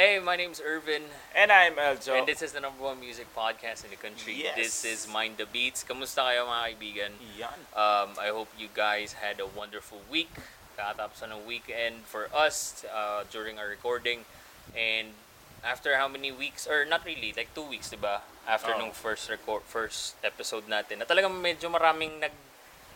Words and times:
Hey, 0.00 0.16
my 0.18 0.34
name's 0.34 0.62
Irvin. 0.64 1.02
And 1.36 1.52
I'm 1.52 1.76
Eljo. 1.76 2.16
And 2.16 2.26
this 2.26 2.40
is 2.40 2.56
the 2.56 2.60
number 2.64 2.84
one 2.84 2.98
music 3.00 3.28
podcast 3.36 3.84
in 3.84 3.90
the 3.92 4.00
country. 4.00 4.32
Yes. 4.32 4.56
This 4.56 4.84
is 4.88 5.04
Mind 5.04 5.36
the 5.36 5.44
Beats. 5.44 5.84
Kamusta 5.84 6.24
kayo 6.24 6.48
mga 6.48 6.62
kaibigan? 6.72 7.12
Yan. 7.36 7.60
Um, 7.76 8.16
I 8.16 8.32
hope 8.32 8.48
you 8.56 8.72
guys 8.72 9.20
had 9.20 9.44
a 9.44 9.48
wonderful 9.52 10.00
week. 10.08 10.32
Kakatapos 10.72 11.20
ng 11.20 11.44
weekend 11.44 12.08
for 12.08 12.32
us 12.32 12.80
uh, 12.88 13.28
during 13.28 13.60
our 13.60 13.68
recording. 13.68 14.24
And 14.72 15.12
after 15.60 16.00
how 16.00 16.08
many 16.08 16.32
weeks, 16.32 16.64
or 16.64 16.88
not 16.88 17.04
really, 17.04 17.36
like 17.36 17.52
two 17.52 17.68
weeks, 17.68 17.92
di 17.92 18.00
ba? 18.00 18.24
After 18.48 18.72
Oo. 18.72 18.80
nung 18.80 18.96
first 18.96 19.28
record, 19.28 19.68
first 19.68 20.16
episode 20.24 20.64
natin, 20.64 21.04
na 21.04 21.04
talagang 21.04 21.36
medyo 21.36 21.68
maraming 21.68 22.24
nag, 22.24 22.32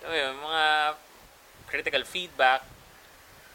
ano 0.09 0.15
yun, 0.17 0.41
mga 0.41 0.97
critical 1.69 2.05
feedback, 2.09 2.65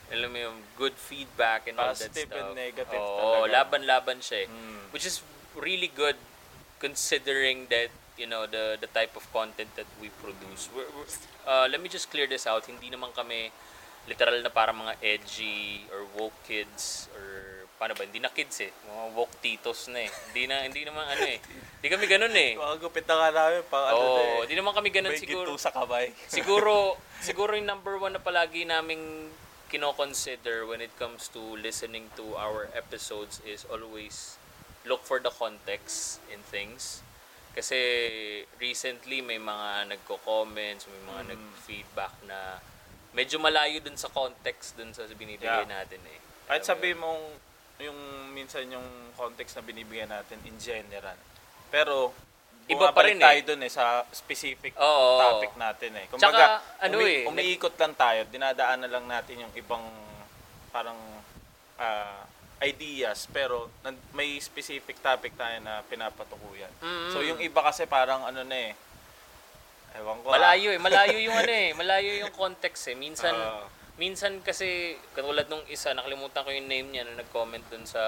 alam 0.09 0.29
mo 0.29 0.37
yung 0.39 0.57
good 0.73 0.97
feedback 0.97 1.69
and 1.69 1.77
all 1.77 1.93
that 1.93 2.09
Positive 2.09 2.29
stuff. 2.29 2.39
and 2.39 2.57
negative 2.57 2.97
Oo, 2.97 3.45
talaga. 3.45 3.53
laban-laban 3.61 4.17
siya 4.19 4.45
eh. 4.45 4.47
Mm. 4.49 4.89
Which 4.89 5.05
is 5.05 5.21
really 5.53 5.89
good 5.89 6.17
considering 6.79 7.67
that 7.69 7.91
you 8.15 8.25
know 8.25 8.47
the 8.47 8.75
the 8.79 8.89
type 8.89 9.13
of 9.15 9.23
content 9.31 9.69
that 9.75 9.87
we 9.99 10.09
produce. 10.19 10.67
We're, 10.71 10.87
we're, 10.91 11.07
uh, 11.45 11.67
let 11.67 11.79
me 11.79 11.87
just 11.87 12.09
clear 12.09 12.25
this 12.25 12.47
out. 12.47 12.65
Hindi 12.65 12.89
naman 12.89 13.11
kami 13.13 13.51
literal 14.07 14.41
na 14.41 14.49
para 14.49 14.73
mga 14.73 14.97
edgy 14.99 15.85
or 15.93 16.07
woke 16.17 16.35
kids 16.43 17.05
or 17.13 17.59
paano 17.79 17.95
ba? 17.95 18.03
Hindi 18.03 18.19
na 18.19 18.27
kids 18.27 18.59
eh. 18.59 18.71
Mga 18.73 19.03
woke 19.15 19.35
titos 19.39 19.87
na 19.87 20.03
eh. 20.03 20.11
Hindi 20.31 20.51
na 20.51 20.67
hindi 20.67 20.83
naman 20.83 21.05
ano 21.05 21.23
eh. 21.23 21.39
Hindi 21.79 21.87
kami 21.87 22.05
ganun 22.11 22.35
eh. 22.35 22.51
Mga 22.59 22.75
gupit 22.83 23.05
na 23.07 23.15
nga 23.15 23.29
namin, 23.31 23.61
pang 23.71 23.85
ano 23.87 23.95
na 23.95 24.03
Oo, 24.03 24.19
eh. 24.19 24.39
hindi 24.43 24.55
naman 24.59 24.73
kami 24.75 24.89
ganun 24.91 25.15
May 25.15 25.21
siguro. 25.21 25.55
sa 25.55 25.71
kamay. 25.71 26.11
siguro 26.27 26.99
siguro 27.27 27.55
yung 27.55 27.67
number 27.67 27.95
one 27.95 28.11
na 28.11 28.19
palagi 28.19 28.67
naming 28.67 29.31
kino-consider 29.69 30.65
when 30.65 30.81
it 30.81 30.91
comes 30.97 31.29
to 31.29 31.39
listening 31.61 32.09
to 32.17 32.33
our 32.35 32.67
episodes 32.73 33.37
is 33.45 33.63
always 33.69 34.35
look 34.83 35.05
for 35.05 35.21
the 35.21 35.29
context 35.29 36.17
in 36.33 36.41
things. 36.49 37.05
Kasi 37.53 37.77
recently 38.57 39.21
may 39.21 39.37
mga 39.37 39.93
nagko-comments, 39.93 40.89
may 40.89 41.01
mga 41.05 41.21
Mm. 41.21 41.29
nag-feedback 41.37 42.13
na 42.25 42.57
medyo 43.13 43.37
malayo 43.37 43.77
dun 43.81 43.97
sa 43.97 44.09
context 44.09 44.77
dun 44.77 44.93
sa 44.93 45.05
binibigay 45.09 45.65
Yeah. 45.65 45.69
natin 45.69 46.01
eh. 46.05 46.19
Kahit 46.49 46.61
mo 46.61 46.69
sabi 46.69 46.89
mong 46.97 47.23
yung 47.79 47.99
minsan 48.35 48.67
yung 48.69 48.85
context 49.15 49.55
na 49.55 49.63
binibigyan 49.63 50.11
natin 50.11 50.41
in 50.45 50.57
general. 50.59 51.15
Pero 51.71 52.11
Iba 52.69 52.93
pa 52.93 53.01
rin 53.01 53.17
eh. 53.17 53.23
tayo 53.25 53.39
dun 53.49 53.65
eh 53.65 53.71
sa 53.73 54.05
specific 54.13 54.77
Oo. 54.77 55.17
topic 55.17 55.57
natin 55.57 55.91
eh. 55.97 56.05
Tsaka, 56.13 56.61
ano 56.85 57.01
eh, 57.01 57.25
umiikot 57.25 57.73
lang 57.75 57.97
tayo, 57.97 58.29
dinadaan 58.29 58.85
na 58.85 58.89
lang 58.89 59.09
natin 59.09 59.41
yung 59.41 59.53
ibang 59.57 59.81
parang 60.69 60.97
ah, 61.81 62.29
ideas 62.61 63.25
pero 63.31 63.71
nan- 63.81 63.97
may 64.13 64.37
specific 64.37 65.01
topic 65.01 65.33
tayo 65.33 65.57
na 65.65 65.81
pinapatukuyan. 65.89 66.69
Mm. 66.77 67.09
So 67.09 67.25
yung 67.25 67.39
iba 67.41 67.63
kasi 67.65 67.89
parang 67.89 68.21
ano 68.27 68.45
na 68.45 68.57
eh. 68.69 68.73
Ewan 69.97 70.21
ko. 70.21 70.29
ah. 70.29 70.37
Malayo 70.37 70.69
eh. 70.75 70.79
Malayo 70.79 71.17
yung 71.17 71.37
ano 71.41 71.49
eh. 71.49 71.69
Malayo 71.73 72.11
yung 72.21 72.33
context 72.35 72.93
eh. 72.93 72.95
Minsan, 72.99 73.33
Oo. 73.33 73.65
minsan 73.97 74.37
kasi, 74.45 74.93
katulad 75.17 75.49
nung 75.49 75.65
isa, 75.65 75.95
nakalimutan 75.97 76.45
ko 76.45 76.53
yung 76.53 76.69
name 76.69 76.93
niya 76.93 77.03
na 77.09 77.17
nag-comment 77.17 77.65
dun 77.73 77.87
sa, 77.89 78.03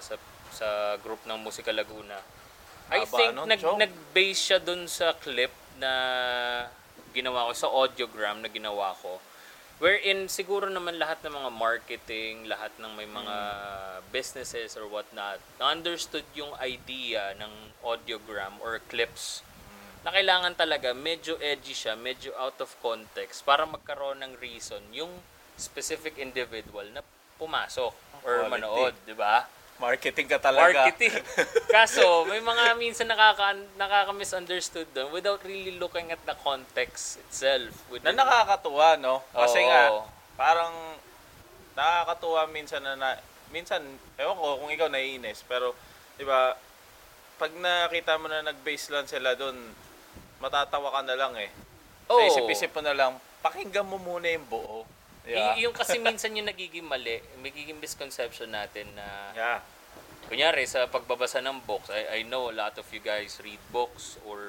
sa, 0.00 0.16
sa 0.48 0.96
group 1.04 1.20
ng 1.28 1.36
Musika 1.36 1.74
Laguna. 1.74 2.16
I 2.88 3.04
think 3.04 3.36
nun, 3.36 3.48
nag, 3.48 3.60
nag-base 3.60 4.40
siya 4.40 4.58
dun 4.58 4.88
sa 4.88 5.12
clip 5.12 5.52
na 5.76 5.92
ginawa 7.12 7.48
ko, 7.48 7.52
sa 7.52 7.68
audiogram 7.68 8.40
na 8.40 8.48
ginawa 8.48 8.96
ko. 8.98 9.20
Wherein 9.78 10.26
siguro 10.26 10.66
naman 10.66 10.98
lahat 10.98 11.22
ng 11.22 11.30
mga 11.30 11.50
marketing, 11.54 12.50
lahat 12.50 12.74
ng 12.82 12.98
may 12.98 13.06
mga 13.06 13.36
businesses 14.10 14.74
or 14.74 14.90
whatnot, 14.90 15.38
na-understood 15.62 16.26
yung 16.34 16.50
idea 16.58 17.36
ng 17.38 17.78
audiogram 17.86 18.58
or 18.58 18.82
clips 18.90 19.46
na 20.02 20.10
kailangan 20.14 20.54
talaga 20.58 20.94
medyo 20.94 21.38
edgy 21.38 21.74
siya, 21.74 21.94
medyo 21.94 22.34
out 22.38 22.58
of 22.58 22.74
context 22.82 23.42
para 23.46 23.66
magkaroon 23.66 24.22
ng 24.22 24.32
reason 24.42 24.82
yung 24.90 25.10
specific 25.58 26.18
individual 26.18 26.86
na 26.90 27.02
pumasok 27.38 27.94
or 28.22 28.46
Quality. 28.46 28.50
manood, 28.50 28.94
di 29.06 29.14
ba? 29.14 29.46
Marketing 29.78 30.26
ka 30.26 30.42
talaga. 30.42 30.90
Marketing. 30.90 31.14
Kaso, 31.74 32.26
may 32.26 32.42
mga 32.42 32.74
minsan 32.74 33.06
nakaka, 33.06 33.54
nakaka-misunderstood 33.78 34.90
doon 34.90 35.14
without 35.14 35.38
really 35.46 35.78
looking 35.78 36.10
at 36.10 36.18
the 36.26 36.34
context 36.42 37.22
itself. 37.22 37.70
na 37.70 37.90
Within, 37.94 38.18
nakakatuwa, 38.18 38.98
no? 38.98 39.22
Kasi 39.30 39.62
Oo. 39.62 39.68
nga, 39.70 39.82
parang 40.34 40.74
nakakatuwa 41.78 42.50
minsan 42.50 42.82
na, 42.82 42.98
na 42.98 43.14
minsan, 43.54 43.78
ewan 44.18 44.34
ko 44.34 44.58
kung 44.58 44.70
ikaw 44.74 44.90
naiinis, 44.90 45.46
pero, 45.46 45.78
di 46.18 46.26
ba, 46.26 46.58
pag 47.38 47.54
nakita 47.54 48.18
mo 48.18 48.26
na 48.26 48.42
nag-base 48.42 48.90
lang 48.90 49.06
sila 49.06 49.38
doon, 49.38 49.54
matatawa 50.42 50.90
ka 50.90 51.00
na 51.06 51.14
lang 51.14 51.38
eh. 51.38 51.54
Sa 52.10 52.18
Oo. 52.18 52.26
isip-isip 52.26 52.74
mo 52.74 52.82
na 52.82 52.98
lang, 52.98 53.14
pakinggan 53.46 53.86
mo 53.86 53.94
muna 53.94 54.26
yung 54.26 54.46
buo. 54.50 54.82
Y- 55.28 55.68
yung 55.68 55.76
kasi 55.76 56.00
minsan 56.00 56.32
yung 56.32 56.48
nagiging 56.48 56.88
mali, 56.88 57.20
magiging 57.44 57.76
misconception 57.76 58.48
natin 58.48 58.88
na 58.96 59.06
yeah. 59.36 59.60
Kunyari, 60.28 60.68
sa 60.68 60.84
pagbabasa 60.84 61.40
ng 61.40 61.64
books, 61.64 61.88
I, 61.88 62.20
I 62.20 62.28
know 62.28 62.52
a 62.52 62.54
lot 62.54 62.76
of 62.76 62.84
you 62.92 63.00
guys 63.00 63.40
read 63.40 63.60
books 63.72 64.20
or 64.28 64.44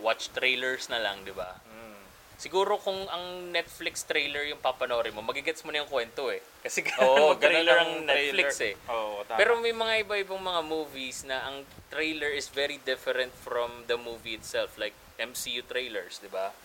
watch 0.00 0.32
trailers 0.32 0.88
na 0.88 1.04
lang, 1.04 1.20
di 1.20 1.36
ba? 1.36 1.52
Mm. 1.68 2.00
Siguro 2.40 2.80
kung 2.80 2.96
ang 3.12 3.52
Netflix 3.52 4.08
trailer 4.08 4.48
yung 4.48 4.56
papanoorin 4.56 5.12
mo, 5.12 5.20
magigets 5.20 5.60
mo 5.68 5.74
na 5.74 5.84
yung 5.84 5.90
kwento 5.92 6.32
eh. 6.32 6.40
Kasi 6.64 6.80
ganun 6.88 7.36
trailer 7.36 7.76
ang 7.76 7.92
Netflix 8.08 8.56
eh. 8.64 8.74
Oo, 8.88 9.20
tama. 9.28 9.36
Pero 9.36 9.60
may 9.60 9.76
mga 9.76 10.08
iba-ibang 10.08 10.40
mga 10.40 10.62
movies 10.64 11.28
na 11.28 11.44
ang 11.44 11.68
trailer 11.92 12.32
is 12.32 12.48
very 12.48 12.80
different 12.88 13.34
from 13.44 13.84
the 13.84 14.00
movie 14.00 14.32
itself. 14.32 14.80
Like 14.80 14.96
MCU 15.20 15.60
trailers, 15.68 16.24
di 16.24 16.32
ba? 16.32 16.56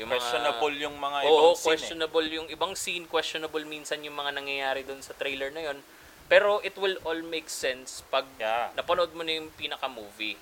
Yung 0.00 0.08
mga- 0.08 0.16
questionable 0.16 0.74
yung 0.74 0.96
mga 0.96 1.18
Oo, 1.22 1.28
ibang 1.28 1.52
scene 1.52 1.60
eh. 1.60 1.64
questionable 1.68 2.26
yung 2.26 2.48
ibang 2.48 2.72
scene, 2.74 3.04
questionable 3.06 3.64
minsan 3.64 4.00
yung 4.00 4.16
mga 4.16 4.32
nangyayari 4.32 4.80
doon 4.82 5.04
sa 5.04 5.12
trailer 5.12 5.52
na 5.52 5.60
yon. 5.62 5.78
Pero 6.24 6.62
it 6.62 6.72
will 6.74 6.96
all 7.04 7.20
make 7.20 7.46
sense 7.46 8.00
pag 8.08 8.24
Yeah. 8.38 8.72
napanood 8.72 9.12
mo 9.12 9.20
na 9.20 9.36
yung 9.36 9.50
pinaka-movie. 9.52 10.38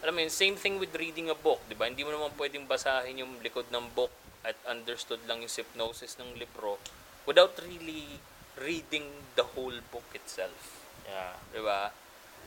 Alam 0.00 0.14
mo 0.14 0.20
yun, 0.20 0.32
same 0.32 0.56
thing 0.56 0.78
with 0.78 0.90
reading 0.96 1.28
a 1.28 1.36
book, 1.36 1.60
di 1.68 1.74
ba? 1.74 1.86
Hindi 1.86 2.02
mo 2.02 2.10
naman 2.10 2.32
pwedeng 2.34 2.64
basahin 2.64 3.20
yung 3.20 3.38
likod 3.38 3.68
ng 3.68 3.92
book 3.92 4.10
at 4.42 4.56
understood 4.64 5.22
lang 5.26 5.38
yung 5.38 5.52
synopsis 5.52 6.18
ng 6.18 6.34
libro 6.34 6.78
without 7.22 7.54
really 7.60 8.18
reading 8.56 9.06
the 9.34 9.46
whole 9.54 9.78
book 9.90 10.06
itself. 10.12 10.82
Yeah. 11.04 11.38
Di 11.52 11.62
ba? 11.62 11.94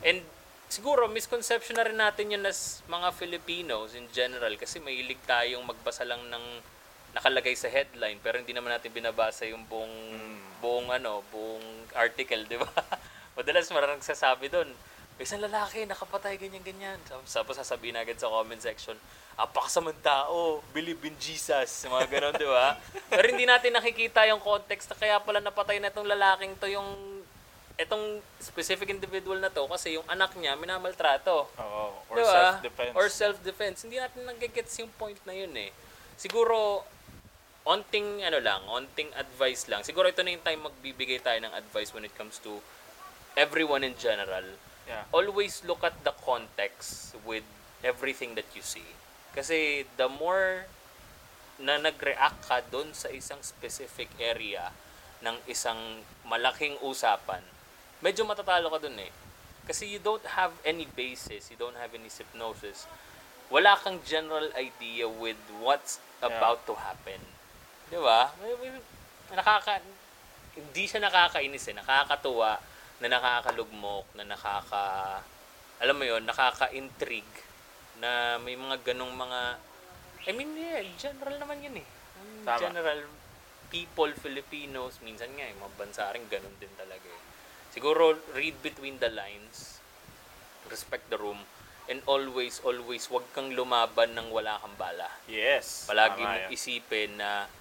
And 0.01 0.23
siguro, 0.67 1.07
misconception 1.07 1.77
na 1.77 1.85
rin 1.85 1.97
natin 1.97 2.33
yun 2.33 2.43
as 2.45 2.81
mga 2.89 3.13
Filipinos 3.15 3.93
in 3.93 4.07
general 4.11 4.53
kasi 4.57 4.81
mahilig 4.81 5.19
tayong 5.25 5.63
magbasa 5.65 6.03
lang 6.05 6.21
ng 6.29 6.45
nakalagay 7.15 7.55
sa 7.55 7.71
headline 7.71 8.19
pero 8.19 8.35
hindi 8.35 8.51
naman 8.51 8.75
natin 8.75 8.91
binabasa 8.91 9.47
yung 9.47 9.63
buong 9.71 9.95
buong 10.59 10.91
ano, 10.91 11.23
buong 11.31 11.63
article, 11.95 12.43
di 12.43 12.59
ba? 12.59 12.67
Madalas 13.39 13.71
marang 13.71 13.95
nagsasabi 13.95 14.51
doon, 14.51 14.67
isang 15.15 15.39
lalaki 15.39 15.87
nakapatay 15.87 16.35
ganyan 16.35 16.63
ganyan. 16.63 16.99
Tapos 17.07 17.55
sasabihin 17.55 17.95
agad 17.95 18.19
sa 18.19 18.27
comment 18.27 18.59
section, 18.59 18.99
apakasamang 19.39 19.95
tao, 20.03 20.59
believe 20.75 20.99
in 21.07 21.15
Jesus, 21.15 21.87
mga 21.87 22.07
ganon, 22.11 22.35
di 22.35 22.47
ba? 22.47 22.75
Pero 23.11 23.25
hindi 23.31 23.47
natin 23.47 23.75
nakikita 23.75 24.27
yung 24.27 24.43
context 24.43 24.91
na 24.91 24.99
kaya 24.99 25.15
pala 25.23 25.39
napatay 25.39 25.79
na 25.79 25.91
itong 25.91 26.07
lalaking 26.07 26.55
to 26.59 26.67
yung 26.67 27.14
etong 27.75 28.23
specific 28.39 28.87
individual 28.87 29.35
na 29.35 29.51
to 29.51 29.67
kasi 29.67 29.99
yung 29.99 30.07
anak 30.07 30.31
niya 30.39 30.55
minamaltrato. 30.55 31.51
Oo. 31.59 31.85
Or 32.07 32.15
Di 32.15 32.23
ba? 32.23 32.31
self-defense. 32.31 32.93
Or 32.95 33.05
self-defense. 33.11 33.77
Hindi 33.83 33.97
natin 33.99 34.23
nagigets 34.23 34.73
yung 34.79 34.91
point 34.95 35.19
na 35.27 35.35
yun 35.35 35.51
eh. 35.59 35.75
Siguro, 36.15 36.87
onting 37.67 38.23
ano 38.23 38.39
lang, 38.39 38.61
onting 38.69 39.11
advice 39.17 39.67
lang. 39.67 39.83
Siguro 39.83 40.07
ito 40.07 40.23
na 40.23 40.31
yung 40.31 40.45
time 40.45 40.61
magbibigay 40.63 41.19
tayo 41.19 41.41
ng 41.43 41.51
advice 41.51 41.91
when 41.91 42.07
it 42.07 42.13
comes 42.15 42.39
to 42.39 42.61
everyone 43.35 43.83
in 43.83 43.97
general. 43.99 44.45
yeah. 44.87 45.03
Always 45.11 45.65
look 45.65 45.83
at 45.83 45.97
the 46.07 46.13
context 46.23 47.17
with 47.27 47.43
everything 47.83 48.37
that 48.39 48.47
you 48.55 48.63
see. 48.63 48.85
Kasi 49.35 49.83
the 49.99 50.07
more 50.07 50.69
na 51.59 51.75
nag-react 51.75 52.47
ka 52.47 52.63
doon 52.67 52.91
sa 52.91 53.11
isang 53.11 53.39
specific 53.43 54.07
area 54.15 54.71
ng 55.23 55.35
isang 55.47 56.03
malaking 56.23 56.75
usapan, 56.83 57.41
medyo 58.05 58.21
matatalo 58.21 58.69
ka 58.69 58.77
doon 58.85 59.01
eh. 59.01 59.09
Kasi 59.65 59.89
you 59.89 59.97
don't 59.97 60.21
have 60.37 60.53
any 60.61 60.85
basis, 60.85 61.49
you 61.49 61.57
don't 61.57 61.73
have 61.73 61.89
any 61.97 62.05
hypnosis. 62.05 62.85
Wala 63.49 63.73
kang 63.81 63.97
general 64.05 64.45
idea 64.53 65.09
with 65.09 65.41
what's 65.57 65.97
about 66.21 66.61
to 66.69 66.77
happen. 66.77 67.17
Di 67.89 67.97
ba? 67.97 68.29
Nakaka, 69.33 69.81
hindi 70.53 70.83
siya 70.85 71.01
nakakainis 71.01 71.65
eh. 71.73 71.75
Nakakatuwa, 71.81 72.61
na 73.01 73.07
nakakalugmok, 73.09 74.05
na 74.13 74.23
nakaka, 74.29 75.25
alam 75.81 75.95
mo 75.97 76.05
yon 76.05 76.29
nakaka-intrigue, 76.29 77.35
na 77.97 78.37
may 78.37 78.53
mga 78.53 78.85
ganong 78.93 79.17
mga, 79.17 79.57
I 80.29 80.31
mean, 80.37 80.53
yeah, 80.53 80.85
general 81.01 81.41
naman 81.41 81.65
yun 81.65 81.81
eh. 81.81 81.87
Tama. 82.45 82.61
General, 82.61 83.01
people, 83.73 84.13
Filipinos, 84.13 85.01
minsan 85.01 85.33
nga, 85.33 85.49
yung 85.49 85.57
mga 85.65 85.73
bansa 85.73 86.13
rin 86.13 86.25
ganun 86.29 86.53
din 86.61 86.71
talaga 86.77 87.09
eh. 87.09 87.24
Siguro 87.75 88.15
read 88.31 88.55
between 88.63 88.95
the 89.03 89.11
lines, 89.11 89.83
respect 90.71 91.11
the 91.11 91.19
room, 91.19 91.43
and 91.91 91.99
always, 92.07 92.63
always, 92.63 93.11
wag 93.11 93.27
kang 93.35 93.51
lumaban 93.51 94.15
ng 94.15 94.31
wala 94.31 94.55
kang 94.63 94.79
bala. 94.79 95.11
Yes. 95.27 95.83
Palagi 95.91 96.23
tama 96.23 96.31
mong 96.31 96.43
yan. 96.47 96.55
isipin 96.55 97.11
na 97.19 97.51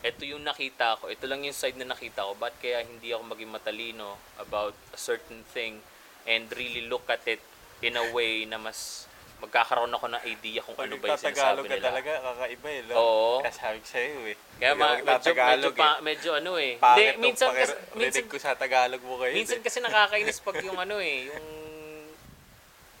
ito 0.00 0.24
yung 0.24 0.40
nakita 0.40 0.96
ko, 0.96 1.12
ito 1.12 1.28
lang 1.28 1.44
yung 1.44 1.52
side 1.52 1.76
na 1.76 1.92
nakita 1.92 2.24
ko, 2.24 2.32
ba't 2.40 2.56
kaya 2.56 2.80
hindi 2.80 3.12
ako 3.12 3.36
maging 3.36 3.52
matalino 3.52 4.16
about 4.40 4.74
a 4.96 4.98
certain 4.98 5.44
thing 5.52 5.84
and 6.24 6.48
really 6.56 6.88
look 6.88 7.04
at 7.12 7.22
it 7.28 7.44
in 7.84 7.94
a 7.94 8.06
way 8.16 8.48
na 8.48 8.56
mas 8.56 9.04
magkakaroon 9.46 9.94
ako 9.94 10.06
ng 10.10 10.22
idea 10.26 10.60
kung 10.60 10.74
Pag 10.74 10.90
ano 10.90 10.94
ba 10.98 11.06
yung 11.06 11.22
sinasabi 11.22 11.60
ka 11.62 11.74
nila. 11.78 11.86
talaga, 11.88 12.10
kakaiba 12.18 12.68
eh. 12.68 12.80
no? 12.82 12.94
Oo. 12.98 13.30
Kaya 13.38 13.54
sabi 13.54 13.76
ko 13.78 13.86
sa'yo 13.86 14.20
eh. 14.26 14.36
Kaya 14.58 14.72
Pag 14.74 14.80
ma- 14.82 14.98
medyo, 15.06 15.32
medyo, 15.32 15.70
pa, 15.72 15.88
eh. 15.88 16.02
medyo 16.02 16.30
ano 16.34 16.52
eh. 16.58 16.72
Pangit 16.76 17.14
Hindi, 17.14 17.22
minsan, 17.22 17.48
kasi, 17.54 17.74
minsan, 17.94 18.24
ko 18.26 18.36
sa 18.42 18.58
Tagalog 18.58 19.02
mo 19.06 19.14
kayo. 19.22 19.32
minsan 19.32 19.58
eh. 19.58 19.64
kasi 19.64 19.78
nakakainis 19.78 20.42
pag 20.42 20.58
yung 20.60 20.76
ano 20.76 20.98
eh, 20.98 21.30
yung 21.30 21.46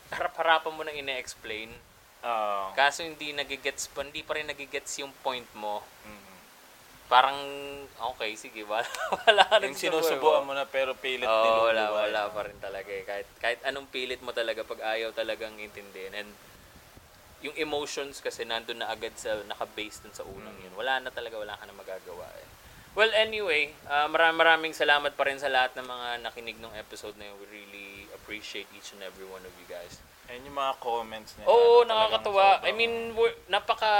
harap-harapan 0.08 0.72
mo 0.72 0.82
nang 0.86 0.94
ine-explain. 0.94 1.74
Oo. 2.22 2.62
Kaso 2.72 3.02
hindi 3.02 3.34
nagigets 3.34 3.90
pa, 3.90 4.06
hindi 4.06 4.22
pa 4.22 4.38
rin 4.38 4.46
nagigets 4.46 5.02
yung 5.02 5.10
point 5.20 5.46
mo. 5.52 5.82
Mm. 6.06 6.25
Parang, 7.06 7.38
okay, 8.14 8.34
sige, 8.34 8.66
wala, 8.66 8.82
wala 9.22 9.42
ka 9.46 9.62
rin 9.62 9.70
Yung 9.70 9.78
sa 9.78 9.94
buhay 9.94 10.02
sinusubuan 10.02 10.42
mo 10.42 10.52
na 10.58 10.66
pero 10.66 10.98
pilit 10.98 11.26
Oo, 11.26 11.70
niluluwa. 11.70 11.70
wala, 11.70 11.84
wala 12.02 12.22
pa 12.34 12.40
rin 12.50 12.58
talaga 12.58 12.90
eh. 12.90 13.06
Kahit, 13.06 13.28
kahit 13.38 13.60
anong 13.62 13.86
pilit 13.94 14.18
mo 14.26 14.34
talaga 14.34 14.66
pag 14.66 14.82
ayaw 14.98 15.14
talagang 15.14 15.54
intindihin. 15.62 16.10
And 16.18 16.30
yung 17.46 17.54
emotions 17.54 18.18
kasi 18.18 18.42
nandun 18.42 18.82
na 18.82 18.90
agad 18.90 19.14
sa, 19.14 19.38
naka-base 19.46 20.02
dun 20.02 20.14
sa 20.14 20.26
unang 20.26 20.56
yun. 20.58 20.74
Wala 20.74 20.98
na 20.98 21.14
talaga, 21.14 21.38
wala 21.38 21.54
ka 21.54 21.62
na 21.62 21.78
magagawa 21.78 22.26
eh. 22.42 22.48
Well, 22.96 23.12
anyway, 23.12 23.76
uh, 23.92 24.08
maraming 24.08 24.40
maraming 24.40 24.74
salamat 24.74 25.20
pa 25.20 25.28
rin 25.28 25.36
sa 25.36 25.52
lahat 25.52 25.76
ng 25.76 25.84
mga 25.84 26.08
nakinig 26.24 26.56
ng 26.56 26.72
episode 26.80 27.12
na 27.20 27.28
yun. 27.28 27.36
We 27.44 27.60
really 27.60 27.88
appreciate 28.16 28.66
each 28.72 28.96
and 28.96 29.04
every 29.04 29.28
one 29.28 29.44
of 29.44 29.52
you 29.60 29.68
guys. 29.68 30.00
Ayun 30.26 30.42
yung 30.50 30.58
mga 30.58 30.74
comments 30.82 31.30
niya. 31.38 31.46
Oo, 31.46 31.86
ano, 31.86 31.94
nakakatuwa. 31.94 32.58
I 32.66 32.72
mean, 32.74 33.14
napaka 33.46 33.92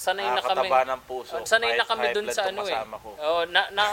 sanay 0.00 0.24
na 0.24 0.40
kami. 0.40 0.64
Nakakataba 0.64 0.80
ng 0.88 1.02
puso. 1.04 1.34
Sanay 1.44 1.72
na 1.76 1.84
kami 1.84 2.06
dun 2.16 2.28
sa 2.32 2.48
ano 2.48 2.64
eh. 2.64 2.80
ko. 2.96 3.10
Oo, 3.20 3.40
na, 3.52 3.68
na, 3.76 3.84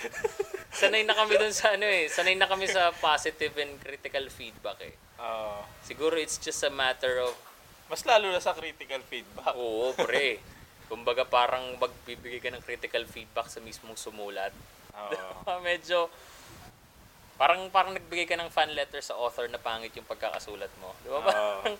sanay 0.80 1.04
na 1.04 1.12
kami 1.12 1.36
dun 1.36 1.52
sa 1.52 1.76
ano 1.76 1.84
eh. 1.84 2.08
Sanay 2.08 2.40
na 2.40 2.48
kami 2.48 2.64
sa 2.72 2.88
positive 2.96 3.52
and 3.60 3.76
critical 3.84 4.24
feedback 4.32 4.80
eh. 4.80 4.96
Oo. 5.20 5.60
Siguro 5.84 6.16
it's 6.16 6.40
just 6.40 6.64
a 6.64 6.72
matter 6.72 7.20
of, 7.20 7.36
mas 7.92 8.00
lalo 8.08 8.32
na 8.32 8.40
sa 8.40 8.56
critical 8.56 9.04
feedback. 9.04 9.52
oo, 9.60 9.92
pre. 9.92 10.40
Kumbaga 10.88 11.28
parang 11.28 11.76
magbibigay 11.76 12.40
ka 12.40 12.48
ng 12.48 12.64
critical 12.64 13.04
feedback 13.04 13.52
sa 13.52 13.60
mismong 13.60 14.00
sumulat. 14.00 14.56
Oo. 14.96 15.60
Medyo, 15.68 16.08
parang 17.38 17.70
parang 17.70 17.94
nagbigay 17.94 18.26
ka 18.26 18.34
ng 18.34 18.50
fan 18.50 18.74
letter 18.74 18.98
sa 18.98 19.14
author 19.14 19.46
na 19.46 19.62
pangit 19.62 19.94
yung 19.94 20.04
pagkakasulat 20.04 20.70
mo. 20.82 20.90
Di 21.06 21.08
ba? 21.08 21.22
Parang, 21.22 21.78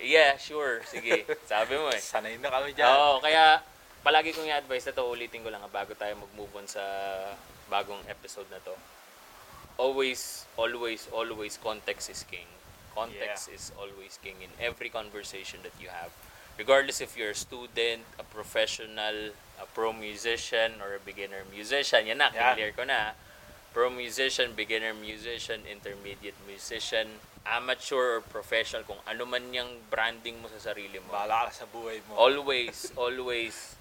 yeah, 0.00 0.34
sure. 0.40 0.80
Sige. 0.88 1.28
Sabi 1.44 1.76
mo 1.76 1.92
eh. 1.92 2.00
Sanay 2.00 2.40
na 2.40 2.48
kami 2.48 2.72
dyan. 2.72 2.88
Oo, 2.88 3.20
kaya 3.20 3.60
palagi 4.00 4.32
kong 4.32 4.48
i-advise 4.48 4.88
na 4.88 4.96
to, 4.96 5.04
ulitin 5.04 5.44
ko 5.44 5.52
lang 5.52 5.60
ah, 5.60 5.68
bago 5.68 5.92
tayo 5.92 6.16
mag-move 6.16 6.52
on 6.56 6.64
sa 6.64 6.82
bagong 7.68 8.00
episode 8.08 8.48
na 8.48 8.60
to. 8.64 8.72
Always, 9.76 10.48
always, 10.56 11.08
always, 11.12 11.60
context 11.60 12.08
is 12.08 12.24
king. 12.24 12.48
Context 12.94 13.50
is 13.50 13.74
always 13.74 14.22
king 14.22 14.38
in 14.38 14.52
every 14.62 14.88
conversation 14.88 15.58
that 15.66 15.74
you 15.82 15.90
have. 15.90 16.14
Regardless 16.54 17.02
if 17.02 17.18
you're 17.18 17.34
a 17.34 17.38
student, 17.38 18.06
a 18.22 18.22
professional, 18.22 19.34
a 19.58 19.66
pro 19.74 19.90
musician, 19.90 20.78
or 20.78 20.94
a 20.94 21.02
beginner 21.02 21.42
musician. 21.50 22.06
Yan 22.06 22.22
na, 22.22 22.30
Yan. 22.30 22.54
clear 22.54 22.70
ko 22.70 22.86
na. 22.86 23.18
Pro 23.74 23.90
musician, 23.90 24.54
beginner 24.54 24.94
musician, 24.94 25.66
intermediate 25.66 26.38
musician, 26.46 27.18
amateur 27.42 28.22
or 28.22 28.22
professional, 28.22 28.86
kung 28.86 29.02
ano 29.02 29.26
man 29.26 29.50
yung 29.50 29.82
branding 29.90 30.38
mo 30.38 30.46
sa 30.46 30.70
sarili 30.70 31.02
mo 31.02 31.10
Bahala 31.10 31.50
ka 31.50 31.52
sa 31.52 31.66
buhay 31.66 31.98
mo. 32.06 32.14
always, 32.14 32.88
always 32.96 33.74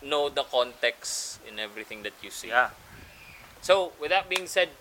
know 0.00 0.32
the 0.32 0.42
context 0.48 1.38
in 1.44 1.60
everything 1.60 2.00
that 2.00 2.16
you 2.24 2.32
see. 2.32 2.48
Yeah. 2.48 2.72
So, 3.60 3.92
with 4.00 4.08
that 4.08 4.28
being 4.32 4.48
said, 4.48 4.72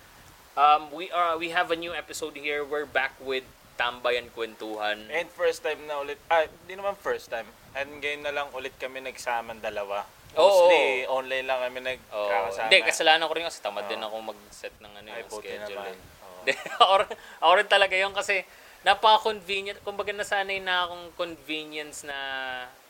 um, 0.55 0.91
we 0.91 1.11
are 1.11 1.37
we 1.37 1.51
have 1.51 1.71
a 1.71 1.77
new 1.77 1.93
episode 1.93 2.35
here. 2.35 2.63
We're 2.63 2.87
back 2.87 3.15
with 3.19 3.43
Tambayan 3.79 4.29
Kwentuhan. 4.35 5.09
And 5.09 5.27
first 5.31 5.65
time 5.65 5.87
na 5.89 6.03
ulit, 6.03 6.19
ah, 6.29 6.45
hindi 6.45 6.77
naman 6.77 6.99
first 6.99 7.31
time. 7.31 7.49
And 7.73 7.99
ngayon 7.99 8.21
na 8.21 8.33
lang 8.35 8.47
ulit 8.53 8.77
kami 8.77 9.01
nagsama 9.01 9.57
dalawa. 9.57 10.05
Mostly, 10.35 11.05
online 11.05 11.45
lang 11.45 11.59
kami 11.61 11.77
Oh, 11.79 11.85
nagkakasama. 11.85 12.65
hindi, 12.65 12.77
kasalanan 12.81 13.25
ko 13.29 13.33
rin 13.33 13.45
kasi 13.45 13.59
tamad 13.61 13.85
Oo. 13.85 13.91
din 13.91 14.01
ako 14.01 14.15
mag-set 14.23 14.75
ng 14.81 14.93
ano 14.93 15.07
yung 15.07 15.29
schedule. 15.29 15.61
naman. 15.69 15.95
Hindi, 16.41 16.53
ako, 16.81 16.93
ako 17.39 17.51
rin 17.53 17.69
talaga 17.69 17.95
yun 17.95 18.13
kasi 18.13 18.35
napaka-convenient. 18.81 19.79
Kumbaga 19.85 20.11
nasanay 20.11 20.59
na 20.59 20.85
akong 20.85 21.05
convenience 21.15 22.03
na 22.03 22.17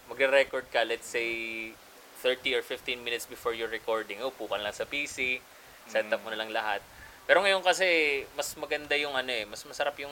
magre-record 0.07 0.68
ka, 0.72 0.84
let's 0.84 1.07
say, 1.07 1.69
30 2.24 2.56
or 2.56 2.63
15 2.63 3.04
minutes 3.04 3.28
before 3.28 3.51
your 3.51 3.68
recording. 3.68 4.24
Upo 4.24 4.48
ka 4.48 4.56
lang 4.56 4.72
sa 4.72 4.88
PC, 4.88 5.44
set 5.86 6.07
up 6.07 6.24
mo 6.24 6.31
na 6.31 6.40
lang 6.40 6.50
lahat. 6.50 6.80
Pero 7.24 7.44
ngayon 7.44 7.63
kasi, 7.63 7.88
mas 8.36 8.51
maganda 8.56 8.95
yung 8.95 9.16
ano 9.16 9.31
eh, 9.31 9.44
mas 9.44 9.60
masarap 9.63 9.95
yung 10.00 10.12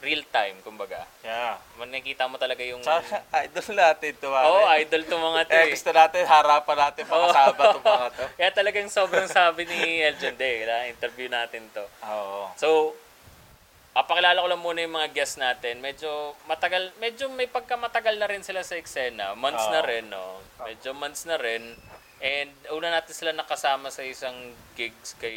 real 0.00 0.24
time, 0.32 0.56
kumbaga. 0.64 1.04
Yeah. 1.20 1.60
Nakikita 1.76 2.24
mo 2.24 2.40
talaga 2.40 2.64
yung... 2.64 2.80
Tsaka, 2.80 3.20
idol 3.44 3.76
natin 3.76 4.12
to. 4.16 4.28
Oo, 4.32 4.64
oh, 4.64 4.76
idol 4.80 5.02
to 5.04 5.16
mga 5.16 5.40
to 5.44 5.52
Eh, 5.52 5.60
eh. 5.60 5.70
gusto 5.76 5.90
natin, 5.92 6.20
harapan 6.24 6.76
natin, 6.88 7.02
makasama 7.04 7.62
to 7.76 7.80
mga 7.84 8.08
to. 8.16 8.24
Kaya 8.40 8.50
talagang 8.56 8.88
sobrang 8.88 9.28
sabi 9.28 9.68
ni 9.68 10.00
Eljon 10.00 10.36
Day, 10.40 10.64
na 10.64 10.88
interview 10.88 11.28
natin 11.28 11.68
to. 11.76 11.84
Oo. 12.08 12.48
So, 12.56 12.96
papakilala 13.92 14.40
ko 14.40 14.48
lang 14.48 14.62
muna 14.62 14.80
yung 14.86 14.96
mga 14.96 15.12
guests 15.12 15.36
natin. 15.36 15.84
Medyo 15.84 16.32
matagal, 16.48 16.94
medyo 16.96 17.28
may 17.28 17.50
pagkamatagal 17.50 18.16
na 18.16 18.28
rin 18.30 18.40
sila 18.40 18.64
sa 18.64 18.78
eksena. 18.78 19.36
Months 19.36 19.66
na 19.68 19.80
Oo. 19.82 19.88
rin, 19.88 20.04
no? 20.08 20.40
Medyo 20.64 20.96
months 20.96 21.28
na 21.28 21.36
rin. 21.36 21.76
And 22.20 22.52
una 22.68 22.92
natin 22.92 23.16
sila 23.16 23.32
nakasama 23.32 23.88
sa 23.88 24.04
isang 24.04 24.52
gigs 24.76 25.16
kay 25.16 25.36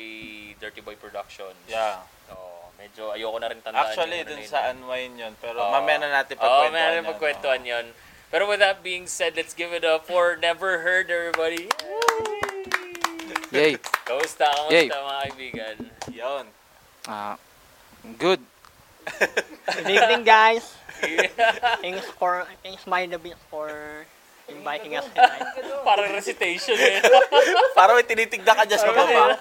Dirty 0.60 0.84
Boy 0.84 1.00
Productions. 1.00 1.56
Yeah. 1.68 2.04
Oo, 2.30 2.53
medyo 2.80 3.14
ayoko 3.14 3.38
na 3.40 3.48
rin 3.52 3.60
tandaan 3.62 3.90
Actually, 3.90 4.22
ano 4.24 4.30
dun 4.34 4.42
sa 4.44 4.70
Unwind 4.74 5.16
yun. 5.20 5.34
Pero 5.40 5.58
Oo. 5.60 5.72
mamaya 5.72 5.98
na 6.02 6.24
natin 6.24 6.36
Oo, 6.38 6.42
pagkwentuhan 6.42 6.72
mamaya 6.72 6.88
na 6.90 6.96
yun, 6.96 7.06
pagkwentuhan 7.08 7.62
yun. 7.64 7.86
Pero 8.34 8.44
with 8.50 8.62
that 8.62 8.82
being 8.82 9.06
said, 9.06 9.38
let's 9.38 9.54
give 9.54 9.70
it 9.72 9.86
up 9.86 10.10
for 10.10 10.34
Never 10.42 10.82
Heard, 10.82 11.14
everybody. 11.14 11.70
Yay. 13.54 13.78
Kamusta? 14.10 14.50
Kamusta, 14.50 14.74
Yay. 14.74 14.88
mga 14.90 15.22
kaibigan? 15.30 15.76
Yun. 16.10 16.46
Ah, 17.06 17.38
good. 18.18 18.42
Good 19.68 19.92
evening, 19.92 20.24
guys. 20.24 20.64
Thanks 21.84 22.08
for 22.16 22.48
thanks 22.64 22.88
my 22.88 23.04
David 23.04 23.36
for 23.52 23.68
inviting 24.48 24.96
us 24.96 25.04
tonight. 25.16 25.44
Parang 25.84 26.08
recitation 26.16 26.80
eh. 26.80 27.04
Parang 27.76 28.00
may 28.00 28.08
tinitignan 28.08 28.56
ka 28.56 28.64
dyan 28.64 28.80
sa 28.80 28.96
baba. 28.96 29.36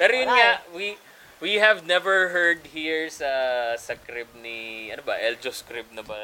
Pero 0.00 0.12
yun 0.16 0.32
nga, 0.32 0.64
we 0.72 0.96
we 1.42 1.58
have 1.58 1.82
never 1.82 2.30
heard 2.30 2.70
here 2.70 3.10
sa 3.10 3.26
sa 3.74 3.98
crib 3.98 4.30
ni 4.38 4.88
ano 4.94 5.02
ba 5.02 5.18
Eljo's 5.18 5.66
crib 5.66 5.90
na 5.90 6.06
ba 6.06 6.14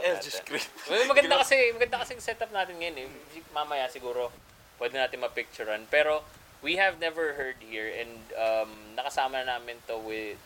Eljo's 0.00 0.40
crib. 0.40 0.64
Well, 0.88 1.04
maganda 1.06 1.36
kasi 1.44 1.76
maganda 1.76 2.00
kasi 2.00 2.16
yung 2.16 2.24
setup 2.24 2.48
natin 2.48 2.80
ngayon 2.80 3.04
eh. 3.04 3.08
Mamaya 3.52 3.84
siguro 3.92 4.32
pwede 4.80 4.96
natin 4.96 5.20
ma-picturean 5.20 5.84
pero 5.92 6.24
we 6.64 6.80
have 6.80 6.96
never 6.96 7.36
heard 7.36 7.60
here 7.60 7.92
and 7.92 8.16
um, 8.32 8.96
nakasama 8.96 9.44
na 9.44 9.60
namin 9.60 9.76
to 9.84 10.00
with 10.00 10.40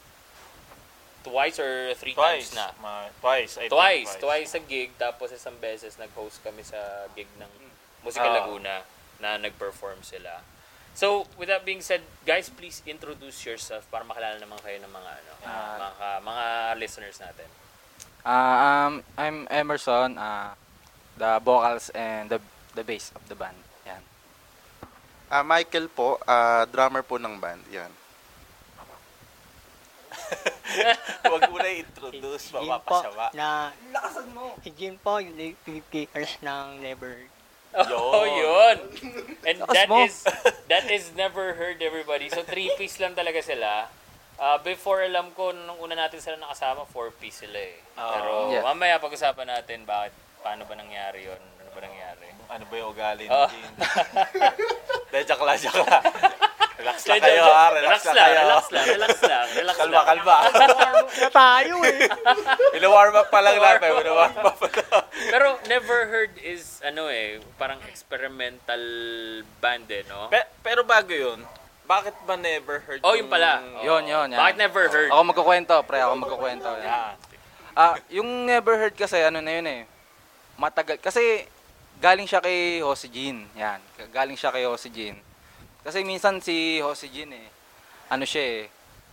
twice 1.22 1.58
or 1.58 1.94
three 1.94 2.14
Twice. 2.14 2.50
times 2.50 2.54
na. 2.54 2.66
Ma- 2.78 3.10
twice. 3.18 3.58
I 3.58 3.66
think 3.66 3.74
Twice, 3.74 4.10
twice 4.18 4.50
sa 4.54 4.60
gig 4.62 4.90
tapos 4.94 5.30
isang 5.30 5.54
beses 5.58 5.98
nag-host 5.98 6.42
kami 6.42 6.66
sa 6.66 6.78
gig 7.14 7.30
ng 7.38 7.50
Musika 8.02 8.26
Ah. 8.26 8.42
Laguna 8.42 8.82
na 9.18 9.34
nag-perform 9.34 10.02
sila. 10.02 10.42
So, 10.96 11.28
with 11.36 11.52
that 11.52 11.68
being 11.68 11.84
said, 11.84 12.00
guys, 12.24 12.48
please 12.48 12.80
introduce 12.88 13.44
yourself 13.44 13.84
para 13.92 14.00
makilala 14.00 14.40
naman 14.40 14.56
kayo 14.64 14.80
ng 14.80 14.88
mga 14.88 15.10
ano, 15.12 15.32
Ah. 15.44 15.76
mga, 15.76 16.08
mga 16.24 16.44
listeners 16.80 17.20
natin. 17.20 17.44
Ah, 18.24 18.88
um, 18.88 19.04
I'm 19.14 19.44
Emerson, 19.52 20.16
uh, 20.16 20.56
the 21.14 21.36
vocals 21.44 21.92
and 21.92 22.32
the 22.32 22.40
the 22.72 22.80
bass 22.80 23.12
of 23.12 23.20
the 23.28 23.36
band. 23.36 23.60
Yan. 23.84 24.00
Ah, 25.28 25.44
Michael 25.44 25.92
po, 25.92 26.16
ah, 26.24 26.64
drummer 26.64 27.04
po 27.04 27.20
ng 27.20 27.36
band. 27.36 27.60
Yan. 27.68 27.92
Huwag 31.28 31.42
mo 31.52 31.60
na 31.60 31.70
introduce, 31.70 32.50
mapapasama. 32.50 33.30
na 33.36 33.68
Si 34.64 34.72
Jim 34.72 34.96
po 34.96 35.20
yung 35.20 35.36
speakers 35.60 36.40
ng 36.40 36.80
Never. 36.80 37.28
Oh, 37.92 38.24
yun. 38.24 38.76
And 39.42 39.56
Lakas 39.60 39.74
that 39.74 39.88
mo. 39.88 40.00
is 40.02 40.14
that 40.66 40.84
is 40.88 41.12
never 41.12 41.52
heard 41.52 41.78
everybody. 41.78 42.28
So 42.28 42.40
three 42.42 42.72
piece 42.74 42.96
lang 42.96 43.12
talaga 43.12 43.38
sila. 43.38 43.88
Uh, 44.36 44.60
before 44.60 45.00
alam 45.00 45.32
ko 45.32 45.48
nung 45.50 45.76
una 45.78 45.96
natin 45.98 46.18
sila 46.18 46.36
nakasama, 46.36 46.84
four 46.86 47.08
piece 47.10 47.40
sila 47.42 47.56
eh. 47.56 47.76
Oo. 47.94 48.10
Pero 48.10 48.30
Yeah. 48.50 48.62
mamaya 48.62 48.96
pag-usapan 48.96 49.48
natin 49.50 49.84
bakit 49.84 50.12
paano 50.40 50.64
ba 50.64 50.72
nangyari 50.72 51.24
'yon? 51.24 51.40
Ano 51.58 51.70
ba 51.70 51.80
nangyari? 51.82 52.26
Ano 52.46 52.64
ba 52.64 52.74
yung 52.74 52.88
ugali 52.90 53.24
ni 53.24 53.32
Oh. 53.32 53.48
Jim? 53.48 53.72
Dahil 55.10 55.24
joke 55.24 55.42
lang, 55.42 55.56
joke 55.56 55.80
lang. 55.80 56.02
Relax 56.76 57.08
lang 57.08 57.18
kayo 57.18 57.40
ha, 57.42 57.72
relax 57.72 58.00
lang 58.04 58.14
kayo. 58.14 58.36
Relax 58.38 58.64
lang, 58.68 58.84
relax 58.86 59.14
lang, 59.22 59.46
relax 59.56 59.76
Kalma, 59.80 59.96
lang. 59.96 60.06
kalma. 60.06 60.36
na 60.44 61.28
tayo 61.32 61.74
eh. 61.82 62.04
Ino-warm 62.76 63.16
up 63.16 63.28
pa 63.28 63.40
lang 63.40 63.56
natin. 63.56 63.88
Ino-warm 63.96 64.36
up 64.38 64.56
pa 64.60 64.68
lang. 64.68 64.85
Pero 65.34 65.58
Never 65.66 66.00
Heard 66.06 66.34
is, 66.40 66.80
ano 66.80 67.08
eh, 67.08 67.40
parang 67.56 67.80
experimental 67.86 68.82
band 69.58 69.86
eh, 69.88 70.02
no? 70.06 70.28
Pe- 70.28 70.50
pero 70.60 70.82
bago 70.82 71.10
yun, 71.10 71.40
bakit 71.86 72.14
ba 72.26 72.34
never 72.34 72.82
heard 72.82 72.98
Oh, 73.06 73.14
yun 73.14 73.30
pala. 73.30 73.62
Yun, 73.78 74.02
yun, 74.10 74.26
yan. 74.34 74.38
Bakit 74.38 74.56
Never 74.58 74.90
Heard? 74.90 75.10
Ako 75.14 75.22
magkukwento, 75.22 75.74
pre. 75.86 76.02
Ako 76.02 76.18
magkukwento. 76.18 76.66
Yan. 76.66 76.82
Yan. 76.82 77.14
Ah, 77.78 77.94
yung 78.10 78.26
Never 78.42 78.74
Heard 78.74 78.96
kasi 78.98 79.22
ano 79.22 79.38
na 79.38 79.52
yun 79.54 79.66
eh. 79.70 79.82
Matagal 80.58 80.98
kasi 80.98 81.46
galing 82.02 82.26
siya 82.26 82.42
kay 82.42 82.82
Jose 82.82 83.06
Jean. 83.06 83.46
Yan. 83.54 83.78
Galing 84.10 84.34
siya 84.34 84.50
kay 84.50 84.66
Jose 84.66 84.90
Jean. 84.90 85.14
Kasi 85.86 86.02
minsan 86.02 86.42
si 86.42 86.82
Jose 86.82 87.06
Jean 87.06 87.30
eh 87.30 87.46
ano 88.06 88.22
siya 88.22 88.42
eh 88.42 88.62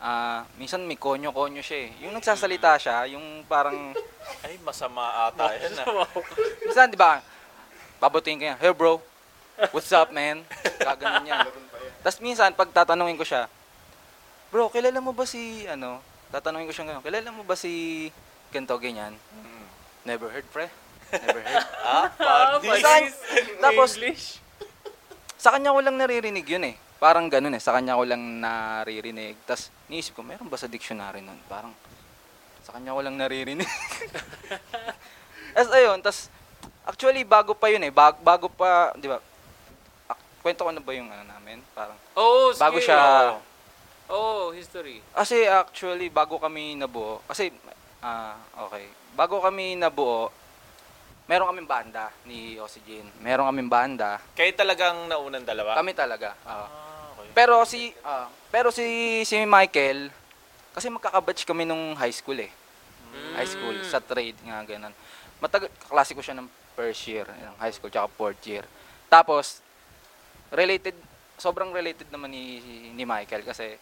ah, 0.04 0.44
minsan 0.60 0.84
may 0.84 1.00
konyo-konyo 1.00 1.64
siya 1.64 1.88
eh. 1.88 2.04
Yung 2.04 2.12
nagsasalita 2.12 2.76
siya, 2.76 3.08
yung 3.08 3.48
parang 3.48 3.96
Ay, 4.46 4.60
masama 4.60 5.28
ata 5.28 5.56
yan 5.56 5.72
ah. 5.80 6.08
minsan 6.62 6.88
'di 6.88 7.00
ba? 7.00 7.24
Babutin 8.00 8.36
ka 8.36 8.44
niya, 8.46 8.56
"Hey 8.60 8.72
bro, 8.72 9.00
what's 9.72 9.92
up 9.92 10.12
man?" 10.12 10.44
Gaganon 10.78 11.24
yan. 11.24 11.48
Tapos 12.04 12.20
minsan 12.20 12.52
pag 12.52 12.68
tatanungin 12.68 13.16
ko 13.16 13.24
siya, 13.24 13.48
"Bro, 14.48 14.68
kilala 14.70 15.00
mo 15.00 15.16
ba 15.16 15.24
si 15.24 15.64
ano?" 15.66 16.04
Tatanungin 16.28 16.68
ko 16.68 16.74
siya 16.74 16.86
gano'n, 16.86 17.04
"Kilala 17.04 17.30
mo 17.32 17.44
ba 17.44 17.56
si 17.56 18.08
ganito 18.50 18.76
ganyan?" 18.76 19.16
Never 20.04 20.28
heard, 20.28 20.44
pre. 20.52 20.68
Never 21.14 21.40
heard. 21.40 21.64
Ah, 21.84 22.08
pag 22.60 22.60
Chinese, 22.60 23.16
Tapos- 23.60 23.96
English. 23.96 24.26
sa 25.36 25.52
kanya 25.52 25.72
ko 25.72 25.80
lang 25.80 25.96
naririnig 25.96 26.44
yun 26.44 26.64
eh. 26.66 26.76
Parang 27.04 27.28
ganun 27.28 27.52
eh. 27.52 27.60
Sa 27.60 27.76
kanya 27.76 28.00
ko 28.00 28.08
lang 28.08 28.40
naririnig. 28.40 29.36
Tapos, 29.44 29.68
niisip 29.92 30.16
ko, 30.16 30.24
meron 30.24 30.48
ba 30.48 30.56
sa 30.56 30.72
dictionary 30.72 31.20
nun? 31.20 31.36
Parang, 31.52 31.76
sa 32.64 32.72
kanya 32.72 32.96
ko 32.96 33.04
lang 33.04 33.20
naririnig. 33.20 33.68
As 35.60 35.68
ayun, 35.68 36.00
tas 36.00 36.32
actually 36.88 37.28
bago 37.28 37.52
pa 37.52 37.68
yun 37.68 37.84
eh. 37.84 37.92
Bago, 37.92 38.24
bago 38.24 38.48
pa, 38.48 38.96
di 38.96 39.12
ba? 39.12 39.20
kwento 40.40 40.64
ko 40.64 40.72
na 40.72 40.80
ba 40.80 40.92
yung 40.92 41.08
ano 41.08 41.28
namin? 41.28 41.60
Parang, 41.76 41.96
Oh, 42.16 42.56
sige. 42.56 42.64
bago 42.64 42.78
siya, 42.80 43.00
Oh, 44.08 44.52
history. 44.52 45.00
kasi 45.12 45.44
actually 45.44 46.08
bago 46.08 46.36
kami 46.36 46.76
nabuo, 46.76 47.20
kasi, 47.28 47.52
ah, 48.00 48.36
okay. 48.64 48.88
Bago 49.16 49.40
kami 49.40 49.76
nabuo, 49.76 50.28
meron 51.28 51.48
kaming 51.48 51.68
banda 51.68 52.12
ni 52.24 52.60
Oxygen. 52.60 53.08
Meron 53.20 53.48
kaming 53.48 53.72
banda. 53.72 54.20
Kayo 54.36 54.52
talagang 54.52 55.08
naunang 55.08 55.44
dalawa? 55.44 55.80
Kami 55.80 55.92
talaga. 55.92 56.36
ah. 56.44 56.52
Ah, 56.52 56.68
okay. 56.68 56.93
Pero 57.34 57.66
si 57.66 57.90
ah, 58.06 58.30
pero 58.54 58.70
si 58.70 58.86
si 59.26 59.42
Michael 59.44 60.14
kasi 60.74 60.90
magkakabatch 60.90 61.46
kami 61.46 61.66
nung 61.66 61.98
high 61.98 62.14
school 62.14 62.38
eh. 62.38 62.50
High 63.34 63.50
school 63.50 63.78
sa 63.86 64.02
trade 64.02 64.38
nga 64.42 64.62
ganun. 64.64 64.94
Matagal 65.38 65.70
klase 65.86 66.14
ko 66.14 66.22
siya 66.22 66.38
ng 66.38 66.50
first 66.74 67.06
year 67.06 67.26
ng 67.26 67.58
high 67.58 67.74
school 67.74 67.90
tsaka 67.90 68.10
fourth 68.10 68.42
year. 68.46 68.66
Tapos 69.10 69.62
related 70.50 70.94
sobrang 71.38 71.74
related 71.74 72.10
naman 72.10 72.30
ni 72.30 72.62
ni 72.94 73.04
Michael 73.06 73.42
kasi 73.42 73.78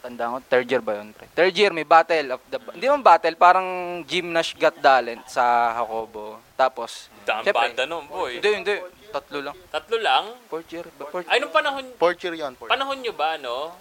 tanda 0.00 0.30
ko 0.30 0.38
third 0.46 0.68
year 0.68 0.84
ba 0.84 1.00
yun 1.00 1.10
pre? 1.12 1.26
Third 1.32 1.56
year 1.56 1.72
may 1.72 1.84
battle 1.84 2.36
of 2.36 2.40
the 2.46 2.60
hindi 2.72 2.86
man 2.86 3.02
battle 3.02 3.34
parang 3.34 3.66
gymnast 4.04 4.54
got 4.56 4.76
talent 4.78 5.24
sa 5.26 5.72
Jacobo. 5.74 6.40
Tapos 6.54 7.08
Daan 7.24 7.42
syempre- 7.42 7.72
banda 7.72 7.84
nun, 7.84 8.06
boy. 8.06 8.38
Hindi 8.38 8.48
hindi 8.54 8.74
tatlo 9.16 9.38
lang. 9.40 9.56
Tatlo 9.72 9.96
lang? 9.96 10.24
Fourth 10.52 10.70
year, 10.70 10.86
ba 11.00 11.08
fourth 11.08 11.26
Ay, 11.32 11.40
nung 11.40 11.52
panahon, 11.52 11.84
Fourth 11.96 12.20
year 12.20 12.36
yun. 12.36 12.52
Fourth. 12.54 12.68
panahon 12.68 13.00
nyo 13.00 13.12
ba, 13.16 13.40
no? 13.40 13.72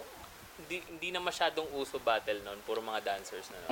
Hindi, 0.56 0.80
hindi 0.88 1.10
na 1.12 1.20
masyadong 1.20 1.68
uso 1.76 2.00
battle 2.00 2.40
noon, 2.42 2.60
puro 2.64 2.80
mga 2.80 3.04
dancers 3.04 3.52
na. 3.52 3.60
No? 3.68 3.72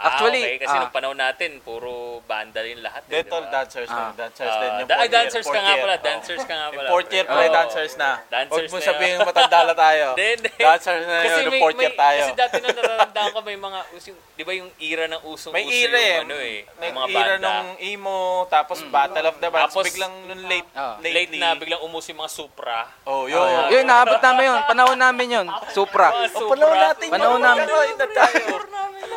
Mhm. 0.00 0.02
Ah, 0.02 0.08
Actually, 0.10 0.40
okay. 0.42 0.56
Kasi 0.58 0.72
ah, 0.72 0.80
nung 0.80 0.94
panahon 0.96 1.18
natin, 1.18 1.50
puro 1.60 1.92
banda 2.24 2.58
rin 2.58 2.80
lahat. 2.80 3.04
eh, 3.04 3.20
Detol 3.20 3.44
di 3.44 3.46
ba? 3.46 3.52
dancers 3.54 3.84
na. 3.86 4.00
Ah. 4.00 4.12
Dancers 4.16 4.48
Ah, 4.48 4.56
din. 4.58 4.70
Yung 4.72 4.88
da- 4.88 4.96
ay, 4.96 5.00
year, 5.02 5.12
dancers 5.12 5.44
ka 5.46 5.58
nga 5.60 5.74
pala. 5.76 5.92
Oh. 5.92 6.00
Dancers 6.00 6.40
ka 6.40 6.54
nga 6.54 6.64
Yung 6.64 6.74
pala. 6.74 6.88
fourth 6.88 7.10
year, 7.10 7.26
pre, 7.26 7.44
Oo. 7.44 7.52
dancers 7.52 7.92
na. 7.94 8.10
Dancers 8.26 8.48
Huwag 8.50 8.72
mo 8.72 8.78
na 8.78 8.86
sabihin 8.86 9.14
yan. 9.14 9.28
matandala 9.28 9.72
tayo. 9.76 10.06
Hindi. 10.16 10.50
Dancers 10.56 11.04
na 11.04 11.16
yun, 11.20 11.44
may, 11.46 11.60
fourth 11.60 11.78
year 11.78 11.92
tayo. 11.94 12.20
kasi 12.22 12.32
dati 12.34 12.54
na 12.56 12.68
natatandaan 12.70 13.28
ko 13.28 13.38
may 13.42 13.58
mga, 13.58 13.78
using- 13.92 14.20
di 14.32 14.42
ba 14.42 14.52
yung 14.54 14.70
era 14.80 15.04
ng 15.04 15.22
usong 15.22 15.52
May 15.52 15.64
era 15.68 15.92
eh. 15.94 16.08
yung 16.10 16.24
ano 16.24 16.36
eh, 16.38 16.56
May 16.80 16.88
yung 16.88 16.96
mga 16.96 17.06
era 17.10 17.34
banda. 17.36 17.48
nung 17.60 17.70
emo, 17.78 18.18
tapos 18.48 18.78
Battle 18.86 19.26
of 19.26 19.36
the 19.36 19.48
Bands. 19.48 19.68
Tapos, 19.68 19.84
biglang 19.84 20.14
nung 20.24 20.44
late, 20.46 20.68
Ah. 20.72 20.96
Late 20.98 21.12
lately. 21.28 21.38
na, 21.38 21.52
biglang 21.54 21.82
umus 21.82 22.08
yung 22.08 22.18
mga 22.18 22.32
Supra. 22.32 22.88
Oh, 23.04 23.28
yun. 23.28 23.36
Ah, 23.36 23.68
yun, 23.68 23.84
naabot 23.84 24.16
namin 24.18 24.48
yun. 24.48 24.60
Panahon 24.64 24.96
namin 24.96 25.26
yun. 25.30 25.46
Supra. 25.70 26.08
Supra. 26.26 26.56
Panahon 26.56 26.78
natin 26.78 27.04
yun. 27.04 27.12
Panahon 27.12 27.36
namin. 27.38 27.64
Edad 27.68 28.08
tayo. 28.08 28.44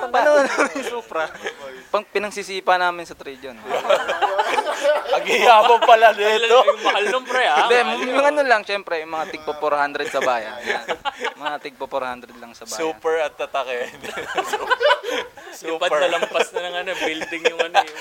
Panahon 0.05 0.43
namin 0.43 0.72
Supra. 0.81 1.29
Pang 1.93 2.01
pinangsisipa 2.07 2.73
namin 2.81 3.05
sa 3.05 3.13
trade 3.13 3.53
yun. 3.53 3.57
Paghihapon 5.13 5.79
pala 5.85 6.09
dito. 6.17 6.57
Yung 6.65 6.81
mahal 6.81 7.05
nung 7.13 7.25
pre, 7.27 7.45
ah. 7.45 7.69
Hindi, 7.69 8.09
yung 8.09 8.25
ano 8.25 8.41
lang, 8.41 8.65
syempre, 8.65 9.05
yung 9.05 9.13
mga 9.13 9.29
tigpo 9.29 9.53
400 9.61 10.09
sa 10.09 10.21
bayan. 10.25 10.57
Yan. 10.73 10.85
Mga 11.37 11.55
tigpo 11.61 11.85
400 11.85 12.33
lang 12.41 12.51
sa 12.57 12.65
bayan. 12.65 12.81
Super 12.81 13.15
at 13.21 13.33
tatake. 13.37 13.93
Super. 15.53 15.89
na 16.01 16.17
lampas 16.17 16.49
na 16.49 16.59
ng 16.65 16.75
ano, 16.81 16.91
building 16.97 17.43
yung 17.53 17.61
ano 17.61 17.75
yung... 17.85 17.99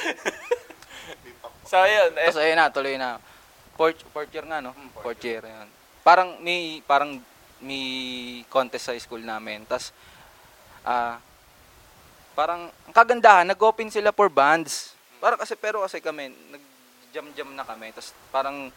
So, 1.69 1.77
yun. 1.85 2.11
Eh, 2.17 2.29
Tapos 2.33 2.41
ayun 2.41 2.57
na, 2.57 2.67
tuloy 2.73 2.97
na. 2.97 3.21
Fourth, 3.77 4.05
fourth 4.13 4.33
year 4.33 4.45
nga, 4.49 4.65
no? 4.65 4.73
Fourth 5.01 5.21
year, 5.25 5.45
yun. 5.45 5.69
Parang 6.01 6.41
may, 6.41 6.81
parang 6.85 7.21
may 7.63 7.85
contest 8.49 8.89
sa 8.89 8.97
school 8.97 9.23
namin. 9.23 9.65
Tapos, 9.69 9.93
ah, 10.85 11.17
parang, 12.33 12.69
ang 12.69 12.95
kagandahan, 12.95 13.47
nag-open 13.49 13.93
sila 13.93 14.13
for 14.13 14.29
bands. 14.33 14.97
Parang 15.23 15.39
kasi, 15.39 15.55
pero 15.57 15.85
kasi 15.85 16.01
kami, 16.01 16.33
nag-jam-jam 16.51 17.49
na 17.55 17.65
kami. 17.65 17.93
Tapos, 17.95 18.11
parang, 18.33 18.73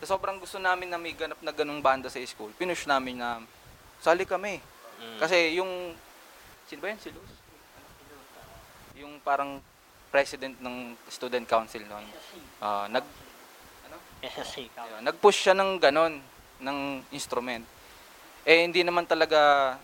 sa 0.00 0.16
sobrang 0.16 0.40
gusto 0.40 0.56
namin 0.56 0.88
na 0.88 0.96
may 0.96 1.12
ganap 1.12 1.38
na 1.44 1.52
ganung 1.52 1.84
banda 1.84 2.08
sa 2.08 2.22
school, 2.24 2.50
pinush 2.56 2.88
namin 2.88 3.20
na, 3.20 3.44
sali 4.00 4.24
kami. 4.24 4.58
Kasi 5.20 5.56
yung, 5.56 5.96
sino 6.68 6.80
ba 6.80 6.92
yun? 6.92 7.00
Si 7.00 7.08
Luz? 7.12 7.32
Yung 9.00 9.16
parang 9.24 9.60
president 10.12 10.58
ng 10.60 10.98
student 11.08 11.46
council 11.46 11.84
noon. 11.86 12.04
ah, 12.60 12.86
nag 12.90 13.04
SSC 14.20 14.68
ka. 14.76 14.84
ayun, 14.84 15.00
nag-push 15.00 15.48
siya 15.48 15.56
ng 15.56 15.80
ganon 15.80 16.20
ng 16.60 16.78
instrument. 17.16 17.64
Eh 18.44 18.68
hindi 18.68 18.84
naman 18.84 19.08
talaga 19.08 19.76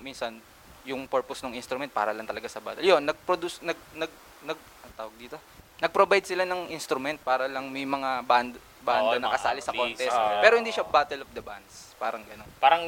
minsan 0.00 0.40
yung 0.86 1.04
purpose 1.04 1.42
ng 1.42 1.52
instrument 1.52 1.90
para 1.90 2.14
lang 2.14 2.24
talaga 2.24 2.46
sa 2.46 2.62
battle. 2.62 2.80
Yun, 2.80 3.02
nag-produce 3.02 3.58
nag 3.60 3.74
nag 3.92 4.12
nag 4.42 4.58
ang 4.58 4.92
tawag 4.94 5.14
dito. 5.18 5.36
Nag-provide 5.76 6.24
sila 6.24 6.46
ng 6.46 6.70
instrument 6.70 7.20
para 7.20 7.44
lang 7.44 7.68
may 7.68 7.84
mga 7.84 8.24
band 8.24 8.54
Oo, 8.54 8.80
banda 8.80 9.12
yung 9.12 9.20
na 9.20 9.28
mga 9.28 9.36
kasali 9.36 9.60
sa 9.60 9.74
contest. 9.74 10.14
ah. 10.14 10.38
Pero 10.40 10.56
hindi 10.56 10.70
siya 10.70 10.86
battle 10.86 11.20
of 11.20 11.30
the 11.30 11.42
bands, 11.42 11.92
parang 11.98 12.22
ganon. 12.24 12.48
Parang 12.56 12.82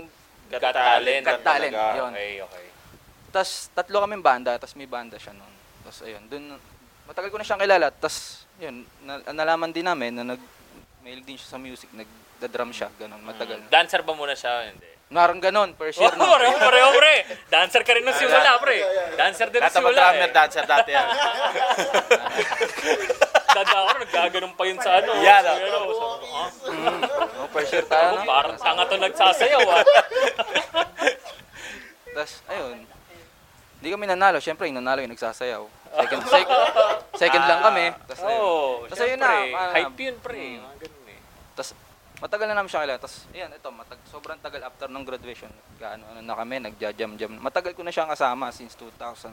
got, 0.48 0.60
Got 0.62 0.72
talent. 0.72 0.78
talent. 0.78 1.22
Got 1.22 1.40
talent, 1.42 1.74
talaga. 1.74 1.98
yun. 1.98 2.12
Okay, 2.14 2.32
okay. 2.40 2.66
Tapos 3.28 3.50
tatlo 3.70 3.96
kaming 4.00 4.24
banda, 4.24 4.56
tapos 4.56 4.72
may 4.72 4.88
banda 4.88 5.18
siya 5.18 5.36
noon. 5.36 5.54
Tapos 5.82 5.98
ayun, 6.00 6.22
dun 6.24 6.56
matagal 7.04 7.28
ko 7.28 7.36
na 7.36 7.44
siyang 7.44 7.60
kilala. 7.60 7.88
Tapos 7.90 8.16
yun, 8.56 8.76
na, 9.02 9.20
nalaman 9.28 9.68
din 9.68 9.84
namin 9.84 10.14
na 10.14 10.24
nag 10.24 10.40
mahilig 11.04 11.24
din 11.24 11.36
siya 11.36 11.50
sa 11.50 11.60
music, 11.60 11.90
nagda-drum 11.92 12.70
siya, 12.70 12.88
ganun, 12.94 13.20
matagal. 13.20 13.58
na. 13.58 13.68
Dancer 13.68 14.00
ba 14.00 14.12
muna 14.12 14.32
siya? 14.32 14.64
Hindi. 14.66 14.88
Narang 15.08 15.40
ganun, 15.40 15.72
per 15.72 15.88
Oh, 15.88 15.96
year 15.96 16.12
na. 16.12 16.20
pareho, 16.20 16.52
pareho, 16.54 16.88
pre. 16.92 17.14
Dancer 17.48 17.80
ka 17.80 17.96
rin 17.96 18.04
nung 18.04 18.12
simula, 18.12 18.60
pre. 18.60 18.76
Dancer 19.16 19.48
din 19.48 19.56
nung 19.58 19.72
ba 19.72 19.72
simula, 19.72 20.00
drummer 20.04 20.28
eh. 20.28 20.34
dancer 20.36 20.64
dati 20.64 20.90
yan? 20.92 21.06
Tanda 23.48 23.76
ako, 23.78 23.90
naggaganon 23.98 24.52
pa 24.52 24.62
yun 24.62 24.76
sa 24.76 25.00
ano. 25.00 25.10
Yan, 25.18 25.42
ah. 25.42 25.56
ano, 25.56 25.78
sa- 25.88 26.20
ah, 26.28 26.48
Oh, 27.38 27.48
per 27.48 27.64
year 27.64 27.84
tayo, 27.88 28.08
no? 28.14 28.28
parang 28.28 28.54
tanga 28.54 28.84
to 28.84 28.96
nagsasayaw, 28.98 29.62
ah. 29.64 29.80
Tapos, 32.12 32.32
ayun. 32.46 32.84
Hindi 33.78 33.88
kami 33.88 34.04
nanalo. 34.04 34.38
Siyempre, 34.38 34.66
yung 34.66 34.76
nanalo 34.76 35.00
yung 35.00 35.14
nagsasayaw. 35.14 35.62
Second, 35.88 36.22
sec- 36.26 36.52
second 37.16 37.44
lang 37.46 37.60
kami. 37.62 37.86
Tapos, 38.04 38.20
ayun. 38.28 38.36
Oo, 38.36 38.84
Tapos 38.84 39.00
ayun 39.00 39.16
syempre. 39.16 39.46
na, 39.48 39.56
ah, 39.56 39.72
Hype 39.72 40.00
yun, 40.02 40.16
pre. 40.20 40.36
mm. 40.36 40.60
Mga 40.60 40.76
ganun 40.78 40.97
matagal 42.18 42.46
na 42.46 42.54
namin 42.54 42.66
siya 42.66 42.82
kilala. 42.82 42.98
Tapos, 42.98 43.26
ayan, 43.30 43.50
ito, 43.50 43.68
matag, 43.70 44.00
sobrang 44.06 44.38
tagal 44.38 44.62
after 44.62 44.86
ng 44.86 45.04
graduation. 45.04 45.50
Gaano, 45.76 46.02
ano 46.06 46.20
na 46.20 46.34
kami, 46.34 46.58
nagja-jam-jam. 46.60 47.38
Matagal 47.38 47.72
ko 47.72 47.82
na 47.82 47.90
siyang 47.90 48.10
kasama 48.10 48.50
since 48.50 48.74
2000 48.74 49.30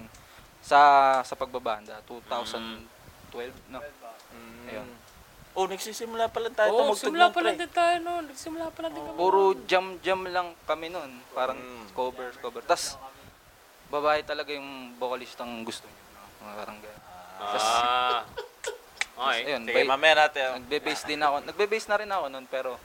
sa 0.62 0.80
sa 1.22 1.34
pagbabanda. 1.34 2.02
2012, 2.06 2.86
no? 3.70 3.80
Ayun. 4.66 4.90
Oh, 5.56 5.66
nagsisimula 5.66 6.28
pala 6.28 6.52
tayo 6.52 6.68
Oo, 6.70 6.80
tumugtog 6.84 7.06
simula 7.08 7.26
ng 7.26 7.34
pa 7.34 7.40
lang 7.40 7.56
pre. 7.56 7.62
din 7.64 7.72
tayo 7.72 7.96
noon. 8.04 8.24
Nagsimula 8.28 8.66
pa 8.70 8.80
lang 8.82 8.92
din 8.92 9.04
kami. 9.04 9.16
Puro 9.16 9.42
jam-jam 9.64 10.20
lang 10.28 10.48
kami 10.68 10.88
noon. 10.90 11.12
Parang 11.32 11.56
Mm. 11.56 11.96
cover, 11.96 12.30
cover. 12.38 12.60
Tapos, 12.62 13.00
babae 13.88 14.20
talaga 14.22 14.52
yung 14.52 14.94
vocalistang 14.96 15.64
gusto 15.64 15.88
niya. 15.88 16.04
No? 16.12 16.28
Mga 16.44 16.54
Parang 16.60 16.78
gano'n. 16.78 17.02
Ah. 17.40 18.22
Okay. 19.16 19.48
Ayun, 19.48 19.64
Sige, 19.64 19.74
bay- 19.74 19.88
mamaya 19.88 20.14
natin. 20.22 20.60
Nagbe-base 20.60 21.04
din 21.06 21.22
ako. 21.22 21.36
Nagbe-base 21.46 21.88
na 21.88 21.98
rin 21.98 22.12
ako 22.12 22.26
noon 22.28 22.46
pero 22.46 22.76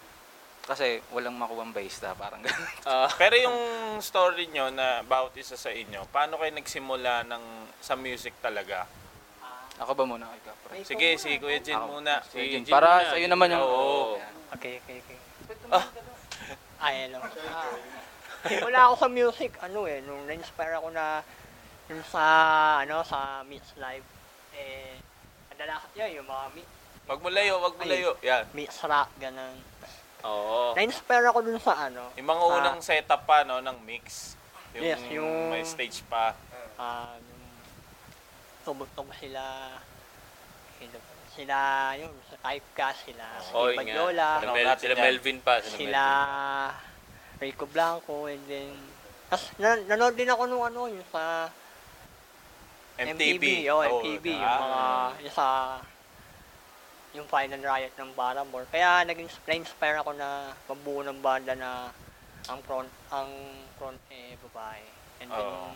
kasi 0.61 1.03
walang 1.11 1.35
makuwang 1.35 1.75
bassista, 1.75 2.15
parang 2.15 2.39
ganun. 2.39 2.71
Ah, 2.87 3.11
Pero 3.19 3.35
yung 3.35 3.59
story 3.99 4.47
nyo 4.47 4.71
na 4.71 5.03
bawat 5.03 5.35
isa 5.35 5.59
sa 5.59 5.75
inyo, 5.75 6.07
paano 6.09 6.39
kayo 6.39 6.55
nagsimula 6.55 7.27
ng 7.27 7.43
sa 7.77 7.99
music 7.99 8.39
talaga? 8.39 8.87
Ako 9.81 9.97
ba 9.97 10.05
muna? 10.07 10.31
Ikaw, 10.31 10.55
pre? 10.63 10.85
Sige, 10.85 11.17
si 11.17 11.41
Kuya 11.41 11.59
Jin 11.59 11.75
Ako. 11.75 11.99
muna. 11.99 12.23
Si 12.23 12.39
Jin, 12.39 12.63
Jin 12.63 12.71
para 12.71 13.01
muna. 13.01 13.11
sa'yo 13.11 13.27
naman 13.27 13.49
yung... 13.51 13.65
Oo. 13.65 14.21
Okay, 14.55 14.79
okay, 14.79 15.01
okay. 15.01 15.19
Ay, 16.85 17.09
ano. 17.09 17.19
Ah, 17.49 17.67
Simula 18.41 18.79
ako 18.87 18.95
sa 18.97 19.09
music, 19.11 19.53
ano 19.59 19.85
eh, 19.85 20.01
nung 20.01 20.23
na-inspire 20.25 20.77
ako 20.77 20.89
na 20.93 21.25
yung 21.89 22.05
sa, 22.07 22.25
ano, 22.81 23.03
sa 23.03 23.43
Meets 23.43 23.75
Live, 23.75 24.07
eh, 24.55 24.97
kadalasan 25.61 25.93
yun, 25.93 26.11
yung 26.17 26.29
mga 26.29 26.47
mi- 26.57 26.71
Wag 27.05 27.21
mo 27.21 27.29
layo, 27.29 27.55
wag 27.61 27.75
mo 27.75 27.85
layo. 27.85 28.11
Yan. 28.23 28.45
Meets 28.55 28.81
Rock, 28.81 29.11
ganun. 29.21 29.57
Oo. 30.23 30.73
Na-inspire 30.73 31.27
ako 31.27 31.39
dun 31.43 31.59
sa, 31.59 31.91
ano, 31.91 32.15
Yung 32.15 32.29
mga 32.29 32.41
Ah. 32.41 32.57
unang 32.57 32.79
setup 32.81 33.29
pa, 33.29 33.45
no, 33.45 33.61
ng 33.61 33.77
mix. 33.83 34.37
Yung, 34.73 34.85
Yes, 34.87 35.01
yung- 35.11 35.51
may 35.51 35.67
stage 35.67 36.01
pa. 36.07 36.33
ah, 36.79 37.13
yung 37.13 37.45
tumutong 38.63 39.11
sila, 39.13 39.43
sila, 40.79 40.97
sila, 41.31 41.59
yun, 41.99 42.13
sa 42.25 42.37
typecast, 42.41 42.99
sila, 43.05 43.25
Oo, 43.51 43.69
Steve 43.69 43.77
yun 43.77 43.77
nga. 43.77 43.77
Bagnola, 43.77 44.29
Sila, 44.39 44.53
Mel- 44.55 44.79
sila. 44.79 44.95
Melvin 44.97 45.39
pa. 45.41 45.55
Sila, 45.61 45.77
sila 45.77 46.05
Rico 47.39 47.65
Blanco, 47.67 48.17
and 48.27 48.45
then, 48.47 48.73
tas, 49.27 49.51
na, 49.57 49.77
nanood 49.83 50.15
din 50.15 50.29
ako 50.29 50.47
nung 50.47 50.63
ano, 50.63 50.87
yung 50.87 51.05
sa 51.11 51.49
MTV. 52.99 53.45
oh, 53.71 53.81
Oo, 53.81 54.03
MTV, 54.03 54.27
yung 54.35 54.57
mga, 54.59 54.83
yung 55.23 55.35
sa, 55.35 55.47
yung 57.15 57.27
Final 57.27 57.63
Riot 57.63 57.95
ng 57.99 58.11
Paramore. 58.15 58.67
Kaya 58.71 59.03
naging 59.07 59.31
na-inspire 59.47 59.99
ako 60.03 60.15
na 60.15 60.55
mabuo 60.71 61.03
ng 61.03 61.19
banda 61.19 61.55
na 61.59 61.91
ang 62.47 62.61
front, 62.67 62.91
ang 63.11 63.31
front 63.79 63.99
eh, 64.11 64.35
babae. 64.49 64.85
And 65.21 65.29
then, 65.31 65.47
Oo. 65.47 65.71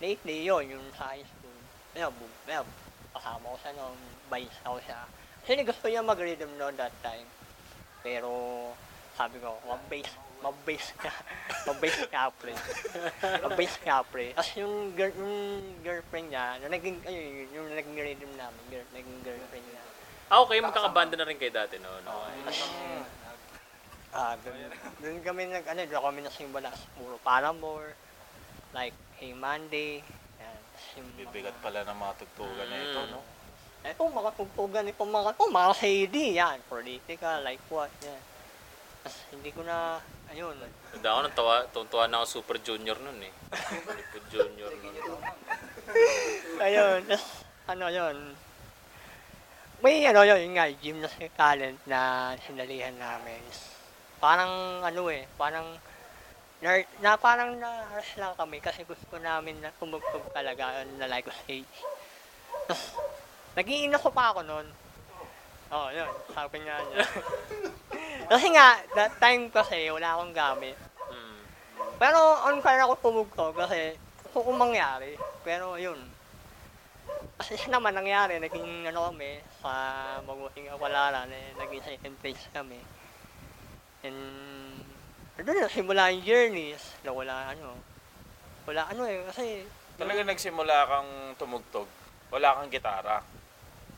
lately, 0.00 0.46
yun, 0.46 0.64
yung 0.68 0.86
sa 0.94 1.12
high 1.16 1.24
school, 1.24 1.58
bu- 1.96 2.40
ayun, 2.46 2.68
kasama 3.10 3.50
ko 3.50 3.56
siya 3.58 3.72
nung 3.74 3.98
bias 4.30 4.58
ako 4.62 4.78
siya. 4.84 5.00
Kasi 5.42 5.64
gusto 5.64 5.84
niya 5.88 6.02
mag-rhythm 6.04 6.52
noon 6.60 6.76
that 6.76 6.94
time. 7.00 7.26
Pero, 8.04 8.30
sabi 9.18 9.40
ko, 9.42 9.58
mag-bass, 9.66 10.12
mag-bass 10.38 10.86
ka, 10.96 11.10
mag-bass 11.68 11.98
ka, 12.06 12.30
pre. 12.34 12.54
mag-bass 13.42 13.74
ka, 13.82 13.96
pre. 14.06 14.32
Kasi 14.32 14.62
yung, 14.62 14.94
girl, 14.94 15.12
yung 15.18 15.36
girlfriend 15.82 16.30
niya, 16.30 16.62
na 16.62 16.66
naging, 16.70 16.96
ayun, 17.02 17.48
yung 17.50 17.68
naging 17.74 17.96
rhythm 17.96 18.32
namin, 18.38 18.62
girl, 18.70 18.88
naging 18.94 19.18
girlfriend 19.22 19.66
niya. 19.66 19.82
Ah, 20.28 20.44
okay. 20.44 20.60
Magkakabanda 20.60 21.16
na 21.16 21.24
rin 21.24 21.40
kayo 21.40 21.50
dati, 21.50 21.80
no? 21.80 21.88
no? 22.04 22.20
Ah, 24.12 24.36
dun, 24.40 24.56
dun 25.00 25.20
kami 25.20 25.48
nag, 25.48 25.64
ano, 25.64 25.80
dun 25.84 26.00
kami 26.00 26.20
nasimula. 26.20 26.68
Puro 26.96 27.16
Paramore, 27.20 27.92
like, 28.72 28.96
Hey 29.18 29.34
Monday, 29.34 29.98
yan. 30.38 30.58
Yung 31.00 31.08
mga- 31.10 31.18
Bibigat 31.26 31.56
pala 31.58 31.82
ng 31.82 31.98
mga 31.98 32.14
tugtugan 32.22 32.66
na 32.70 32.78
ito, 32.78 33.00
Mm. 33.02 33.10
no? 33.10 33.20
Eh, 33.82 33.94
kung 33.94 34.10
mga 34.10 34.30
tugtugan, 34.34 34.84
kung 34.94 35.10
mga, 35.10 35.30
kung 35.34 35.50
mga 35.50 35.72
CD, 35.74 36.16
yan. 36.38 36.58
Political, 36.66 37.42
like 37.42 37.62
what, 37.66 37.90
yan. 38.04 38.22
Tapos, 39.02 39.18
hindi 39.32 39.50
ko 39.50 39.62
na, 39.62 39.98
ayun. 40.32 40.56
Hindi 40.92 41.06
ako 41.06 41.20
nang 41.22 41.36
tawa, 41.36 41.54
tuwa 41.72 42.04
na 42.08 42.22
ako 42.22 42.26
Super 42.40 42.56
Junior 42.64 42.98
nun 43.00 43.20
eh. 43.22 43.32
Super 43.52 44.22
Junior 44.32 44.72
nun. 44.82 44.94
ayun, 46.60 47.02
ano 47.68 47.86
yun. 47.88 48.16
May 49.78 50.02
ano 50.10 50.26
yun, 50.26 50.42
yun 50.42 50.52
nga, 50.58 50.66
gymnastic 50.74 51.30
talent 51.38 51.78
na 51.86 52.32
sinalihan 52.42 52.96
namin. 52.98 53.38
Parang 54.18 54.82
ano 54.82 55.06
eh, 55.14 55.22
parang 55.38 55.78
na, 56.58 56.82
na 56.98 57.14
parang 57.14 57.54
na 57.54 57.86
lang 58.18 58.34
kami 58.34 58.58
kasi 58.58 58.82
gusto 58.82 59.14
namin 59.22 59.62
na 59.62 59.70
tumugtog 59.78 60.26
talaga 60.34 60.82
na 60.98 61.06
like 61.06 61.30
stage. 61.46 61.74
Nag-iinas 63.58 64.02
ko 64.02 64.10
pa 64.10 64.34
ako 64.34 64.42
noon. 64.42 64.66
Oo, 65.68 65.86
oh, 65.86 65.88
yun. 65.92 66.10
Sabi 66.32 66.58
nga 66.64 66.76
niya. 66.88 67.04
kasi 68.28 68.46
nga, 68.52 68.68
that 68.92 69.12
time 69.16 69.48
kasi 69.48 69.88
wala 69.88 70.14
akong 70.14 70.32
gamit. 70.32 70.76
Mm. 71.08 71.38
Pero 71.96 72.18
on 72.44 72.60
fire 72.60 72.84
ako 72.84 72.94
tumugtog 73.00 73.56
kasi 73.56 73.96
gusto 74.22 74.44
kong 74.44 74.60
mangyari. 74.60 75.16
Pero 75.42 75.74
yun. 75.74 75.96
Kasi 77.34 77.56
siya 77.56 77.72
naman 77.72 77.94
nangyari, 77.94 78.36
naging 78.36 78.84
ano 78.84 79.08
kami 79.08 79.40
sa 79.58 79.70
mabuting 80.22 80.68
kapalaran, 80.68 81.30
eh, 81.30 81.56
naging 81.56 81.82
second 81.82 82.14
place 82.20 82.44
kami. 82.52 82.78
And 84.02 84.18
doon 85.38 85.58
na 85.58 85.70
simula 85.70 86.10
yung 86.10 86.22
journeys 86.22 86.82
na 87.00 87.10
wala 87.10 87.54
ano. 87.54 87.78
Wala 88.66 88.90
ano 88.90 89.02
eh, 89.06 89.22
kasi 89.26 89.64
Talaga 89.98 90.22
nagsimula 90.22 90.86
kang 90.86 91.10
tumugtog. 91.34 91.88
Wala 92.30 92.54
kang 92.54 92.70
gitara. 92.70 93.18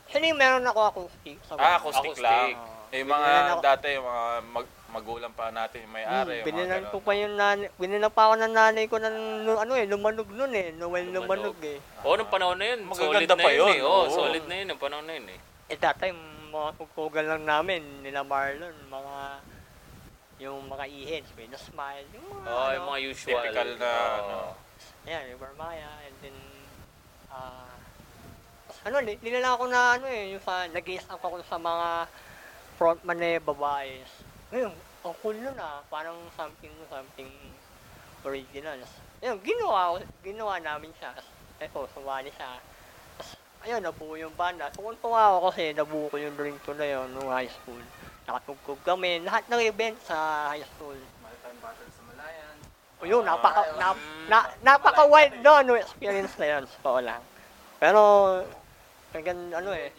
actually 0.07 0.33
meron 0.33 0.64
ako 0.64 0.81
acoustic. 0.87 1.37
Sa 1.45 1.55
Ah, 1.55 1.77
acoustic, 1.77 2.16
Acoustic. 2.16 2.25
lang. 2.25 2.80
Eh, 2.90 3.07
yung 3.07 3.11
mga 3.14 3.22
Binilan 3.22 3.50
ako- 3.55 3.62
dati, 3.62 3.87
yung 3.94 4.07
mga 4.11 4.24
mag, 4.50 4.66
magulang 4.90 5.31
pa 5.31 5.55
natin, 5.55 5.79
yung 5.87 5.94
may-ari. 5.94 6.35
Hmm, 6.35 6.38
yung 6.42 6.48
binilan 6.50 6.83
mga 6.83 6.90
ko 6.90 6.98
pa 6.98 7.12
yung 7.14 7.35
nanay, 7.38 7.68
binilan 7.79 8.11
pa 8.11 8.22
ako 8.26 8.35
ng 8.35 8.55
nanay 8.55 8.85
ko 8.90 8.96
ng 8.98 9.16
nu- 9.46 9.61
ano 9.62 9.72
eh, 9.79 9.87
lumanog 9.87 10.29
nun 10.35 10.50
eh, 10.50 10.74
Noel 10.74 11.07
lumanog 11.14 11.59
eh. 11.62 11.79
Oo, 12.03 12.18
nung 12.18 12.26
panahon 12.26 12.59
na 12.59 12.66
yun. 12.74 12.81
Solid 12.90 12.98
Magaganda 13.22 13.35
na 13.38 13.44
pa 13.46 13.50
yun, 13.55 13.62
yun, 13.62 13.70
eh. 13.79 13.81
Oo, 13.87 13.94
oo. 13.94 14.11
solid 14.11 14.44
na 14.50 14.55
yun. 14.59 14.66
Yung 14.74 14.83
panahon 14.83 15.07
na 15.07 15.14
yun 15.14 15.26
eh. 15.31 15.38
Eh, 15.70 15.79
that 15.79 15.96
time, 16.03 16.18
mga 16.50 16.70
tugtugan 16.83 17.26
lang 17.31 17.42
namin, 17.46 18.03
nila 18.03 18.26
Marlon, 18.26 18.74
mga, 18.90 19.16
yung 20.42 20.59
mga 20.66 20.85
ihens, 20.90 21.31
may 21.38 21.46
na 21.46 21.59
smile, 21.62 22.07
yung 22.11 22.26
mga, 22.26 22.42
Oo, 22.42 22.59
ano, 22.59 22.74
yung 22.74 22.87
mga 22.90 23.00
usual. 23.07 23.42
Typical 23.46 23.70
na, 23.79 23.90
Oo. 23.94 24.18
ano. 24.18 24.38
ayan, 25.07 25.24
yung 25.31 25.38
Barmaya, 25.38 25.90
and 26.03 26.16
then, 26.18 26.37
ah, 27.31 27.70
ano, 28.83 28.96
di, 29.07 29.14
di 29.14 29.31
na 29.31 29.55
ako 29.55 29.70
na, 29.70 29.94
ano 29.94 30.11
eh, 30.11 30.35
yung 30.35 30.42
sa, 30.42 30.66
nag 30.66 30.87
up 31.07 31.22
ako 31.22 31.38
sa 31.46 31.55
mga 31.55 31.88
frontman 32.81 33.21
na 33.21 33.37
babae. 33.37 34.01
Ngayon, 34.49 34.73
ang 35.05 35.14
cool 35.21 35.37
nun 35.37 35.53
ah, 35.61 35.85
parang 35.93 36.16
something, 36.33 36.73
something 36.88 37.29
original. 38.25 38.81
Ayun, 39.21 39.37
ginawa, 39.45 40.01
ginawa 40.25 40.57
namin 40.57 40.88
siya. 40.97 41.12
Eto, 41.61 41.85
sumali 41.93 42.33
siya. 42.33 42.57
Tapos, 43.21 43.37
ayun, 43.69 43.85
nabuo 43.85 44.16
yung 44.16 44.33
banda. 44.33 44.73
Tuwan-tuwa 44.73 45.37
ako 45.37 45.53
kasi 45.53 45.77
nabuo 45.77 46.09
ko 46.09 46.16
yung 46.16 46.33
ring 46.40 46.57
to 46.64 46.73
na 46.73 46.88
yun 46.88 47.05
nung 47.12 47.29
high 47.29 47.53
school. 47.53 47.85
Nakatugtog 48.25 48.81
kami, 48.81 49.21
lahat 49.29 49.45
ng 49.53 49.61
event 49.61 50.01
sa 50.01 50.49
high 50.49 50.64
school. 50.64 50.97
Maritime 51.21 51.61
Battle 51.61 51.90
sa 51.93 52.03
Malayan. 52.09 52.57
O 52.97 53.05
yun, 53.05 53.29
napaka, 53.29 53.61
na, 53.77 53.93
na, 54.33 54.38
napaka-wild 54.64 55.37
no, 55.45 55.61
no 55.69 55.77
experience 55.77 56.33
na 56.40 56.57
yun, 56.57 56.64
sa 56.64 56.97
lang. 57.05 57.21
Pero, 57.77 58.01
hanggang 59.12 59.53
ano 59.53 59.69
eh, 59.77 59.93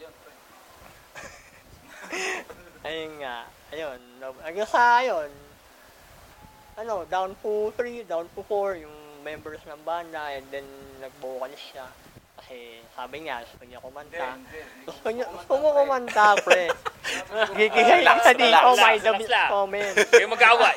ayun 2.82 3.12
nga, 3.22 3.36
ayun, 3.70 3.98
hanggang 4.42 4.68
sa 4.68 5.02
ayun, 5.02 5.30
ano, 6.76 7.04
down 7.06 7.36
to 7.42 7.70
3, 7.76 8.08
down 8.08 8.26
to 8.34 8.42
4, 8.46 8.82
yung 8.82 8.96
members 9.22 9.62
ng 9.66 9.82
banda, 9.86 10.34
and 10.34 10.46
then 10.50 10.66
nag-vocalist 10.98 11.62
siya. 11.62 11.86
Kasi 12.42 12.82
sabi 12.98 13.22
niya, 13.22 13.46
gusto 13.46 13.62
niya 13.62 13.78
kumanta. 13.78 14.34
Gusto 14.82 15.08
niya, 15.14 15.26
gusto 15.30 15.52
mo 15.62 15.68
kumanta, 15.78 16.34
pre. 16.42 16.66
Gigigay 17.54 18.02
lang 18.02 18.18
sa 18.18 18.34
dito, 18.34 18.50
relax, 18.50 18.98
may 19.06 19.26
lang. 19.30 19.48
comment. 19.52 19.94
Kayo 20.10 20.26
mag-away. 20.26 20.76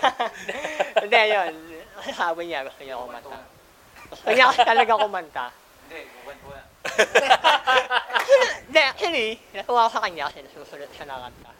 Hindi, 1.03 1.21
yun. 1.33 1.53
Sabi 2.13 2.41
niya, 2.45 2.59
gusto 2.69 2.81
niya 2.85 3.01
kumanta. 3.01 3.37
Gusto 4.13 4.27
niya 4.29 4.45
kasi 4.53 4.61
talaga 4.61 4.93
kumanta. 4.93 5.45
Hindi, 5.89 6.01
ko 6.21 6.49
yan. 6.53 6.67
Hindi, 8.69 8.81
actually, 8.85 9.29
natuwa 9.57 9.89
ako 9.89 9.89
sa 9.97 10.01
kanya 10.05 10.23
kasi 10.29 10.45
nasusulat 10.45 10.91
siya 10.93 11.05
ng 11.09 11.21
kanta. 11.23 11.54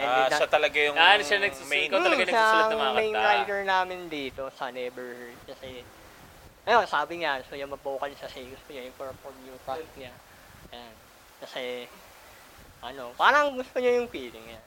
And 0.00 0.08
Ah, 0.08 0.28
siya 0.32 0.48
talaga 0.48 0.78
yung 0.80 0.96
Ah, 0.96 1.20
siya 1.20 1.36
nagsusulat. 1.36 1.68
main. 1.68 1.88
Ikaw 1.92 2.00
talaga 2.00 2.24
nagsusulat 2.24 2.64
ng 2.64 2.80
mga 2.80 2.94
main 2.96 3.12
kanta. 3.12 3.24
writer 3.28 3.60
namin 3.68 4.00
dito 4.08 4.42
sa 4.56 4.64
Never 4.72 5.08
Heard. 5.12 5.38
Kasi, 5.44 5.68
ayun, 6.64 6.86
sabi 6.88 7.12
niya, 7.20 7.44
gusto 7.44 7.52
niya 7.52 7.68
mag-vocal 7.68 8.08
siya 8.10 8.24
kasi 8.24 8.48
gusto 8.48 8.68
niya 8.72 8.88
i-perform 8.88 9.36
yung 9.44 9.60
track 9.60 9.84
niya. 9.94 10.12
Ayan. 10.72 10.94
Kasi, 11.44 11.64
ano, 12.80 13.12
parang 13.14 13.52
gusto 13.52 13.76
niya 13.76 14.00
yung 14.00 14.08
feeling 14.08 14.44
niya. 14.48 14.60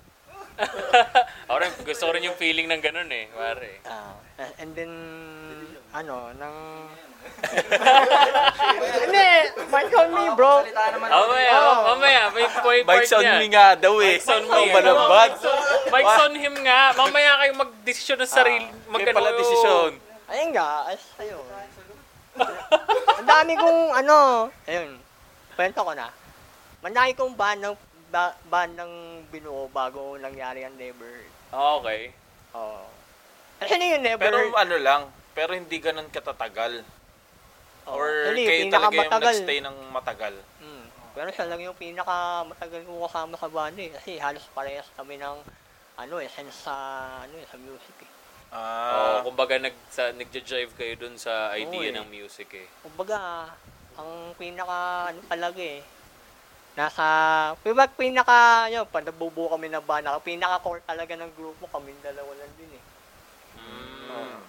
Ako 1.49 1.57
rin, 1.57 1.71
gusto 1.81 2.03
ko 2.05 2.11
rin 2.13 2.23
yung 2.23 2.37
feeling 2.37 2.69
ng 2.69 2.79
ganun 2.79 3.09
eh. 3.09 3.25
Pare. 3.27 3.81
Ah, 3.83 4.13
and 4.57 4.71
then, 4.73 4.93
ano, 5.91 6.29
nang... 6.35 6.57
Hindi, 9.03 9.27
mic 9.63 9.91
on 9.93 10.09
me, 10.11 10.25
bro. 10.35 10.63
Mamaya, 10.99 11.53
Oh. 11.55 11.95
mamaya. 11.95 12.21
May 12.31 12.45
point 12.51 12.83
part 12.83 12.99
Bikes 13.01 13.13
on 13.13 13.23
niya. 13.23 13.39
me 13.39 13.47
nga 13.49 13.67
daw 13.75 13.95
eh. 13.99 14.19
Bikes 14.19 14.29
on 14.29 14.43
me. 14.43 14.59
Ang 14.59 14.75
balabad. 14.75 15.31
Bikes 15.87 16.17
on 16.19 16.33
him 16.35 16.55
nga. 16.61 16.91
Mamaya 16.93 17.31
kayo 17.39 17.51
mag-desisyon 17.57 18.17
ng 18.19 18.29
sarili. 18.29 18.67
Kaya 18.67 18.91
Mag- 18.91 19.15
pala 19.15 19.31
desisyon. 19.33 19.91
Ayun 20.29 20.49
nga, 20.51 20.67
as, 20.87 21.01
ayun. 21.17 21.45
Ang 23.13 23.27
dami 23.27 23.53
kong, 23.53 23.79
ano, 23.93 24.15
ayun, 24.65 24.97
kwento 25.53 25.79
ko 25.79 25.93
na. 25.93 26.09
Dami 26.81 27.13
kong 27.13 27.33
bandang, 27.37 27.77
ba, 28.13 28.37
bandang 28.45 29.25
binuo 29.33 29.65
bago 29.73 30.13
nangyari 30.21 30.61
ang 30.61 30.77
Never. 30.77 31.25
Ah, 31.49 31.81
okay. 31.81 32.13
Oo. 32.53 32.85
Actually, 33.57 33.97
yun, 33.97 34.05
never... 34.05 34.21
Pero 34.21 34.37
ano 34.53 34.75
lang, 34.77 35.01
pero 35.33 35.57
hindi 35.57 35.81
ganun 35.81 36.13
katatagal. 36.13 36.85
Oo. 37.89 37.97
Or 37.97 38.05
Actually, 38.29 38.45
kayo 38.45 38.63
talaga 38.69 38.93
yung 38.93 38.93
pinakamatagal. 39.01 39.33
nagstay 39.33 39.59
ng 39.65 39.77
matagal. 39.89 40.35
Mm. 40.61 40.85
Pero 41.13 41.29
siya 41.33 41.45
lang 41.49 41.61
yung 41.61 41.77
pinaka 41.77 42.45
matagal 42.45 42.81
ko 42.85 43.05
kasama 43.09 43.33
sa 43.37 43.49
banda 43.49 43.81
eh. 43.81 43.91
Kasi 43.97 44.21
halos 44.21 44.45
parehas 44.53 44.85
kami 44.93 45.17
ng 45.17 45.37
ano 45.97 46.15
eh, 46.21 46.29
sense 46.29 46.69
sa, 46.69 46.73
ano 47.25 47.33
eh, 47.37 47.45
sa 47.49 47.57
music 47.57 47.97
eh. 48.05 48.09
Ah, 48.53 49.21
Oo, 49.25 49.33
kumbaga 49.33 49.57
nag, 49.57 49.73
sa, 49.89 50.13
nagja-jive 50.13 50.73
kayo 50.77 50.93
dun 51.01 51.17
sa 51.17 51.57
idea 51.57 51.89
Oo, 51.89 51.89
eh. 51.89 51.97
ng 51.97 52.07
music 52.13 52.49
eh. 52.53 52.67
Kumbaga, 52.85 53.49
ang 53.97 54.37
pinaka, 54.37 55.09
ano 55.09 55.19
talaga 55.25 55.61
eh, 55.61 55.81
nasa, 56.73 57.05
diba 57.61 57.85
pinaka, 57.85 58.65
yun, 58.73 58.85
pag 58.89 59.05
nabubuo 59.05 59.53
kami 59.53 59.69
ng 59.69 59.85
banda, 59.85 60.17
ang 60.17 60.25
pinaka 60.25 60.57
core 60.65 60.81
talaga 60.81 61.13
ng 61.13 61.31
grupo, 61.37 61.69
kami 61.69 61.93
dalawa 62.01 62.33
lang 62.33 62.51
din 62.57 62.71
eh. 62.73 62.83
Mm. 64.09 64.41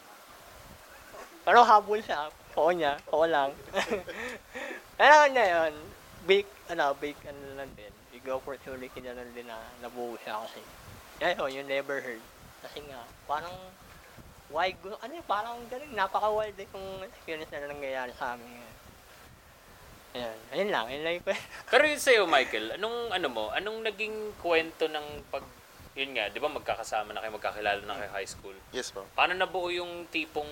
Pero 1.44 1.60
habol 1.60 2.00
siya, 2.00 2.32
oo 2.56 2.72
niya, 2.72 2.96
oo 3.12 3.28
lang. 3.28 3.52
Pero 4.98 5.14
ano 5.28 5.40
yun, 5.40 5.72
big, 6.24 6.48
ano, 6.72 6.96
big, 6.96 7.16
ano 7.28 7.60
lang 7.60 7.68
din, 7.76 7.92
big 8.08 8.24
opportunity 8.32 9.04
na 9.04 9.12
lang 9.12 9.28
din 9.36 9.44
na 9.44 9.60
nabuo 9.84 10.16
siya 10.24 10.40
kasi. 10.48 10.64
Yan 11.20 11.36
yun, 11.36 11.50
you 11.60 11.62
never 11.68 12.00
heard. 12.00 12.24
Kasi 12.64 12.80
nga, 12.88 13.04
parang, 13.28 13.52
why, 14.48 14.72
ano 14.80 15.12
yun, 15.12 15.28
parang 15.28 15.60
galing, 15.68 15.92
napaka-wild 15.92 16.56
eh 16.56 16.68
kung 16.72 17.04
experience 17.04 17.52
na 17.52 17.68
nangyayari 17.68 18.16
sa 18.16 18.32
amin. 18.32 18.48
Ayan, 18.48 18.83
ayun 20.54 20.70
lang, 20.70 20.86
yun 20.86 21.02
lang 21.02 21.12
yung 21.18 21.24
kwento. 21.26 21.44
Pero 21.72 21.82
yun 21.84 22.00
sa'yo, 22.00 22.22
Michael, 22.30 22.78
anong 22.78 23.10
ano 23.10 23.28
mo, 23.28 23.44
anong 23.50 23.82
naging 23.82 24.14
kwento 24.38 24.86
ng 24.86 25.26
pag, 25.28 25.42
yun 25.94 26.14
nga, 26.14 26.30
di 26.30 26.38
ba 26.38 26.48
magkakasama 26.48 27.10
na 27.10 27.20
kayo, 27.20 27.34
magkakilala 27.34 27.80
na 27.82 27.98
kayo 27.98 28.10
high 28.14 28.30
school? 28.30 28.54
Yes 28.70 28.94
po. 28.94 29.02
Paano 29.14 29.34
nabuo 29.34 29.70
yung 29.70 30.06
tipong 30.08 30.50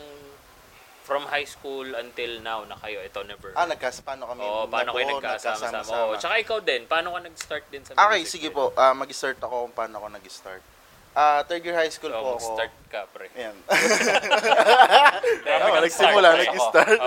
from 1.03 1.27
high 1.27 1.47
school 1.47 1.83
until 1.99 2.39
now 2.43 2.63
na 2.63 2.79
kayo, 2.79 3.03
ito 3.03 3.23
never? 3.27 3.51
Ah, 3.55 3.67
nagkas, 3.67 4.03
paano 4.03 4.27
kami 4.27 4.43
Oo, 4.43 4.71
paano 4.71 4.95
kayo 4.95 5.19
nagkasama-sama? 5.19 5.83
nagkasama-sama? 5.83 6.03
Oo, 6.07 6.13
tsaka 6.19 6.35
ikaw 6.39 6.59
din, 6.63 6.83
paano 6.87 7.15
ka 7.15 7.21
nag-start 7.23 7.65
din 7.71 7.83
sa 7.83 7.99
Okay, 7.99 8.23
sige 8.23 8.49
din? 8.51 8.55
po. 8.55 8.71
Ah, 8.75 8.95
mag-start 8.95 9.39
ako 9.39 9.67
kung 9.67 9.75
paano 9.75 9.99
ako 9.99 10.07
nag-start. 10.15 10.63
Ah, 11.13 11.45
third 11.45 11.61
year 11.61 11.77
high 11.77 11.93
school 11.93 12.09
Oo, 12.09 12.17
po 12.17 12.25
ako. 12.25 12.35
mag-start 12.39 12.75
ka, 12.89 13.01
pre. 13.13 13.29
Ayan. 13.37 13.57
Oo, 15.43 15.67
nag-start 15.83 16.15
nagsimula, 16.15 16.29
nag-start. 16.43 16.99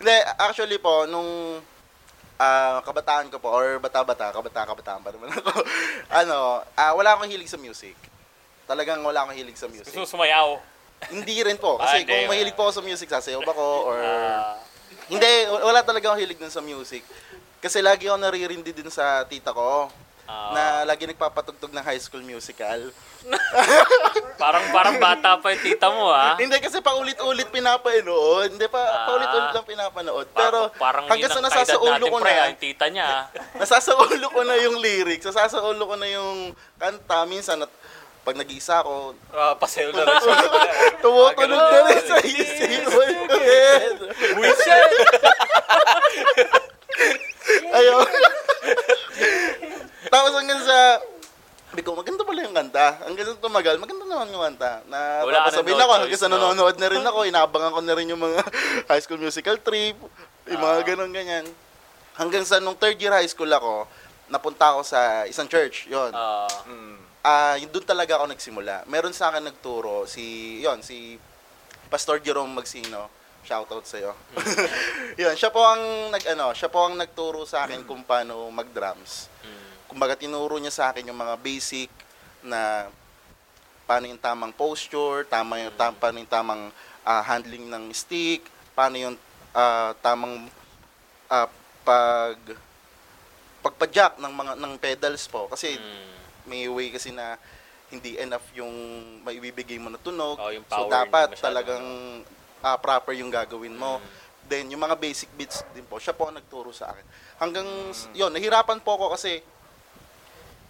Hindi, 0.00 0.16
actually 0.40 0.78
po, 0.80 1.04
nung 1.06 1.60
ah, 2.42 2.80
kabataan 2.82 3.28
ko 3.30 3.38
po, 3.38 3.52
or 3.52 3.78
bata-bata, 3.78 4.32
kabata-kabataan 4.32 5.00
pa 5.04 5.10
naman 5.12 5.30
ako, 5.30 5.50
ano, 6.24 6.36
ah, 6.74 6.92
wala 6.96 7.14
akong 7.14 7.30
hilig 7.30 7.50
sa 7.50 7.60
music. 7.60 7.94
Talagang 8.66 9.02
wala 9.04 9.26
akong 9.26 9.36
hilig 9.36 9.58
sa 9.58 9.68
music. 9.68 9.92
Gusto 9.92 10.18
sumayaw? 10.18 10.58
Hindi 11.10 11.42
rin 11.42 11.58
po. 11.58 11.76
Ah, 11.82 11.92
Kasi 11.92 12.06
hindi. 12.06 12.10
kung 12.10 12.30
mahilig 12.30 12.54
po 12.56 12.66
ako 12.66 12.82
sa 12.82 12.84
music, 12.84 13.08
sasayaw 13.10 13.42
ba 13.42 13.52
ako, 13.52 13.66
or... 13.90 13.98
Ah, 14.00 14.56
Hindi, 15.10 15.28
wala 15.50 15.82
talaga 15.84 16.12
akong 16.14 16.22
hilig 16.22 16.38
dun 16.40 16.52
sa 16.52 16.62
music. 16.62 17.04
Kasi 17.62 17.78
lagi 17.84 18.08
ako 18.08 18.16
naririndi 18.16 18.72
din 18.72 18.88
sa 18.88 19.22
tita 19.28 19.52
ko, 19.52 19.90
ah, 20.24 20.50
na 20.52 20.62
lagi 20.84 21.04
nagpapatugtog 21.04 21.70
ng 21.70 21.82
high 21.82 21.98
school 21.98 22.20
musical. 22.20 22.90
parang 24.42 24.64
parang 24.70 24.96
bata 24.96 25.38
pa 25.38 25.50
yung 25.50 25.62
tita 25.62 25.86
mo, 25.88 26.10
ah. 26.10 26.34
Hindi 26.34 26.58
kasi 26.58 26.78
paulit-ulit 26.78 27.48
pinapanood. 27.48 28.52
Hindi 28.52 28.66
pa 28.66 28.82
Ah. 28.82 29.06
paulit-ulit 29.06 29.50
lang 29.52 29.66
pinapanood. 29.66 30.26
Pero 30.28 30.70
parang 30.74 31.06
hanggang 31.06 31.30
sa 31.30 31.38
nasasaulo 31.40 31.94
natin, 31.96 32.10
ko 32.10 32.16
pre, 32.18 32.32
na, 32.32 32.42
ang 32.44 32.58
tita 32.58 32.86
niya. 32.88 33.06
ah. 33.06 33.22
nasasaulo 33.60 34.26
ko 34.26 34.40
na 34.42 34.56
yung 34.58 34.76
lyrics, 34.76 35.24
nasasaulo 35.24 35.82
ko 35.82 35.94
na 35.94 36.08
yung 36.08 36.50
kanta. 36.76 37.22
Minsan, 37.24 37.62
at, 37.62 37.70
pag 38.22 38.34
nag-iisa 38.34 38.80
ako, 38.80 39.18
Ah, 39.30 39.54
pasayo 39.54 39.90
na 39.90 40.02
rin 40.02 40.14
siya. 40.22 40.38
tumutunog 40.98 41.58
Ah, 41.58 41.70
na 41.72 41.90
rin 41.90 42.02
sa 42.02 42.18
isipan 42.18 42.86
ko. 43.26 43.34
Ayun. 47.72 48.06
Tapos 50.12 50.32
hanggang 50.36 50.60
sa, 50.60 51.00
sabi 51.72 51.80
ko, 51.80 51.96
maganda 51.96 52.20
pala 52.20 52.44
yung 52.44 52.52
kanta. 52.52 53.00
Hanggang 53.00 53.32
sa 53.32 53.40
tumagal, 53.40 53.80
maganda 53.80 54.04
naman 54.04 54.28
yung 54.28 54.44
kanta. 54.44 54.84
Na 54.84 55.24
Wala 55.24 55.40
ka 55.40 55.44
papasabihin 55.48 55.72
na 55.72 55.80
no 55.80 55.84
ako, 55.88 55.92
hanggang 55.96 56.12
choice, 56.12 56.20
sa 56.20 56.28
no? 56.28 56.36
nanonood 56.36 56.76
na 56.76 56.88
rin 56.92 57.00
ako, 57.00 57.18
inaabangan 57.24 57.72
ko 57.72 57.80
na 57.80 57.94
rin 57.96 58.12
yung 58.12 58.20
mga 58.20 58.40
high 58.92 59.00
school 59.00 59.16
musical 59.16 59.56
trip, 59.56 59.96
yung 60.44 60.60
mga 60.60 60.76
Ah. 60.76 60.84
ganun 60.84 61.10
ganyan. 61.10 61.48
Hanggang 62.12 62.44
sa 62.44 62.60
nung 62.60 62.76
third 62.76 63.00
year 63.00 63.08
high 63.10 63.24
school 63.24 63.48
ako, 63.48 63.88
napunta 64.28 64.76
ako 64.76 64.84
sa 64.84 65.24
isang 65.24 65.48
church, 65.48 65.88
yon. 65.88 66.12
Ah, 66.12 66.44
mm. 66.68 66.96
Ah, 67.22 67.54
yun 67.56 67.72
doon 67.72 67.86
talaga 67.86 68.20
ako 68.20 68.28
nagsimula. 68.28 68.84
Meron 68.84 69.16
sa 69.16 69.32
akin 69.32 69.40
nagturo 69.40 70.04
si, 70.04 70.58
yon, 70.60 70.84
si 70.84 71.16
Pastor 71.88 72.20
Jerome 72.20 72.52
Magsino. 72.52 73.08
Shoutout 73.42 73.88
sa 73.88 73.96
iyo. 73.96 74.12
yun, 75.22 75.32
siya 75.32 75.48
po 75.48 75.64
ang 75.64 76.12
nag 76.12 76.22
ano, 76.28 76.52
siya 76.52 76.68
po 76.68 76.84
ang 76.84 76.94
nagturo 76.94 77.42
sa 77.42 77.64
akin 77.64 77.82
kung 77.82 78.04
paano 78.04 78.52
mag-drums. 78.52 79.32
mm. 79.40 79.61
Kumbaga 79.92 80.16
tinuro 80.16 80.56
niya 80.56 80.72
sa 80.72 80.88
akin 80.88 81.04
yung 81.12 81.20
mga 81.20 81.36
basic 81.36 81.92
na 82.40 82.88
paano 83.84 84.08
yung 84.08 84.16
tamang 84.16 84.48
posture, 84.56 85.28
tama 85.28 85.60
yung 85.60 85.76
tam, 85.76 85.92
paano 85.92 86.16
yung 86.16 86.32
tamang 86.32 86.72
ah, 87.04 87.20
handling 87.20 87.68
ng 87.68 87.92
stick, 87.92 88.40
paano 88.72 88.96
yung 88.96 89.16
ah, 89.52 89.92
tamang 90.00 90.48
ah, 91.28 91.44
pag 91.84 92.40
pagpa-jack 93.60 94.16
ng 94.16 94.32
mga 94.32 94.52
ng 94.58 94.74
pedals 94.80 95.28
po 95.28 95.46
kasi 95.46 95.76
Mm. 95.76 96.08
may 96.48 96.66
way 96.66 96.88
kasi 96.90 97.12
na 97.12 97.36
hindi 97.92 98.16
enough 98.16 98.48
yung 98.56 98.72
maibibigay 99.22 99.76
mo 99.76 99.92
na 99.92 100.00
tunog. 100.00 100.40
Oh, 100.40 100.48
yung 100.48 100.64
so 100.66 100.88
dapat 100.88 101.36
talagang 101.36 101.84
ah, 102.64 102.80
proper 102.80 103.12
yung 103.12 103.28
gagawin 103.28 103.76
mo. 103.76 104.00
Mm. 104.00 104.08
Then 104.48 104.64
yung 104.72 104.82
mga 104.82 104.96
basic 104.96 105.28
beats 105.36 105.60
din 105.76 105.84
po, 105.84 106.00
siya 106.00 106.16
po 106.16 106.32
ang 106.32 106.34
nagturo 106.40 106.72
sa 106.72 106.96
akin. 106.96 107.04
Hanggang 107.38 107.68
Mm. 107.68 108.16
yon, 108.16 108.32
nahirapan 108.32 108.80
po 108.80 108.96
ako 108.96 109.20
kasi 109.20 109.44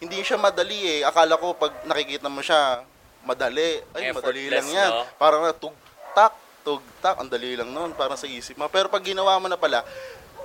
hindi 0.03 0.19
siya 0.21 0.35
madali 0.35 0.99
eh. 0.99 1.07
Akala 1.07 1.39
ko 1.39 1.55
pag 1.55 1.87
nakikita 1.87 2.27
mo 2.27 2.43
siya 2.43 2.83
madali, 3.23 3.79
ay 3.95 4.11
madali 4.11 4.51
lang 4.51 4.67
yan. 4.67 4.91
no? 4.91 5.07
Parang 5.15 5.47
na 5.47 5.55
tugtak, 5.55 6.35
tugtak, 6.67 7.23
ang 7.23 7.31
dali 7.31 7.55
lang 7.55 7.71
noon 7.71 7.95
para 7.95 8.19
sa 8.19 8.27
isip 8.27 8.59
mo. 8.59 8.67
Pero 8.67 8.91
pag 8.91 9.01
ginawa 9.01 9.39
mo 9.39 9.47
na 9.47 9.55
pala, 9.55 9.87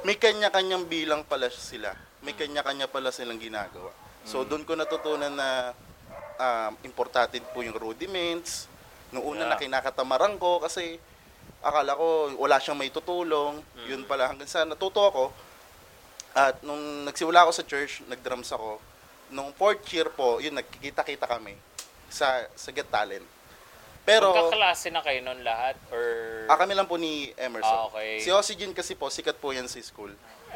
may 0.06 0.14
kanya-kanyang 0.14 0.86
bilang 0.86 1.26
pala 1.26 1.50
sila. 1.50 1.98
May 2.22 2.32
Mm. 2.32 2.40
kanya-kanya 2.40 2.86
pala 2.86 3.10
silang 3.10 3.42
ginagawa. 3.42 3.90
So 4.24 4.46
doon 4.46 4.62
ko 4.62 4.78
natutunan 4.78 5.34
na 5.34 5.74
um, 6.38 6.78
importante 6.84 7.42
po 7.42 7.66
yung 7.66 7.74
rudiments. 7.74 8.70
Noong 9.10 9.26
una 9.26 9.42
Yeah. 9.42 9.50
na 9.50 9.58
kinakatamaran 9.58 10.38
ko 10.38 10.62
kasi 10.62 11.02
akala 11.64 11.98
ko 11.98 12.30
wala 12.38 12.62
siyang 12.62 12.78
may 12.78 12.94
tutulong. 12.94 13.58
Mm. 13.74 13.86
Yun 13.90 14.02
pala 14.06 14.30
hanggang 14.30 14.46
sa 14.46 14.70
natuto 14.70 15.02
ako. 15.02 15.26
At 16.38 16.62
nung 16.62 17.10
nagsimula 17.10 17.42
ako 17.42 17.52
sa 17.52 17.66
church, 17.66 18.06
nagdrums 18.06 18.54
ako. 18.54 18.78
Nung 19.30 19.52
fourth 19.52 19.84
year 19.92 20.08
po, 20.08 20.40
yun 20.40 20.56
nagkikita-kita 20.56 21.28
kami 21.28 21.56
sa 22.08 22.48
sa 22.56 22.72
Get 22.72 22.88
Talent. 22.88 23.26
Pero 24.08 24.32
Magkaklase 24.32 24.88
na 24.88 25.04
kayo 25.04 25.20
nun 25.20 25.44
lahat? 25.44 25.76
Or... 25.92 26.48
ah, 26.48 26.56
kami 26.56 26.72
lang 26.72 26.88
po 26.88 26.96
ni 26.96 27.28
Emerson. 27.36 27.68
Ah, 27.68 27.92
okay. 27.92 28.24
Si 28.24 28.32
Oxygen 28.32 28.72
kasi 28.72 28.96
po, 28.96 29.12
sikat 29.12 29.36
po 29.36 29.52
yan 29.52 29.68
sa 29.68 29.84
school. 29.84 30.16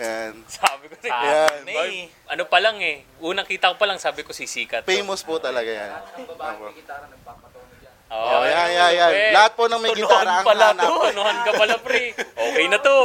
Yan. 0.00 0.36
Sabi 0.44 0.88
ko 0.88 0.96
na 1.00 1.08
Yan. 1.08 1.64
eh. 1.64 2.08
Ano 2.28 2.44
pa 2.44 2.60
lang 2.60 2.76
eh. 2.80 3.04
Unang 3.20 3.48
kita 3.48 3.72
ko 3.72 3.76
pa 3.80 3.88
lang 3.88 3.96
sabi 3.96 4.20
ko 4.20 4.36
sisikat. 4.36 4.84
to. 4.84 4.88
Famous 4.88 5.24
po 5.24 5.40
talaga 5.40 5.68
yan. 5.68 5.92
Opo. 6.24 6.72
Oh, 8.10 8.40
Oh, 8.40 8.42
yan, 8.42 8.68
yan, 8.74 8.90
yan. 8.96 9.12
Lahat 9.30 9.54
po 9.54 9.70
ng 9.70 9.78
may 9.78 9.94
Tunuhan 9.94 10.24
gitara 10.24 10.32
ang 10.40 10.44
pala 10.44 10.66
hanap. 10.72 10.82
to. 10.82 10.96
Tunuhan 11.14 11.36
ka 11.40 11.52
pala, 11.54 11.74
pre. 11.78 12.04
Okay 12.16 12.66
na 12.66 12.78
to. 12.82 12.96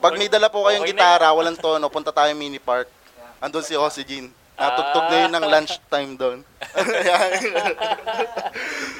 Pag 0.00 0.16
may 0.16 0.32
dala 0.32 0.48
po 0.48 0.64
kayong 0.64 0.80
Okay 0.80 0.96
na 0.96 0.96
gitara, 0.96 1.26
walang 1.36 1.60
tono, 1.60 1.86
punta 1.92 2.08
tayo 2.08 2.32
mini 2.32 2.56
park. 2.56 2.88
Andun 3.36 3.60
si 3.60 3.76
Oxygen. 3.76 4.32
Natugtog 4.60 5.04
na 5.08 5.16
yun 5.18 5.32
ng 5.32 5.46
lunchtime 5.48 6.12
doon. 6.14 6.38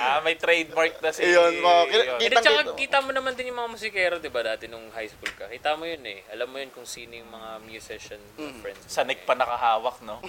Ah, 0.00 0.24
may 0.24 0.32
trademark 0.34 0.96
na 0.98 1.12
si... 1.12 1.20
Ayun, 1.20 1.60
mga- 1.60 1.84
yun. 1.86 2.04
Hindi, 2.16 2.24
Kitang 2.24 2.40
tsaka 2.42 2.60
dito. 2.64 2.72
kita 2.74 2.98
mo 2.98 3.12
naman 3.12 3.36
din 3.36 3.52
yung 3.52 3.60
mga 3.60 3.68
musikero, 3.70 4.14
di 4.16 4.32
ba, 4.32 4.40
dati 4.42 4.64
nung 4.64 4.88
high 4.90 5.06
school 5.06 5.28
ka. 5.30 5.44
Kita 5.46 5.76
mo 5.76 5.84
yun 5.84 6.00
eh. 6.02 6.24
Alam 6.32 6.48
mo 6.48 6.56
yun 6.56 6.72
kung 6.72 6.88
sino 6.88 7.12
yung 7.12 7.28
mga 7.28 7.60
musician 7.60 8.16
Mm. 8.34 8.64
friends. 8.64 8.80
mo. 8.80 8.88
Sanik 8.88 9.20
pa 9.22 9.36
nakahawak, 9.36 10.00
no? 10.00 10.24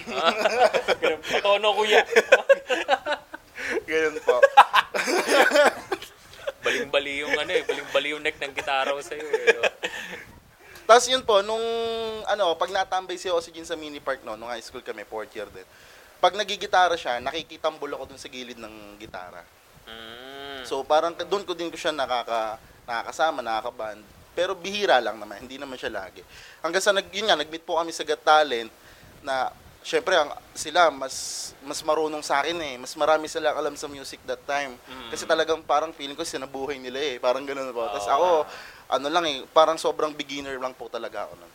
Patono 1.32 1.72
kuya. 1.72 2.04
Ganyan 3.82 4.20
po. 4.20 4.36
Baling-bali 6.62 7.12
yung 7.18 7.32
ano 7.32 7.50
eh. 7.50 7.64
Baling-bali 7.64 8.08
yung 8.12 8.22
neck 8.22 8.36
ng 8.38 8.52
gitara 8.52 8.92
ko 8.92 9.00
sa'yo 9.00 9.24
eh. 9.24 9.56
no? 9.56 9.62
Tapos 10.86 11.06
yun 11.06 11.22
po, 11.22 11.40
nung 11.40 11.62
ano, 12.26 12.54
pag 12.58 12.70
natambay 12.70 13.16
si 13.16 13.30
Oxygen 13.30 13.66
sa 13.66 13.78
mini 13.78 14.02
park 14.02 14.26
no, 14.26 14.34
nung 14.34 14.50
high 14.50 14.64
school 14.64 14.82
kami, 14.82 15.06
fourth 15.06 15.32
year 15.34 15.48
din. 15.50 15.66
Pag 16.22 16.38
nagigitara 16.38 16.94
siya, 16.94 17.18
nakikitambol 17.18 17.90
ako 17.98 18.14
dun 18.14 18.20
sa 18.20 18.30
gilid 18.30 18.58
ng 18.58 18.98
gitara. 18.98 19.42
Mm. 19.86 20.62
So 20.62 20.86
parang 20.86 21.18
doon 21.18 21.42
ko 21.42 21.52
din 21.54 21.70
ko 21.70 21.78
siya 21.78 21.90
nakaka 21.90 22.58
nakakasama, 22.86 23.42
nakakaband. 23.42 24.02
Pero 24.32 24.56
bihira 24.56 24.96
lang 25.02 25.20
naman, 25.20 25.44
hindi 25.44 25.60
naman 25.60 25.76
siya 25.76 25.92
lagi. 25.92 26.24
Hanggang 26.64 26.82
sa 26.82 26.94
nag 26.94 27.10
yun 27.12 27.28
nga, 27.28 27.36
nag-meet 27.36 27.66
po 27.66 27.76
kami 27.76 27.92
sa 27.92 28.06
Got 28.06 28.22
Talent 28.24 28.70
na 29.22 29.52
syempre 29.82 30.14
ang 30.14 30.30
sila 30.54 30.94
mas 30.94 31.50
mas 31.66 31.82
marunong 31.82 32.22
sa 32.24 32.40
akin 32.40 32.56
eh. 32.62 32.74
Mas 32.80 32.94
marami 32.94 33.26
sila 33.28 33.52
alam 33.52 33.74
sa 33.76 33.90
music 33.90 34.22
that 34.24 34.40
time. 34.46 34.78
Kasi 35.10 35.26
talagang 35.28 35.60
parang 35.62 35.92
feeling 35.92 36.16
ko 36.16 36.24
sinabuhay 36.24 36.78
nila 36.78 36.98
eh. 36.98 37.16
Parang 37.20 37.44
ganoon 37.44 37.74
po. 37.74 37.84
Tapos 37.90 38.08
ako 38.08 38.28
ano 38.88 39.06
lang 39.10 39.24
eh, 39.28 39.44
parang 39.50 39.78
sobrang 39.78 40.14
beginner 40.14 40.58
lang 40.58 40.74
po 40.74 40.88
talaga 40.88 41.28
ako 41.28 41.34
nun. 41.38 41.52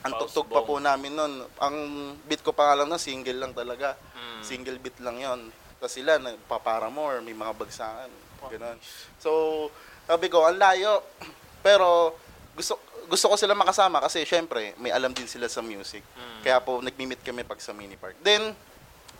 Ang 0.00 0.12
Paus 0.16 0.32
tugtog 0.32 0.48
pa 0.48 0.60
po 0.64 0.80
namin 0.80 1.12
nun, 1.12 1.44
ang 1.60 1.76
beat 2.24 2.40
ko 2.40 2.56
pa 2.56 2.72
nga 2.72 2.82
lang 2.82 2.88
nun, 2.88 3.00
single 3.00 3.36
lang 3.36 3.52
talaga. 3.52 3.96
Mm. 4.16 4.40
Single 4.40 4.78
beat 4.80 4.96
lang 5.04 5.16
yon. 5.20 5.40
Tapos 5.76 5.92
sila, 5.92 6.16
nagpaparamore, 6.16 7.20
may 7.20 7.36
mga 7.36 7.52
bagsakan. 7.56 8.10
Ganun. 8.48 8.78
So, 9.20 9.68
sabi 10.08 10.32
ko, 10.32 10.48
ang 10.48 10.56
layo. 10.56 11.04
Pero, 11.66 12.16
gusto 12.56 12.80
gusto 13.10 13.26
ko 13.26 13.34
sila 13.34 13.58
makasama 13.58 13.98
kasi 13.98 14.22
syempre, 14.22 14.70
may 14.78 14.94
alam 14.94 15.10
din 15.10 15.26
sila 15.26 15.50
sa 15.50 15.58
music. 15.58 16.06
Kaya 16.46 16.62
po, 16.62 16.78
nagmi-meet 16.78 17.26
kami 17.26 17.42
pag 17.42 17.58
sa 17.58 17.74
mini 17.74 17.98
park. 17.98 18.14
Then, 18.22 18.54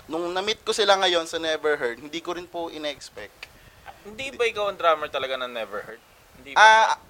nung 0.07 0.31
na-meet 0.31 0.63
ko 0.63 0.71
sila 0.71 0.95
ngayon 0.95 1.27
sa 1.27 1.43
Never 1.43 1.75
Heard, 1.75 1.99
hindi 1.99 2.23
ko 2.23 2.39
rin 2.39 2.47
po 2.47 2.71
ina-expect. 2.71 3.51
Hindi 4.07 4.31
ba 4.39 4.47
ikaw 4.47 4.71
ang 4.71 4.79
drummer 4.79 5.11
talaga 5.11 5.35
ng 5.43 5.51
Never 5.51 5.83
Heard? 5.83 6.03
Hindi 6.39 6.55
ba? 6.55 6.63
Ah, 6.63 7.03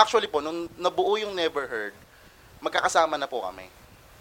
actually 0.00 0.26
po, 0.26 0.40
nung 0.40 0.64
nabuo 0.80 1.20
yung 1.20 1.36
Never 1.36 1.68
Heard, 1.68 1.94
magkakasama 2.64 3.20
na 3.20 3.28
po 3.28 3.44
kami. 3.44 3.68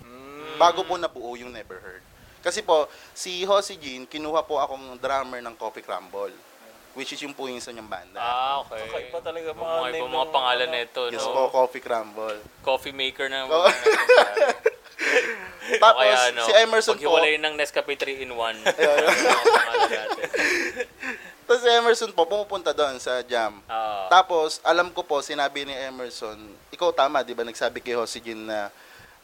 Mm. 0.04 0.60
Bago 0.60 0.84
po 0.84 1.00
nabuo 1.00 1.40
yung 1.40 1.56
Never 1.56 1.80
Heard. 1.80 2.04
Kasi 2.40 2.64
po, 2.64 2.88
si 3.12 3.44
Josie 3.44 3.80
Jean, 3.80 4.04
kinuha 4.04 4.44
po 4.44 4.60
akong 4.60 4.96
drummer 5.00 5.40
ng 5.40 5.56
Coffee 5.56 5.84
Crumble. 5.84 6.36
Which 6.98 7.14
is 7.14 7.22
yung 7.22 7.38
po 7.38 7.46
yung 7.48 7.62
niyang 7.62 7.88
banda. 7.88 8.18
Ah, 8.18 8.60
okay. 8.66 8.82
Kakaiba 8.82 9.20
talaga 9.22 9.48
mga 9.54 9.62
mga, 9.62 9.88
name 9.94 10.04
mga, 10.04 10.10
mga 10.10 10.26
ng- 10.26 10.34
pangalan 10.34 10.68
ano. 10.68 10.76
nito, 10.76 11.02
yes 11.14 11.24
no? 11.24 11.32
po, 11.32 11.42
Coffee 11.54 11.84
Crumble. 11.84 12.40
Coffee 12.60 12.96
maker 12.96 13.28
na 13.30 13.46
Oh. 13.46 13.48
mga 13.48 13.72
natin. 13.72 14.56
Tapos, 15.84 16.02
Kaya, 16.02 16.34
ano, 16.34 16.42
si 16.50 16.52
Emerson 16.58 16.98
po, 16.98 17.14
paghiwalay 17.14 17.38
ng 17.38 17.54
Nescafe 17.54 17.94
3 17.94 18.26
in 18.26 18.34
1. 18.34 18.66
mga 18.66 19.44
pangalan 19.46 19.86
natin. 19.86 20.28
Tapos 21.50 21.66
si 21.66 21.70
Emerson 21.72 22.14
po, 22.14 22.30
pumupunta 22.30 22.70
doon 22.70 23.02
sa 23.02 23.26
jam. 23.26 23.58
Ah, 23.66 24.06
Tapos, 24.06 24.62
alam 24.62 24.94
ko 24.94 25.02
po, 25.02 25.18
sinabi 25.20 25.66
ni 25.66 25.74
Emerson, 25.74 26.38
ikaw 26.70 26.94
tama, 26.94 27.26
di 27.26 27.34
ba, 27.34 27.42
nagsabi 27.42 27.82
kay 27.82 27.98
Josie 27.98 28.22
Jean 28.22 28.46
na, 28.46 28.70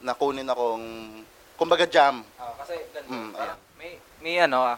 na 0.02 0.12
kunin 0.12 0.50
akong, 0.50 1.22
kumbaga 1.54 1.86
jam. 1.86 2.26
Ah, 2.36 2.50
kasi 2.58 2.82
ganito, 2.90 3.14
Mm, 3.14 3.30
parang 3.32 3.60
may 3.78 3.92
may 4.20 4.42
ano 4.42 4.66
ah. 4.66 4.78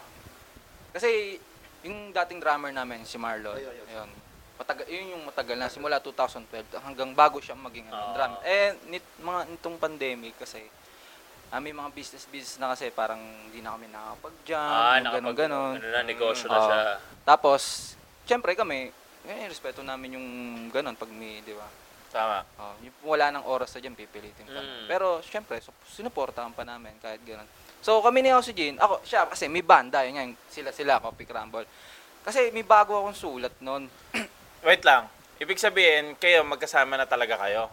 Kasi 0.91 1.39
yung 1.81 2.11
dating 2.11 2.43
drummer 2.43 2.75
namin 2.75 3.07
si 3.07 3.15
Marlon. 3.15 3.55
Ay, 3.55 3.63
ay, 3.63 3.79
ay. 3.79 3.95
Yun. 3.95 4.09
Matagal 4.57 4.85
yun 4.89 5.13
yung 5.15 5.23
matagal 5.23 5.55
na 5.55 5.71
simula 5.71 6.03
2012 6.03 6.51
hanggang 6.83 7.15
bago 7.15 7.39
siya 7.39 7.55
maging 7.55 7.87
ano, 7.87 7.95
Ah. 7.95 8.11
drum. 8.11 8.33
Eh 8.43 8.67
nit, 8.87 9.05
mga 9.17 9.41
nitong 9.47 9.77
pandemic 9.79 10.35
kasi 10.35 10.59
ah, 11.49 11.59
may 11.59 11.71
mga 11.71 11.89
business 11.91 12.25
business 12.27 12.57
na 12.57 12.75
kasi 12.75 12.91
parang 12.91 13.19
hindi 13.47 13.59
na 13.59 13.73
kami 13.73 13.87
nakakapag-jam, 13.87 14.59
ah, 14.59 14.97
ganun 14.99 15.03
nakapag, 15.31 15.37
ganon. 15.37 15.73
ano 15.77 15.87
na, 15.87 16.01
negosyo 16.03 16.45
na 16.47 16.55
Ah. 16.55 16.63
siya. 16.63 16.79
Tapos 17.23 17.61
syempre 18.23 18.51
kami 18.53 18.91
eh, 19.27 19.47
respeto 19.51 19.83
namin 19.83 20.15
yung 20.15 20.27
ganun 20.71 20.95
pag 20.95 21.11
may, 21.11 21.43
di 21.43 21.51
ba? 21.51 21.67
Tama. 22.07 22.39
Oh, 22.55 22.71
yung 22.79 22.95
wala 23.03 23.27
nang 23.27 23.43
oras 23.43 23.75
sa 23.75 23.83
dyan, 23.83 23.91
pipilitin 23.91 24.47
pa. 24.47 24.63
Mm. 24.63 24.87
Pero, 24.87 25.19
syempre, 25.19 25.59
so, 25.59 25.75
sinuportahan 25.91 26.55
pa 26.55 26.63
namin 26.63 26.95
kahit 27.03 27.19
gano'n. 27.27 27.43
So, 27.83 27.99
kami 27.99 28.23
ni 28.23 28.31
Jose 28.31 28.55
Jean, 28.55 28.79
ako, 28.79 29.03
siya, 29.03 29.27
kasi 29.27 29.51
may 29.51 29.59
banda, 29.59 30.07
yun 30.07 30.15
nga, 30.15 30.23
yung 30.23 30.37
sila-sila, 30.47 31.03
Coffee 31.03 31.27
Crumble. 31.27 31.67
Kasi 32.23 32.55
may 32.55 32.63
bago 32.63 32.95
akong 32.95 33.19
sulat 33.19 33.51
noon. 33.59 33.91
Wait 34.67 34.87
lang. 34.87 35.11
Ibig 35.37 35.59
sabihin, 35.59 36.15
kayo 36.15 36.47
magkasama 36.47 36.95
na 36.95 37.03
talaga 37.03 37.35
kayo. 37.35 37.67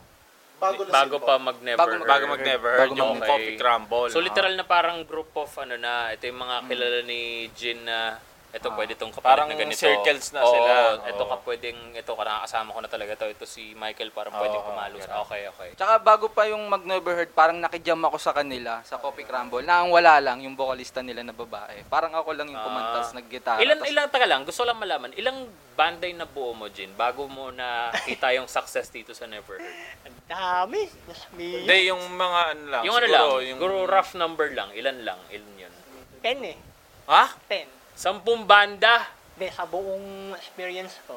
Bago, 0.57 0.81
lang 0.83 0.93
Bago 0.93 1.17
pa 1.19 1.35
po. 1.35 1.45
mag-never 1.45 1.77
Bago- 1.77 1.93
heard. 1.93 2.07
Bago 2.07 2.25
mag-never 2.27 2.73
Bago 2.73 2.83
heard 2.85 2.97
yung 2.97 3.19
mag- 3.19 3.29
Coffee 3.29 3.57
Crumble. 3.57 4.07
So, 4.09 4.19
literal 4.19 4.55
na 4.55 4.65
parang 4.65 5.05
group 5.05 5.35
of, 5.35 5.51
ano 5.59 5.75
na, 5.77 6.11
ito 6.11 6.25
yung 6.25 6.41
mga 6.41 6.57
kilala 6.65 7.01
ni 7.03 7.21
Jin 7.53 7.85
na, 7.85 8.17
ito 8.55 8.71
Ah. 8.71 8.75
pwede 8.75 8.95
itong 8.95 9.11
kapalit 9.11 9.27
Parang 9.27 9.49
na 9.51 9.59
ganito. 9.59 9.77
circles 9.77 10.31
na 10.31 10.41
Oo, 10.41 10.49
sila. 10.49 10.73
Ito 11.05 11.21
Oo. 11.21 11.29
ka 11.29 11.37
pwedeng, 11.43 11.79
ito 11.93 12.07
ka 12.09 12.23
nakakasama 12.23 12.71
ko 12.71 12.79
na 12.79 12.89
talaga 12.89 13.13
to. 13.17 13.27
Ito 13.27 13.45
si 13.45 13.75
Michael 13.75 14.09
parang 14.09 14.31
pwedeng 14.33 14.63
Oo, 14.63 14.69
pumalo 14.71 14.95
ganun. 14.95 15.23
Okay, 15.27 15.43
okay. 15.49 15.69
Tsaka 15.75 15.99
bago 15.99 16.27
pa 16.29 16.47
yung 16.47 16.63
mag-never 16.65 17.13
heard, 17.15 17.33
parang 17.33 17.59
nakijam 17.59 17.99
ako 17.99 18.17
sa 18.17 18.31
kanila, 18.31 18.79
sa 18.83 18.97
Coffee 18.97 19.25
Crumble, 19.25 19.61
na 19.61 19.83
ang 19.83 19.91
wala 19.91 20.23
lang, 20.23 20.39
yung 20.41 20.55
vocalista 20.55 21.03
nila 21.03 21.21
na 21.21 21.35
babae. 21.35 21.83
Parang 21.85 22.15
ako 22.15 22.31
lang 22.33 22.47
yung 22.47 22.63
kumantas, 22.63 23.11
Ah. 23.11 23.15
nag-gitara. 23.17 23.59
Ilan, 23.59 23.77
tas- 23.77 23.91
ilang, 23.91 24.07
taga 24.09 24.25
lang, 24.25 24.41
gusto 24.45 24.63
lang 24.63 24.79
malaman, 24.79 25.11
ilang 25.15 25.45
banda 25.75 26.07
yung 26.07 26.23
nabuo 26.23 26.55
mo, 26.55 26.71
Jin, 26.71 26.95
bago 26.95 27.27
mo 27.27 27.51
nakita 27.51 28.31
yung 28.33 28.47
success 28.47 28.87
dito 28.89 29.11
sa 29.11 29.27
Never 29.27 29.59
Heard? 29.59 29.77
Ang 30.05 30.17
dami. 30.25 30.87
Nasa 31.05 31.27
may 31.33 31.59
Hindi, 31.61 31.91
yung 31.91 32.03
mga 32.09 32.41
ano 32.49 32.63
lang. 32.71 32.83
Yung 32.83 32.95
ano 32.95 33.07
lang, 33.09 33.27
siguro 33.45 33.83
rough 33.85 34.15
number 34.15 34.47
lang, 34.49 34.71
ilan 34.71 35.03
lang, 35.03 35.19
ilan 35.29 35.53
yun? 35.59 35.75
10 36.23 36.39
eh. 36.47 36.57
Ha? 37.05 37.35
10. 37.45 37.67
Sampung 37.95 38.43
banda! 38.45 39.07
Hindi, 39.35 39.51
sa 39.51 39.65
buong 39.65 40.07
experience 40.35 40.99
ko. 41.07 41.15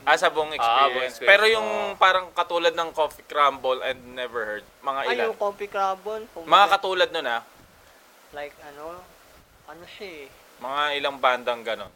Ah, 0.00 0.16
sa 0.16 0.26
buong 0.26 0.54
Ah, 0.54 0.58
buong 0.88 0.96
experience. 0.96 1.12
experience. 1.12 1.28
Pero 1.28 1.44
yung 1.46 1.68
parang 1.96 2.30
katulad 2.32 2.72
ng 2.72 2.90
Coffee 2.90 3.22
Crumble 3.22 3.82
and 3.82 4.14
Never 4.14 4.42
Heard, 4.48 4.66
mga 4.80 5.00
Ay, 5.04 5.08
ilan? 5.12 5.24
yung 5.28 5.38
Coffee 5.38 5.68
Crabon. 5.68 6.22
Mga 6.40 6.66
katulad 6.70 7.08
nun 7.10 7.26
ah. 7.28 7.42
Like, 8.30 8.54
ano, 8.64 9.02
ano 9.66 9.84
siya 9.88 10.24
eh. 10.24 10.28
Mga 10.58 10.80
ilang 10.96 11.16
bandang 11.18 11.60
ganon. 11.60 11.92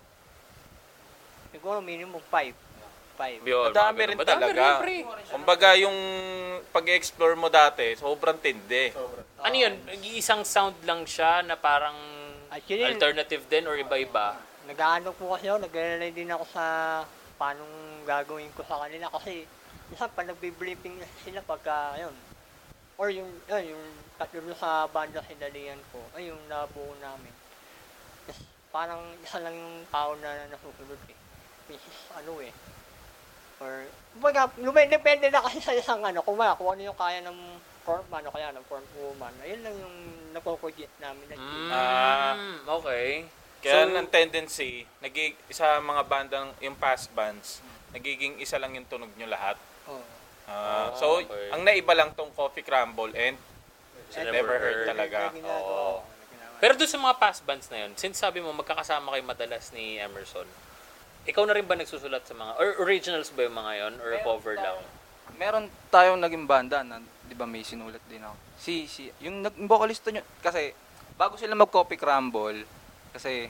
Siguro 1.48 1.78
minimum 1.78 2.18
5. 2.20 2.54
5. 3.14 3.40
Yun, 3.40 3.70
Madami 3.70 3.94
mga 3.94 4.02
rin 4.02 4.16
ganun. 4.16 4.20
Madami 4.20 4.42
talaga. 4.42 4.62
rin, 4.82 5.04
pre. 5.06 5.30
Kumbaga 5.30 5.68
yung 5.78 5.98
pag-explore 6.68 7.38
mo 7.38 7.46
dati, 7.46 7.94
sobrang 7.94 8.36
tindi. 8.36 8.90
Ano 9.38 9.54
yun, 9.54 9.74
isang 10.12 10.42
sound 10.42 10.74
lang 10.82 11.06
siya 11.06 11.40
na 11.40 11.54
parang 11.54 11.94
Actually, 12.54 12.86
alternative 12.86 13.42
din 13.50 13.66
or 13.66 13.74
iba-iba? 13.74 14.38
nag-ano 14.64 15.12
po 15.12 15.36
kasi 15.36 15.50
ako, 15.50 15.58
nag-relay 15.60 16.10
din 16.14 16.30
ako 16.30 16.44
sa 16.48 16.64
paano 17.36 17.66
gagawin 18.08 18.48
ko 18.56 18.64
sa 18.64 18.80
kanila 18.86 19.10
kasi 19.12 19.44
minsan 19.90 20.08
pag 20.14 20.30
nagbe-briefing 20.30 20.96
na 20.96 21.06
sila 21.20 21.42
pagka, 21.44 21.98
yun, 22.00 22.14
or 22.96 23.10
yung, 23.10 23.28
yun, 23.50 23.76
yung 23.76 23.84
tatlo 24.16 24.54
sa 24.56 24.86
banda 24.88 25.20
sinalihan 25.26 25.80
ko, 25.92 26.00
ay 26.14 26.30
yung 26.30 26.40
nabuo 26.48 26.94
namin. 27.02 27.34
Yes, 28.30 28.40
parang 28.70 29.02
isa 29.20 29.42
lang 29.42 29.52
yung 29.52 29.84
tao 29.90 30.14
na 30.22 30.48
nasusunod 30.48 31.00
eh. 31.10 31.18
Which 31.68 31.84
is, 31.84 31.98
ano 32.14 32.38
eh, 32.40 32.54
or, 33.60 33.84
lume- 34.62 34.88
depende 34.88 35.28
na 35.28 35.42
kasi 35.42 35.58
sa 35.60 35.74
isang 35.74 36.00
ano, 36.00 36.22
kung, 36.22 36.38
kung 36.38 36.70
ano 36.70 36.80
yung 36.80 36.96
kaya 36.96 37.20
ng 37.20 37.38
form 37.84 38.04
man 38.08 38.24
o 38.24 38.32
kaya 38.32 38.48
ng 38.50 38.64
form 38.64 38.84
woman, 38.96 39.32
ayun 39.44 39.60
lang 39.60 39.76
yung 39.76 39.96
napokogit 40.32 40.90
namin 40.98 41.24
na 41.28 41.36
Mm, 41.36 41.70
Ah. 41.70 42.34
okay. 42.80 43.28
Kaya 43.60 43.84
So- 43.84 43.96
ang 43.96 44.08
tendency, 44.08 44.84
nagig 44.98 45.36
sa 45.48 45.80
mga 45.80 46.02
bandang 46.04 46.48
yung 46.58 46.76
past 46.76 47.12
bands, 47.12 47.60
nagiging 47.92 48.36
isa 48.36 48.56
lang 48.56 48.74
yung 48.74 48.84
tunog 48.84 49.12
nyo 49.14 49.28
lahat. 49.28 49.56
Oh. 49.86 50.00
Ah, 50.44 50.92
so, 50.92 51.24
okay. 51.24 51.48
ang 51.48 51.64
naiba 51.64 51.96
lang 51.96 52.12
tong 52.12 52.28
Coffee 52.32 52.60
Crumble 52.60 53.12
and 53.14 53.36
So, 54.12 54.20
Never 54.20 54.60
Heard 54.60 54.86
talaga. 54.86 55.32
Ginagawa 55.32 55.58
Oo. 55.58 55.98
ko, 55.98 56.06
yung 56.06 56.30
ginagawa. 56.30 56.58
Pero 56.60 56.72
doon 56.76 56.86
sa 56.86 57.00
mga 57.00 57.16
past 57.18 57.40
bands 57.42 57.66
na 57.66 57.82
yun, 57.82 57.92
since 57.96 58.14
sabi 58.14 58.38
mo 58.38 58.54
magkakasama 58.54 59.10
kayo 59.10 59.24
madalas 59.26 59.74
ni 59.74 59.98
Emerson, 59.98 60.46
ikaw 61.24 61.42
na 61.42 61.56
rin 61.56 61.66
ba 61.66 61.74
nagsusulat 61.74 62.22
sa 62.22 62.36
mga, 62.36 62.52
or 62.54 62.78
originals 62.78 63.32
ba 63.32 63.42
yung 63.42 63.56
mga 63.56 63.72
yon 63.74 63.94
or 63.98 64.14
cover 64.22 64.54
lang? 64.54 64.78
meron 65.34 65.66
tayong 65.90 66.20
naging 66.20 66.46
banda 66.46 66.86
na, 66.86 67.02
di 67.24 67.34
ba 67.34 67.44
may 67.44 67.60
sinulat 67.60 68.02
din 68.04 68.20
ako. 68.20 68.34
Si, 68.54 68.84
si, 68.84 69.02
yung, 69.18 69.40
nag- 69.40 69.56
yung 69.56 69.66
vocalista 69.66 70.08
nyo, 70.08 70.22
kasi, 70.38 70.70
bago 71.14 71.34
sila 71.34 71.54
mag-Coffee 71.54 71.96
Crumble, 71.96 72.62
kasi, 73.10 73.48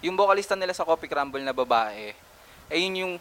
yung 0.00 0.14
vocalista 0.14 0.52
nila 0.52 0.70
sa 0.70 0.82
Coffee 0.82 1.06
Crumble 1.06 1.40
na 1.40 1.52
babae, 1.52 2.10
ayun 2.68 2.94
yung, 2.96 3.14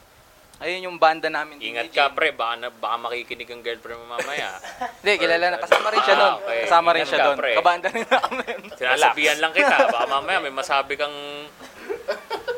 ayun 0.58 0.86
yung 0.86 0.98
banda 0.98 1.28
namin. 1.28 1.58
Ingat 1.58 1.90
ka 1.90 2.10
pre, 2.10 2.32
baka, 2.32 2.58
na, 2.58 2.68
baka 2.70 2.98
makikinig 3.00 3.46
ang 3.48 3.62
girlfriend 3.62 4.00
mo 4.00 4.12
mamaya. 4.12 4.58
Hindi, 5.00 5.14
kilala 5.18 5.46
na. 5.48 5.58
Kasama 5.58 5.88
rin 5.88 6.02
siya 6.02 6.14
Ah, 6.14 6.20
doon. 6.20 6.34
okay. 6.40 6.60
Kasama 6.66 6.90
rin 6.90 7.00
Ingat 7.00 7.08
siya 7.08 7.18
ka, 7.18 7.26
doon. 7.26 7.38
pre. 7.38 7.52
Kabanda 7.54 7.88
rin 7.90 8.06
namin. 8.06 8.58
Sinasabihan 8.74 9.38
lang 9.38 9.54
kita, 9.54 9.76
baka 9.88 10.06
mamaya 10.08 10.38
may 10.40 10.52
masabi 10.52 10.94
kang, 10.96 11.14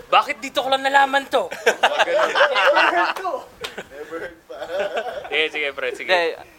bakit 0.07 0.37
dito 0.39 0.61
ko 0.61 0.69
lang 0.69 0.81
nalaman 0.81 1.25
to? 1.25 1.49
sige, 5.25 5.45
sige 5.49 5.67
pre, 5.73 5.87
sige. 5.93 6.07
Hindi, 6.07 6.52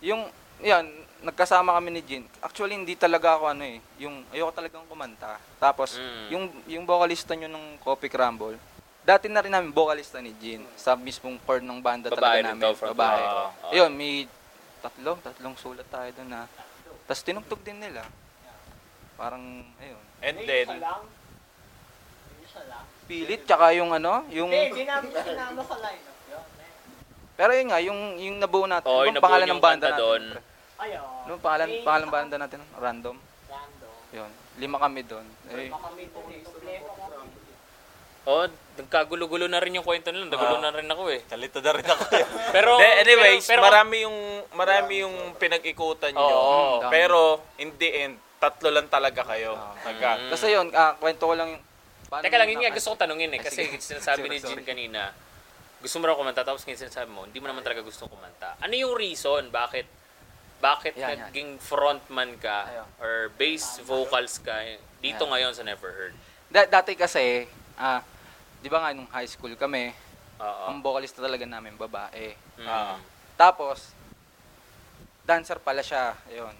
yung, 0.00 0.26
yan, 0.60 0.84
nagkasama 1.20 1.76
kami 1.76 1.88
ni 1.92 2.02
Jin. 2.02 2.24
Actually, 2.40 2.76
hindi 2.76 2.96
talaga 2.96 3.36
ako 3.36 3.52
ano 3.52 3.64
eh. 3.64 3.78
Yung, 4.00 4.24
ayoko 4.32 4.52
talagang 4.52 4.84
kumanta. 4.88 5.36
Tapos, 5.60 5.96
Mm. 5.96 6.26
yung, 6.32 6.44
yung 6.66 6.84
vocalista 6.88 7.36
nyo 7.36 7.48
ng 7.48 7.80
Coffee 7.84 8.08
Crumble, 8.08 8.56
dati 9.04 9.28
na 9.28 9.40
rin 9.44 9.52
namin 9.52 9.72
vocalista 9.72 10.20
ni 10.20 10.32
Jin. 10.40 10.64
Sa 10.76 10.96
mismong 10.96 11.36
core 11.44 11.60
ng 11.64 11.80
banda 11.80 12.08
Babae 12.08 12.40
talaga 12.40 12.56
namin. 12.56 12.72
babae. 12.72 13.20
line. 13.20 13.28
Oo, 13.28 13.44
oo. 13.44 13.70
Ayun, 13.72 13.90
may 13.92 14.12
tatlo, 14.80 15.10
tatlong 15.20 15.56
sulat 15.60 15.88
tayo 15.92 16.08
doon 16.16 16.28
na. 16.32 16.42
Tapos 17.04 17.20
tinugtog 17.20 17.60
din 17.60 17.76
nila. 17.76 18.04
Parang, 19.20 19.44
ayun. 19.76 20.02
and 20.24 20.36
then, 20.48 20.64
isa 20.64 20.80
lang. 20.80 21.02
May 21.04 22.44
isa 22.48 22.62
lang. 22.64 22.84
Pilit, 23.04 23.42
tsaka 23.44 23.76
yung 23.76 23.92
ano, 23.92 24.24
yung... 24.32 24.48
Hindi, 24.48 24.72
hindi 24.72 24.84
namin 24.88 25.10
sinama 25.12 25.60
sa 25.66 25.76
yun. 25.76 26.14
Pero 27.40 27.56
yun 27.56 27.72
nga, 27.72 27.80
yung, 27.80 28.00
yung 28.20 28.36
nabuo 28.36 28.68
natin. 28.68 28.84
Oo, 28.84 29.00
ano 29.00 29.08
yung 29.08 29.16
pangalan 29.16 29.40
nabuo 29.40 29.48
ng 29.48 29.52
yung 29.56 29.64
banda 29.64 29.88
natin? 29.88 29.96
doon. 29.98 30.22
Ayun. 30.76 31.04
Ano 31.24 31.32
pangalan, 31.40 31.66
May 31.66 31.80
pangalan 31.80 32.04
isa- 32.04 32.14
banda 32.14 32.36
natin? 32.36 32.60
Random. 32.76 33.16
Random. 33.48 33.92
Yun, 34.12 34.30
lima 34.58 34.76
kami 34.76 35.00
doon. 35.02 35.24
Eh, 35.48 35.72
Oh, 38.20 38.44
nagkagulo-gulo 38.76 39.48
na 39.48 39.58
rin 39.58 39.72
yung 39.72 39.82
kwento 39.82 40.12
nila. 40.12 40.28
Nagulo 40.28 40.60
na 40.60 40.68
rin 40.70 40.84
ako 40.84 41.08
eh. 41.08 41.24
Kalito 41.24 41.64
na 41.64 41.72
rin 41.72 41.88
ako. 41.88 42.04
Pero, 42.54 42.76
De, 42.76 42.88
anyways, 43.00 43.48
pero, 43.48 43.64
pero, 43.64 43.72
marami 43.72 43.96
yung 44.04 44.16
marami 44.52 44.94
yung 45.00 45.16
pinag-ikutan 45.40 46.12
nyo. 46.12 46.20
Oo. 46.20 46.92
Pero, 46.92 47.40
in 47.56 47.72
the 47.74 47.88
end, 48.04 48.14
tatlo 48.36 48.68
lang 48.68 48.92
talaga 48.92 49.24
kayo. 49.24 49.56
Nagka, 49.80 50.36
Kasi 50.36 50.52
yun, 50.52 50.68
ah, 50.76 51.00
kwento 51.00 51.24
ko 51.24 51.32
lang 51.32 51.48
yung... 51.48 51.64
Teka 52.12 52.36
lang, 52.36 52.52
yung 52.52 52.60
yun 52.60 52.68
nga 52.68 52.76
gusto 52.76 52.92
ko 52.92 52.96
tanungin 53.00 53.32
eh. 53.32 53.40
Ah, 53.40 53.44
Kasi 53.48 53.60
sinasabi 53.80 54.28
ni 54.28 54.36
Jin 54.36 54.52
sorry. 54.52 54.68
kanina, 54.68 55.16
gusto 55.80 55.96
mo 55.96 56.04
raw 56.08 56.16
kumanta, 56.16 56.44
tapos 56.44 56.62
ngayon 56.68 56.80
sinasabi 56.86 57.08
mo, 57.08 57.24
hindi 57.24 57.40
mo 57.40 57.48
naman 57.48 57.64
talaga 57.64 57.80
gusto 57.80 58.04
kumanta. 58.04 58.56
Ano 58.60 58.76
yung 58.76 58.92
reason? 58.92 59.48
Bakit 59.48 60.00
bakit 60.60 60.92
Yan, 60.92 61.16
yan. 61.16 61.18
naging 61.32 61.50
frontman 61.56 62.36
ka 62.36 62.84
or 63.00 63.32
bass 63.40 63.80
vocals 63.80 64.36
ka 64.44 64.60
dito 65.00 65.24
Yan. 65.24 65.30
ngayon 65.32 65.52
sa 65.56 65.64
Never 65.64 65.88
Heard? 65.88 66.14
Da- 66.52 66.68
dati 66.68 66.92
kasi, 66.92 67.48
ah, 67.80 68.04
di 68.60 68.68
ba 68.68 68.84
nga 68.84 68.92
nung 68.92 69.08
high 69.08 69.24
school 69.24 69.56
kami, 69.56 69.88
Oo. 70.36 70.64
ang 70.68 70.84
vocalista 70.84 71.24
talaga 71.24 71.48
namin 71.48 71.80
babae. 71.80 72.36
Mm. 72.60 72.68
Ah. 72.68 73.00
Tapos, 73.40 73.96
dancer 75.24 75.56
pala 75.64 75.80
siya. 75.80 76.12
Ayun. 76.28 76.52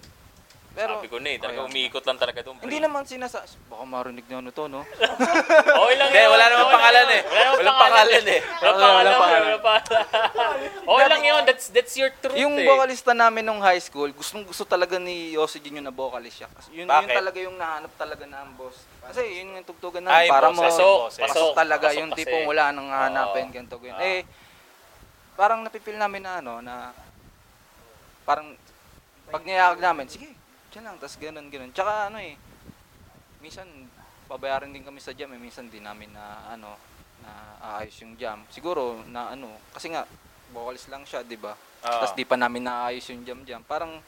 Pero, 0.71 1.03
Sabi 1.03 1.11
ko 1.11 1.19
na 1.19 1.29
eh, 1.29 1.37
talaga 1.37 1.67
umiikot 1.67 2.03
lang 2.07 2.15
talaga 2.15 2.39
doon. 2.47 2.55
Hindi 2.63 2.79
naman 2.79 3.03
sinasa... 3.03 3.43
Baka 3.67 3.83
marinig 3.83 4.23
na 4.31 4.39
ano 4.39 4.55
to, 4.55 4.71
no? 4.71 4.87
Okay 5.83 5.95
lang 5.99 6.07
Hindi, 6.07 6.23
yun. 6.23 6.31
wala 6.31 6.45
namang 6.47 6.63
Okay 6.63 6.75
pangalan 6.79 7.03
lang 7.03 7.11
eh. 7.11 7.19
yun. 7.19 7.27
Wala 7.27 7.41
namang 7.43 7.59
Walang 7.59 7.75
pangalan 7.75 8.07
pangalan 8.07 8.23
eh. 8.23 8.41
Wala 8.41 8.71
Wala 8.71 8.79
pangalan. 8.79 9.11
pangalan. 9.11 9.43
Wala 9.43 9.59
pangalan. 9.59 10.69
Okay 10.87 11.05
lang 11.11 11.21
yun. 11.27 11.41
That's, 11.43 11.65
that's 11.69 11.93
your 11.99 12.11
truth 12.15 12.39
yung 12.39 12.55
eh. 12.55 12.63
vocalista 12.63 13.11
namin 13.11 13.43
nung 13.43 13.59
high 13.59 13.83
school, 13.83 14.07
gustong 14.15 14.47
gusto 14.47 14.63
talaga 14.63 14.95
ni 14.95 15.35
Yossi 15.35 15.59
Jun 15.59 15.75
yung 15.77 15.87
na 15.87 15.93
vocalist 15.93 16.39
siya. 16.39 16.47
Kasi 16.47 16.71
yun, 16.71 16.87
yun 16.87 16.87
Bakit? 16.87 17.15
talaga 17.19 17.37
yung 17.43 17.55
nahanap 17.59 17.91
talaga 17.99 18.23
ng 18.23 18.49
boss. 18.55 18.77
Kasi 19.03 19.21
yun 19.27 19.51
yung 19.51 19.67
tugtugan 19.67 20.07
Ay, 20.07 20.27
namin. 20.27 20.31
para 20.31 20.47
mo, 20.49 20.55
boses, 20.55 20.71
Pasok, 20.71 20.95
boses. 21.03 21.19
pasok, 21.19 21.35
pasok. 21.35 21.51
talaga. 21.53 21.85
pasok 21.91 21.99
yung 21.99 22.11
kasi. 22.15 22.19
tipong 22.23 22.43
wala 22.47 22.63
nang 22.71 22.87
hahanapin, 22.87 23.45
Oo. 23.45 23.53
ganito, 23.53 23.75
ganyan. 23.75 23.99
Ah. 23.99 24.07
Eh, 24.07 24.21
parang 25.35 25.59
napipil 25.61 25.99
namin 25.99 26.23
na 26.23 26.39
ano, 26.39 26.63
na 26.63 26.95
parang 28.23 28.55
pag 29.27 29.43
niyayag 29.43 29.79
namin, 29.79 30.07
sige, 30.07 30.31
dyan 30.71 30.87
lang, 30.87 30.95
tas 30.97 31.19
ganun, 31.19 31.51
ganun. 31.51 31.71
Tsaka 31.75 32.07
ano 32.07 32.17
eh, 32.17 32.39
minsan, 33.43 33.67
pabayaran 34.25 34.71
din 34.71 34.87
kami 34.87 35.03
sa 35.03 35.11
jam 35.11 35.27
eh, 35.29 35.39
minsan 35.39 35.67
din 35.67 35.83
namin 35.83 36.15
na 36.15 36.47
ano, 36.47 36.79
na 37.21 37.31
aayos 37.75 37.99
yung 38.01 38.15
jam. 38.15 38.41
Siguro, 38.47 39.03
na 39.11 39.35
ano, 39.35 39.51
kasi 39.75 39.91
nga, 39.91 40.07
vocalist 40.55 40.87
lang 40.87 41.03
siya, 41.03 41.21
di 41.21 41.35
ba? 41.35 41.53
Oo. 41.53 41.85
Tapos 41.85 42.15
di 42.15 42.23
pa 42.23 42.39
namin 42.39 42.63
naayos 42.65 43.03
yung 43.11 43.27
jam 43.27 43.39
jam. 43.43 43.61
Parang, 43.61 43.99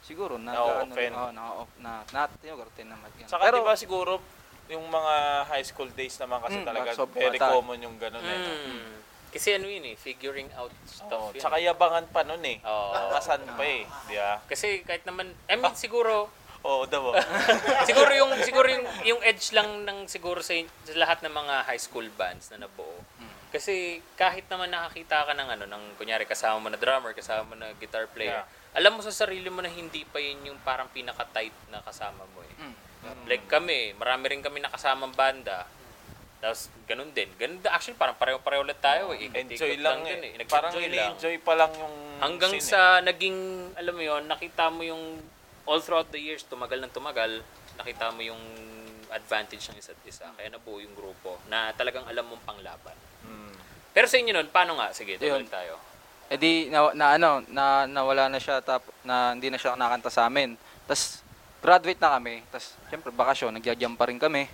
siguro, 0.00 0.40
na, 0.40 0.56
ano, 0.56 0.92
oh, 0.96 1.30
na-off, 1.30 1.70
na, 1.78 2.00
na, 2.10 2.24
yung 2.42 2.58
naman. 2.64 3.08
ganun. 3.12 3.30
Saka 3.30 3.52
di 3.52 3.60
ba 3.60 3.76
siguro, 3.76 4.12
yung 4.66 4.82
mga 4.90 5.14
high 5.46 5.62
school 5.62 5.86
days 5.94 6.18
naman 6.18 6.42
kasi 6.42 6.58
Mm, 6.58 6.66
talaga 6.66 6.90
sob- 6.90 7.14
very 7.14 7.38
bata. 7.38 7.54
common 7.54 7.78
yung 7.78 7.96
ganun 8.02 8.24
eh. 8.24 8.34
no? 8.34 8.50
Mm. 8.50 8.98
Kasi 9.30 9.58
ano 9.58 9.66
yun 9.68 9.84
eh, 9.92 9.96
figuring 9.98 10.48
out 10.56 10.72
stuff 10.88 11.34
yun. 11.34 11.42
tsaka 11.42 11.60
yabangan 11.60 12.06
pa 12.08 12.24
nun 12.24 12.42
eh. 12.44 12.58
Oo. 12.64 13.12
Kasan 13.12 13.44
pa 13.44 13.64
eh. 13.64 13.84
Di 14.08 14.16
ba? 14.16 14.40
Kasi 14.48 14.82
kahit 14.86 15.04
naman, 15.04 15.32
I 15.50 15.56
mean 15.60 15.76
siguro, 15.76 16.30
Oo 16.66 16.82
daw. 16.90 17.14
siguro 17.88 18.10
yung 18.10 18.32
siguro 18.42 18.66
yung, 18.66 18.86
yung 19.06 19.20
edge 19.22 19.54
lang 19.54 19.86
ng 19.86 20.10
siguro 20.10 20.42
sa, 20.42 20.50
sa 20.82 20.98
lahat 20.98 21.22
ng 21.22 21.30
mga 21.30 21.54
high 21.62 21.78
school 21.78 22.06
bands 22.18 22.50
na 22.50 22.66
nabuo. 22.66 23.06
Kasi 23.54 24.02
kahit 24.18 24.50
naman 24.50 24.74
nakakita 24.74 25.30
ka 25.30 25.32
ng 25.32 25.48
ano 25.48 25.64
ng 25.70 25.84
kunyari 25.96 26.26
kasama 26.26 26.58
mo 26.58 26.68
na 26.68 26.76
drummer, 26.76 27.14
kasama 27.14 27.42
mo 27.46 27.54
na 27.54 27.70
guitar 27.78 28.10
player, 28.10 28.42
alam 28.74 28.98
mo 28.98 29.00
sa 29.00 29.14
sarili 29.14 29.46
mo 29.48 29.62
na 29.62 29.70
hindi 29.70 30.02
pa 30.02 30.18
yun 30.18 30.52
yung 30.52 30.60
parang 30.60 30.90
pinaka-tight 30.90 31.54
na 31.70 31.80
kasama 31.80 32.26
mo 32.34 32.42
eh. 32.42 32.54
Mm. 32.60 32.76
Like 33.30 33.46
kami, 33.46 33.94
marami 33.94 34.34
rin 34.34 34.42
kami 34.42 34.58
nakasamang 34.60 35.14
banda. 35.14 35.64
Tapos 36.46 36.70
ganun 36.86 37.10
din. 37.10 37.26
Ganun 37.34 37.58
din. 37.58 37.66
Actually 37.74 37.98
parang 37.98 38.14
pareho-pareho 38.14 38.62
ulit 38.62 38.78
tayo 38.78 39.10
eh. 39.10 39.26
Ikot-ikot 39.26 39.50
Enjoy 39.50 39.74
lang 39.82 40.06
din 40.06 40.22
eh. 40.22 40.32
Nag-enjoy 40.38 40.54
Parang 40.54 40.72
lang. 40.78 40.86
ini-enjoy 40.86 41.36
pa 41.42 41.52
lang 41.58 41.72
yung 41.74 41.94
Hanggang 42.22 42.52
scene 42.54 42.62
eh. 42.62 42.70
sa 42.70 42.80
naging, 43.02 43.38
alam 43.74 43.92
mo 43.98 44.02
yon 44.06 44.22
nakita 44.30 44.70
mo 44.70 44.86
yung, 44.86 45.18
all 45.66 45.82
throughout 45.82 46.06
the 46.14 46.22
years, 46.22 46.46
tumagal 46.46 46.78
ng 46.78 46.94
tumagal, 46.94 47.42
nakita 47.74 48.14
mo 48.14 48.22
yung 48.22 48.38
advantage 49.10 49.74
ng 49.74 49.78
isa't 49.82 49.98
isa. 50.06 50.30
Kaya 50.38 50.54
nabuo 50.54 50.78
yung 50.78 50.94
grupo 50.94 51.42
na 51.50 51.74
talagang 51.74 52.06
alam 52.06 52.22
mong 52.30 52.46
panglaban. 52.46 52.94
Mm. 53.26 53.58
Pero 53.90 54.06
sa 54.06 54.16
inyo 54.22 54.30
nun, 54.30 54.46
paano 54.54 54.78
nga? 54.78 54.94
Sige, 54.94 55.18
tuloy 55.18 55.50
tayo. 55.50 55.82
Eh 56.30 56.38
di, 56.38 56.70
na, 56.70 56.94
na 56.94 57.18
ano, 57.18 57.42
na, 57.50 57.90
nawala 57.90 58.30
na 58.30 58.38
siya, 58.38 58.62
tap, 58.62 58.86
na 59.02 59.34
hindi 59.34 59.50
na 59.50 59.58
siya 59.58 59.74
nakanta 59.74 60.10
sa 60.10 60.30
amin. 60.30 60.54
Tapos, 60.86 61.22
graduate 61.58 61.98
na 61.98 62.18
kami. 62.18 62.42
Tapos, 62.50 62.74
syempre, 62.86 63.10
bakasyon, 63.10 63.58
nagja-jam 63.58 63.98
pa 63.98 64.06
rin 64.06 64.18
kami. 64.18 64.46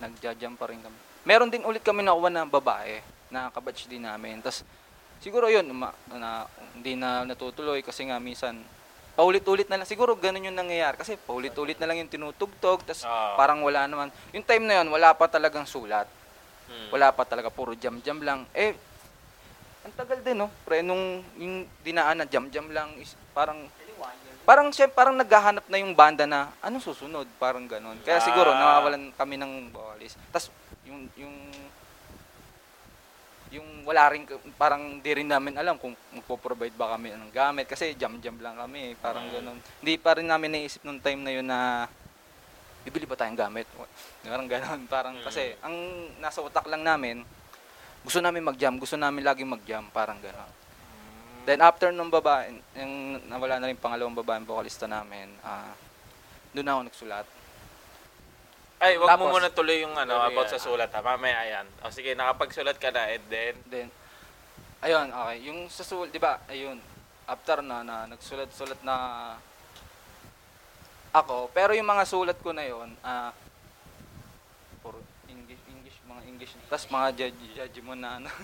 Nagja-jam 0.00 0.56
pa 0.56 0.68
rin 0.68 0.80
kami. 0.80 0.98
Meron 1.24 1.48
din 1.48 1.64
ulit 1.64 1.80
kami 1.80 2.04
nakuha 2.04 2.28
na 2.28 2.44
babae, 2.44 3.00
na 3.32 3.48
kabatch 3.48 3.88
din 3.88 4.04
namin. 4.04 4.44
Tapos, 4.44 4.60
siguro 5.18 5.48
yun, 5.48 5.64
uma, 5.66 5.90
na, 6.12 6.44
hindi 6.76 6.94
na 6.94 7.24
natutuloy 7.24 7.80
kasi 7.80 8.04
nga 8.04 8.20
minsan, 8.20 8.60
paulit-ulit 9.14 9.70
na 9.70 9.80
lang. 9.80 9.88
Siguro 9.88 10.12
ganun 10.18 10.44
yung 10.44 10.58
nangyayari. 10.58 11.00
Kasi 11.00 11.16
paulit-ulit 11.16 11.80
na 11.80 11.86
lang 11.88 12.02
yung 12.02 12.12
tinutugtog. 12.12 12.84
Tapos, 12.84 13.06
Ah. 13.06 13.38
parang 13.38 13.62
wala 13.62 13.86
naman. 13.86 14.12
Yung 14.36 14.44
time 14.44 14.66
na 14.66 14.82
yun, 14.82 14.90
wala 14.90 15.14
pa 15.14 15.24
talagang 15.24 15.64
sulat. 15.64 16.04
Hmm. 16.68 16.88
Wala 16.92 17.08
pa 17.14 17.24
talaga, 17.24 17.48
puro 17.48 17.72
jam-jam 17.72 18.20
lang. 18.20 18.44
Eh, 18.52 18.74
ang 19.84 19.94
tagal 19.94 20.20
din, 20.20 20.34
no? 20.34 20.48
Pre, 20.64 20.80
nung 20.80 21.22
yung 21.36 21.64
dinaan 21.80 22.20
na 22.20 22.26
jam-jam 22.26 22.66
lang, 22.68 22.90
is, 22.98 23.14
parang, 23.30 23.68
parang 24.44 24.68
siya, 24.68 24.88
parang 24.88 25.14
naghahanap 25.14 25.64
na 25.68 25.76
yung 25.78 25.94
banda 25.94 26.24
na, 26.26 26.52
ano 26.58 26.80
susunod? 26.80 27.28
Parang 27.38 27.64
ganun. 27.64 27.96
Kaya 28.02 28.18
siguro, 28.20 28.50
Ah. 28.50 28.58
nawawalan 28.58 29.12
kami 29.14 29.36
ng 29.38 29.70
vocalist. 29.70 30.16
Tapos, 30.28 30.48
yung, 30.84 31.00
yung, 31.16 31.36
yung 33.54 33.68
wala 33.84 34.10
rin, 34.12 34.24
parang 34.56 34.98
di 35.00 35.10
rin 35.14 35.28
namin 35.28 35.56
alam 35.56 35.76
kung 35.76 35.94
magpo-provide 36.12 36.74
ba 36.76 36.94
kami 36.96 37.12
ng 37.14 37.32
gamit. 37.32 37.66
Kasi 37.68 37.96
jam-jam 37.96 38.36
lang 38.40 38.56
kami, 38.56 38.98
parang 38.98 39.28
ganun. 39.30 39.58
Hindi 39.80 39.94
pa 40.00 40.16
rin 40.16 40.28
namin 40.28 40.58
naisip 40.58 40.82
nung 40.84 41.00
time 41.00 41.20
na 41.22 41.32
yun 41.32 41.46
na, 41.46 41.88
bibili 42.84 43.08
ba 43.08 43.16
tayong 43.16 43.38
gamit? 43.38 43.66
Parang 44.24 44.48
ganun. 44.48 44.80
Parang 44.92 45.16
kasi 45.24 45.56
ang 45.64 45.74
nasa 46.20 46.44
utak 46.44 46.68
lang 46.68 46.84
namin, 46.84 47.24
gusto 48.04 48.20
namin 48.20 48.44
mag-jam, 48.44 48.76
gusto 48.76 49.00
namin 49.00 49.24
laging 49.24 49.48
mag-jam, 49.48 49.88
parang 49.88 50.20
gano'n. 50.20 50.52
Then 51.48 51.64
after 51.64 51.88
nung 51.88 52.12
babae, 52.12 52.52
yung 52.76 53.24
nawala 53.32 53.56
na 53.56 53.68
rin 53.72 53.80
pangalawang 53.80 54.12
babaeng 54.12 54.44
vocalista 54.44 54.84
namin, 54.84 55.32
ah 55.40 55.72
doon 56.52 56.68
ako 56.68 56.80
nagsulat. 56.88 57.26
Ay, 58.84 59.00
wag 59.00 59.16
mo 59.16 59.32
muna 59.32 59.48
tuloy 59.48 59.80
yung 59.80 59.96
ano, 59.96 60.20
Tuloy 60.20 60.28
about 60.36 60.48
yan. 60.48 60.52
sa 60.52 60.60
sulat 60.60 60.90
ha. 60.92 61.00
Mamaya 61.00 61.40
yan. 61.48 61.66
O 61.80 61.88
sige, 61.88 62.12
nakapagsulat 62.12 62.76
ka 62.76 62.92
na 62.92 63.08
and 63.08 63.24
then, 63.32 63.56
Then, 63.64 63.88
ayun, 64.84 65.08
okay. 65.08 65.36
Yung 65.48 65.72
sa 65.72 65.80
sulat, 65.80 66.12
di 66.12 66.20
ba, 66.20 66.44
ayun, 66.52 66.76
after 67.24 67.64
na, 67.64 67.80
na 67.80 68.04
nagsulat-sulat 68.12 68.84
na 68.84 68.96
ako, 71.14 71.48
pero 71.56 71.72
yung 71.72 71.88
mga 71.88 72.04
sulat 72.04 72.36
ko 72.44 72.52
na 72.52 72.68
yun, 72.68 72.92
ah, 73.00 73.32
puro 74.84 75.00
English, 75.30 75.62
English, 75.70 75.96
mga 76.04 76.22
English, 76.28 76.52
tapos 76.68 76.86
mga 76.90 77.08
judge, 77.16 77.40
judge 77.56 77.78
mo 77.80 77.94
na 77.96 78.20
ano. 78.20 78.28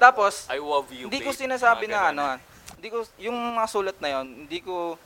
Tapos, 0.00 0.48
I 0.48 0.56
love 0.56 0.88
you, 0.96 1.12
hindi 1.12 1.20
ko 1.20 1.32
sinasabi 1.32 1.84
na 1.84 2.08
ano, 2.08 2.22
ah, 2.24 2.36
hindi 2.76 2.88
ko, 2.88 3.04
yung 3.20 3.36
mga 3.36 3.68
sulat 3.68 3.96
na 4.00 4.08
yon 4.16 4.46
hindi 4.46 4.60
ko, 4.64 4.96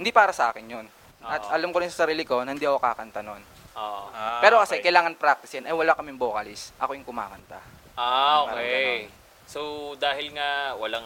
hindi 0.00 0.12
para 0.12 0.32
sa 0.32 0.48
akin 0.48 0.64
yun. 0.64 0.86
At 1.22 1.42
Oo. 1.42 1.52
alam 1.52 1.68
ko 1.68 1.78
rin 1.78 1.88
sa 1.88 2.04
sarili 2.04 2.22
ko 2.22 2.40
na 2.40 2.52
hindi 2.52 2.64
ako 2.64 2.78
kakanta 2.78 3.20
nun. 3.20 3.42
Oo. 3.72 4.02
ah, 4.10 4.40
Pero 4.40 4.56
kasi 4.58 4.76
okay. 4.76 4.88
kailangan 4.88 5.14
practice 5.14 5.52
yan. 5.54 5.64
Eh 5.64 5.72
wala 5.72 5.92
kaming 5.92 6.16
vocalist. 6.16 6.72
Ako 6.76 6.92
yung 6.92 7.04
kumakanta. 7.04 7.60
Ah, 7.94 8.44
Parang 8.44 8.56
okay. 8.56 9.08
So, 9.44 9.60
dahil 9.96 10.30
nga 10.30 10.72
walang 10.74 11.04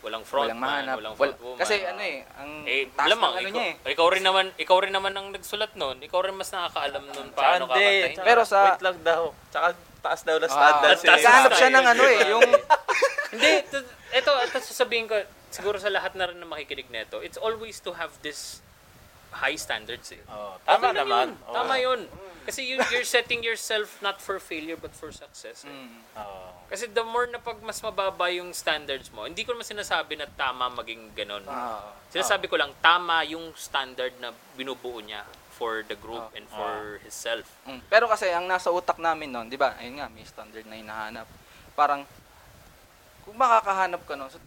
walang 0.00 0.20
frontman, 0.22 0.52
walang 0.52 0.60
mahanap. 0.60 0.96
walang 0.96 1.14
Wal- 1.16 1.32
frontwoman. 1.32 1.58
kasi 1.58 1.80
ano 1.80 1.96
eh, 1.98 2.28
ang 2.36 2.50
Eh, 2.62 2.92
taas 2.92 3.08
mo, 3.10 3.24
ng 3.24 3.32
ano 3.32 3.40
ikaw, 3.40 3.56
niya 3.56 3.64
eh. 3.64 3.74
ikaw 3.88 4.06
rin 4.12 4.20
naman, 4.22 4.46
ikaw 4.54 4.76
rin 4.78 4.92
naman 4.92 5.12
ang 5.12 5.32
nagsulat 5.32 5.72
noon. 5.74 5.96
Ikaw 5.98 6.20
rin 6.20 6.36
mas 6.36 6.52
nakakaalam 6.52 7.02
noon 7.02 7.26
Tsaka 7.26 7.40
paano 7.40 7.64
hindi. 7.64 7.72
kakantahin. 7.80 8.12
Tsaka, 8.12 8.26
Pero 8.28 8.40
sa- 8.44 8.64
Wait 8.68 8.84
lang 8.84 8.98
daw. 9.00 9.22
Tsaka 9.48 9.66
taas 9.98 10.20
daw 10.22 10.36
na 10.36 10.44
Ah, 10.44 10.52
standard. 10.52 10.98
si- 11.00 11.08
Naghahanap 11.08 11.52
siya 11.54 11.70
ng 11.70 11.86
ano 11.88 12.02
eh, 12.04 12.18
yung 12.28 12.42
Hindi, 13.34 13.50
ito, 13.58 13.78
ito, 14.12 14.30
ito 14.30 14.56
sasabihin 14.62 15.06
ko, 15.06 15.16
siguro 15.48 15.74
sa 15.76 15.88
lahat 15.88 16.12
na 16.14 16.28
rin 16.28 16.36
na 16.36 16.46
makikinig 16.46 16.86
nito, 16.86 17.18
it's 17.18 17.34
always 17.36 17.80
to 17.80 17.90
have 17.90 18.12
this 18.20 18.60
high 19.34 19.58
standards 19.58 20.14
eh. 20.14 20.22
Oh, 20.26 20.54
tama 20.62 20.90
Okay 20.90 21.02
naman. 21.02 21.26
Yun. 21.34 21.44
Oo. 21.44 21.54
Tama 21.54 21.74
yun. 21.76 22.00
Kasi 22.44 22.60
you, 22.60 22.76
you're 22.92 23.08
setting 23.08 23.40
yourself 23.40 23.98
not 23.98 24.20
for 24.20 24.36
failure 24.36 24.76
but 24.76 24.92
for 24.92 25.08
success. 25.10 25.64
eh. 25.64 25.72
Mm. 25.72 25.96
Oo. 26.18 26.48
Kasi 26.68 26.86
the 26.86 27.02
more 27.02 27.26
na 27.26 27.40
pag 27.40 27.56
mas 27.60 27.80
mababa 27.80 28.28
yung 28.28 28.52
standards 28.52 29.08
mo, 29.10 29.24
hindi 29.24 29.42
ko 29.42 29.52
naman 29.52 29.64
sinasabi 29.64 30.14
na 30.14 30.28
tama 30.28 30.68
maging 30.70 31.12
ganon. 31.12 31.44
Ah. 31.44 31.92
Sinasabi 32.08 32.46
ko 32.46 32.54
lang, 32.54 32.70
tama 32.78 33.24
yung 33.24 33.52
standard 33.54 34.12
na 34.20 34.30
binubuo 34.54 35.00
niya 35.00 35.24
for 35.54 35.82
the 35.82 35.94
group 35.94 36.20
Ah. 36.20 36.36
and 36.36 36.46
for 36.46 36.98
himself. 37.00 37.46
Mm. 37.64 37.80
Pero 37.86 38.04
kasi 38.06 38.28
ang 38.28 38.44
nasa 38.44 38.68
utak 38.68 38.98
namin 38.98 39.30
noon, 39.30 39.48
'di 39.48 39.56
ba? 39.56 39.74
Ayun 39.80 40.02
nga, 40.02 40.08
may 40.08 40.22
standard 40.22 40.66
na 40.66 40.76
hinahanap. 40.76 41.26
Parang 41.72 42.04
kung 43.24 43.34
makakahanap 43.34 44.04
ka 44.04 44.14
noon, 44.14 44.28
so, 44.28 44.38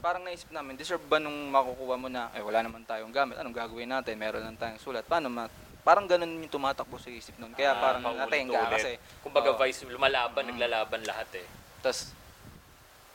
parang 0.00 0.24
naisip 0.24 0.48
namin, 0.48 0.74
deserve 0.74 1.04
ba 1.04 1.20
nung 1.20 1.52
makukuha 1.52 1.94
mo 1.94 2.08
na, 2.08 2.32
eh 2.32 2.40
wala 2.40 2.64
naman 2.64 2.82
tayong 2.82 3.12
gamit, 3.12 3.36
anong 3.36 3.52
gagawin 3.54 3.86
natin, 3.86 4.16
meron 4.16 4.40
lang 4.42 4.56
tayong 4.56 4.80
sulat, 4.80 5.04
paano 5.04 5.28
ma- 5.28 5.52
parang 5.80 6.04
ganun 6.04 6.40
yung 6.40 6.52
tumatakbo 6.52 6.96
sa 6.96 7.08
isip 7.08 7.36
nun. 7.36 7.52
Kaya 7.52 7.72
Ah, 7.72 7.80
parang 7.80 8.02
natenga 8.04 8.68
kasi. 8.68 9.00
Kumbaga 9.20 9.52
Oo. 9.52 9.60
vice, 9.60 9.84
lumalaban, 9.84 10.44
Mm. 10.44 10.50
naglalaban 10.52 11.00
lahat 11.04 11.28
eh. 11.40 11.46
Tapos, 11.80 12.12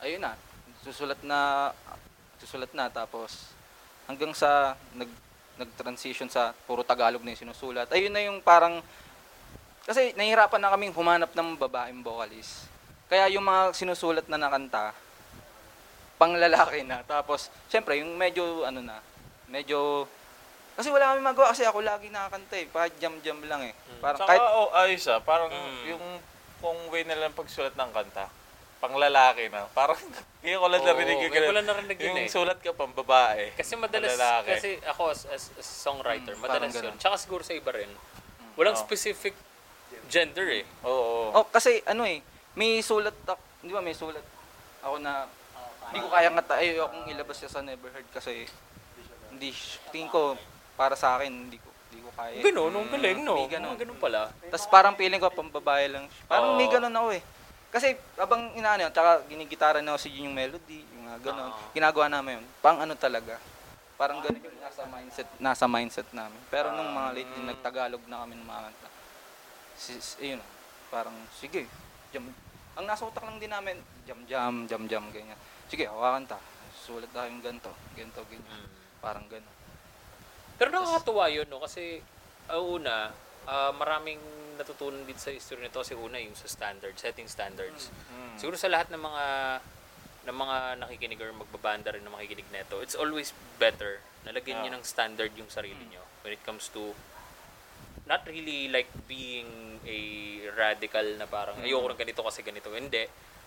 ayun 0.02 0.18
na, 0.18 0.34
susulat 0.82 1.18
na, 1.22 1.70
susulat 2.38 2.70
na, 2.74 2.90
tapos 2.90 3.54
hanggang 4.06 4.34
sa 4.34 4.74
nag, 4.94 5.10
nag-transition 5.56 6.26
sa 6.26 6.54
puro 6.66 6.82
Tagalog 6.82 7.22
na 7.22 7.32
yung 7.32 7.42
sinusulat. 7.46 7.86
Ayun 7.90 8.12
na 8.12 8.22
yung 8.22 8.42
parang, 8.42 8.82
kasi 9.86 10.10
nahihirapan 10.14 10.58
na 10.58 10.74
kaming 10.74 10.94
humanap 10.94 11.30
ng 11.32 11.54
babaeng 11.56 12.02
vocalist. 12.02 12.66
Kaya 13.06 13.30
yung 13.30 13.46
mga 13.46 13.72
sinusulat 13.72 14.26
na 14.26 14.36
nakanta, 14.36 14.90
pang 16.16 16.32
lalaki 16.32 16.82
na. 16.82 17.00
Tapos, 17.02 17.48
syempre, 17.66 18.00
yung 18.00 18.14
medyo, 18.14 18.64
ano 18.64 18.80
na, 18.80 19.00
medyo, 19.46 20.08
kasi 20.72 20.88
wala 20.88 21.12
kami 21.12 21.20
magawa 21.22 21.52
kasi 21.52 21.64
ako 21.64 21.80
lagi 21.80 22.08
nakakanta 22.08 22.54
eh. 22.54 22.66
Kahit 22.68 22.94
jam-jam 22.96 23.40
lang 23.42 23.64
eh. 23.64 23.72
Parang 23.96 24.20
Tsaka, 24.20 24.28
kahit, 24.28 24.42
oh, 24.42 24.68
ayos 24.74 25.04
ah. 25.06 25.20
Parang 25.20 25.48
Mm. 25.48 25.82
yung 25.88 26.04
kung 26.58 26.76
way 26.88 27.00
nila 27.02 27.28
pagsulat 27.30 27.72
ng 27.72 27.90
kanta, 27.90 28.28
pang 28.76 28.92
lalaki 28.92 29.48
na. 29.48 29.64
Parang, 29.70 29.96
ngayon 30.44 30.58
ko 30.58 30.68
lang 30.68 30.82
Oo, 30.82 30.88
narinig 30.90 31.16
yung 31.18 31.32
ganun. 31.32 31.54
lang 31.54 31.66
narinig 31.66 31.96
yun 31.96 32.12
Yung 32.14 32.20
eh. 32.22 32.28
sulat 32.28 32.60
ka 32.60 32.72
pang 32.72 32.92
babae. 32.92 33.56
Kasi 33.56 33.72
madalas, 33.74 34.08
pang 34.10 34.20
lalaki. 34.20 34.48
kasi 34.52 34.70
ako 34.84 35.02
as, 35.08 35.20
as, 35.26 35.42
as 35.54 35.64
songwriter, 35.64 36.32
Mm, 36.32 36.40
madalas 36.40 36.60
parang 36.60 36.70
yun. 36.70 36.76
ganun. 36.92 36.96
Tsaka 36.98 37.16
siguro 37.16 37.40
sa 37.40 37.52
iba 37.52 37.72
rin. 37.72 37.88
Walang 38.52 38.76
Oh. 38.76 38.82
specific 38.82 39.32
gender 40.06 40.48
eh. 40.54 40.64
Oo. 40.82 41.32
Oh, 41.34 41.44
kasi 41.46 41.80
ano 41.84 42.04
eh, 42.04 42.20
may 42.52 42.80
sulat 42.80 43.12
di 43.58 43.68
ba 43.68 43.80
may 43.80 43.92
sulat 43.92 44.22
ako 44.78 44.96
na 44.98 45.24
hindi 45.90 45.98
ko 46.02 46.08
kaya 46.10 46.28
nga 46.34 46.44
tayo 46.56 46.90
akong 46.90 47.06
ilabas 47.10 47.36
siya 47.38 47.50
sa 47.50 47.62
Never 47.62 47.90
Heard 47.92 48.08
kasi 48.10 48.46
hindi 49.30 49.52
tingin 49.92 50.10
ko 50.10 50.34
para 50.74 50.98
sa 50.98 51.16
akin 51.16 51.30
hindi 51.30 51.58
ko 51.60 51.68
hindi 51.90 52.02
ko 52.02 52.10
kaya. 52.12 52.42
Ganun, 52.42 52.72
ang 52.74 52.90
galing 52.90 53.20
no. 53.22 53.34
May 53.38 53.48
ganun. 53.48 53.74
Ganun 53.78 53.98
pala. 54.02 54.28
Tapos 54.50 54.66
parang 54.66 54.98
feeling 54.98 55.22
ko 55.22 55.30
pambabae 55.30 55.86
lang. 55.86 56.04
siya. 56.10 56.24
Parang 56.26 56.58
may 56.58 56.66
ganun 56.66 56.92
ako 56.92 57.08
eh. 57.14 57.22
Kasi 57.70 57.92
abang 58.16 58.56
inaano, 58.56 58.88
tsaka 58.88 59.26
ginigitara 59.28 59.78
na 59.84 59.94
ako 59.94 59.98
si 60.06 60.08
yung 60.18 60.32
melody, 60.32 60.82
yung 60.96 61.12
mga 61.12 61.18
ganun. 61.30 61.50
Oo. 61.52 61.70
Ginagawa 61.76 62.06
namin 62.10 62.40
yun. 62.40 62.46
Pang 62.58 62.78
ano 62.80 62.94
talaga. 62.98 63.38
Parang 63.96 64.20
ganun 64.20 64.44
yung 64.44 64.60
nasa 64.60 64.82
mindset, 64.84 65.28
nasa 65.40 65.64
mindset 65.64 66.08
namin. 66.12 66.40
Pero 66.52 66.68
nung 66.74 66.92
mga 66.92 67.10
late 67.16 67.32
din, 67.32 67.46
nagtagalog 67.48 68.02
na 68.08 68.24
kami 68.24 68.34
ng 68.36 68.44
mga 68.44 68.62
kanta. 68.68 68.88
Sis, 69.76 70.20
ayun, 70.20 70.40
parang 70.92 71.16
sige, 71.36 71.64
jam. 72.12 72.28
Ang 72.76 72.84
nasa 72.84 73.08
utak 73.08 73.24
lang 73.24 73.40
din 73.40 73.48
namin, 73.48 73.80
jam 74.04 74.20
jam, 74.28 74.68
jam 74.68 74.82
jam, 74.84 75.04
ganyan. 75.08 75.40
Sige, 75.66 75.90
hawakan 75.90 76.24
ta. 76.26 76.38
Sulat 76.86 77.10
tayong 77.10 77.42
ganito, 77.42 77.70
ganito, 77.98 78.22
ganyan. 78.30 78.46
Mm. 78.46 78.70
Parang 79.02 79.26
ganun. 79.26 79.54
Pero 80.56 80.68
nakakatuwa 80.72 81.26
yun, 81.28 81.46
no? 81.50 81.60
Kasi, 81.60 82.00
uh, 82.48 82.62
una, 82.62 83.10
ah, 83.46 83.72
maraming 83.74 84.18
natutunan 84.56 85.04
din 85.04 85.18
sa 85.20 85.28
history 85.28 85.60
nito 85.60 85.84
kasi 85.84 85.92
una 85.92 86.16
yung 86.16 86.32
sa 86.32 86.48
standards, 86.48 86.96
setting 87.04 87.28
standards. 87.28 87.92
Mm. 87.92 88.40
Siguro 88.40 88.56
sa 88.56 88.72
lahat 88.72 88.88
ng 88.88 89.02
mga 89.02 89.24
ng 90.26 90.36
mga 90.36 90.56
nakikinig 90.82 91.20
or 91.22 91.30
magbabanda 91.30 91.94
rin 91.94 92.02
na 92.02 92.10
makikinig 92.10 92.48
neto, 92.50 92.82
it's 92.82 92.98
always 92.98 93.30
better 93.62 94.02
na 94.26 94.34
lagyan 94.34 94.58
Yeah. 94.66 94.74
ng 94.74 94.82
standard 94.82 95.30
yung 95.38 95.46
sarili 95.46 95.86
nyo 95.86 96.02
when 96.26 96.34
it 96.34 96.42
comes 96.42 96.66
to 96.74 96.90
not 98.10 98.26
really 98.26 98.66
like 98.66 98.90
being 99.06 99.78
a 99.86 99.98
radical 100.58 101.06
na 101.14 101.30
parang 101.30 101.62
ayoko 101.62 101.94
ng 101.94 102.00
ganito 102.00 102.26
kasi 102.26 102.42
ganito. 102.42 102.74
Hindi. 102.74 103.06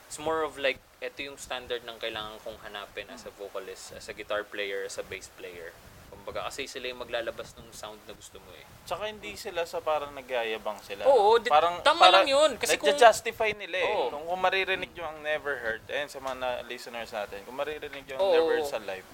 It's 0.10 0.18
more 0.18 0.41
of 0.41 0.57
like, 0.57 0.82
ito 1.05 1.22
yung 1.22 1.38
standard 1.38 1.86
ng 1.86 2.01
kailangan 2.01 2.41
kong 2.41 2.57
hanapin 2.66 3.05
as 3.14 3.30
a 3.30 3.32
vocalist, 3.38 3.93
as 3.93 4.10
a 4.10 4.14
guitar 4.18 4.41
player, 4.41 4.82
as 4.82 4.97
a 4.97 5.05
bass 5.05 5.30
player. 5.38 5.70
Kumbaga, 6.10 6.49
kasi 6.49 6.66
sila 6.66 6.89
yung 6.89 7.05
maglalabas 7.05 7.53
ng 7.53 7.70
sound 7.70 8.01
na 8.10 8.18
gusto 8.18 8.41
mo 8.41 8.49
eh. 8.57 8.66
Tsaka 8.89 9.05
hindi 9.05 9.38
sila 9.38 9.70
sa 9.70 9.78
parang 9.80 10.10
nagyayabang 10.18 10.82
sila. 10.82 11.05
Oo, 11.05 11.38
di- 11.38 11.53
tama 11.86 12.10
lang 12.10 12.26
yun. 12.26 12.57
Kasi 12.57 12.82
kung- 12.82 12.97
justify 12.97 13.53
nila 13.53 13.78
eh. 13.78 13.93
Oo. 13.93 14.10
Kung, 14.10 14.26
kung 14.26 14.41
maririnig 14.41 14.89
nyo 14.97 15.05
ang 15.05 15.22
Never 15.22 15.62
Heard, 15.62 15.86
ayun 15.86 16.10
sa 16.10 16.18
mga 16.18 16.36
na- 16.41 16.62
listeners 16.66 17.14
natin, 17.14 17.45
kung 17.45 17.53
maririnig 17.53 18.01
nyo 18.10 18.18
ang 18.18 18.24
Oo. 18.26 18.34
Never 18.34 18.51
Heard 18.57 18.66
sa 18.66 18.82
live, 18.82 19.05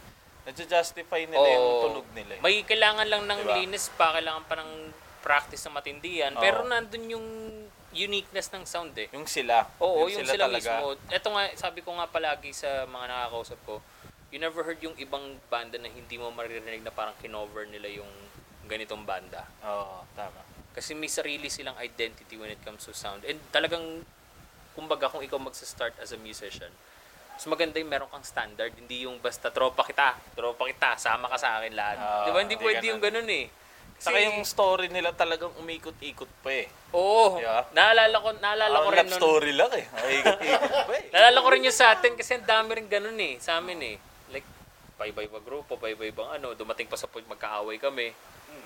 nadja-justify 0.48 1.28
nila 1.28 1.48
yung 1.52 1.68
Oo. 1.68 1.82
tunog 1.92 2.08
nila 2.16 2.40
eh. 2.40 2.42
May 2.42 2.64
kailangan 2.64 3.04
lang 3.12 3.28
ng 3.28 3.40
Diba? 3.44 3.56
linis 3.60 3.92
pa, 4.00 4.16
kailangan 4.16 4.48
pa 4.48 4.56
ng 4.64 4.72
practice 5.20 5.68
na 5.68 5.76
matindihan. 5.76 6.32
Oo. 6.32 6.40
Pero 6.40 6.64
nandun 6.64 7.06
yung 7.12 7.28
uniqueness 7.96 8.52
ng 8.52 8.68
sound 8.68 8.92
eh. 9.00 9.08
Yung 9.16 9.26
sila. 9.26 9.64
Oo, 9.80 10.12
yung, 10.12 10.28
sila, 10.28 10.36
talaga. 10.36 10.84
mismo. 10.84 11.00
Ito 11.08 11.28
nga, 11.32 11.44
sabi 11.56 11.80
ko 11.80 11.96
nga 11.96 12.06
palagi 12.12 12.52
sa 12.52 12.84
mga 12.84 13.06
nakakausap 13.08 13.60
ko, 13.64 13.80
you 14.30 14.38
never 14.38 14.62
heard 14.68 14.84
yung 14.84 14.94
ibang 15.00 15.40
banda 15.48 15.80
na 15.80 15.88
hindi 15.88 16.20
mo 16.20 16.28
maririnig 16.30 16.84
na 16.84 16.92
parang 16.92 17.16
kinover 17.24 17.64
nila 17.72 17.88
yung 17.88 18.12
ganitong 18.68 19.08
banda. 19.08 19.48
Oo, 19.64 20.04
tama. 20.12 20.44
Kasi 20.76 20.92
may 20.92 21.08
sarili 21.08 21.48
silang 21.48 21.80
identity 21.80 22.36
when 22.36 22.52
it 22.52 22.60
comes 22.68 22.84
to 22.84 22.92
sound. 22.92 23.24
And 23.24 23.40
talagang, 23.48 24.04
kumbaga 24.76 25.08
kung 25.08 25.24
ikaw 25.24 25.40
magsa-start 25.40 25.96
as 26.04 26.12
a 26.12 26.20
musician, 26.20 26.68
mas 27.36 27.46
maganda 27.48 27.80
yung 27.80 27.88
meron 27.88 28.12
kang 28.12 28.24
standard, 28.28 28.76
hindi 28.76 29.08
yung 29.08 29.24
basta 29.24 29.48
tropa 29.52 29.88
kita, 29.88 30.20
tropa 30.36 30.68
kita, 30.68 31.00
sama 31.00 31.32
ka 31.32 31.40
sa 31.40 31.60
akin 31.64 31.72
lahat. 31.72 31.98
Oo, 32.00 32.24
Di 32.28 32.32
ba? 32.36 32.40
Hindi 32.44 32.56
hindi 32.60 32.66
pwede 32.68 32.84
ganun. 32.84 32.92
yung 32.92 33.02
ganun 33.04 33.30
eh. 33.32 33.46
Saka 33.96 34.18
yung 34.22 34.44
story 34.46 34.92
nila 34.92 35.16
talagang 35.16 35.50
umikot-ikot 35.58 36.30
pa 36.44 36.52
eh. 36.52 36.68
Oo. 36.94 37.40
Ba? 37.42 37.66
Naalala 37.74 38.16
ko, 38.22 38.30
naalala 38.38 38.76
ko 38.84 38.90
Ang 38.92 38.94
rin 38.94 39.00
love 39.02 39.10
nun. 39.10 39.20
story 39.20 39.52
lang 39.56 39.72
eh. 39.74 39.86
Ay, 39.98 40.14
ikot-ikot 40.22 40.72
pa 40.86 40.94
eh. 40.94 41.04
Naalala 41.16 41.38
ko 41.42 41.48
rin 41.50 41.66
yung 41.66 41.74
sa 41.76 41.96
atin 41.96 42.14
kasi 42.14 42.38
ang 42.38 42.46
dami 42.46 42.70
rin 42.78 42.88
ganun 42.92 43.18
eh, 43.18 43.40
sa 43.42 43.58
amin 43.58 43.80
eh. 43.82 43.96
Like, 44.30 44.46
paiba-iba 45.00 45.40
grupo, 45.42 45.80
paiba-ibang 45.80 46.28
ano, 46.28 46.54
dumating 46.54 46.86
pa 46.86 47.00
sa 47.00 47.10
point 47.10 47.26
magkaaway 47.26 47.82
kami. 47.82 48.14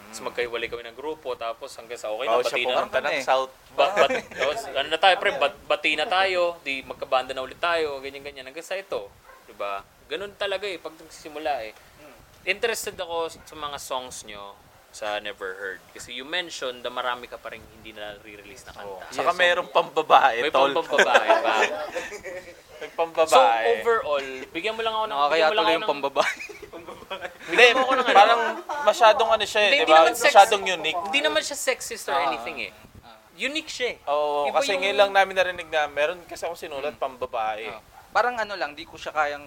Tapos 0.10 0.26
magkaiwalay 0.26 0.66
kami 0.74 0.84
ng 0.90 0.98
grupo, 0.98 1.38
tapos 1.38 1.70
hanggang 1.78 2.02
sa 2.02 2.10
okay 2.10 2.26
na, 2.26 2.34
Oo, 2.34 2.42
siya 2.42 2.58
bati 2.58 2.66
na. 2.66 2.70
pumunta 2.74 2.98
ng 2.98 3.14
eh. 3.14 3.22
South. 3.22 3.54
Ba, 3.78 3.94
bat, 3.94 4.10
tapos, 4.42 4.60
ano 4.66 4.88
na 4.90 4.98
tayo, 4.98 5.16
pre, 5.22 5.30
bat, 5.38 5.54
bati 5.70 5.94
na 5.94 6.10
tayo, 6.10 6.58
di 6.66 6.82
magkabanda 6.82 7.38
na 7.38 7.46
ulit 7.46 7.62
tayo, 7.62 8.02
ganyan-ganyan. 8.02 8.50
Hanggang 8.50 8.66
sa 8.66 8.74
ito, 8.74 9.06
di 9.46 9.54
ba? 9.54 9.86
Ganun 10.10 10.34
talaga 10.34 10.66
eh, 10.66 10.82
pag 10.82 10.98
nagsisimula 10.98 11.62
eh. 11.62 11.78
Interested 12.50 12.98
ako 12.98 13.30
sa 13.30 13.54
mga 13.54 13.78
songs 13.78 14.26
nyo 14.26 14.58
sa 14.90 15.22
Never 15.22 15.54
Heard. 15.56 15.82
Kasi 15.94 16.12
you 16.12 16.26
mentioned 16.26 16.82
na 16.82 16.90
marami 16.90 17.30
ka 17.30 17.38
pa 17.38 17.54
rin 17.54 17.62
hindi 17.78 17.94
na 17.94 18.18
re-release 18.20 18.66
na 18.66 18.74
kanta. 18.74 19.06
Saka 19.14 19.32
merong 19.34 19.70
pambabae, 19.70 20.42
May 20.42 20.52
tol. 20.52 20.74
May 22.80 22.90
pambabae. 22.96 23.28
So, 23.28 23.40
overall, 23.76 24.28
bigyan 24.50 24.74
mo 24.74 24.82
lang 24.82 24.96
ako 24.96 25.06
ng... 25.06 25.12
Nakakaya 25.12 25.36
bigyan 25.36 25.50
mo 25.52 25.54
lang 25.54 25.60
tuloy 25.60 25.68
ako 25.68 25.76
yung 25.76 25.84
ng- 25.84 25.92
pambabae. 25.92 26.36
Hindi, 27.50 27.66
ano. 27.74 28.04
parang 28.14 28.42
masyadong 28.86 29.30
ano 29.36 29.46
siya 29.46 29.62
eh, 29.68 29.72
di 29.84 29.86
ba? 29.86 30.08
Masyadong 30.08 30.64
unique. 30.64 31.00
Hindi 31.12 31.20
naman 31.20 31.42
siya 31.44 31.58
sexist 31.60 32.08
or 32.08 32.16
Ah. 32.16 32.32
anything 32.32 32.58
eh. 32.64 32.72
Unique 33.36 33.68
siya 33.68 33.96
eh. 33.96 33.98
Oo, 34.08 34.48
Iba 34.48 34.60
kasi 34.60 34.76
yung- 34.76 34.84
ngayon 34.84 34.98
lang 34.98 35.12
namin 35.12 35.36
narinig 35.36 35.68
na 35.68 35.88
meron 35.88 36.20
kasi 36.24 36.48
ako 36.48 36.56
sinulat 36.56 36.96
pambabae. 36.96 37.68
Ah. 37.68 37.84
Parang 38.10 38.40
ano 38.40 38.56
lang, 38.56 38.74
di 38.74 38.88
ko 38.88 38.96
siya 38.96 39.12
kayang 39.12 39.44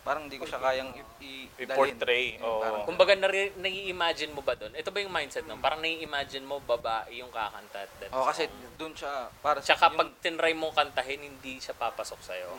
parang 0.00 0.24
di 0.24 0.36
ko 0.36 0.44
siya 0.44 0.56
kayang 0.58 0.90
i- 0.92 1.04
i- 1.20 1.48
I-portray. 1.58 2.38
Parang- 2.38 2.84
Kumbaga, 2.84 3.12
nare- 3.14 3.52
nai-imagine 3.54 4.30
mo 4.30 4.40
ba 4.40 4.54
doon? 4.54 4.72
Ito 4.72 4.88
ba 4.88 4.98
yung 4.98 5.10
mindset 5.10 5.44
nun? 5.44 5.58
Parang 5.58 5.78
nai-imagine 5.78 6.42
mo 6.42 6.58
babae 6.58 7.18
yung 7.18 7.28
kakanta 7.28 7.82
at 7.82 7.90
that 7.98 8.10
Oh, 8.10 8.24
kasi 8.24 8.48
doon 8.74 8.94
siya 8.94 9.28
para 9.38 9.58
sa 9.58 9.74
Tsaka 9.74 9.90
yung- 9.90 9.98
pag 9.98 10.10
tinry 10.18 10.52
mong 10.52 10.74
kantahin, 10.74 11.20
hindi 11.20 11.58
siya 11.58 11.74
papasok 11.74 12.20
sa'yo. 12.22 12.50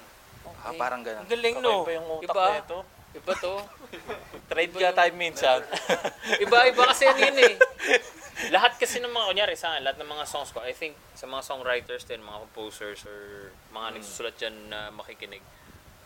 ah, 0.60 0.74
parang 0.76 1.02
ganun. 1.02 1.24
Ang 1.24 1.30
galing, 1.30 1.56
no? 1.58 1.82
Kakaiba 1.82 1.92
yung 1.96 2.08
utak 2.18 2.30
Iba? 2.30 2.46
nito. 2.56 2.80
Iba 3.10 3.34
to. 3.36 3.54
Trade 4.46 4.70
ka 4.72 4.90
tayo 4.94 5.12
minsan. 5.16 5.60
Iba, 6.44 6.70
iba 6.70 6.84
kasi 6.86 7.04
ano 7.06 7.18
yun 7.20 7.40
eh. 7.40 7.54
lahat 8.48 8.78
kasi 8.78 9.00
ng 9.00 9.10
mga, 9.10 9.26
kunyari 9.28 9.56
sa 9.58 9.74
akin, 9.74 9.82
lahat 9.84 9.98
ng 9.98 10.08
mga 10.08 10.26
songs 10.26 10.52
ko, 10.52 10.62
I 10.62 10.72
think 10.72 10.94
sa 11.12 11.26
mga 11.26 11.42
songwriters 11.42 12.06
din, 12.06 12.22
mga 12.22 12.40
composers, 12.46 13.04
or 13.04 13.50
mga 13.70 13.98
nagsusulat 13.98 14.36
dyan 14.38 14.56
na 14.70 14.88
makikinig, 14.90 15.42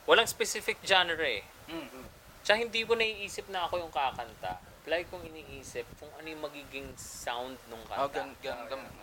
walang 0.04 0.26
specific 0.26 0.80
genre 0.82 1.20
eh. 1.20 1.44
Mm. 1.68 2.04
Tsaka 2.42 2.60
hindi 2.60 2.84
ko 2.84 2.94
naiisip 2.94 3.48
na 3.48 3.64
ako 3.64 3.80
yung 3.80 3.94
kakanta. 3.94 4.60
Like 4.84 5.08
kong 5.08 5.24
iniisip 5.24 5.88
kung 5.96 6.12
ano 6.12 6.28
yung 6.28 6.44
magiging 6.44 6.92
sound 6.94 7.56
nung 7.68 7.80
Oh, 7.86 8.04
kanta. 8.06 8.12
gan 8.14 8.30
gan 8.38 8.60
gan- 8.68 9.02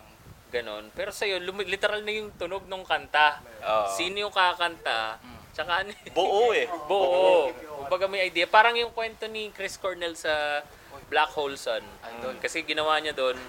Ganon. 0.51 0.91
Pero 0.91 1.09
sa'yo, 1.09 1.39
lumi- 1.39 1.63
literal 1.63 2.03
na 2.03 2.11
yung 2.11 2.35
tunog 2.35 2.67
nung 2.67 2.83
kanta. 2.83 3.39
Oo. 3.63 3.87
Sino 3.89 4.19
yung 4.19 4.35
kakanta, 4.35 5.15
tsaka 5.49 5.79
ano 5.79 5.95
Buo 6.11 6.51
eh. 6.51 6.67
Buo. 6.91 7.47
Kumbaga 7.79 8.05
may 8.05 8.27
idea. 8.27 8.45
Parang 8.45 8.75
yung 8.75 8.91
kwento 8.91 9.25
ni 9.25 9.47
Chris 9.49 9.79
Cornell 9.79 10.11
sa 10.13 10.59
Black 11.07 11.31
Hole 11.33 11.55
Sun. 11.55 11.79
Idol. 12.05 12.35
Kasi 12.37 12.61
ginawa 12.61 12.99
niya 12.99 13.15
doon, 13.15 13.39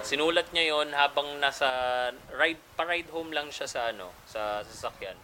sinulat 0.00 0.48
niya 0.50 0.72
yon 0.72 0.90
habang 0.90 1.28
nasa 1.36 1.68
ride 2.32 2.60
pa-ride 2.72 3.12
home 3.12 3.30
lang 3.30 3.52
siya 3.52 3.68
sa 3.68 3.80
ano, 3.86 4.08
sa 4.24 4.64
sasakyan. 4.64 5.16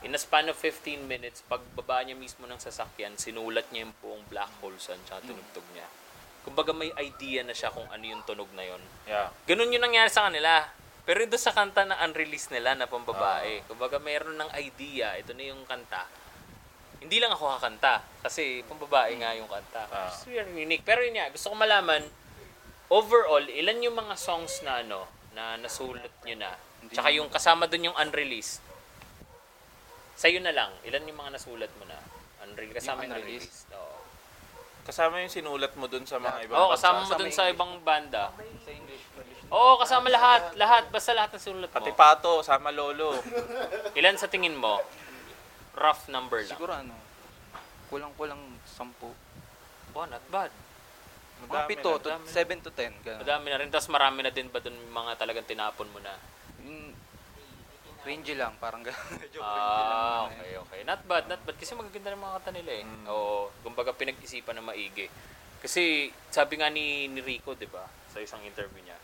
In 0.00 0.16
a 0.16 0.20
span 0.20 0.48
of 0.48 0.56
15 0.56 1.04
minutes, 1.04 1.44
pagbaba 1.44 2.00
niya 2.00 2.16
mismo 2.16 2.48
ng 2.48 2.56
sasakyan, 2.56 3.20
sinulat 3.20 3.68
niya 3.68 3.84
yung 3.84 3.94
buong 4.00 4.24
Black 4.32 4.48
Hole 4.64 4.80
Sun 4.80 4.96
tsaka 5.04 5.28
tunugtog 5.28 5.66
niya. 5.76 5.84
Kumbaga 6.40 6.72
may 6.72 6.88
idea 6.96 7.44
na 7.44 7.52
siya 7.52 7.68
kung 7.68 7.84
ano 7.84 8.00
yung 8.00 8.24
tunog 8.24 8.48
na 8.56 8.64
yon. 8.64 8.80
Yeah. 9.04 9.28
Ganun 9.44 9.68
yung 9.76 9.84
nangyari 9.84 10.08
sa 10.08 10.32
kanila. 10.32 10.72
Pero 11.04 11.20
doon 11.28 11.42
sa 11.42 11.52
kanta 11.52 11.84
na 11.84 12.00
unreleased 12.00 12.48
nila 12.48 12.72
na 12.72 12.88
pambabae, 12.88 13.68
kumbaga 13.68 14.00
mayroon 14.00 14.40
ng 14.40 14.50
idea, 14.56 15.20
ito 15.20 15.36
na 15.36 15.52
yung 15.52 15.68
kanta. 15.68 16.08
hindi 17.00 17.16
lang 17.16 17.32
ako 17.32 17.56
kakanta. 17.56 18.04
Kasi 18.24 18.60
pambabae 18.64 19.16
nga 19.20 19.32
yung 19.36 19.48
kanta. 19.48 19.84
Ah. 19.88 20.08
It's 20.08 20.24
very 20.28 20.52
unique. 20.52 20.84
Pero 20.84 21.00
yun 21.04 21.16
nga, 21.16 21.32
gusto 21.32 21.52
ko 21.52 21.56
malaman, 21.56 22.04
overall, 22.92 23.44
ilan 23.44 23.84
yung 23.84 23.96
mga 23.96 24.16
songs 24.16 24.64
na 24.64 24.80
ano, 24.84 25.08
na 25.32 25.56
nasulat 25.60 26.12
nyo 26.24 26.36
na? 26.40 26.52
Tsaka 26.88 27.08
yung 27.12 27.28
kasama 27.28 27.68
dun 27.68 27.88
yung 27.92 27.96
unreleased. 27.96 28.64
Sa'yo 30.20 30.44
na 30.44 30.52
lang, 30.52 30.68
ilan 30.84 31.08
yung 31.08 31.16
mga 31.16 31.32
nasulat 31.40 31.72
mo 31.80 31.88
na? 31.88 31.96
Unreleased, 32.44 32.76
kasama 32.76 33.08
yung, 33.08 33.08
Yung 33.08 33.24
unreleased? 33.24 33.64
Oo. 33.72 33.96
Kasama 34.84 35.14
yung 35.24 35.32
sinulat 35.32 35.72
mo 35.80 35.88
dun 35.88 36.04
sa 36.04 36.20
mga 36.20 36.44
ibang 36.44 36.56
Oo, 36.60 36.68
bansa. 36.68 36.76
kasama 36.76 36.98
mo 37.08 37.12
dun 37.16 37.32
sa 37.32 37.44
ibang 37.48 37.72
banda. 37.80 38.28
Sa 38.28 38.68
English, 38.68 39.04
English. 39.16 39.48
Oo, 39.48 39.80
kasama 39.80 40.12
lahat. 40.12 40.42
Lahat. 40.60 40.84
Basta 40.92 41.16
lahat 41.16 41.32
ng 41.32 41.40
sulat 41.40 41.70
mo. 41.72 41.76
Pati 41.80 41.92
pato, 41.96 42.44
sama 42.44 42.68
lolo. 42.68 43.16
Ilan 43.98 44.20
sa 44.20 44.28
tingin 44.28 44.60
mo? 44.60 44.84
Rough 45.72 46.12
number 46.12 46.44
lang. 46.44 46.52
Siguro 46.52 46.76
ano, 46.76 46.92
kulang-kulang 47.88 48.60
sampu. 48.68 49.08
Oh, 49.96 50.04
not 50.04 50.20
bad. 50.28 50.52
Mga 51.40 51.48
Madami 51.48 51.68
pito, 51.72 51.90
na, 51.90 51.96
to, 51.96 52.08
madami 52.12 52.24
na. 52.28 52.36
7 52.36 52.66
to 52.68 52.70
10. 52.76 53.04
Ganun. 53.08 53.20
Madami 53.24 53.46
na 53.48 53.56
rin. 53.56 53.68
Tapos 53.72 53.88
marami 53.88 54.18
na 54.20 54.28
din 54.28 54.52
ba 54.52 54.60
dun 54.60 54.76
yung 54.76 54.92
mga 54.92 55.16
talagang 55.16 55.48
tinapon 55.48 55.88
mo 55.88 55.96
na? 56.04 56.12
Cringy 58.00 58.32
lang, 58.32 58.56
parang 58.56 58.80
gano'n. 58.80 59.12
Medyo 59.20 59.40
cringy 59.44 59.72
lang. 59.76 59.92
Ah, 59.92 60.24
naman 60.24 60.32
eh. 60.32 60.36
okay, 60.40 60.52
okay. 60.56 60.80
Not 60.88 61.00
bad, 61.04 61.24
not 61.28 61.40
bad. 61.44 61.56
Kasi 61.60 61.76
magaganda 61.76 62.16
ng 62.16 62.22
mga 62.24 62.34
kanta 62.40 62.52
nila 62.56 62.72
eh. 62.80 62.84
Mm. 62.84 63.04
Oo. 63.12 63.52
Kumbaga 63.60 63.92
pinag-isipan 63.92 64.56
na 64.56 64.64
maigi. 64.64 65.06
Kasi 65.60 66.08
sabi 66.32 66.56
nga 66.56 66.72
ni, 66.72 67.12
ni 67.12 67.20
Rico, 67.20 67.52
di 67.52 67.68
ba, 67.68 67.84
sa 68.08 68.24
isang 68.24 68.40
interview 68.48 68.80
niya, 68.80 68.96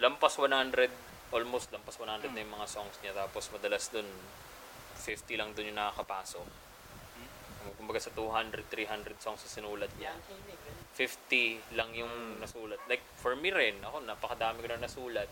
lampas 0.00 0.40
100, 0.40 0.88
almost 1.36 1.68
lampas 1.68 2.00
100 2.00 2.32
na 2.32 2.40
yung 2.40 2.54
mga 2.56 2.68
songs 2.68 2.96
niya. 3.04 3.12
Tapos 3.12 3.52
madalas 3.52 3.92
dun, 3.92 4.08
50 5.04 5.36
lang 5.36 5.52
dun 5.52 5.68
yung 5.68 5.76
nakakapasok. 5.76 6.64
Kumbaga 7.76 8.00
sa 8.00 8.12
200, 8.12 8.68
300 8.72 9.20
songs 9.20 9.40
sa 9.44 9.48
sinulat 9.48 9.92
niya. 10.00 10.12
50 10.96 11.76
lang 11.76 11.92
yung 11.92 12.40
nasulat. 12.40 12.80
Like, 12.88 13.04
for 13.20 13.36
me 13.36 13.52
rin, 13.52 13.80
ako, 13.84 14.04
napakadami 14.04 14.64
ko 14.64 14.68
na 14.72 14.84
nasulat. 14.84 15.28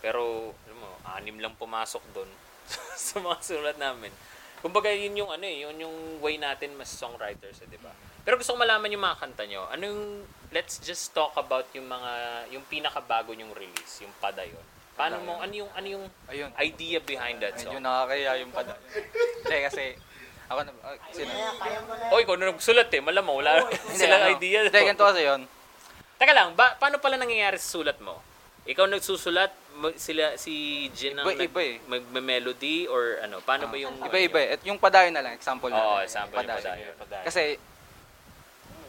Pero, 0.00 0.52
alam 0.66 0.78
mo, 0.78 0.90
anim 1.16 1.36
lang 1.40 1.54
pumasok 1.56 2.02
doon 2.12 2.30
sa 2.98 3.20
mga 3.20 3.38
sulat 3.42 3.76
namin. 3.78 4.12
Kumbaga, 4.60 4.88
yun 4.90 5.14
yung 5.14 5.30
ano 5.30 5.44
eh, 5.44 5.62
yun 5.62 5.76
yung 5.78 6.18
way 6.18 6.40
natin 6.40 6.74
mas 6.74 6.90
songwriters, 6.90 7.60
eh, 7.62 7.68
di 7.68 7.78
ba? 7.78 7.92
Pero 8.26 8.40
gusto 8.40 8.56
ko 8.56 8.58
malaman 8.58 8.90
yung 8.90 9.04
mga 9.04 9.18
kanta 9.22 9.44
nyo. 9.46 9.70
Ano 9.70 9.82
yung, 9.86 10.02
let's 10.50 10.82
just 10.82 11.14
talk 11.14 11.36
about 11.38 11.70
yung 11.76 11.86
mga, 11.86 12.10
yung 12.50 12.64
pinakabago 12.66 13.30
nyong 13.30 13.54
release, 13.54 14.02
yung 14.02 14.10
Padayon. 14.18 14.64
Paano 14.96 15.20
mo, 15.22 15.38
ano 15.38 15.52
yung, 15.52 15.70
ano 15.76 15.86
yung 15.86 16.04
Ayun. 16.26 16.50
idea 16.56 16.98
behind 17.04 17.38
that 17.44 17.52
Medyo 17.54 17.78
song? 17.78 17.84
nakakaya 17.84 18.40
yung 18.40 18.50
pada. 18.50 18.74
Hindi 19.44 19.56
kasi, 19.68 19.84
ako 20.48 20.60
na, 20.64 20.70
ah, 20.82 20.96
sino? 21.12 21.30
Oy, 22.16 22.20
ikaw 22.24 22.34
na 22.40 22.50
nagsulat 22.50 22.88
eh, 22.90 23.02
malamang 23.04 23.36
wala 23.44 23.50
silang 23.98 24.24
ano, 24.24 24.34
idea. 24.34 24.64
Hindi, 24.64 24.72
ganito 24.72 25.04
kasi 25.04 25.22
yun. 25.22 25.44
Teka 26.16 26.32
lang, 26.32 26.56
ba, 26.56 26.80
paano 26.80 26.96
pala 26.96 27.20
nangyayari 27.20 27.60
sa 27.60 27.76
sulat 27.76 28.00
mo? 28.00 28.18
Ikaw 28.66 28.86
nagsusulat, 28.90 29.54
mo- 29.78 29.94
sila 29.94 30.34
si 30.34 30.86
Jin 30.90 31.14
ang 31.14 31.30
Iba- 31.30 31.46
iba 31.46 31.60
eh. 31.62 31.78
magme-melody 31.86 32.90
or 32.90 33.22
ano? 33.22 33.38
Paano 33.38 33.70
ba 33.70 33.78
yung 33.78 33.94
Iba-iba 34.02 34.38
eh. 34.42 34.58
At 34.58 34.60
yung 34.66 34.82
padayon 34.82 35.14
na 35.14 35.22
lang, 35.22 35.38
example 35.38 35.70
Oo, 35.70 36.02
natin. 36.02 36.06
example 36.10 36.42
yung 36.42 36.98
padayon. 36.98 37.22
Kasi, 37.22 37.42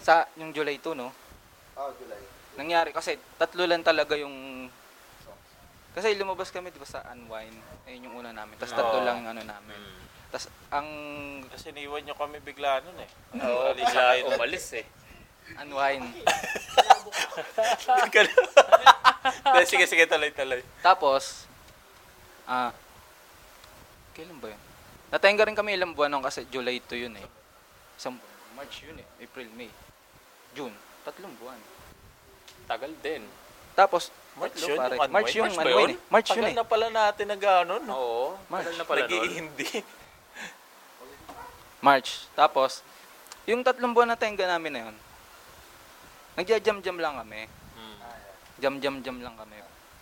sa 0.02 0.26
yung 0.40 0.50
July 0.50 0.82
2, 0.82 0.98
no? 0.98 1.14
Oh, 1.78 1.94
July. 1.94 2.18
Nangyari 2.58 2.90
kasi 2.90 3.22
tatlo 3.38 3.70
lang 3.70 3.86
talaga 3.86 4.18
yung 4.18 4.66
kasi 5.94 6.14
lumabas 6.14 6.54
kami 6.54 6.70
'di 6.70 6.78
ba 6.78 6.86
sa 6.86 7.02
Unwind. 7.10 7.58
Ayun 7.90 8.06
yung 8.06 8.16
una 8.22 8.30
namin. 8.30 8.54
Tapos 8.62 8.78
tatlo 8.78 9.02
Oo. 9.02 9.06
lang 9.06 9.26
yung 9.26 9.34
ano 9.34 9.42
namin. 9.42 9.78
Mm. 9.78 10.02
Tapos 10.30 10.46
ang 10.70 10.88
Kasi 11.50 11.74
niwan 11.74 12.06
nyo 12.06 12.14
kami 12.14 12.38
bigla 12.38 12.86
nun 12.86 13.02
eh. 13.02 13.10
Oo, 13.42 13.74
Alis 13.74 13.82
bigla 13.82 14.02
kayo 14.14 14.22
umalis 14.30 14.66
eh. 14.78 14.86
Unwind. 15.58 16.06
Hindi, 19.32 19.66
sige, 19.66 19.86
sige, 19.86 20.06
tuloy, 20.06 20.32
tuloy. 20.32 20.62
Tapos 20.80 21.48
ah 22.44 22.72
kailan 24.16 24.40
ba 24.40 24.50
yun? 24.50 24.62
Natenga 25.08 25.46
rin 25.46 25.56
kami 25.56 25.76
ilang 25.76 25.94
buwan 25.94 26.10
nung 26.10 26.22
kasi 26.22 26.44
July 26.48 26.80
2 26.84 27.08
yun 27.08 27.16
eh. 27.16 27.26
Isang 27.96 28.18
March 28.54 28.84
yun 28.84 28.98
eh. 28.98 29.06
April, 29.22 29.48
May. 29.56 29.70
June. 30.52 30.74
Tatlong 31.06 31.32
buwan. 31.38 31.56
Tagal 32.68 32.92
din. 33.00 33.24
Tapos, 33.72 34.10
March 34.36 34.58
yun, 34.60 34.76
pare. 34.76 34.98
yung 34.98 35.00
Unwind? 35.00 35.14
March 35.14 35.32
yung 35.32 35.48
March 35.48 35.56
Unwind 35.56 35.78
yun? 35.78 35.90
eh. 35.94 35.98
March 36.10 36.28
yun 36.28 36.36
Tagal 36.42 36.52
eh. 36.52 36.58
na 36.58 36.66
pala 36.66 36.88
natin 36.90 37.26
na 37.30 37.38
gano'n, 37.38 37.82
no? 37.86 37.94
Oo, 37.94 38.28
March. 38.50 38.66
tagal 38.66 38.76
na 38.76 38.84
pala. 38.84 39.00
Nag-iindi. 39.06 39.70
March. 41.88 42.10
Tapos, 42.34 42.82
yung 43.46 43.62
tatlong 43.64 43.94
buwan 43.94 44.12
na 44.12 44.20
tenga 44.20 44.44
namin 44.44 44.72
na 44.74 44.80
yun, 44.90 44.96
nagja-jam-jam 46.36 46.98
lang 46.98 47.16
kami. 47.16 47.46
Jam-jam-jam 48.58 49.18
lang 49.22 49.36
kami. 49.38 49.58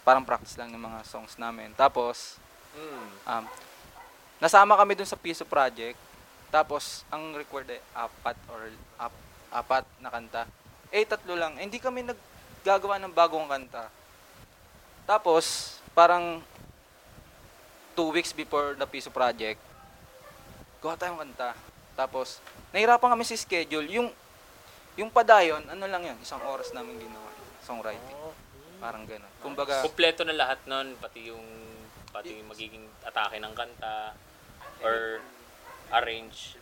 Parang 0.06 0.24
practice 0.24 0.56
lang 0.56 0.72
ng 0.72 0.80
mga 0.80 1.00
songs 1.08 1.36
namin. 1.36 1.74
Tapos, 1.76 2.40
Mm. 2.76 3.08
um, 3.24 3.44
nasama 4.40 4.76
kami 4.76 5.00
dun 5.00 5.08
sa 5.08 5.20
Piso 5.20 5.48
Project. 5.48 5.96
Tapos, 6.52 7.08
ang 7.12 7.36
record 7.36 7.68
ay 7.68 7.80
apat 7.96 8.38
or 8.52 8.72
ap, 9.00 9.16
apat 9.52 9.86
na 10.00 10.12
kanta. 10.12 10.44
Eh, 10.92 11.04
tatlo 11.04 11.36
lang. 11.36 11.56
Eh, 11.60 11.68
hindi 11.68 11.80
kami 11.80 12.04
naggagawa 12.04 13.00
ng 13.00 13.12
bagong 13.16 13.48
kanta. 13.48 13.88
Tapos, 15.08 15.78
parang 15.96 16.44
two 17.96 18.12
weeks 18.12 18.36
before 18.36 18.76
the 18.76 18.88
Piso 18.88 19.10
Project, 19.10 19.60
gawa 20.84 21.00
tayong 21.00 21.20
kanta. 21.20 21.56
Tapos, 21.96 22.44
nahirapan 22.76 23.16
kami 23.16 23.24
si 23.24 23.40
schedule. 23.40 23.88
Yung, 23.88 24.12
yung 25.00 25.08
padayon, 25.08 25.64
ano 25.64 25.88
lang 25.88 26.04
yan, 26.04 26.18
isang 26.20 26.44
oras 26.44 26.76
namin 26.76 27.00
ginawa. 27.00 27.32
Songwriting. 27.64 28.45
Parang 28.80 29.04
gano'n. 29.06 29.32
Kumbaga, 29.42 29.82
Kompleto 29.86 30.22
na 30.24 30.36
lahat 30.36 30.60
nun, 30.66 30.96
pati 31.00 31.30
yung 31.30 31.46
pati 32.16 32.32
yung 32.32 32.48
magiging 32.48 32.86
atake 33.04 33.44
ng 33.44 33.54
kanta 33.54 34.16
or 34.80 35.20
arrange. 35.92 36.56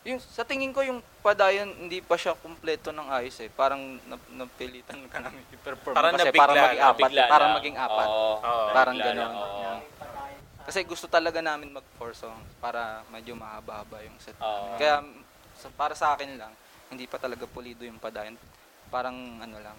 yung, 0.00 0.16
sa 0.16 0.48
tingin 0.48 0.72
ko 0.72 0.80
yung 0.80 1.04
padayon, 1.20 1.76
hindi 1.76 2.00
pa 2.00 2.16
siya 2.16 2.32
kumpleto 2.32 2.88
ng 2.88 3.12
ayos 3.12 3.36
eh. 3.44 3.52
Parang 3.52 4.00
nap, 4.08 4.20
napilitan 4.32 4.96
ka 5.12 5.20
namin 5.20 5.44
i-perform. 5.52 5.92
Parang 5.92 6.16
kasi 6.16 6.32
nabigla 6.32 6.40
parang 6.40 6.56
maging 6.56 6.80
apat. 6.80 6.96
Bigla 7.04 7.22
Parang 7.28 7.52
maging 7.52 7.76
apat. 7.76 8.08
Oo, 8.08 8.32
Oo. 8.40 8.68
Parang 8.72 8.96
ganon. 8.96 9.32
oo. 9.36 9.72
Kasi 10.64 10.78
gusto 10.88 11.04
talaga 11.04 11.44
namin 11.44 11.72
mag 11.76 11.84
four 12.00 12.16
songs 12.16 12.48
para 12.64 13.04
medyo 13.12 13.36
mahaba-haba 13.36 14.00
yung 14.04 14.16
set. 14.16 14.36
Oo. 14.40 14.80
Kaya 14.80 15.04
sa, 15.60 15.68
para 15.68 15.92
sa 15.92 16.16
akin 16.16 16.40
lang, 16.40 16.52
hindi 16.88 17.04
pa 17.04 17.20
talaga 17.20 17.44
pulido 17.44 17.84
yung 17.84 18.00
padayon. 18.00 18.40
Parang 18.88 19.14
ano 19.36 19.56
lang. 19.60 19.76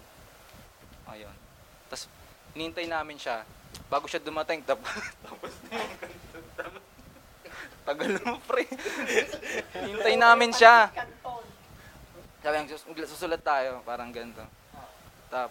Ayun. 1.12 1.36
Tapos 1.86 2.08
hinintay 2.52 2.88
namin 2.88 3.16
siya 3.16 3.44
bago 3.86 4.04
siya 4.04 4.20
dumating 4.20 4.64
tapos 4.68 4.88
tapos 5.20 5.52
na 5.62 5.76
yung. 5.76 5.94
Tagal 7.82 8.14
mo 8.22 8.38
pre. 8.40 8.64
Hintay 9.74 10.14
namin 10.16 10.54
siya. 10.54 10.86
Sabi 12.38 12.54
niya, 12.56 12.74
"Sus- 12.74 13.10
susulat 13.10 13.42
tayo, 13.42 13.82
parang 13.82 14.08
ganito. 14.08 14.42
Tap. 15.28 15.50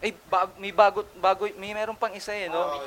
Eh, 0.00 0.16
bag, 0.26 0.56
may 0.56 0.72
bago, 0.72 1.04
bago, 1.16 1.44
may 1.54 1.70
meron 1.70 1.94
pang 1.94 2.10
isa 2.10 2.32
eh, 2.32 2.48
no? 2.48 2.80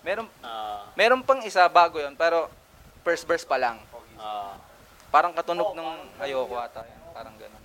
Meron, 0.00 0.30
Ah, 0.38 0.86
meron 0.94 1.20
pang 1.20 1.42
isa 1.42 1.66
bago 1.66 1.98
yon 1.98 2.14
pero 2.14 2.46
first 3.02 3.26
verse 3.26 3.42
pa 3.42 3.58
lang. 3.58 3.82
ah, 4.16 4.54
Parang 5.10 5.34
katunog 5.34 5.74
ng 5.74 5.88
ayoko 6.20 6.56
ata. 6.56 6.86
Parang 7.10 7.34
ganun. 7.34 7.55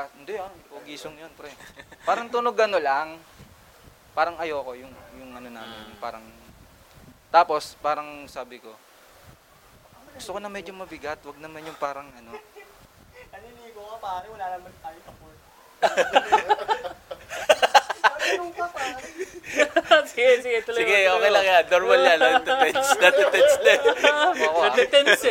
Ka, 0.00 0.08
hindi 0.16 0.32
ah, 0.40 0.48
pogisong 0.72 1.12
yun, 1.20 1.28
pre. 1.36 1.52
Parang 2.08 2.32
tunog 2.32 2.56
ano 2.56 2.80
lang. 2.80 3.20
Parang 4.16 4.40
ayoko 4.40 4.72
yung 4.72 4.92
yung 5.20 5.30
ano 5.36 5.48
namin, 5.52 5.92
yung 5.92 6.00
parang 6.00 6.24
tapos 7.28 7.76
parang 7.84 8.24
sabi 8.26 8.58
ko 8.58 8.72
gusto 10.16 10.36
ko 10.36 10.38
na 10.42 10.50
medyo 10.50 10.74
mabigat, 10.74 11.22
wag 11.22 11.38
naman 11.38 11.64
yung 11.64 11.78
parang 11.80 12.08
ano. 12.12 12.36
Naniligo 13.30 13.80
ka 13.94 13.96
pare, 14.02 14.26
wala 14.28 14.46
naman 14.52 14.72
tayo 14.82 14.98
sa 15.00 15.12
pool. 15.16 15.36
Ano 18.20 18.52
ka 18.52 18.66
pare? 18.68 19.00
sige, 20.12 20.32
sige, 20.44 20.58
tuloy 20.66 20.80
Sige, 20.82 20.96
okay 21.08 21.30
lang 21.30 21.46
yan. 21.46 21.64
Normal 21.72 22.00
yan. 22.04 22.18
Natitense. 22.20 22.94
Natitense 23.00 23.58
na. 23.64 23.74
Eh, 24.40 24.48
natitense. 24.60 25.30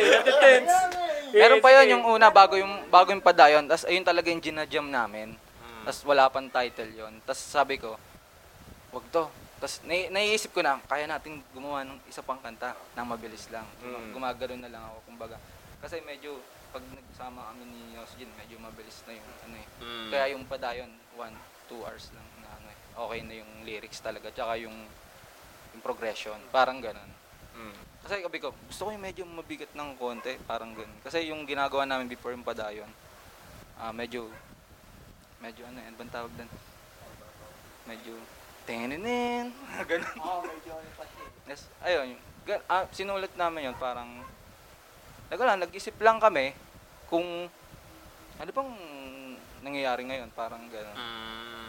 Meron 1.32 1.62
pa 1.62 1.70
sige. 1.74 1.94
yung 1.94 2.04
una 2.06 2.28
bago 2.28 2.54
yung 2.58 2.86
bago 2.90 3.10
yung 3.14 3.24
padayon, 3.24 3.64
tapos 3.70 3.86
ayun 3.86 4.06
talaga 4.06 4.28
yung 4.30 4.42
ginajam 4.42 4.86
namin. 4.86 5.34
Hmm. 5.34 5.84
Tapos 5.86 6.00
wala 6.04 6.26
pang 6.28 6.48
title 6.50 6.90
yon. 6.92 7.14
Tapos 7.22 7.40
sabi 7.40 7.78
ko, 7.78 7.94
wag 8.90 9.06
to. 9.14 9.24
Tapos 9.60 9.84
nai- 9.84 10.08
naiisip 10.08 10.56
ko 10.56 10.64
na, 10.64 10.80
kaya 10.88 11.04
natin 11.04 11.44
gumawa 11.52 11.84
ng 11.84 12.00
isa 12.08 12.24
pang 12.24 12.40
kanta 12.40 12.72
nang 12.96 13.04
mabilis 13.04 13.44
lang. 13.52 13.68
Mm. 13.84 14.16
Gumagano 14.16 14.56
na 14.56 14.72
lang 14.72 14.82
ako, 14.88 14.98
kumbaga. 15.04 15.36
Kasi 15.84 16.00
medyo, 16.00 16.40
pag 16.72 16.80
nagsama 16.80 17.52
kami 17.52 17.68
ni 17.68 17.92
Osjin, 18.00 18.32
medyo 18.40 18.56
mabilis 18.56 19.04
na 19.04 19.12
yung 19.20 19.28
ano 19.44 19.56
eh. 19.60 19.66
Mm. 19.84 20.08
Kaya 20.08 20.24
yung 20.32 20.44
padayon, 20.48 20.90
one, 21.12 21.36
two 21.68 21.76
hours 21.84 22.08
lang 22.16 22.24
na 22.40 22.48
ano 22.56 22.72
eh. 22.72 22.78
Okay 23.04 23.20
na 23.20 23.34
yung 23.36 23.52
lyrics 23.68 24.00
talaga, 24.00 24.32
tsaka 24.32 24.56
yung, 24.64 24.76
yung 25.76 25.82
progression. 25.84 26.40
Parang 26.48 26.80
ganun. 26.80 27.12
Mm. 27.52 27.89
Kasi 28.00 28.24
sabi 28.24 28.38
ko, 28.40 28.56
gusto 28.66 28.88
ko 28.88 28.90
yung 28.90 29.04
medyo 29.04 29.22
mabigat 29.28 29.70
ng 29.76 29.96
konti, 30.00 30.34
parang 30.48 30.72
ganun. 30.72 30.98
Kasi 31.04 31.28
yung 31.28 31.44
ginagawa 31.44 31.84
namin 31.84 32.08
before 32.08 32.32
yung 32.32 32.46
padayon, 32.46 32.88
ah 33.76 33.92
medyo, 33.92 34.28
medyo 35.40 35.64
ano, 35.68 35.78
ano 35.80 35.94
bang 36.00 36.12
tawag 36.12 36.32
doon? 36.36 36.50
Medyo, 37.84 38.12
tininin, 38.64 39.52
ganun. 39.90 40.16
Oo, 40.20 40.40
medyo 40.48 40.70
ano 40.72 40.90
pa 40.96 41.04
siya. 41.04 41.26
Yes, 41.48 41.62
ayun, 41.84 42.16
yung- 42.16 42.24
gan- 42.48 42.66
ah, 42.66 42.84
sinulat 42.88 43.32
namin 43.36 43.68
yun, 43.68 43.76
parang, 43.76 44.08
nag, 45.28 45.40
lang, 45.40 45.60
nag-isip 45.60 45.96
lang 46.00 46.16
kami 46.16 46.56
kung, 47.06 47.46
ano 48.40 48.50
bang 48.50 48.72
nangyayari 49.60 50.02
ngayon, 50.08 50.32
parang 50.32 50.64
gano'n. 50.72 50.96
Mm. 50.96 51.68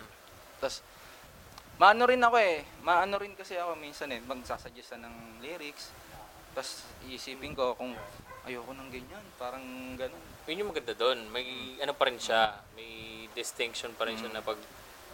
Tapos, 0.64 0.80
maano 1.76 2.04
rin 2.08 2.24
ako 2.24 2.38
eh. 2.40 2.64
Maano 2.86 3.20
rin 3.20 3.36
kasi 3.36 3.60
ako 3.60 3.76
minsan 3.76 4.08
eh. 4.16 4.24
Magsasuggest 4.24 4.96
ng 4.96 5.44
lyrics. 5.44 5.92
Tapos, 6.52 6.84
iisipin 7.08 7.56
ko 7.56 7.76
kung 7.76 7.96
ayoko 8.46 8.72
ng 8.74 8.90
ganyan. 8.90 9.26
Parang 9.38 9.64
ganun. 9.96 10.24
Yun 10.50 10.62
yung 10.66 10.70
maganda 10.74 10.94
doon. 10.98 11.20
May 11.30 11.78
ano 11.80 11.94
pa 11.94 12.10
rin 12.10 12.18
siya. 12.18 12.58
May 12.74 13.26
distinction 13.32 13.94
pa 13.96 14.10
rin 14.10 14.18
siya 14.18 14.34
na 14.34 14.44
pag 14.44 14.58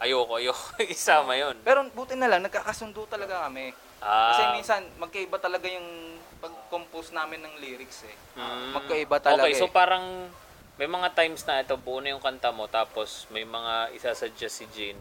ayoko, 0.01 0.39
ayoko. 0.39 0.81
Isama 0.87 1.37
yun. 1.37 1.57
Pero 1.61 1.85
buti 1.93 2.15
na 2.15 2.29
lang, 2.31 2.41
nagkakasundo 2.45 3.05
talaga 3.05 3.45
kami. 3.45 3.73
Kasi 3.97 4.43
Ah, 4.45 4.53
minsan, 4.53 4.81
magkaiba 5.01 5.41
talaga 5.41 5.65
yung 5.65 6.17
pag-compose 6.37 7.17
namin 7.17 7.41
ng 7.41 7.53
lyrics 7.57 8.05
eh. 8.05 8.13
mm. 8.37 8.77
magkaiba 8.77 9.17
talaga 9.17 9.49
Okay, 9.49 9.57
so 9.57 9.65
eh. 9.65 9.73
parang 9.73 10.29
may 10.77 10.85
mga 10.85 11.17
times 11.17 11.41
na 11.49 11.65
ito, 11.65 11.73
buo 11.81 11.97
na 11.97 12.13
yung 12.13 12.21
kanta 12.21 12.53
mo, 12.53 12.69
tapos 12.69 13.25
may 13.33 13.41
mga 13.41 13.89
isasuggest 13.97 14.61
si 14.61 14.65
Jean, 14.69 14.97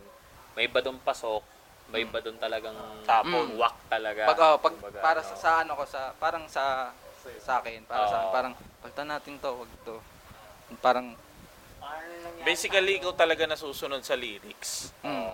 may 0.57 0.65
iba 0.65 0.81
doon 0.81 0.97
pasok, 1.05 1.45
may 1.91 2.03
iba 2.03 2.19
doon 2.19 2.39
talagang 2.39 2.75
Tapon. 3.07 3.55
mm. 3.55 3.59
wak 3.63 3.77
talaga. 3.87 4.23
Pag, 4.27 4.39
oh, 4.43 4.57
pag 4.59 4.75
Kumbaga, 4.75 4.99
para 4.99 5.21
ano. 5.23 5.29
sa, 5.31 5.35
sa 5.39 5.51
ano 5.63 5.73
ko, 5.79 5.85
sa, 5.87 6.01
parang 6.19 6.45
sa, 6.51 6.91
sa 7.39 7.63
akin, 7.63 7.87
para 7.87 8.05
sa 8.11 8.19
Oo. 8.27 8.33
parang, 8.35 8.53
pagtan 8.83 9.07
natin 9.07 9.39
to, 9.39 9.51
wag 9.55 9.73
to. 9.87 9.97
Parang? 10.83 11.15
Basically, 12.43 12.99
ikaw 12.99 13.15
talaga 13.15 13.47
nasusunod 13.47 14.03
sa 14.03 14.19
lyrics. 14.19 14.91
mm, 15.07 15.31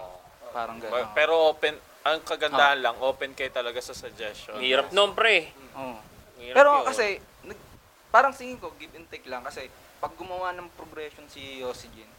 parang 0.53 0.76
Ba- 0.76 0.88
ganun. 0.92 1.09
Pero 1.16 1.32
open, 1.48 1.74
ang 2.05 2.20
kagandahan 2.20 2.80
lang, 2.84 2.96
open 3.00 3.32
kayo 3.32 3.48
talaga 3.48 3.80
sa 3.80 3.96
suggestion. 3.96 4.61
Hirap 4.61 4.92
nun, 4.92 5.16
pre. 5.16 5.48
Hirap 6.36 6.57
Pero 6.57 6.70
yun. 6.80 6.84
kasi, 6.84 7.07
nag, 7.48 7.59
parang 8.12 8.36
singin 8.36 8.61
ko, 8.61 8.76
give 8.76 8.92
and 8.92 9.09
take 9.09 9.24
lang. 9.24 9.40
Kasi, 9.40 9.72
pag 10.03 10.12
gumawa 10.18 10.53
ng 10.53 10.68
progression 10.76 11.24
si 11.32 11.62
Yossi 11.62 11.88
Jin, 11.96 12.11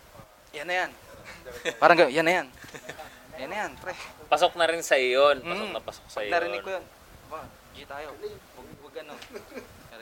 yan 0.57 0.65
na 0.65 0.75
yan. 0.85 0.91
parang 1.81 1.97
gano'n, 1.99 2.13
yan 2.13 2.25
na 2.25 2.33
yan. 2.41 2.47
Yan 3.35 3.49
na 3.49 3.57
yan, 3.59 3.71
pre. 3.77 3.93
Pasok 4.27 4.53
na 4.53 4.65
rin 4.65 4.81
sa 4.81 4.95
yun. 4.95 5.41
Pasok 5.41 5.67
Mm. 5.67 5.73
na 5.73 5.81
pasok 5.81 6.05
sa 6.07 6.19
Pag 6.19 6.25
yun. 6.25 6.33
narinig 6.33 6.61
ko 6.61 6.69
yun, 6.71 6.85
ba, 7.27 7.39
G 7.71 7.77
tayo. 7.83 8.07
Huwag, 8.13 8.69
huwag 8.79 8.95
ano. 8.99 9.13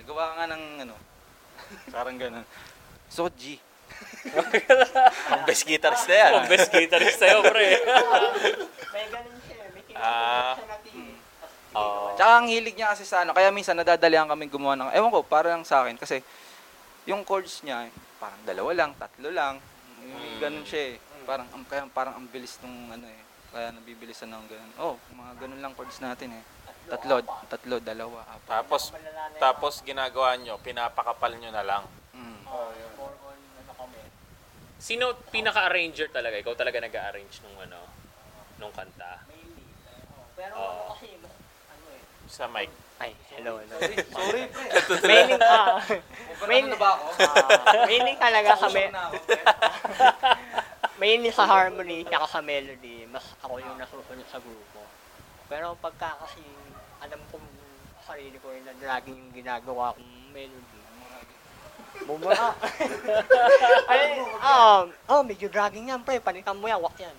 Gawa 0.02 0.24
ka 0.24 0.34
nga 0.36 0.48
ng 0.50 0.64
ano. 0.82 0.96
Parang 1.96 2.18
gano'n. 2.18 2.46
So, 3.08 3.30
G. 3.30 3.56
Ang 5.32 5.44
best 5.44 5.64
guitarist 5.64 6.08
na 6.08 6.16
yan. 6.18 6.32
Oh, 6.34 6.44
best 6.46 6.70
guitarist 6.70 7.18
sa'yo, 7.18 7.40
pre. 7.44 7.80
May 8.94 9.06
ganun 9.08 9.38
siya. 9.42 9.64
May 9.70 9.84
Ah. 9.94 10.56
tinatawag 10.56 10.58
siya 10.58 10.66
na 10.66 10.78
tingin. 10.82 11.16
Oo. 11.72 12.12
Tsaka 12.12 12.32
ang 12.34 12.48
hilig 12.50 12.76
niya 12.76 12.92
kasi 12.92 13.06
sa 13.06 13.24
ano, 13.24 13.32
kaya 13.32 13.48
minsan 13.48 13.78
nadadalihan 13.78 14.28
kami 14.28 14.50
gumawa 14.50 14.76
ng, 14.76 14.92
ewan 14.92 15.08
ko, 15.08 15.24
parang 15.24 15.62
sa 15.62 15.86
akin, 15.86 15.96
kasi 15.96 16.20
yung 17.06 17.24
chords 17.24 17.62
niya, 17.62 17.88
parang 18.18 18.42
dalawa 18.44 18.72
lang, 18.74 18.92
tatlo 18.94 19.30
lang, 19.30 19.56
Mm. 20.02 20.42
ganun 20.42 20.66
siya 20.66 20.84
eh. 20.92 20.96
Parang, 21.22 21.46
ang- 21.48 21.64
kaya 21.64 21.86
parang 21.88 22.18
ang 22.18 22.26
bilis 22.26 22.58
nung 22.60 22.90
ano 22.90 23.06
eh, 23.06 23.21
kaya 23.52 23.76
nabibilisan 23.76 24.32
ng 24.32 24.48
ganun. 24.48 24.72
Oh, 24.80 24.96
mga 25.12 25.32
ganun 25.44 25.60
lang 25.60 25.76
chords 25.76 26.00
natin 26.00 26.40
eh. 26.40 26.44
Tatlo, 26.88 27.20
tatlo, 27.52 27.78
dalawa, 27.84 28.24
apat. 28.36 28.48
Tapos, 28.48 28.84
tapos 29.38 29.74
ginagawa 29.84 30.40
nyo, 30.40 30.56
pinapakapal 30.64 31.36
nyo 31.36 31.52
na 31.52 31.64
lang. 31.64 31.84
Mm. 32.16 32.42
More 32.48 33.16
on 33.28 33.40
ano 33.62 33.72
kami. 33.76 34.00
Sino 34.82 35.14
pinaka-arranger 35.30 36.10
talaga? 36.10 36.40
Ikaw 36.40 36.56
talaga 36.56 36.80
nag-arrange 36.80 37.44
nung 37.44 37.58
ano, 37.60 37.80
nung 38.58 38.74
kanta? 38.74 39.24
Mainly. 39.28 39.68
Oo. 40.16 40.24
Pero 40.34 40.54
Oo. 40.56 40.66
ako 40.66 40.82
kasi, 40.96 41.08
mas, 41.22 41.36
ano 41.70 41.86
eh. 41.92 42.02
Sa 42.32 42.46
mic. 42.48 42.72
Ay, 43.02 43.18
hello, 43.34 43.58
hello. 43.58 43.78
Sorry, 44.14 44.46
mainly, 45.10 45.42
ah, 45.42 45.82
Main, 46.46 46.66
ano 46.70 46.74
na 46.74 46.78
ba 46.78 46.90
ako? 46.98 47.06
ah, 47.18 48.18
talaga 48.18 48.52
kami, 48.62 48.84
Usok 48.86 48.94
na 48.94 49.02
ako. 49.10 49.14
mainly 51.02 51.34
sa 51.34 51.50
harmony, 51.50 52.06
tsaka 52.06 52.30
sa 52.30 52.40
melody, 52.46 53.10
mas 53.10 53.26
ako 53.42 53.58
yung 53.58 53.74
nasusunod 53.82 54.28
sa 54.30 54.38
grupo. 54.38 54.86
Pero 55.50 55.74
pagka 55.82 56.14
kasi, 56.22 56.46
alam 57.02 57.18
kong 57.34 57.50
sarili 58.06 58.38
ko 58.38 58.54
rin 58.54 58.62
na 58.62 58.78
laging 58.78 59.18
yung 59.18 59.34
ginagawa 59.34 59.98
kong 59.98 60.14
melody. 60.30 60.80
Bumura. 62.06 62.54
Ay, 63.92 64.22
um, 64.22 64.94
oh, 65.10 65.22
medyo 65.26 65.50
dragging 65.50 65.90
yan, 65.90 66.06
pre. 66.06 66.22
Panitan 66.22 66.62
mo 66.62 66.70
yan, 66.70 66.78
wak 66.78 66.96
yan. 67.02 67.18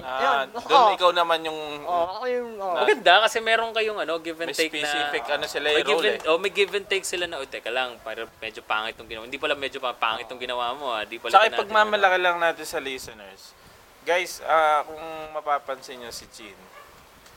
Ah, 0.00 0.20
yun, 0.44 0.58
doon 0.58 0.82
oh, 0.82 0.90
ikaw 0.92 1.10
naman 1.10 1.40
yung 1.42 1.60
Oh, 1.82 2.04
ako 2.10 2.24
yung, 2.26 2.50
oh. 2.56 2.74
Maganda 2.76 3.22
kasi 3.22 3.38
meron 3.38 3.70
kayong 3.70 3.96
ano, 3.98 4.18
give 4.18 4.36
and 4.38 4.48
may 4.48 4.56
take 4.56 4.68
specific 4.70 5.22
na... 5.22 5.32
ano 5.32 5.44
sila 5.46 5.66
may 5.66 5.74
yung 5.74 5.86
give 5.86 5.96
role 5.96 6.08
and, 6.08 6.18
eh. 6.18 6.28
oh, 6.28 6.38
may 6.38 6.50
give 6.50 6.72
and 6.72 6.86
take 6.86 7.02
sila 7.02 7.24
na, 7.24 7.36
oh, 7.36 7.46
teka 7.46 7.68
lang, 7.68 7.96
para 8.00 8.26
medyo 8.36 8.60
pangit 8.60 8.92
itong 8.92 9.06
ginawa. 9.06 9.24
Hindi 9.24 9.36
pala 9.36 9.54
medyo 9.54 9.78
pa- 9.78 9.94
pangit 9.94 10.26
itong 10.26 10.40
ginawa 10.40 10.72
mo, 10.72 10.90
ah. 10.90 11.02
Di 11.02 11.16
pala 11.16 11.32
Saka 11.32 11.46
natin- 11.46 11.56
ipagmamalaki 11.56 12.18
lang 12.18 12.36
natin 12.36 12.64
sa 12.64 12.78
listeners. 12.78 13.54
Guys, 14.02 14.42
ah, 14.42 14.82
kung 14.82 15.00
mapapansin 15.32 15.98
nyo 15.98 16.10
si 16.10 16.26
Jean, 16.28 16.58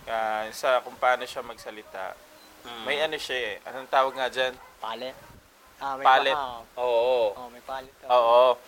ah, 0.06 0.46
sa 0.50 0.82
kung 0.82 0.96
paano 0.96 1.24
siya 1.24 1.42
magsalita, 1.42 2.14
Mm. 2.60 2.84
may 2.84 3.00
ano 3.00 3.16
siya 3.16 3.56
eh. 3.56 3.56
Anong 3.64 3.88
tawag 3.88 4.12
nga 4.14 4.28
dyan? 4.28 4.52
Palit. 4.78 5.16
Ah, 5.80 5.96
may 5.96 6.04
Palit. 6.04 6.36
ah, 6.36 6.60
Oo. 6.76 7.32
oh, 7.32 7.48
may 7.48 7.64
palit. 7.64 7.94
Oo. 8.06 8.60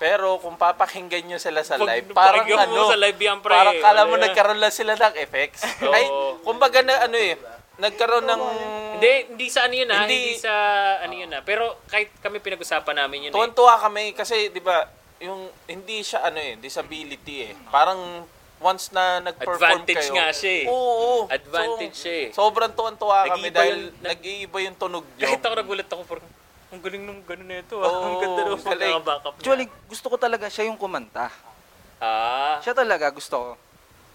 Pero 0.00 0.40
kung 0.40 0.56
papakinggan 0.56 1.28
nyo 1.28 1.36
sila 1.36 1.60
sa 1.60 1.76
Pag 1.76 1.84
live, 1.84 2.16
parang 2.16 2.48
napakinggan 2.48 2.72
mo 2.72 2.88
ano, 2.88 2.88
sa 2.88 2.96
live 2.96 3.20
yan, 3.20 3.38
pre. 3.44 3.52
parang 3.52 3.76
kala 3.84 4.00
mo 4.08 4.16
Wala. 4.16 4.24
nagkaroon 4.32 4.56
lang 4.56 4.72
sila 4.72 4.96
ng 4.96 5.14
effects. 5.20 5.60
Oo. 5.84 5.92
Ay, 5.92 6.04
kumbaga 6.40 6.80
na 6.80 7.04
ano 7.04 7.20
eh, 7.20 7.36
nagkaroon 7.76 8.24
ng... 8.24 8.42
Hindi, 8.96 9.12
hindi 9.36 9.46
sa 9.52 9.68
ano 9.68 9.74
yun 9.76 9.90
ah. 9.92 10.00
Hindi- 10.08 10.24
Hindi, 10.32 10.40
sa 10.40 10.54
ano 11.04 11.14
yun 11.20 11.30
ah. 11.36 11.42
Pero 11.44 11.84
kahit 11.92 12.08
kami 12.24 12.40
pinag-usapan 12.40 12.96
namin 12.96 13.28
yun 13.28 13.30
eh. 13.30 13.36
Tuwan-tuwa 13.36 13.76
kami 13.76 14.16
kasi 14.16 14.48
'di 14.48 14.64
ba, 14.64 14.88
yung 15.20 15.52
hindi 15.68 16.00
siya 16.00 16.24
ano 16.24 16.40
eh, 16.40 16.56
disability 16.56 17.48
eh. 17.48 17.52
Parang 17.68 18.24
once 18.60 18.92
na 18.92 19.24
nag-perform 19.24 19.84
Advantage 19.84 20.04
kayo. 20.04 20.16
nga 20.16 20.28
siya 20.32 20.52
eh. 20.52 20.64
Oo. 20.68 21.28
Advantage 21.28 21.96
so, 21.96 22.00
siya 22.04 22.14
eh. 22.16 22.26
Sobrang 22.32 22.72
tuwan-tuwa 22.76 23.28
kami 23.28 23.48
dahil 23.48 23.92
nag-iiba 24.00 24.58
yung 24.64 24.76
tunog 24.76 25.04
nyo. 25.16 25.24
Kahit 25.28 25.40
ako 25.44 25.54
nagulat 25.56 25.88
ako 25.88 26.02
parang, 26.04 26.28
ang 26.70 26.80
galing 26.80 27.02
nung 27.02 27.20
gano'n 27.20 27.46
na 27.46 27.56
ito 27.58 27.76
ah. 27.76 27.84
ang 27.84 28.14
Oo, 28.14 28.20
ganda 28.20 28.40
nung 28.44 28.62
galing. 28.62 28.94
pagkaka-backup 28.94 29.32
niya. 29.32 29.42
Actually, 29.42 29.66
gusto 29.86 30.06
ko 30.06 30.16
talaga 30.16 30.46
siya 30.46 30.64
yung 30.70 30.78
kumanta. 30.78 31.26
Ah, 31.98 32.62
Siya 32.62 32.72
talaga 32.72 33.10
gusto 33.10 33.36
ko. 33.36 33.50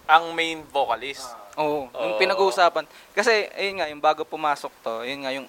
Ang 0.05 0.31
main 0.31 0.63
vocalist. 0.65 1.27
Oo, 1.55 1.91
yung 1.91 2.15
Oo. 2.15 2.19
pinag-uusapan. 2.19 2.85
Kasi, 3.11 3.51
ayun 3.51 3.75
nga, 3.77 3.87
yung 3.87 3.99
bago 3.99 4.23
pumasok 4.23 4.71
to, 4.81 5.03
ayun 5.03 5.21
nga 5.21 5.31
yung, 5.31 5.47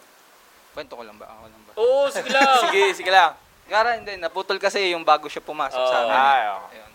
kwento 0.73 0.93
ko 0.93 1.03
lang 1.03 1.17
ba? 1.17 1.31
Ako 1.31 1.45
lang 1.47 1.63
ba? 1.63 1.73
oo, 1.77 2.05
sige 2.11 2.29
lang. 2.29 2.45
sige, 2.67 2.83
sige 2.93 3.11
lang. 3.11 3.33
Gara, 3.67 3.97
hindi, 3.97 4.15
naputol 4.17 4.59
kasi 4.59 4.91
yung 4.91 5.03
bago 5.03 5.27
siya 5.27 5.41
pumasok 5.41 5.79
sa 5.81 5.97
Oo. 5.97 6.05
amin. 6.05 6.19
Ay, 6.19 6.43
oh. 6.49 6.63
Ayun. 6.69 6.91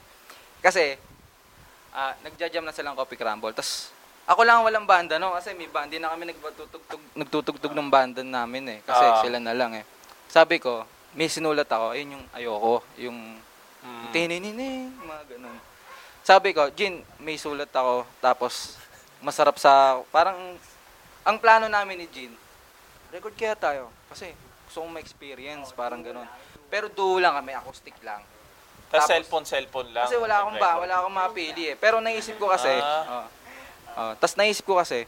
Kasi, 0.59 0.83
ah 1.91 2.15
nagja-jam 2.19 2.63
na 2.63 2.71
silang 2.71 2.95
coffee 2.95 3.15
crumble. 3.15 3.51
Tapos, 3.51 3.91
ako 4.23 4.43
lang 4.43 4.61
ang 4.61 4.65
walang 4.65 4.85
banda, 4.85 5.17
no? 5.17 5.33
Kasi 5.33 5.51
may 5.51 5.67
banda, 5.67 5.89
hindi 5.89 5.99
na 5.99 6.07
kami 6.09 6.29
nagtutugtog, 6.29 7.01
nagtutugtog 7.13 7.73
ng 7.73 7.89
banda 7.89 8.21
namin 8.21 8.63
eh. 8.69 8.79
Kasi 8.83 9.03
Ah. 9.03 9.19
sila 9.19 9.37
na 9.37 9.51
lang 9.51 9.73
eh. 9.73 9.83
Sabi 10.31 10.63
ko, 10.63 10.87
may 11.11 11.27
sinulat 11.27 11.67
ako, 11.67 11.91
ayun 11.91 12.15
yung 12.15 12.25
ayoko, 12.31 12.79
yung 12.95 13.19
Mm. 13.83 14.05
tininining, 14.15 14.87
mga 14.95 15.35
ganun. 15.35 15.57
Sabi 16.23 16.55
ko, 16.55 16.71
Jin, 16.71 17.03
may 17.19 17.35
sulat 17.35 17.67
ako, 17.67 18.07
tapos 18.23 18.79
masarap 19.19 19.59
sa, 19.59 19.99
parang, 20.07 20.55
ang 21.27 21.35
plano 21.35 21.67
namin 21.67 21.99
ni 21.99 22.07
Jin, 22.07 22.31
record 23.11 23.35
kaya 23.35 23.59
tayo, 23.59 23.91
kasi 24.07 24.31
gusto 24.69 24.79
kong 24.79 24.95
ma-experience, 24.95 25.75
parang 25.75 25.99
ganun. 25.99 26.29
Pero 26.71 26.87
duo 26.87 27.19
lang 27.19 27.35
kami, 27.35 27.51
acoustic 27.51 27.99
lang. 27.99 28.23
Tapos 28.87 29.03
Tapos- 29.03 29.11
cellphone, 29.11 29.43
cellphone 29.43 29.89
lang. 29.91 30.07
Kasi 30.07 30.15
wala 30.15 30.47
akong 30.47 30.55
ba, 30.55 30.79
wala 30.79 30.93
akong 31.03 31.15
mapili 31.17 31.63
eh. 31.67 31.75
Pero 31.75 31.99
naisip 31.99 32.39
ko 32.39 32.47
kasi, 32.47 32.71
Ah. 32.71 33.27
oh. 33.99 34.13
tas 34.15 34.39
naisip 34.39 34.63
ko 34.63 34.79
kasi, 34.79 35.03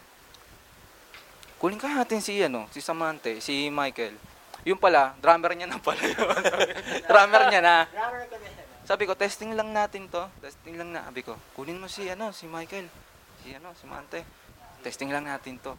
kunin 1.55 1.79
ka 1.79 1.87
natin 1.87 2.19
si 2.19 2.43
ano, 2.43 2.67
si 2.75 2.83
Samante, 2.83 3.39
si 3.39 3.71
Michael. 3.71 4.19
Yung 4.63 4.79
pala, 4.79 5.11
drummer 5.19 5.51
niya 5.55 5.67
na 5.67 5.79
pala 5.79 5.99
yun. 5.99 6.27
drummer 7.09 7.43
niya 7.51 7.61
na. 7.61 7.75
Sabi 8.83 9.07
ko, 9.07 9.15
testing 9.15 9.55
lang 9.55 9.71
natin 9.71 10.07
to. 10.07 10.23
Testing 10.39 10.75
lang 10.79 10.91
na. 10.91 11.07
Sabi 11.07 11.23
ko, 11.23 11.35
kunin 11.55 11.79
mo 11.79 11.87
si 11.91 12.07
ano, 12.07 12.31
si 12.31 12.47
Michael. 12.47 12.87
Si 13.43 13.51
ano, 13.55 13.75
si 13.75 13.83
Mante. 13.87 14.23
Testing 14.83 15.11
lang 15.11 15.27
natin 15.27 15.59
to. 15.59 15.75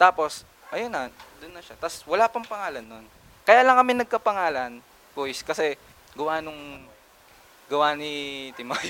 Tapos, 0.00 0.44
ayun 0.72 0.88
na, 0.88 1.12
doon 1.40 1.52
na 1.52 1.60
siya. 1.60 1.76
Tapos 1.76 2.00
wala 2.08 2.28
pang 2.28 2.44
pangalan 2.44 2.84
nun. 2.84 3.04
Kaya 3.44 3.60
lang 3.60 3.76
kami 3.76 3.92
nagkapangalan, 4.00 4.80
boys, 5.12 5.44
kasi 5.44 5.76
gawa 6.16 6.40
nung 6.40 6.88
gawa 7.68 7.96
ni 7.96 8.48
Timoy. 8.56 8.88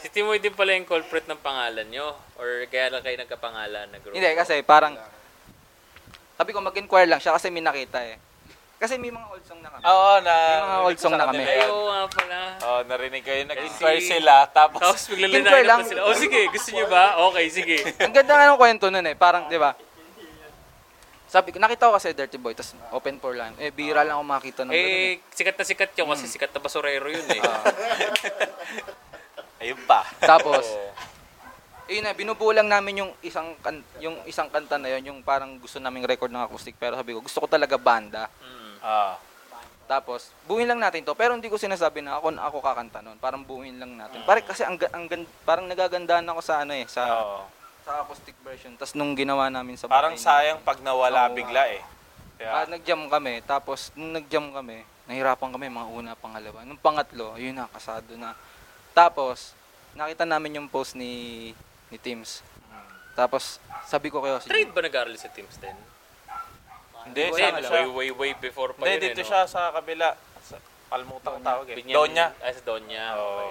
Si 0.00 0.08
Timoy 0.08 0.40
din 0.40 0.54
pala 0.54 0.74
yung 0.74 0.88
culprit 0.88 1.28
ng 1.28 1.40
pangalan 1.40 1.86
nyo? 1.88 2.16
Or 2.40 2.64
kaya 2.72 2.88
lang 2.88 3.04
kayo 3.04 3.16
nagkapangalan 3.20 3.86
na 3.92 3.98
group? 4.00 4.16
Hindi, 4.16 4.30
kasi 4.32 4.64
parang 4.64 4.96
Sabi 6.40 6.56
ko, 6.56 6.64
mag-inquire 6.64 7.04
lang 7.04 7.20
siya 7.20 7.36
kasi 7.36 7.52
may 7.52 7.60
nakita 7.60 8.00
eh. 8.00 8.16
Kasi 8.80 8.96
may 8.96 9.12
mga 9.12 9.28
old 9.28 9.44
song 9.44 9.60
na 9.60 9.68
kami. 9.68 9.84
Oo, 9.84 10.12
na... 10.24 10.32
May 10.32 10.64
mga 10.64 10.80
old 10.88 10.96
song 10.96 11.14
na 11.20 11.28
kami. 11.28 11.44
Ayo 11.44 11.84
nga 11.84 12.00
pala. 12.08 12.38
Oo, 12.64 12.80
narinig 12.88 13.20
kayo. 13.20 13.44
Nag-inquire 13.44 14.00
si- 14.00 14.08
sila. 14.08 14.48
Tapos, 14.48 14.80
Tapos 14.80 15.04
bigla 15.12 15.60
lang. 15.60 15.84
pa 15.84 15.84
sila. 15.84 16.00
Oh, 16.08 16.16
sige. 16.16 16.48
Gusto 16.48 16.72
niyo 16.72 16.88
ba? 16.88 17.20
Okay, 17.28 17.46
sige. 17.52 17.76
Ang 18.08 18.16
ganda 18.16 18.32
nga 18.32 18.48
ng 18.48 18.56
kwento 18.56 18.88
nun 18.88 19.04
eh. 19.04 19.12
Parang, 19.12 19.52
di 19.52 19.60
ba? 19.60 19.76
Sabi 21.28 21.52
ko, 21.52 21.60
nakita 21.60 21.92
ko 21.92 22.00
kasi 22.00 22.16
Dirty 22.16 22.40
Boy, 22.40 22.56
tapos 22.56 22.72
open 22.96 23.20
for 23.20 23.36
line. 23.36 23.52
Eh, 23.60 23.68
bira 23.68 24.00
lang 24.00 24.16
ako 24.16 24.24
makita 24.24 24.64
ng 24.64 24.72
eh. 24.72 24.80
Eh, 24.80 25.12
sikat 25.36 25.60
na 25.60 25.64
sikat 25.68 25.92
yun 25.92 26.08
kasi 26.08 26.24
sikat 26.24 26.50
na 26.56 26.64
basurero 26.64 27.06
yun 27.06 27.22
eh. 27.36 27.38
ayun 29.60 29.78
pa. 29.84 30.08
Tapos, 30.24 30.64
Oo. 30.64 30.88
yun 31.90 32.06
na, 32.06 32.14
binubulang 32.14 32.70
namin 32.70 33.02
yung 33.02 33.12
isang 33.20 33.58
kan- 33.58 33.82
yung 33.98 34.16
isang 34.24 34.46
kanta 34.46 34.78
na 34.78 34.94
yun, 34.94 35.10
yung 35.10 35.18
parang 35.26 35.58
gusto 35.58 35.82
naming 35.82 36.06
record 36.06 36.30
ng 36.30 36.46
acoustic, 36.46 36.78
pero 36.78 36.94
sabi 36.94 37.12
ko, 37.12 37.20
gusto 37.20 37.42
ko 37.42 37.48
talaga 37.50 37.74
banda. 37.76 38.30
Mm. 38.38 38.78
Ah. 38.80 39.18
Tapos, 39.90 40.30
buuin 40.46 40.70
lang 40.70 40.78
natin 40.78 41.02
to. 41.02 41.18
Pero 41.18 41.34
hindi 41.34 41.50
ko 41.50 41.58
sinasabi 41.58 41.98
na 41.98 42.22
ako 42.22 42.30
ako 42.38 42.56
kakanta 42.62 43.02
nun. 43.02 43.18
Parang 43.18 43.42
buuin 43.42 43.74
lang 43.74 43.98
natin. 43.98 44.22
Pare 44.22 44.46
kasi 44.46 44.62
ang, 44.62 44.78
ga- 44.78 44.94
ang 44.94 45.10
gan- 45.10 45.26
parang 45.42 45.66
nagagandaan 45.66 46.30
ako 46.30 46.40
sa 46.46 46.62
ano 46.62 46.78
eh, 46.78 46.86
sa 46.86 47.02
Oo. 47.10 47.42
sa 47.82 48.06
acoustic 48.06 48.38
version. 48.46 48.70
Tapos 48.78 48.94
nung 48.94 49.18
ginawa 49.18 49.50
namin 49.50 49.74
sa 49.74 49.90
Parang 49.90 50.14
bahay, 50.14 50.22
sayang 50.22 50.62
pag 50.62 50.78
nawala 50.78 51.26
Oo. 51.26 51.34
bigla 51.34 51.66
eh. 51.74 51.82
Ah, 52.38 52.62
Kaya, 52.62 52.78
nag-jam 52.78 53.02
kami. 53.10 53.42
Tapos 53.42 53.90
nung 53.98 54.14
nag-jam 54.14 54.46
kami, 54.54 54.86
nahirapan 55.10 55.50
kami 55.50 55.66
mga 55.66 55.88
una, 55.90 56.10
pangalawa. 56.14 56.62
Nung 56.62 56.78
pangatlo, 56.78 57.34
yun 57.34 57.58
na, 57.58 57.66
kasado 57.66 58.14
na. 58.14 58.38
Tapos, 58.94 59.58
nakita 59.98 60.22
namin 60.22 60.62
yung 60.62 60.68
post 60.70 60.94
ni 60.94 61.50
ni 61.90 61.98
Teams. 61.98 62.40
Tapos, 63.12 63.58
sabi 63.84 64.08
ko 64.08 64.22
kayo, 64.22 64.38
Trade 64.40 64.70
ba 64.70 64.80
nag-aaral 64.80 65.14
sa 65.14 65.28
Teams 65.28 65.54
din? 65.56 65.74
hindi, 67.00 67.20
Hindi, 67.26 67.36
sa 67.36 67.48
ano 67.48 67.58
way, 67.58 67.64
siya? 67.64 67.82
way, 67.90 68.08
way 68.12 68.32
before 68.34 68.70
pa 68.72 68.84
Hindi, 68.84 68.92
yun 68.92 69.04
dito 69.10 69.20
eh, 69.20 69.24
no? 69.24 69.28
siya 69.28 69.40
sa 69.44 69.72
kabila. 69.72 70.08
Sa, 70.40 70.56
kalimutan 70.88 71.30
ko 71.32 71.38
tawag 71.40 71.66
eh. 71.66 71.76
Binyan- 71.76 71.96
Donya. 71.96 72.26
Ah, 72.38 72.52
sa 72.52 72.62
Donya. 72.62 73.04
Oo. 73.14 73.26
Okay. 73.26 73.50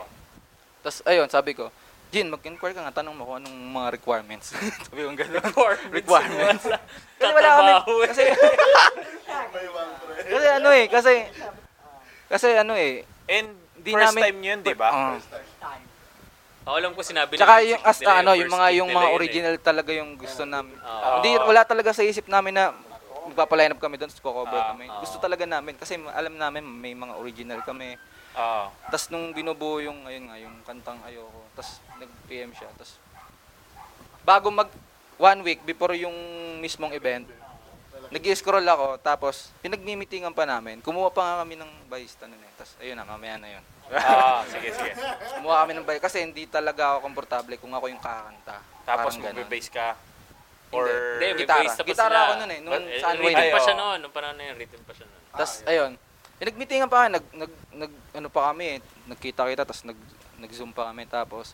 Tapos, 0.79 0.97
ayun, 1.03 1.27
sabi 1.27 1.51
ko, 1.53 1.67
Jin, 2.09 2.25
mag-inquire 2.25 2.73
ka 2.73 2.81
nga, 2.81 2.95
tanong 2.95 3.13
mo 3.13 3.21
kung 3.23 3.37
anong 3.37 3.53
mga 3.53 3.89
requirements. 3.93 4.49
sabi 4.89 4.99
ko 4.99 5.13
gano'n. 5.13 5.45
Requirements. 5.93 6.65
Kasi 7.19 7.29
wala 7.29 7.49
kami, 7.51 7.69
eh. 7.69 7.81
kasi, 8.07 8.23
kasi 10.25 10.47
ano 10.49 10.69
eh, 10.71 10.85
kasi, 10.89 11.13
kasi 12.25 12.47
ano 12.55 12.73
eh, 12.73 13.05
And 13.29 13.53
Di 13.77 13.93
first 13.93 14.09
namin- 14.11 14.23
time 14.25 14.39
yun, 14.41 14.59
di 14.59 14.73
ba? 14.73 14.89
ah. 14.89 15.13
Ako 16.69 16.77
alam 16.77 16.93
ko 16.93 17.01
sinabi 17.01 17.33
Tsaka 17.33 17.65
ng 17.65 17.73
yung 17.73 17.81
as 17.81 17.97
nila, 17.97 18.13
ano, 18.21 18.31
yung 18.37 18.51
mga 18.53 18.67
yung 18.77 18.89
nila 18.93 18.97
mga 19.01 19.09
eh. 19.09 19.17
original 19.17 19.55
talaga 19.57 19.89
yung 19.89 20.11
gusto 20.13 20.45
namin. 20.45 20.77
Oo. 20.77 21.13
Hindi 21.17 21.29
wala 21.41 21.61
talaga 21.65 21.89
sa 21.97 22.05
isip 22.05 22.29
namin 22.29 22.53
na 22.53 22.69
magpapaline 23.25 23.73
up 23.73 23.81
kami 23.81 23.97
doon, 23.97 24.13
ko-cover 24.13 24.53
Ah, 24.53 24.77
kami. 24.77 24.85
oo. 24.85 25.01
Gusto 25.01 25.17
talaga 25.17 25.49
namin 25.49 25.73
kasi 25.73 25.97
alam 26.13 26.37
namin 26.37 26.61
may 26.61 26.93
mga 26.93 27.17
original 27.17 27.65
kami. 27.65 27.97
Oo. 28.37 28.69
Tapos 28.85 29.09
nung 29.09 29.33
binubuo 29.33 29.81
yung 29.81 30.05
ayun 30.05 30.29
nga 30.29 30.37
yung 30.37 30.55
kantang 30.61 31.01
ayoko, 31.09 31.41
tapos 31.57 31.81
nag-PM 31.97 32.53
siya, 32.53 32.69
tapos 32.77 33.01
bago 34.21 34.53
mag 34.53 34.69
one 35.17 35.41
week 35.41 35.65
before 35.65 35.97
yung 35.97 36.13
mismong 36.61 36.93
event, 36.93 37.25
nag-scroll 38.09 38.63
ako, 38.63 39.01
tapos 39.01 39.49
pinagmimitingan 39.59 40.37
pa 40.37 40.45
namin. 40.45 40.85
Kumuha 40.85 41.09
pa 41.09 41.21
nga 41.23 41.35
kami 41.41 41.57
ng 41.57 41.89
bayista 41.89 42.29
nun 42.29 42.37
eh. 42.37 42.51
Tapos 42.53 42.77
ayun 42.77 42.93
na, 42.93 43.05
mamaya 43.05 43.41
na 43.41 43.49
yun. 43.57 43.65
Ah, 43.91 44.45
sige, 44.51 44.69
sige. 44.69 44.91
Kumuha 45.35 45.55
kami 45.63 45.71
ng 45.73 45.85
bayista 45.85 46.05
kasi 46.05 46.21
hindi 46.21 46.45
talaga 46.45 46.93
ako 46.93 46.97
komportable 47.03 47.55
kung 47.57 47.73
ako 47.73 47.85
yung 47.87 47.99
kakanta. 47.99 48.57
Tapos 48.83 49.13
Parang 49.13 49.25
ganun. 49.25 49.35
magbe-base 49.41 49.69
ka. 49.69 49.87
Or... 50.69 50.85
Hindi, 50.85 51.25
may 51.33 51.41
Gitara. 51.41 51.61
bass 51.65 51.73
na 51.73 51.81
pa 51.81 51.87
Gitara 51.87 52.09
sila. 52.09 52.21
ako 52.21 52.33
nun 52.35 52.51
eh, 52.51 52.59
nung 52.61 52.73
But, 52.73 52.83
sa 52.95 53.07
Unwind. 53.09 53.25
Rhythm 53.33 53.49
pa 53.49 53.57
Ay, 53.57 53.65
siya 53.65 53.73
oo. 53.73 53.81
noon. 53.81 53.97
Nung 53.99 54.13
panahon 54.13 54.35
na 54.37 54.43
yun, 54.45 54.55
rhythm 54.55 54.81
pa 54.85 54.93
siya 54.93 55.05
noon. 55.05 55.21
Tapos, 55.31 55.53
ayun. 55.65 55.91
Eh, 56.39 56.45
nagmeetingan 56.45 56.87
pa 56.87 56.97
kami, 56.99 57.09
nag, 57.11 57.25
nag, 57.33 57.51
nag, 57.73 57.91
ano 58.13 58.27
pa 58.29 58.41
kami 58.47 58.63
eh, 58.65 58.77
nagkita-kita, 59.07 59.63
tapos 59.65 59.83
nag, 59.83 59.99
nag-zoom 60.37 60.71
pa 60.71 60.87
kami, 60.87 61.03
tapos, 61.03 61.51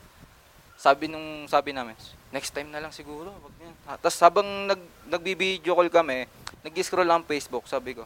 sabi 0.75 1.07
nung, 1.07 1.47
sabi 1.47 1.71
namin, 1.71 1.95
next 2.29 2.51
time 2.51 2.67
na 2.67 2.77
lang 2.77 2.91
siguro, 2.91 3.31
wag 3.33 3.55
niyan. 3.55 3.73
Ah, 3.87 3.95
Tapos 3.95 4.19
habang 4.19 4.45
nag, 4.67 4.77
nagbi-video 5.07 5.73
call 5.73 5.87
kami, 5.87 6.27
nag-scroll 6.61 7.07
lang 7.07 7.23
Facebook, 7.23 7.65
sabi 7.65 7.95
ko, 7.95 8.03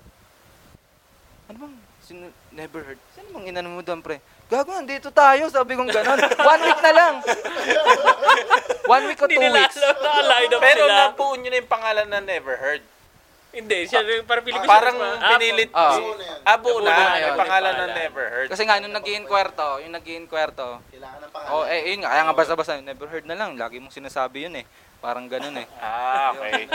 ano 1.50 1.58
bang, 1.60 1.74
sino, 2.00 2.24
never 2.52 2.82
heard, 2.84 3.02
sino 3.12 3.28
bang 3.32 3.46
inano 3.50 3.70
mo 3.72 3.82
doon, 3.82 4.00
pre? 4.00 4.22
Gago, 4.46 4.70
dito 4.84 5.10
tayo, 5.12 5.46
sabi 5.48 5.74
kong 5.74 5.90
gano'n. 5.90 6.18
One 6.52 6.62
week 6.64 6.80
na 6.80 6.92
lang. 6.92 7.14
One 8.88 9.04
week 9.06 9.18
o 9.18 9.26
Hindi 9.26 9.36
two 9.36 9.44
nila 9.44 9.58
weeks. 9.60 9.78
alam, 9.78 9.96
naka-line 9.96 10.50
up 10.52 10.60
Pero 10.60 10.84
sila. 10.84 10.98
nabuo 11.04 11.34
nyo 11.36 11.50
na 11.50 11.58
yung 11.58 11.70
pangalan 11.70 12.08
na 12.08 12.20
Never 12.20 12.56
Heard. 12.56 12.84
Hindi, 13.50 13.80
siya 13.86 14.02
rin, 14.02 14.22
parang 14.24 14.46
feeling 14.46 14.62
ko 14.62 14.66
Parang 14.68 14.94
siya- 14.96 15.18
Ah, 15.20 15.30
pinilit. 15.32 15.70
Ah. 15.72 15.90
Buo 15.92 16.14
na 16.14 16.24
yan. 16.24 16.40
Ah, 16.44 16.58
buo 16.60 16.70
Buo 16.72 16.80
na. 16.80 16.90
na 16.92 16.94
May 16.94 17.18
yun. 17.20 17.34
pangalan 17.34 17.34
na 17.34 17.42
Pangalan. 17.80 17.90
Never 17.96 18.26
Heard. 18.28 18.48
Kasi 18.48 18.62
nga, 18.64 18.76
nung 18.78 18.94
nag-inquire 18.96 19.52
to, 19.52 19.70
yung 19.82 19.94
nag-inquire 19.96 20.52
to, 20.52 20.70
Kailangan 20.88 21.20
ng 21.20 21.32
pangalan. 21.32 21.50
Oh, 21.52 21.64
eh, 21.66 21.82
yun 21.84 22.00
nga. 22.00 22.10
Kaya 22.10 22.22
nga 22.24 22.36
basta-basta, 22.36 22.74
never 22.80 23.08
heard 23.08 23.26
na 23.26 23.34
lang. 23.36 23.50
Lagi 23.56 23.78
mong 23.78 23.90
sinasabi 23.92 24.46
yun 24.46 24.54
eh. 24.56 24.66
Parang 25.00 25.26
ganun 25.26 25.56
eh. 25.56 25.66
Ah, 25.78 26.30
okay. 26.32 26.70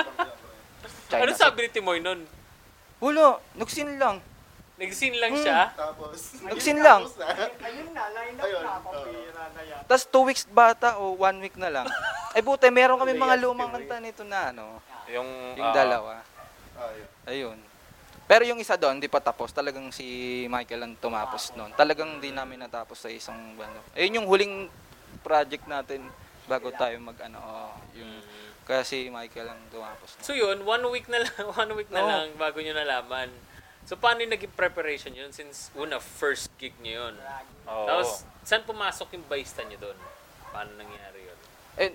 China. 1.08 1.22
Ano 1.22 1.30
sabi 1.32 1.58
ni 1.62 1.70
Timoy 1.70 1.98
nun? 2.00 2.26
Wala, 2.98 3.38
nagsin 3.54 3.94
lang. 3.94 4.18
Nag-scene 4.74 5.16
lang 5.16 5.32
Hmm. 5.32 5.40
siya? 5.40 5.60
Tapos, 5.72 6.18
Nagsin 6.42 6.78
lang. 6.78 7.06
tapos 7.06 7.14
na. 7.16 7.26
Ayun 7.62 7.88
na, 7.90 8.02
line 8.10 8.34
up 8.34 8.42
Ayun. 8.42 8.62
na, 8.62 8.72
pambira 8.80 9.44
na 9.48 9.62
yan. 9.62 9.80
Tapos 9.86 10.04
two 10.04 10.24
weeks 10.24 10.44
bata 10.44 10.98
o 10.98 11.14
one 11.14 11.38
week 11.38 11.54
na 11.54 11.70
lang. 11.70 11.86
Ay 12.34 12.42
buti, 12.42 12.66
meron 12.68 12.98
kami 12.98 13.14
mga 13.14 13.38
lumang 13.38 13.70
kanta 13.70 14.02
nito 14.02 14.26
na 14.26 14.50
ano. 14.50 14.82
Yung, 15.06 15.30
Yung 15.54 15.62
ah, 15.62 15.70
dalawa. 15.72 16.12
Ayun. 16.74 17.06
Ayun. 17.24 17.58
Pero 18.24 18.42
yung 18.42 18.58
isa 18.58 18.74
doon, 18.74 18.98
di 18.98 19.06
pa 19.06 19.20
tapos. 19.20 19.52
Talagang 19.52 19.86
si 19.88 20.02
Michael 20.48 20.82
ang 20.82 20.94
tumapos 20.96 21.54
noon. 21.54 21.70
Talagang 21.72 22.18
di 22.18 22.34
namin 22.34 22.58
natapos 22.58 22.98
sa 22.98 23.06
isang 23.06 23.36
ano. 23.54 23.78
Ayun 23.94 24.18
yung 24.18 24.26
huling 24.26 24.66
project 25.20 25.70
natin 25.70 26.02
bago 26.44 26.74
tayo 26.74 26.98
mag 26.98 27.14
ano. 27.22 27.38
oh, 27.38 27.72
yung, 27.94 28.10
kaya 28.64 28.82
si 28.82 29.06
Michael 29.06 29.54
ang 29.54 29.60
tumapos. 29.70 30.18
So 30.18 30.34
yun, 30.34 30.66
one 30.66 30.82
week 30.90 31.06
na 31.06 31.20
lang, 31.20 31.30
one 31.54 31.72
week 31.74 31.88
na 31.88 32.00
Oo. 32.00 32.08
lang 32.08 32.26
bago 32.34 32.58
nyo 32.58 32.74
nalaman. 32.74 33.30
So 33.84 34.00
paano 34.00 34.24
yung 34.24 34.32
naging 34.32 34.56
preparation 34.56 35.12
yun 35.12 35.28
since 35.28 35.68
una, 35.76 36.00
first 36.00 36.48
gig 36.56 36.72
nyo 36.80 37.08
yun? 37.08 37.14
Oo. 37.68 37.84
Tapos, 37.84 38.24
saan 38.40 38.64
pumasok 38.64 39.12
yung 39.12 39.24
bayista 39.28 39.60
nyo 39.60 39.76
doon? 39.76 39.98
Paano 40.48 40.72
nangyari 40.80 41.20
yun? 41.20 41.38
Eh, 41.76 41.90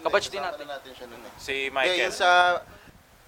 kabatch 0.00 0.32
din 0.32 0.40
natin. 0.40 0.64
na 0.64 0.80
natin 0.80 0.90
siya 0.96 1.06
nun 1.08 1.20
eh. 1.20 1.32
si 1.36 1.68
Michael. 1.68 2.08
yung 2.08 2.16
sa, 2.16 2.60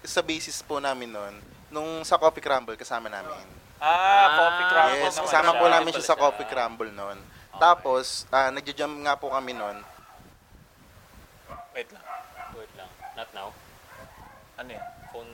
sa 0.01 0.21
basis 0.25 0.57
po 0.65 0.81
namin 0.81 1.13
nun, 1.13 1.35
nung 1.69 2.01
sa 2.01 2.17
Coffee 2.17 2.41
Crumble, 2.41 2.73
kasama 2.73 3.05
namin. 3.05 3.37
Ah, 3.77 4.27
Coffee 4.33 4.65
Ah, 4.65 4.71
Crumble 4.73 4.97
Yes, 4.97 5.13
naman 5.13 5.25
kasama 5.29 5.51
siya. 5.53 5.59
po 5.61 5.65
namin 5.69 5.91
siya 5.93 6.01
sa 6.01 6.07
siya. 6.09 6.21
Coffee 6.25 6.49
Crumble 6.49 6.89
nun. 6.89 7.17
Tapos, 7.61 8.25
ah, 8.33 8.49
nagja-jam 8.49 8.89
nga 9.05 9.13
po 9.13 9.29
kami 9.29 9.53
nun. 9.53 9.77
Wait 11.77 11.89
lang. 11.93 12.05
Wait 12.57 12.73
lang. 12.73 12.89
Not 13.13 13.29
now. 13.37 13.53
Ano 14.57 14.69
yan? 14.73 14.85
Phone 15.13 15.29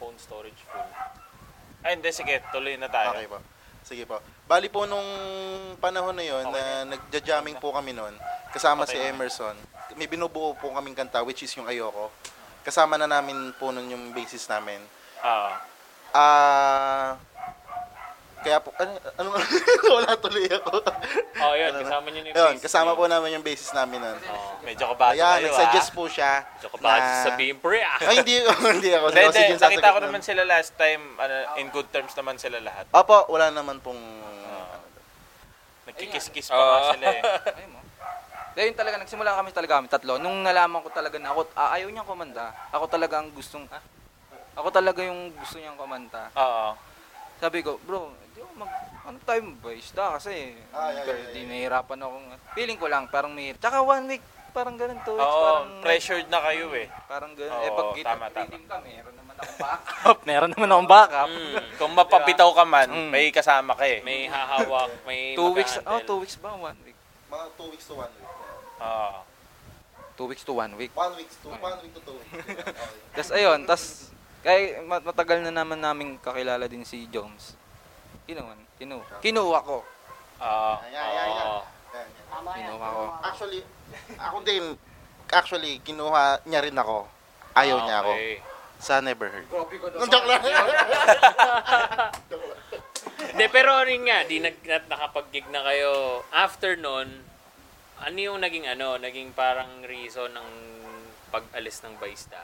phone 0.00 0.16
storage 0.16 0.56
full. 0.72 0.88
Ay, 1.82 1.98
hindi. 1.98 2.10
Sige, 2.14 2.42
tuloy 2.54 2.78
na 2.78 2.88
tayo. 2.88 3.14
Okay 3.14 3.26
po. 3.26 3.38
Sige 3.82 4.06
po. 4.06 4.22
Bali 4.46 4.70
po 4.70 4.86
nung 4.86 5.06
panahon 5.82 6.14
na 6.14 6.22
yon 6.22 6.46
na 6.54 6.86
nagja-jamming 6.86 7.58
po 7.58 7.74
kami 7.74 7.90
nun, 7.90 8.14
kasama 8.54 8.86
si 8.86 8.94
Okay. 8.94 9.10
Emerson. 9.10 9.58
May 9.98 10.06
binubuo 10.06 10.54
po 10.54 10.70
kaming 10.70 10.94
kanta 10.94 11.20
which 11.26 11.42
is 11.42 11.52
yung 11.58 11.66
Ayoko. 11.66 12.14
Kasama 12.62 12.94
na 12.94 13.10
namin 13.10 13.50
po 13.58 13.74
nun 13.74 13.90
yung 13.90 14.14
basis 14.14 14.46
namin. 14.46 14.78
Ah. 15.18 15.58
Ah 16.14 17.18
kaya 18.42 18.58
po, 18.58 18.74
ano, 18.74 18.92
ano 19.16 19.28
wala 19.96 20.10
tuloy 20.18 20.46
ako. 20.50 20.82
Oh, 21.38 21.54
yun. 21.54 21.70
Ano 21.70 21.78
na? 21.78 21.86
Kasama 21.86 22.06
nyo 22.10 22.20
na 22.20 22.28
yung 22.28 22.36
Yun, 22.36 22.54
kasama 22.58 22.90
nyo. 22.92 22.98
po 22.98 23.04
namin 23.06 23.28
yung 23.38 23.46
basis 23.46 23.70
namin 23.70 23.98
nun. 24.02 24.18
Oh. 24.28 24.58
medyo 24.66 24.84
kabado 24.90 25.14
Ayan, 25.14 25.38
kayo, 25.38 25.46
nag-suggest 25.48 25.88
ah. 25.88 25.94
po 25.94 26.02
siya. 26.10 26.32
So, 26.58 26.66
kabadyo 26.74 27.10
sabihin, 27.24 27.56
pre 27.62 27.80
ah! 27.80 27.98
Ay, 28.02 28.14
hindi, 28.20 28.34
hindi 28.42 28.90
ako. 28.92 29.06
Hindi, 29.14 29.22
Hindi, 29.22 29.56
Nakita 29.56 29.88
ko 29.94 30.00
naman 30.02 30.20
sila 30.20 30.42
last 30.42 30.72
time. 30.74 31.02
Ano, 31.16 31.34
in 31.62 31.66
good 31.70 31.88
terms 31.88 32.12
naman 32.18 32.36
sila 32.36 32.58
lahat. 32.58 32.84
Opo, 32.90 33.30
wala 33.30 33.54
naman 33.54 33.78
pong... 33.78 34.00
Nagkikis-kis 35.86 36.50
pa 36.50 36.62
nga 36.62 36.80
sila 36.94 37.06
eh. 37.10 37.22
Ayun 37.58 37.70
mo. 37.74 37.80
Dahil 38.52 38.68
yun 38.68 38.76
talaga, 38.76 38.96
nagsimula 39.00 39.32
kami 39.32 39.50
talaga 39.50 39.72
kami 39.80 39.88
tatlo. 39.88 40.20
Nung 40.20 40.44
nalaman 40.44 40.84
ko 40.84 40.92
talaga 40.92 41.16
na 41.16 41.32
ako, 41.32 41.48
ah, 41.56 41.72
ayaw 41.72 41.88
niyang 41.88 42.04
kumanta. 42.04 42.52
Ako 42.68 42.84
talaga 42.84 43.18
ang 43.18 43.32
gustong, 43.32 43.64
ah, 43.72 43.80
ako 44.52 44.68
talaga 44.68 45.00
yung 45.00 45.32
gusto 45.32 45.56
niyang 45.56 45.80
kumanta. 45.80 46.28
Oo. 46.36 46.91
Sabi 47.42 47.58
ko, 47.58 47.74
bro, 47.82 48.14
di 48.30 48.38
ako 48.38 48.54
mag, 48.54 48.70
ano 49.02 49.18
tayo 49.26 49.42
bayista 49.58 50.14
kasi, 50.14 50.54
Ah, 50.70 50.94
yeah, 50.94 51.02
yeah, 51.02 51.18
yeah, 51.18 51.34
di 51.34 51.40
nahihirapan 51.42 51.98
ako. 51.98 52.14
Feeling 52.54 52.78
ko 52.78 52.86
lang, 52.86 53.10
parang 53.10 53.34
may, 53.34 53.50
tsaka 53.58 53.82
one 53.82 54.06
week, 54.06 54.22
parang 54.54 54.78
ganun, 54.78 54.94
two 55.02 55.18
weeks, 55.18 55.26
Oo, 55.26 55.42
parang, 55.42 55.82
pressured 55.82 56.30
na 56.30 56.38
kayo 56.38 56.70
eh. 56.78 56.86
parang 57.10 57.34
ganun. 57.34 57.50
Oo, 57.50 57.66
eh, 57.66 57.70
pag 57.74 57.88
kita, 57.98 58.14
tama, 58.14 58.26
tama. 58.30 58.46
ka, 58.62 58.76
meron 58.78 59.14
naman 59.18 59.34
akong 59.34 59.58
backup. 59.58 60.18
meron 60.30 60.50
naman 60.54 60.68
akong 60.70 60.90
backup. 60.94 61.30
Mm. 61.34 61.54
Kung 61.82 61.92
mapabitaw 61.98 62.50
ka 62.54 62.62
man, 62.62 62.88
Mm. 62.94 63.10
may 63.10 63.26
kasama 63.34 63.74
ka 63.74 63.84
eh. 63.90 63.98
May 64.06 64.20
hahawak, 64.30 65.02
may 65.02 65.34
two 65.34 65.50
weeks, 65.50 65.82
oh, 65.82 65.98
two 66.06 66.22
weeks 66.22 66.38
ba? 66.38 66.54
One 66.54 66.78
week. 66.86 66.94
Mga 67.26 67.46
two 67.58 67.68
weeks 67.74 67.86
to 67.90 67.98
one 67.98 68.12
week. 68.14 68.30
Oo. 68.78 69.18
Two 70.14 70.26
weeks 70.30 70.44
to 70.46 70.54
one 70.54 70.72
week. 70.78 70.94
One 70.94 71.10
week 71.18 71.26
to, 71.42 71.50
one 71.50 71.74
week 71.82 71.90
to 71.90 72.00
two 72.06 72.14
weeks. 72.22 72.30
Okay. 72.38 72.70
Tapos 73.18 73.30
ayun, 73.34 73.66
tas 73.66 74.11
Kaya 74.42 74.82
mat- 74.82 75.06
matagal 75.06 75.38
na 75.40 75.54
naman 75.54 75.78
namin 75.78 76.18
kakilala 76.18 76.66
din 76.66 76.82
si 76.82 77.06
Joms. 77.06 77.54
Kinuha, 78.26 78.54
kinuha. 78.76 79.14
Kinuha 79.22 79.58
ko. 79.62 79.86
Ah, 80.36 80.82
Ayan, 80.82 80.98
ayan, 80.98 81.26
ayan. 81.28 81.48
Yan. 81.92 82.08
Kinuha 82.42 82.86
ko. 82.88 83.02
Actually, 83.22 83.60
ako 84.18 84.36
din, 84.42 84.64
actually, 85.30 85.78
kinuha 85.80 86.42
niya 86.42 86.60
rin 86.60 86.74
ako. 86.74 87.06
Ayaw 87.54 87.78
niya 87.86 88.02
ako. 88.02 88.12
Okay. 88.12 88.36
Sa 88.82 88.98
never 88.98 89.30
heard. 89.30 89.46
Joke 90.10 90.26
lang. 90.26 90.42
Hindi, 93.32 93.46
pero 93.48 93.78
ano 93.78 93.92
nga, 94.02 94.18
di 94.26 94.42
nag, 94.42 94.58
nakapag-gig 94.90 95.46
na 95.48 95.62
kayo. 95.62 96.20
After 96.34 96.74
nun, 96.74 97.22
ano 97.96 98.18
yung 98.18 98.42
naging 98.42 98.66
ano, 98.66 98.98
naging 98.98 99.30
parang 99.32 99.86
reason 99.86 100.34
ng 100.34 100.48
pag-alis 101.30 101.80
ng 101.80 101.94
Baista? 101.96 102.42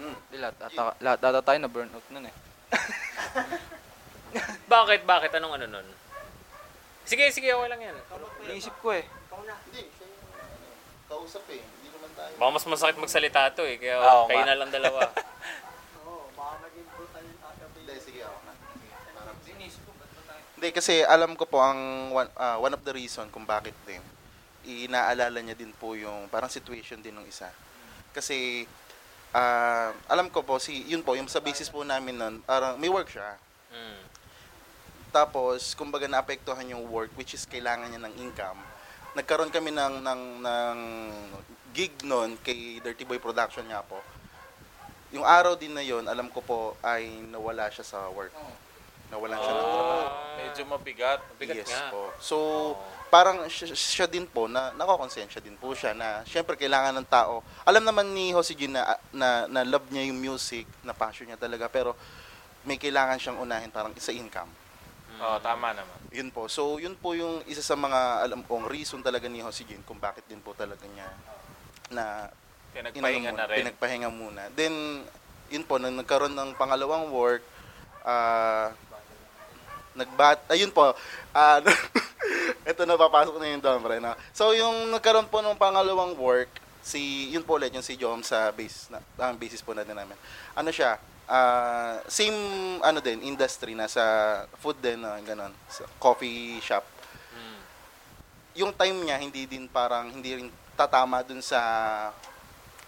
Di, 0.00 0.36
lahat, 0.40 0.56
ata, 0.60 0.96
lahat 0.98 1.18
ata 1.20 1.40
tayo 1.44 1.58
na 1.60 1.70
burnout 1.70 2.04
nun 2.08 2.26
eh. 2.26 2.34
Bakit, 4.72 5.04
bakit? 5.04 5.30
Anong 5.36 5.60
ano 5.60 5.66
nun? 5.68 5.88
Sige, 7.04 7.28
sige, 7.28 7.52
okay 7.52 7.68
lang 7.68 7.82
yan. 7.82 7.96
Iisip 8.48 8.72
ko 8.80 8.96
eh. 8.96 9.04
Hindi, 9.04 9.82
siya 9.92 10.06
yung 10.08 10.24
ano, 10.32 10.66
kausap 11.12 11.44
eh. 11.52 11.60
Hindi 11.60 11.88
naman 11.92 12.10
tayo. 12.16 12.32
Baka 12.40 12.50
mas 12.56 12.64
masakit 12.64 12.96
magsalita 12.96 13.52
to 13.52 13.68
eh, 13.68 13.76
kaya 13.76 14.00
Oo 14.00 14.24
kayo 14.32 14.40
nga. 14.40 14.48
na 14.48 14.56
lang 14.56 14.72
dalawa. 14.72 15.12
Oo, 16.08 16.32
baka 16.32 16.64
maging 16.64 16.88
brutal 16.96 17.20
yung 17.20 17.40
sasabihin. 17.44 17.84
Hindi, 17.84 17.94
sige 18.00 18.20
ako 18.24 18.38
na. 18.48 18.52
Hindi, 20.56 20.68
kasi 20.72 20.94
alam 21.04 21.36
ko 21.36 21.44
po 21.44 21.60
ang 21.60 21.80
one, 22.14 22.30
ah, 22.38 22.56
one 22.56 22.72
of 22.72 22.80
the 22.86 22.94
reason 22.96 23.28
kung 23.28 23.44
bakit 23.44 23.76
din. 23.84 24.00
Inaalala 24.62 25.42
niya 25.42 25.58
din 25.58 25.74
po 25.74 25.98
yung 25.98 26.30
parang 26.30 26.48
situation 26.48 27.02
din 27.02 27.18
ng 27.18 27.26
isa. 27.26 27.50
Kasi 28.14 28.62
ah, 29.32 29.90
alam 30.08 30.28
ko 30.28 30.44
po 30.44 30.60
si 30.60 30.84
yun 30.88 31.04
po 31.04 31.16
yung 31.16 31.28
sa 31.28 31.40
basis 31.40 31.68
po 31.68 31.84
namin 31.84 32.16
nun, 32.16 32.34
parang 32.44 32.76
may 32.76 32.92
work 32.92 33.08
siya. 33.08 33.36
Mm. 33.72 34.00
Tapos 35.12 35.76
kumbaga 35.76 36.08
naapektuhan 36.08 36.64
yung 36.68 36.88
work 36.88 37.12
which 37.16 37.36
is 37.36 37.44
kailangan 37.44 37.88
niya 37.88 38.00
ng 38.04 38.14
income. 38.20 38.60
Nagkaroon 39.12 39.52
kami 39.52 39.72
ng 39.72 40.00
ng 40.00 40.22
ng 40.40 40.78
gig 41.72 41.92
noon 42.04 42.36
kay 42.40 42.80
Dirty 42.80 43.04
Boy 43.04 43.20
Production 43.20 43.64
nga 43.68 43.84
po. 43.84 44.00
Yung 45.12 45.28
araw 45.28 45.56
din 45.56 45.76
na 45.76 45.84
yon, 45.84 46.08
alam 46.08 46.32
ko 46.32 46.40
po 46.40 46.58
ay 46.80 47.20
nawala 47.28 47.68
siya 47.68 47.84
sa 47.84 48.08
work. 48.16 48.32
Nawalan 49.12 49.36
siya 49.36 49.52
ng 49.52 49.68
trabaho. 49.68 50.04
medyo 50.40 50.62
mabigat. 50.64 51.20
Bigat 51.36 51.56
yes 51.60 51.68
nga. 51.68 51.92
po. 51.92 52.08
So, 52.16 52.36
parang 53.12 53.44
siya, 53.44 53.76
siya 53.76 54.06
din 54.08 54.24
po 54.24 54.48
na 54.48 54.72
nakakonsensya 54.72 55.44
din 55.44 55.52
po 55.60 55.76
siya 55.76 55.92
na 55.92 56.24
syempre 56.24 56.56
kailangan 56.56 56.96
ng 56.96 57.08
tao. 57.12 57.44
Alam 57.68 57.84
naman 57.84 58.08
ni 58.16 58.32
Jose 58.32 58.56
Jean 58.56 58.72
na, 58.72 58.96
na, 59.12 59.44
na 59.52 59.60
love 59.68 59.84
niya 59.92 60.08
yung 60.08 60.16
music, 60.16 60.64
na 60.80 60.96
passion 60.96 61.28
niya 61.28 61.36
talaga, 61.36 61.68
pero 61.68 61.92
may 62.64 62.80
kailangan 62.80 63.20
siyang 63.20 63.36
unahin 63.44 63.68
parang 63.68 63.92
sa 64.00 64.16
income. 64.16 64.48
Oo, 65.20 65.36
tama 65.44 65.76
naman. 65.76 65.92
Yun 66.08 66.32
po. 66.32 66.48
So, 66.48 66.80
yun 66.80 66.96
po 66.96 67.12
yung 67.12 67.44
isa 67.44 67.60
sa 67.60 67.76
mga 67.76 68.24
alam 68.24 68.40
kong 68.48 68.64
reason 68.72 69.04
talaga 69.04 69.28
ni 69.28 69.44
Jose 69.44 69.68
Jean 69.68 69.84
kung 69.84 70.00
bakit 70.00 70.24
din 70.24 70.40
po 70.40 70.56
talaga 70.56 70.88
niya 70.88 71.12
na 71.92 72.32
Pinagpahinga 72.72 73.28
inano 73.28 73.36
na 73.36 73.44
muna, 73.44 73.52
rin. 73.52 73.58
Pinagpahinga 73.60 74.08
muna. 74.08 74.42
Then, 74.56 75.04
yun 75.52 75.68
po, 75.68 75.76
nung 75.76 76.00
nagkaroon 76.00 76.32
ng 76.32 76.56
pangalawang 76.56 77.12
work, 77.12 77.44
ah, 78.08 78.72
nagbat, 79.92 80.48
ayun 80.48 80.72
po, 80.72 80.96
ah, 81.36 81.60
ito 82.72 82.82
na 82.88 82.96
papasok 82.96 83.36
na 83.38 83.52
yung 83.52 83.62
Dombre, 83.62 84.00
no? 84.00 84.16
So, 84.32 84.56
yung 84.56 84.90
nagkaroon 84.90 85.28
po 85.28 85.44
ng 85.44 85.60
pangalawang 85.60 86.16
work, 86.16 86.48
si, 86.82 87.30
yun 87.30 87.44
po 87.44 87.60
ulit, 87.60 87.70
yung 87.70 87.84
si 87.84 87.94
Jom 87.94 88.24
sa 88.24 88.50
base, 88.50 88.90
na, 88.90 88.98
ang 89.20 89.38
basis 89.38 89.62
po 89.62 89.76
natin 89.76 89.94
namin. 89.94 90.16
Ano 90.56 90.72
siya, 90.72 90.98
ah, 91.30 92.02
same, 92.10 92.34
ano 92.82 92.98
din, 92.98 93.22
industry, 93.22 93.76
nasa 93.76 94.02
food 94.58 94.80
din, 94.82 94.98
na 94.98 95.20
ganon, 95.22 95.54
sa 95.70 95.86
coffee 96.00 96.58
shop. 96.58 96.82
Mm. 97.36 97.60
Yung 98.64 98.72
time 98.74 98.98
niya, 99.04 99.16
hindi 99.22 99.46
din 99.46 99.70
parang, 99.70 100.10
hindi 100.10 100.42
rin 100.42 100.48
tatama 100.74 101.22
dun 101.22 101.44
sa 101.44 101.60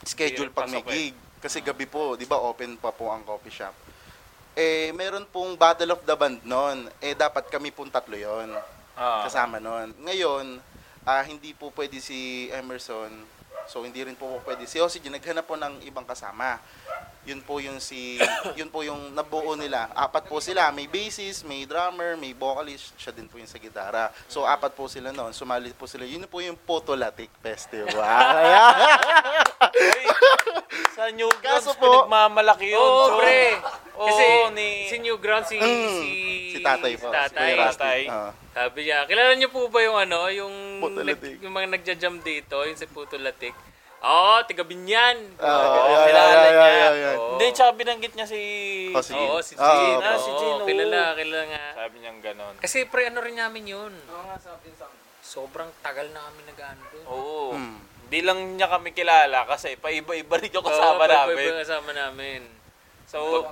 schedule 0.03 0.51
pag 0.51 0.69
may 0.69 0.83
gig. 0.83 1.15
Kasi 1.39 1.61
gabi 1.61 1.85
po, 1.85 2.17
di 2.17 2.25
ba, 2.25 2.41
open 2.41 2.81
pa 2.81 2.89
po 2.91 3.13
ang 3.13 3.23
coffee 3.23 3.53
shop. 3.53 3.77
Eh, 4.55 4.95
meron 4.95 5.27
pong 5.29 5.59
Battle 5.59 5.93
of 5.93 6.03
the 6.07 6.17
Band 6.17 6.41
noon. 6.47 6.89
Eh, 7.03 7.13
dapat 7.13 7.51
kami 7.51 7.75
pong 7.75 7.91
tatlo 7.91 8.15
yon 8.15 8.55
Ah. 8.95 9.27
kasama 9.27 9.59
noon. 9.59 9.91
Ngayon, 10.03 10.63
ah, 11.03 11.23
hindi 11.27 11.51
po 11.55 11.71
pwede 11.75 11.99
si 11.99 12.49
Emerson. 12.55 13.11
So, 13.65 13.83
hindi 13.83 14.05
rin 14.05 14.17
po 14.17 14.29
po 14.29 14.39
pwede. 14.45 14.69
Si 14.69 14.77
G, 14.77 15.09
naghanap 15.09 15.49
po 15.49 15.57
ng 15.57 15.83
ibang 15.89 16.05
kasama. 16.05 16.61
Yun 17.25 17.41
po 17.41 17.57
yung 17.57 17.81
si, 17.81 18.21
yun 18.61 18.69
po 18.69 18.85
yung 18.85 19.17
nabuo 19.17 19.57
nila. 19.57 19.89
Apat 19.97 20.29
po 20.29 20.37
sila. 20.45 20.69
May 20.69 20.85
bassist, 20.85 21.49
may 21.49 21.65
drummer, 21.65 22.21
may 22.21 22.37
vocalist. 22.37 22.93
Siya 23.01 23.17
din 23.17 23.25
po 23.25 23.41
yung 23.41 23.49
sa 23.49 23.57
gitara. 23.57 24.13
So, 24.29 24.45
apat 24.45 24.77
po 24.77 24.85
sila 24.85 25.11
noon. 25.11 25.33
Sumali 25.33 25.73
po 25.73 25.89
sila. 25.89 26.05
Yun 26.05 26.29
po 26.29 26.45
yung 26.45 26.61
Potolatic 26.61 27.33
Festival. 27.41 27.97
Sa 30.91 31.11
New 31.11 31.31
Grounds, 31.33 31.65
Kaso 31.65 31.73
po- 31.75 32.07
pinagmamalaki 32.07 32.71
yun. 32.71 32.79
Oo, 32.79 33.03
So, 33.05 33.19
pre. 33.19 33.39
oo, 33.95 34.07
Kasi 34.07 34.25
ni... 34.53 34.69
si 34.85 34.97
Newground, 34.99 35.45
si, 35.45 35.57
Mm. 35.57 35.91
si, 35.93 36.11
si 36.51 36.59
tatay 36.61 36.93
po. 36.95 37.07
Si 37.07 37.13
tatay. 37.13 37.49
Si 37.49 37.57
Rusty. 37.57 37.79
Tatay. 37.79 38.01
Oo. 38.09 38.31
Sabi 38.51 38.79
niya, 38.83 38.99
kilala 39.05 39.33
niyo 39.35 39.49
po 39.49 39.67
ba 39.67 39.81
yung 39.81 39.99
ano, 39.99 40.27
yung, 40.29 40.55
Puto 40.79 41.01
nag, 41.01 41.19
Latik. 41.19 41.37
yung 41.41 41.53
mga 41.53 41.69
nagja-jam 41.71 42.15
dito, 42.21 42.57
yung 42.61 42.77
si 42.77 42.87
Puto 42.87 43.17
Latik? 43.17 43.55
Oo, 44.01 44.45
tiga 44.45 44.63
Binyan. 44.63 45.17
Oo, 45.35 45.43
Oo, 45.43 45.89
yeah, 45.91 46.05
kilala 46.05 46.29
yeah, 46.29 46.37
yeah, 46.37 46.53
niya. 46.53 46.69
yeah, 46.69 46.93
yeah. 46.95 47.15
Oo. 47.17 47.29
Hindi, 47.35 47.47
tsaka 47.51 47.71
binanggit 47.73 48.13
niya 48.13 48.27
si... 48.29 48.41
Oh, 48.93 49.01
si 49.01 49.13
Oo, 49.13 49.41
si 49.41 49.57
Jean. 49.57 49.97
opo. 49.97 50.05
Ah, 50.05 50.19
si 50.21 50.31
Jean, 50.31 50.57
Oo, 50.59 50.67
kilala, 50.69 51.17
kilala 51.17 51.43
nga. 51.49 51.65
Sabi 51.75 51.95
niyang 51.99 52.21
ganon. 52.21 52.55
Kasi 52.61 52.85
pre, 52.85 53.09
ano 53.09 53.19
rin 53.19 53.33
namin 53.35 53.65
yun. 53.67 53.93
Oo 54.07 54.23
nga, 54.29 54.37
sabi 54.39 54.69
sa 54.73 54.87
Sobrang 55.25 55.73
tagal 55.81 56.13
na 56.13 56.21
kami 56.23 56.45
nag-ano 56.45 56.83
doon. 56.93 57.05
Oo. 57.09 57.57
Hmm. 57.57 57.81
Hindi 58.15 58.31
lang 58.31 58.55
niya 58.55 58.71
kami 58.71 58.95
kilala 58.95 59.43
kasi 59.43 59.75
paiba-iba 59.75 60.39
rin 60.39 60.55
yung 60.55 60.63
kasama 60.63 61.03
Oo, 61.03 61.11
namin. 61.11 61.35
pag- 61.35 61.61
kasama 61.67 61.91
namin. 61.91 62.47
So, 63.11 63.43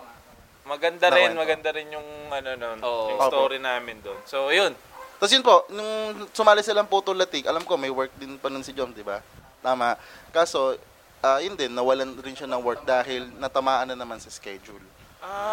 maganda 0.63 1.11
rin, 1.11 1.35
Nakwento. 1.35 1.43
maganda 1.43 1.71
rin 1.75 1.89
yung 1.91 2.09
ano 2.31 2.51
nun, 2.55 2.79
Oo. 2.79 3.11
yung 3.11 3.21
story 3.27 3.59
namin 3.59 3.99
doon. 3.99 4.23
So, 4.23 4.55
yun. 4.55 4.71
Tapos 5.19 5.35
yun 5.35 5.43
po, 5.43 5.67
nung 5.67 5.91
sumali 6.31 6.63
silang 6.63 6.87
Puto 6.87 7.11
Latik, 7.11 7.51
alam 7.51 7.67
ko 7.67 7.75
may 7.75 7.91
work 7.91 8.15
din 8.15 8.39
pa 8.39 8.47
nun 8.47 8.63
si 8.63 8.71
Jom, 8.71 8.95
di 8.95 9.03
ba? 9.03 9.19
Tama. 9.59 9.99
Kaso, 10.31 10.79
ah, 11.19 11.43
yun 11.43 11.59
din, 11.59 11.75
nawalan 11.75 12.15
rin 12.23 12.39
siya 12.39 12.47
ng 12.47 12.63
work 12.63 12.87
dahil 12.87 13.35
natamaan 13.43 13.91
na 13.91 13.99
naman 13.99 14.23
sa 14.23 14.31
schedule. 14.31 14.87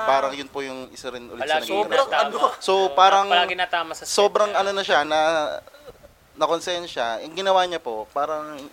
Parang 0.05 0.37
yun 0.37 0.53
po 0.53 0.61
yung 0.61 0.85
isa 0.93 1.09
rin 1.09 1.25
ulit 1.25 1.49
Wala, 1.49 1.57
sa 1.57 1.65
naging 1.65 1.81
sobrang 1.81 2.05
rason. 2.05 2.29
tama. 2.29 2.49
So, 2.61 2.73
parang 2.93 3.25
Palagi 3.25 3.57
natama 3.57 3.97
sa 3.97 4.05
sobrang 4.05 4.53
schedule. 4.53 4.61
ano 4.61 4.77
na 4.77 4.83
siya, 4.85 5.01
na 5.01 5.19
nakonsensya, 6.35 7.25
yung 7.25 7.33
ginawa 7.33 7.65
niya 7.65 7.81
po, 7.81 8.05
parang 8.13 8.69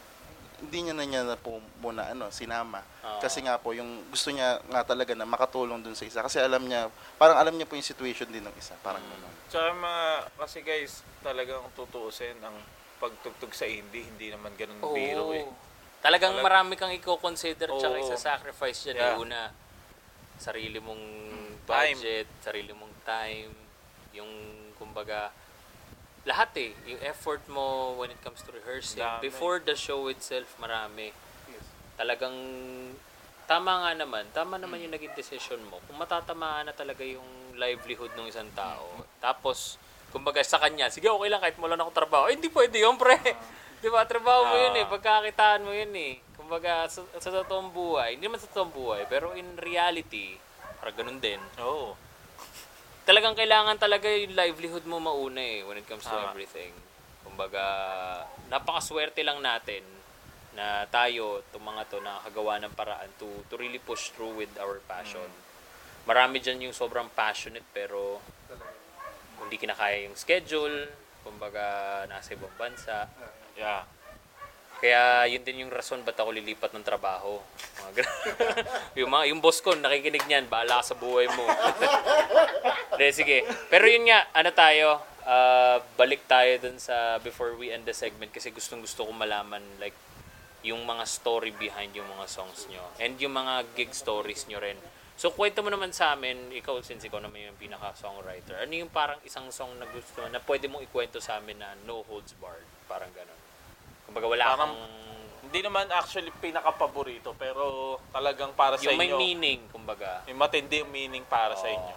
hindi 0.56 0.88
niya 0.88 0.94
na 0.96 1.04
niya 1.04 1.22
na 1.22 1.36
po 1.36 1.60
muna 1.84 2.08
ano, 2.08 2.32
sinama. 2.32 2.80
Oo. 3.04 3.20
Kasi 3.20 3.44
nga 3.44 3.60
po, 3.60 3.76
yung 3.76 4.08
gusto 4.08 4.32
niya 4.32 4.56
nga 4.72 4.82
talaga 4.82 5.12
na 5.12 5.28
makatulong 5.28 5.84
dun 5.84 5.92
sa 5.92 6.08
isa. 6.08 6.24
Kasi 6.24 6.40
alam 6.40 6.64
niya, 6.64 6.88
parang 7.20 7.36
alam 7.36 7.52
niya 7.52 7.68
po 7.68 7.76
yung 7.76 7.84
situation 7.84 8.28
din 8.32 8.40
ng 8.40 8.56
isa. 8.56 8.72
Parang 8.80 9.04
gano'n. 9.04 9.34
Tsaka 9.52 9.76
mga, 9.76 10.04
kasi 10.40 10.58
guys, 10.64 10.92
talagang 11.20 11.60
tutuusin 11.76 12.40
ang 12.40 12.56
pagtugtog 12.96 13.52
sa 13.52 13.68
indie, 13.68 14.08
hindi 14.08 14.32
naman 14.32 14.56
ganun 14.56 14.80
Oo. 14.80 14.96
biro 14.96 15.36
eh. 15.36 15.44
Talagang 16.00 16.40
Talag- 16.40 16.46
marami 16.48 16.72
kang 16.80 16.92
i-consider 16.96 17.68
tsaka 17.76 17.96
Oo. 18.00 18.04
isa-sacrifice 18.08 18.78
dyan. 18.88 18.96
Yeah. 18.96 19.12
Yeah. 19.12 19.20
Una, 19.20 19.40
sarili 20.40 20.80
mong 20.80 21.04
Time. 21.68 21.96
budget, 22.00 22.28
sarili 22.40 22.72
mong 22.72 22.94
time, 23.04 23.52
yung 24.16 24.30
kumbaga, 24.80 25.28
lahat 26.26 26.50
eh. 26.58 26.70
Yung 26.90 27.00
effort 27.06 27.40
mo 27.46 27.94
when 27.96 28.10
it 28.10 28.18
comes 28.20 28.42
to 28.42 28.50
rehearsing. 28.50 29.00
Dami. 29.00 29.22
Before 29.22 29.62
the 29.62 29.78
show 29.78 30.10
itself, 30.10 30.50
marami. 30.58 31.14
Talagang, 31.94 32.34
tama 33.46 33.86
nga 33.86 33.92
naman. 33.94 34.26
Tama 34.34 34.58
naman 34.58 34.82
yung 34.82 34.92
naging 34.92 35.14
decision 35.14 35.62
mo. 35.70 35.78
Kung 35.86 35.96
matatamaan 35.96 36.68
na 36.68 36.74
talaga 36.74 37.06
yung 37.06 37.54
livelihood 37.56 38.12
ng 38.18 38.26
isang 38.28 38.50
tao. 38.52 39.06
Tapos, 39.22 39.78
kumbaga 40.10 40.42
sa 40.42 40.60
kanya, 40.60 40.90
sige 40.92 41.08
okay 41.08 41.30
lang 41.30 41.40
kahit 41.40 41.56
wala 41.56 41.78
na 41.78 41.86
akong 41.86 41.98
trabaho. 42.04 42.28
Eh, 42.28 42.34
hindi 42.36 42.50
pwede 42.50 42.82
yun, 42.82 42.98
pre. 42.98 43.16
Di 43.82 43.88
ba? 43.88 44.02
Trabaho 44.04 44.50
mo 44.50 44.56
yun 44.58 44.74
eh. 44.82 44.84
Ah. 44.84 44.90
Pagkakitaan 44.90 45.62
mo 45.62 45.72
yun 45.72 45.94
eh. 45.94 46.18
Kumbaga, 46.34 46.90
sa, 46.90 47.06
sa 47.16 47.30
totoong 47.32 47.70
buhay, 47.70 48.18
hindi 48.18 48.28
naman 48.28 48.42
sa 48.42 48.50
totoong 48.50 48.74
buhay, 48.74 49.02
pero 49.08 49.32
in 49.34 49.56
reality, 49.56 50.36
parang 50.78 50.96
ganun 51.00 51.18
din. 51.22 51.40
Oo. 51.62 52.05
Talagang 53.06 53.38
kailangan 53.38 53.78
talaga 53.78 54.10
yung 54.10 54.34
livelihood 54.34 54.82
mo 54.90 54.98
mauna 54.98 55.38
eh 55.38 55.62
when 55.62 55.78
it 55.78 55.86
comes 55.86 56.02
to 56.02 56.10
Tama. 56.10 56.34
everything. 56.34 56.74
Kumbaga, 57.22 57.62
napakaswerte 58.50 59.22
lang 59.22 59.38
natin 59.38 59.86
na 60.58 60.90
tayo, 60.90 61.46
itong 61.46 61.62
mga 61.62 61.82
to, 61.86 62.02
nakakagawa 62.02 62.58
ng 62.66 62.74
paraan 62.74 63.10
to, 63.22 63.28
to 63.46 63.54
really 63.54 63.78
push 63.78 64.10
through 64.10 64.34
with 64.34 64.50
our 64.58 64.82
passion. 64.90 65.30
Marami 66.02 66.42
dyan 66.42 66.66
yung 66.66 66.74
sobrang 66.74 67.06
passionate 67.14 67.66
pero 67.70 68.18
hindi 69.46 69.54
kinakaya 69.54 70.10
yung 70.10 70.18
schedule, 70.18 70.90
kumbaga 71.22 72.02
nasa 72.10 72.34
ibang 72.34 72.50
bansa. 72.58 73.06
Yeah. 73.54 73.86
Kaya 74.76 75.24
yun 75.32 75.40
din 75.40 75.64
yung 75.64 75.72
rason 75.72 76.04
ba't 76.04 76.16
ako 76.20 76.36
lilipat 76.36 76.76
ng 76.76 76.84
trabaho. 76.84 77.40
Yung, 78.98 79.08
mga, 79.08 79.30
yung 79.32 79.40
boss 79.40 79.60
ko, 79.64 79.72
nakikinig 79.72 80.24
niyan, 80.26 80.48
bahala 80.52 80.84
sa 80.84 80.96
buhay 80.96 81.28
mo. 81.32 81.44
De, 82.98 83.12
sige. 83.12 83.44
Pero 83.72 83.88
yun 83.88 84.08
nga, 84.08 84.28
ano 84.36 84.50
tayo, 84.52 85.00
ah, 85.24 85.80
balik 85.96 86.24
tayo 86.28 86.50
dun 86.60 86.76
sa 86.76 87.16
before 87.20 87.56
we 87.56 87.72
end 87.72 87.84
the 87.84 87.92
segment 87.92 88.32
kasi 88.32 88.54
gustong 88.54 88.80
gusto 88.80 89.04
kong 89.04 89.16
malaman 89.16 89.60
like 89.80 89.94
yung 90.66 90.82
mga 90.82 91.04
story 91.06 91.54
behind 91.54 91.94
yung 91.94 92.08
mga 92.10 92.26
songs 92.26 92.66
nyo 92.66 92.82
and 92.98 93.14
yung 93.22 93.34
mga 93.34 93.62
gig 93.78 93.92
stories 93.94 94.50
nyo 94.50 94.58
rin. 94.58 94.78
So, 95.16 95.32
kwento 95.32 95.64
mo 95.64 95.72
naman 95.72 95.96
sa 95.96 96.12
amin, 96.12 96.52
ikaw 96.52 96.76
since 96.84 97.08
ikaw 97.08 97.16
naman 97.24 97.48
yung 97.48 97.56
pinaka-songwriter, 97.56 98.60
ano 98.60 98.72
yung 98.76 98.92
parang 98.92 99.16
isang 99.24 99.48
song 99.48 99.72
na 99.80 99.88
gusto 99.88 100.20
na 100.28 100.44
pwede 100.44 100.68
mong 100.68 100.84
ikwento 100.84 101.24
sa 101.24 101.40
amin 101.40 101.56
na 101.56 101.72
no 101.88 102.04
holds 102.04 102.36
barred? 102.36 102.68
Parang 102.84 103.08
ganun. 103.16 103.35
Kumbaga 104.16 104.32
wala 104.32 104.44
Parang- 104.48 104.72
kang... 104.72 104.74
Hindi 105.46 105.60
naman 105.62 105.84
actually 105.92 106.32
pinaka-paborito, 106.40 107.36
pero 107.36 107.96
talagang 108.10 108.56
para 108.56 108.80
sa 108.80 108.88
Yung 108.88 108.96
may 108.96 109.12
inyo. 109.12 109.20
meaning, 109.20 109.60
kumbaga. 109.68 110.24
May 110.24 110.32
matindi 110.34 110.80
yung 110.80 110.90
meaning 110.90 111.22
para 111.28 111.52
sa 111.54 111.68
inyo. 111.68 111.96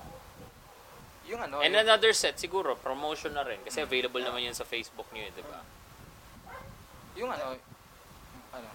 Yung 1.31 1.39
ano, 1.41 1.63
And 1.63 1.71
yung, 1.71 1.81
another 1.81 2.11
set, 2.13 2.37
siguro, 2.37 2.75
promotion 2.77 3.33
na 3.33 3.41
rin. 3.41 3.57
Kasi 3.63 3.81
available 3.81 4.21
naman 4.21 4.45
yun 4.45 4.53
sa 4.53 4.67
Facebook 4.67 5.07
niyo, 5.15 5.31
eh, 5.31 5.33
di 5.33 5.41
ba? 5.47 5.63
yung 7.17 7.31
ano, 7.31 7.57
ano, 8.53 8.67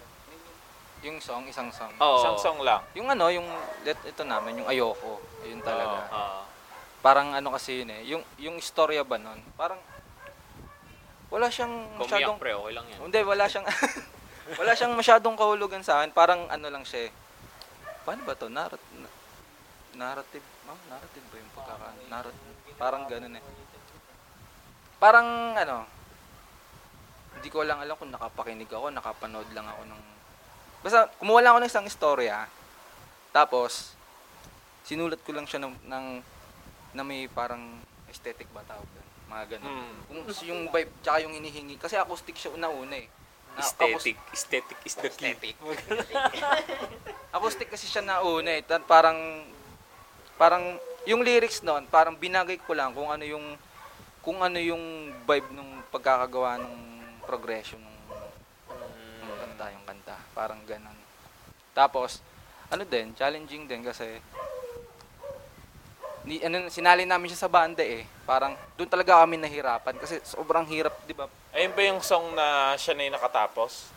yung 1.05 1.17
song, 1.23 1.47
isang 1.47 1.69
song. 1.71 1.93
Oo. 2.01 2.17
Isang 2.19 2.37
song 2.41 2.59
lang. 2.65 2.81
Yung 2.97 3.07
ano, 3.07 3.29
yung, 3.31 3.45
let, 3.85 4.01
ito 4.03 4.27
namin, 4.27 4.59
yung 4.59 4.67
ayoko. 4.67 5.21
Yun 5.45 5.61
talaga. 5.61 6.09
Oo. 6.09 6.41
Parang 6.99 7.31
ano 7.31 7.53
kasi 7.53 7.85
yun 7.85 7.95
eh. 7.95 8.01
Yung, 8.11 8.23
yung 8.41 8.59
istorya 8.59 9.07
ba 9.07 9.15
nun? 9.15 9.39
Parang, 9.55 9.79
wala 11.35 11.51
siyang 11.51 11.75
Kung 11.99 12.07
masyadong, 12.07 12.39
pre, 12.39 12.55
okay 12.55 12.71
lang 12.71 12.85
yan. 12.87 12.99
hindi, 13.11 13.19
wala 13.27 13.43
siyang, 13.51 13.67
wala 14.59 14.71
siyang 14.71 14.95
masyadong 14.95 15.35
kahulugan 15.35 15.83
sa 15.83 15.99
akin. 15.99 16.15
Parang 16.15 16.47
ano 16.47 16.67
lang 16.71 16.87
siya 16.87 17.11
eh. 17.11 17.11
Paano 18.07 18.23
ba 18.23 18.39
to? 18.39 18.47
Narrat, 18.47 18.79
na, 18.95 19.11
narrative, 19.99 20.47
oh, 20.71 20.79
narrative 20.87 21.25
ba 21.27 21.35
yung 21.35 21.51
pagkaka, 21.51 21.87
narrative, 22.07 22.55
parang 22.79 23.03
ganun 23.11 23.35
eh. 23.35 23.43
Parang 24.95 25.27
ano, 25.59 25.77
hindi 27.35 27.49
ko 27.51 27.67
lang 27.67 27.83
alam 27.83 27.99
kung 27.99 28.15
nakapakinig 28.15 28.71
ako, 28.71 28.95
nakapanood 28.95 29.49
lang 29.51 29.67
ako 29.67 29.81
ng, 29.91 30.01
basta 30.87 31.11
kumuha 31.19 31.43
lang 31.43 31.51
ako 31.51 31.59
ng 31.59 31.71
isang 31.71 31.87
istorya, 31.91 32.47
tapos, 33.35 33.91
sinulat 34.87 35.19
ko 35.19 35.35
lang 35.35 35.43
siya 35.43 35.59
ng, 35.67 35.75
ng 35.83 36.05
na 36.95 37.03
may 37.03 37.27
parang 37.27 37.83
aesthetic 38.07 38.47
ba 38.55 38.63
tawag? 38.63 39.04
Mga 39.29 39.43
ganun. 39.57 39.71
Hmm. 39.71 39.97
Kung 40.07 40.21
yung 40.45 40.61
vibe, 40.69 40.91
tsaka 41.01 41.17
yung 41.25 41.33
inihingi. 41.33 41.75
Kasi 41.81 41.97
acoustic 41.97 42.37
siya 42.37 42.53
una-una 42.53 42.95
eh. 42.95 43.07
Na- 43.55 43.63
Aesthetic. 43.63 44.17
Aesthetic 44.35 44.77
is 44.83 44.95
the 44.99 45.09
key. 45.09 45.31
Aesthetic. 45.31 45.55
acoustic 47.35 47.67
kasi 47.67 47.85
siya 47.87 48.03
nauna 48.03 48.51
eh. 48.55 48.61
Parang, 48.87 49.43
parang, 50.39 50.79
yung 51.03 51.21
lyrics 51.21 51.59
noon, 51.61 51.83
parang 51.91 52.15
binagay 52.15 52.55
ko 52.63 52.71
lang 52.71 52.95
kung 52.95 53.11
ano 53.11 53.27
yung, 53.27 53.59
kung 54.23 54.39
ano 54.39 54.57
yung 54.57 55.11
vibe 55.27 55.51
nung 55.51 55.83
pagkakagawa 55.91 56.63
ng 56.63 56.75
progression 57.27 57.77
ng, 57.83 57.99
ng 59.21 59.35
kanta, 59.35 59.65
yung 59.75 59.85
kanta. 59.85 60.17
Parang 60.31 60.63
ganun. 60.63 60.95
Tapos, 61.75 62.23
ano 62.71 62.87
din, 62.87 63.11
challenging 63.13 63.67
din 63.67 63.83
kasi, 63.83 64.19
ni, 66.25 66.41
ano, 66.41 66.71
sinali 66.71 67.03
namin 67.03 67.29
siya 67.29 67.45
sa 67.45 67.51
banda 67.51 67.83
eh. 67.83 68.07
Parang, 68.25 68.57
doon 68.73 68.89
talaga 68.89 69.21
kami 69.21 69.37
nahirapan 69.37 70.01
kasi 70.01 70.17
sobrang 70.25 70.65
hirap, 70.65 70.97
di 71.05 71.13
ba? 71.13 71.29
Ayun 71.53 71.71
ba 71.77 71.81
yung 71.85 72.01
song 72.01 72.33
na 72.33 72.73
siya 72.73 72.97
na 72.97 73.05
yung 73.05 73.15
nakatapos? 73.15 73.93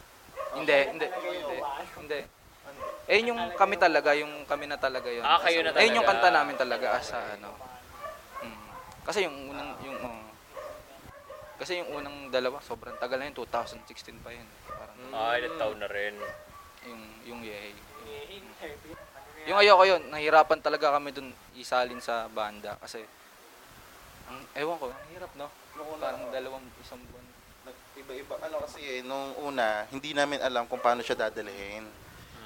Hindi, 0.52 0.76
hindi, 0.92 1.06
hindi, 1.08 1.58
hindi. 1.96 2.20
Eh, 3.08 3.24
yung 3.24 3.40
kami 3.56 3.80
talaga, 3.80 4.12
yung 4.12 4.44
kami 4.44 4.68
na 4.68 4.76
talaga 4.76 5.08
yun. 5.08 5.24
Ah, 5.24 5.40
kayo 5.40 5.64
na 5.64 5.72
Eh, 5.80 5.88
yung 5.88 6.04
talaga. 6.04 6.12
kanta 6.12 6.28
namin 6.28 6.56
talaga 6.60 6.86
as 7.00 7.08
a, 7.16 7.40
ano. 7.40 7.56
Mm. 8.44 8.68
Kasi 9.08 9.24
yung 9.24 9.36
unang, 9.48 9.70
yung, 9.80 9.96
oh. 9.96 10.28
kasi 11.56 11.80
yung 11.80 11.88
unang 11.96 12.28
dalawa, 12.28 12.60
sobrang 12.60 13.00
tagal 13.00 13.16
na 13.16 13.32
yun, 13.32 13.36
2016 13.40 14.12
pa 14.20 14.28
yun. 14.28 14.44
Parang, 14.68 14.96
Ay, 15.16 15.40
ilang 15.40 15.56
taon 15.56 15.80
na 15.80 15.88
rin. 15.88 16.20
yung, 16.84 17.02
yung 17.24 17.40
yay. 17.40 17.72
Yung 19.48 19.56
ayoko 19.56 19.88
yun, 19.88 20.02
nahirapan 20.12 20.60
talaga 20.60 20.92
kami 20.92 21.08
dun 21.16 21.32
isalin 21.56 22.04
sa 22.04 22.28
banda 22.28 22.76
kasi, 22.84 23.00
ang, 24.28 24.38
ewan 24.54 24.76
ko, 24.76 24.92
ang 24.92 25.08
hirap 25.10 25.32
no? 25.34 25.48
Parang 25.98 26.28
dalawang 26.30 26.64
isang 26.78 27.00
buwan. 27.08 27.24
Iba-iba. 27.98 28.34
Ano 28.38 28.62
kasi 28.62 28.78
eh, 28.78 29.00
nung 29.02 29.34
una, 29.42 29.88
hindi 29.90 30.14
namin 30.14 30.38
alam 30.38 30.70
kung 30.70 30.78
paano 30.78 31.02
siya 31.02 31.18
dadalhin. 31.18 31.82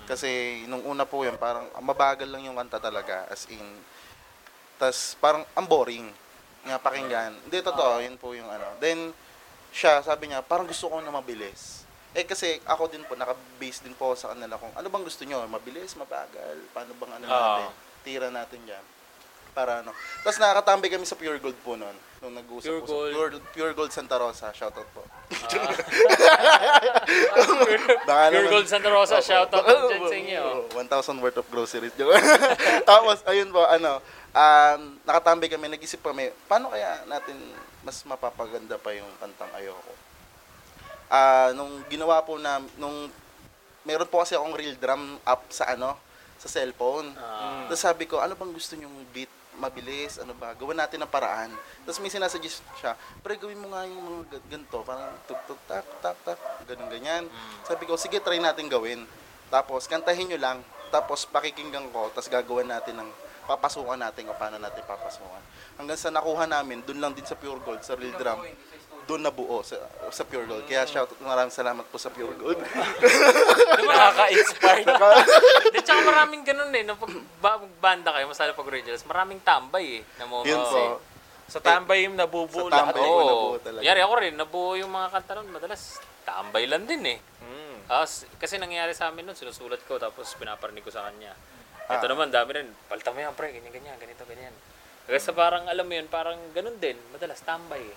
Kasi 0.09 0.63
nung 0.67 0.83
una 0.83 1.05
po 1.05 1.23
yan, 1.23 1.37
parang 1.37 1.69
mabagal 1.79 2.27
lang 2.27 2.43
yung 2.43 2.57
kanta 2.57 2.81
talaga. 2.81 3.29
As 3.29 3.45
in, 3.53 3.63
tas 4.81 5.15
parang 5.21 5.45
ang 5.53 5.69
boring. 5.69 6.09
Nga 6.63 6.79
pakinggan. 6.79 7.33
Hindi, 7.47 7.59
totoo. 7.61 8.01
Yun 8.01 8.17
po 8.17 8.33
yung 8.33 8.49
ano. 8.49 8.65
Then, 8.81 9.13
siya, 9.71 10.01
sabi 10.03 10.31
niya, 10.31 10.41
parang 10.43 10.67
gusto 10.67 10.89
ko 10.89 10.99
na 11.03 11.11
mabilis. 11.11 11.83
Eh 12.13 12.29
kasi 12.29 12.61
ako 12.69 12.93
din 12.93 13.03
po, 13.09 13.17
naka-base 13.17 13.81
din 13.85 13.97
po 13.97 14.13
sa 14.13 14.37
kanila 14.37 14.61
kung 14.61 14.69
ano 14.77 14.85
bang 14.85 15.05
gusto 15.05 15.25
nyo, 15.25 15.49
mabilis, 15.49 15.97
mabagal, 15.97 16.61
paano 16.77 16.93
bang 17.01 17.13
ano 17.17 17.25
Ah. 17.25 17.33
natin, 17.33 17.69
tira 18.05 18.29
natin 18.29 18.61
dyan. 18.69 18.85
Para 19.53 19.81
ano. 19.81 19.93
Tapos 20.21 20.37
nakakatambay 20.37 20.89
kami 20.89 21.05
sa 21.05 21.13
Pure 21.13 21.39
Gold 21.39 21.59
po 21.61 21.75
noon. 21.75 21.93
Nung 22.19 22.33
nag-uusap 22.33 22.65
Pure 22.65 22.81
po 22.81 22.87
sa 22.87 22.89
Gold. 22.89 23.13
Pure, 23.13 23.31
Pure 23.53 23.73
Gold 23.75 23.93
Santa 23.93 24.17
Rosa. 24.17 24.51
Shoutout 24.51 24.89
po. 24.91 25.03
Pure, 25.29 25.77
Baka 28.09 28.23
Pure 28.25 28.39
naman- 28.39 28.51
Gold 28.51 28.67
Santa 28.67 28.89
Rosa, 28.89 29.15
Opo. 29.15 29.23
shout 29.23 29.51
out 29.51 29.63
Oo, 29.63 29.89
dyan 29.89 30.03
sa 30.03 30.15
inyo. 30.23 30.43
oo, 30.71 30.79
1,000 30.79 31.21
worth 31.21 31.37
of 31.37 31.47
groceries. 31.49 31.93
Joke. 31.93 32.13
Tapos, 32.89 33.21
ayun 33.25 33.51
po, 33.51 33.63
ano, 33.63 33.99
um, 34.31 34.81
nakatambay 35.03 35.49
kami, 35.49 35.69
nag-isip 35.69 36.01
kami, 36.01 36.31
paano 36.47 36.69
kaya 36.69 37.03
natin 37.05 37.35
mas 37.83 37.99
mapapaganda 38.05 38.79
pa 38.79 38.93
yung 38.93 39.09
kantang 39.19 39.51
Ayoko? 39.53 39.93
Ah, 41.09 41.51
nung 41.53 41.83
ginawa 41.87 42.23
po 42.23 42.39
na, 42.39 42.61
nung, 42.79 43.11
meron 43.83 44.07
po 44.07 44.23
kasi 44.23 44.33
akong 44.33 44.55
real 44.55 44.75
drum 44.77 45.19
up 45.21 45.43
sa 45.51 45.69
ano, 45.69 45.99
sa 46.39 46.49
cellphone. 46.49 47.13
Ah. 47.15 47.67
Tapos 47.67 47.83
sabi 47.83 48.07
ko, 48.07 48.17
ano 48.17 48.33
bang 48.33 48.51
gusto 48.51 48.73
nyong 48.73 48.97
beat? 49.13 49.29
Mabilis, 49.53 50.17
ano 50.17 50.33
ba? 50.33 50.57
Gawin 50.57 50.81
natin 50.81 51.05
ng 51.05 51.13
paraan. 51.13 51.53
Tapos 51.85 52.01
may 52.01 52.09
sinasuggest 52.09 52.65
siya, 52.81 52.97
pre, 53.21 53.37
gawin 53.37 53.61
mo 53.61 53.69
nga 53.69 53.85
yung 53.85 54.01
mga 54.01 54.21
ga- 54.33 54.47
ganito, 54.49 54.81
parang 54.81 55.13
tuk 55.29 55.37
tuk 55.45 55.61
tak 55.69 55.85
tak 56.01 56.17
tak, 56.25 56.39
ganun 56.65 56.89
ganyan. 56.89 57.25
Sabi 57.63 57.85
ko, 57.85 58.01
sige, 58.01 58.17
try 58.19 58.41
natin 58.41 58.67
gawin. 58.67 59.05
Tapos, 59.53 59.85
kantahin 59.85 60.33
nyo 60.33 60.41
lang. 60.41 60.59
Tapos, 60.89 61.29
pakikinggan 61.29 61.93
ko. 61.93 62.09
Tapos, 62.09 62.33
gagawin 62.33 62.73
natin 62.73 62.97
ng 62.97 63.09
papasukan 63.45 64.01
natin 64.01 64.25
kung 64.25 64.39
paano 64.41 64.57
natin 64.57 64.81
papasukan. 64.83 65.43
Hanggang 65.77 66.01
sa 66.01 66.09
nakuha 66.09 66.49
namin, 66.49 66.81
dun 66.81 67.05
lang 67.05 67.13
din 67.13 67.27
sa 67.27 67.37
Pure 67.37 67.61
Gold, 67.61 67.85
sa 67.85 67.93
real 67.93 68.17
drum. 68.17 68.41
Doon 69.13 69.23
nabuo 69.23 69.61
sa, 69.61 69.77
sa 70.09 70.25
Pure 70.25 70.47
Gold. 70.47 70.65
Kaya 70.65 70.83
shout 70.85 71.05
out, 71.07 71.21
maraming 71.21 71.53
salamat 71.53 71.85
po 71.85 71.97
sa 71.97 72.09
Pure 72.09 72.33
Gold. 72.35 72.57
Nakaka-inspire. 73.83 74.89
Di, 75.69 75.79
tsaka 75.81 76.01
maraming 76.01 76.43
ganun 76.43 76.73
eh. 76.73 76.81
Nung 76.81 76.97
pag 76.97 77.13
ba- 77.39 77.69
banda 77.79 78.09
kayo, 78.11 78.25
masala 78.27 78.53
pag 78.53 78.65
originals, 78.65 79.05
maraming 79.05 79.37
tambay 79.39 80.01
eh. 80.01 80.03
Na 80.17 80.25
moment. 80.25 80.49
Yun 80.49 80.61
po. 80.63 81.05
Sa 81.45 81.61
tambay 81.61 82.09
yung 82.09 82.17
nabubuo 82.17 82.67
Sa 82.67 82.73
lahat. 82.73 82.97
tambay. 82.97 83.05
eh. 83.05 83.11
ko 83.11 83.21
nabuo 83.23 83.57
talaga. 83.61 83.83
Yari 83.85 84.01
ako 84.01 84.13
rin, 84.17 84.35
nabuo 84.35 84.71
yung 84.75 84.89
mga 84.89 85.09
kanta 85.11 85.33
nun. 85.37 85.49
Madalas, 85.51 85.83
tambay 86.23 86.65
lang 86.65 86.89
din 86.89 87.03
eh. 87.07 87.19
Hmm. 87.39 87.77
Ah, 87.87 88.03
s- 88.03 88.25
kasi 88.37 88.57
nangyayari 88.57 88.97
sa 88.97 89.13
amin 89.13 89.23
nun, 89.23 89.37
sinusulat 89.37 89.85
ko 89.85 90.01
tapos 90.01 90.33
pinaparinig 90.35 90.81
ko 90.81 90.89
sa 90.89 91.05
kanya. 91.05 91.37
Ito 91.85 92.01
Ah. 92.01 92.09
naman, 92.09 92.33
dami 92.33 92.51
rin. 92.55 92.69
Palta 92.89 93.13
mo 93.13 93.21
yan, 93.21 93.35
pre, 93.35 93.53
ganyan, 93.53 93.69
ganyan, 93.69 93.99
ganito, 93.99 94.25
ganyan. 94.25 94.55
Kasi 95.05 95.29
parang, 95.31 95.67
alam 95.67 95.83
mo 95.83 95.93
yun, 95.93 96.09
parang 96.09 96.41
ganun 96.51 96.79
din. 96.79 96.97
Madalas, 97.13 97.43
tambay 97.43 97.83
eh. 97.83 97.97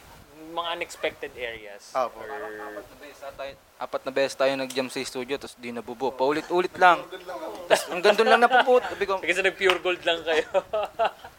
Mga 0.55 0.69
unexpected 0.71 1.31
areas. 1.35 1.91
Apo. 1.91 2.15
Or, 2.15 2.31
Apat 2.31 2.87
na 2.87 2.95
beses 2.97 3.19
tayo, 3.19 3.53
apat 3.75 4.01
na 4.01 4.11
beses 4.11 4.35
tayo 4.39 4.51
nag-jam 4.55 4.87
sa 4.87 5.03
studio, 5.03 5.35
tapos 5.35 5.55
di 5.59 5.75
nabubo. 5.75 6.15
Paulit-ulit 6.15 6.71
lang. 6.79 7.03
Tapos 7.67 7.83
hanggang 7.91 8.15
doon 8.15 8.29
lang 8.31 8.41
napupunta. 8.47 8.95
Sabi 8.95 9.03
ko, 9.03 9.19
kasi 9.19 9.43
nag-pure 9.43 9.83
gold 9.83 9.99
lang 10.07 10.23
kayo. 10.23 10.47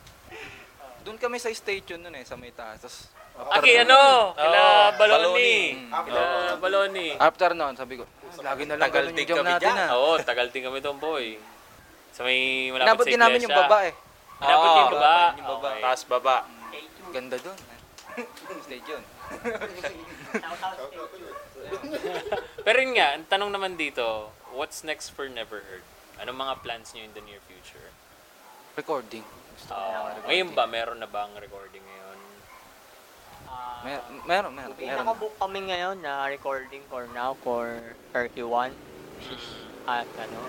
doon 1.07 1.17
kami 1.17 1.39
sa 1.39 1.49
station 1.49 2.03
nun 2.03 2.13
eh, 2.13 2.27
sa 2.27 2.37
may 2.37 2.53
taas. 2.53 2.83
Tapos, 2.83 3.09
Aki, 3.37 3.85
ano? 3.85 4.33
Kila 4.35 4.59
Oo, 4.59 4.97
Baloni. 4.97 5.33
Baloni. 5.33 5.59
Kila 5.87 6.23
Baloni. 6.59 7.07
after 7.17 7.51
noon, 7.53 7.73
sabi 7.73 7.95
ko, 7.97 8.05
lagi 8.43 8.65
na 8.65 8.77
lang 8.77 8.91
ganun 8.91 9.15
yung 9.15 9.29
jam 9.29 9.37
kami 9.41 9.53
natin 9.55 9.73
ah. 9.77 9.89
Oo, 9.95 10.21
tagal 10.21 10.51
din 10.51 10.67
kami 10.67 10.85
doon, 10.85 10.97
boy. 10.99 11.41
Sa 12.13 12.21
may 12.21 12.69
malapit 12.69 12.89
Inabot 12.91 13.05
sa 13.05 13.11
din 13.13 13.21
namin 13.21 13.39
yung 13.39 13.53
iglesia. 13.53 13.69
baba 13.69 13.79
eh. 13.87 13.95
Inabot 14.37 14.67
din 14.67 14.77
yung 14.77 14.93
baba. 14.93 15.17
Yung 15.37 15.47
baba. 15.47 15.69
Okay. 15.69 15.81
Taas 15.81 16.01
baba. 16.05 16.37
Ganda 17.13 17.37
doon. 17.39 17.76
Station. 18.65 19.03
Pero 22.67 22.77
yun 22.81 22.93
nga, 22.97 23.09
ang 23.17 23.25
tanong 23.29 23.51
naman 23.53 23.77
dito, 23.77 24.33
what's 24.57 24.81
next 24.81 25.13
for 25.13 25.29
Never 25.29 25.61
Heard? 25.61 25.85
Anong 26.17 26.41
mga 26.41 26.55
plans 26.65 26.97
nyo 26.97 27.05
in 27.05 27.13
the 27.13 27.21
near 27.21 27.45
future? 27.45 27.93
Recording. 28.77 29.25
Ah, 29.73 30.13
ngayon 30.29 30.53
ba, 30.53 30.69
meron 30.69 31.01
na 31.01 31.09
bang 31.09 31.33
recording 31.41 31.81
ngayon? 31.81 32.19
Ah, 33.49 33.81
Mer 33.85 34.01
meron, 34.25 34.53
meron, 34.53 34.77
May 34.77 34.93
meron. 34.93 35.01
nakabook 35.05 35.35
kami 35.41 35.61
ngayon 35.69 35.97
na 36.01 36.29
recording 36.29 36.85
for 36.89 37.09
now 37.13 37.37
for 37.41 37.81
31. 38.13 38.73
At 39.89 40.09
ano, 40.17 40.41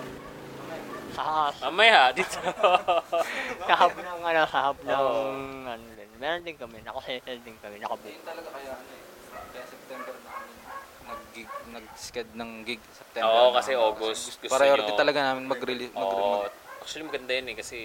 sa 1.16 1.52
Mamaya, 1.68 2.12
dito. 2.12 2.36
sa 3.68 3.74
ng 3.88 4.20
ano, 4.24 4.40
sa 4.48 4.58
hub 4.72 4.78
ng 4.84 5.04
ano. 5.68 5.84
Meron 6.18 6.42
din 6.42 6.56
kami, 6.56 6.82
nakasettle 6.82 7.40
din 7.40 7.56
kami, 7.58 7.76
nakabook. 7.78 8.10
Yun 8.10 8.24
talaga 8.24 8.48
kaya 8.50 8.72
ano 8.72 8.90
eh. 8.90 9.02
Kaya 9.48 9.64
September 9.64 10.14
na 10.16 10.28
kami 10.28 10.52
nag-gig, 11.08 11.50
nag-sked 11.70 12.28
ng 12.34 12.50
gig 12.62 12.82
September. 12.92 13.30
Oo, 13.30 13.48
na 13.48 13.56
kasi 13.56 13.70
kami. 13.72 13.80
August. 13.80 14.22
Gusto 14.36 14.52
Priority 14.52 14.90
nyo- 14.90 14.98
talaga 14.98 15.18
namin 15.24 15.44
mag-release. 15.46 15.92
Mag, 15.92 16.04
Oo. 16.04 16.42
mag, 16.42 16.52
Actually, 16.78 17.06
maganda 17.06 17.32
yun 17.32 17.46
eh 17.46 17.56
kasi 17.56 17.78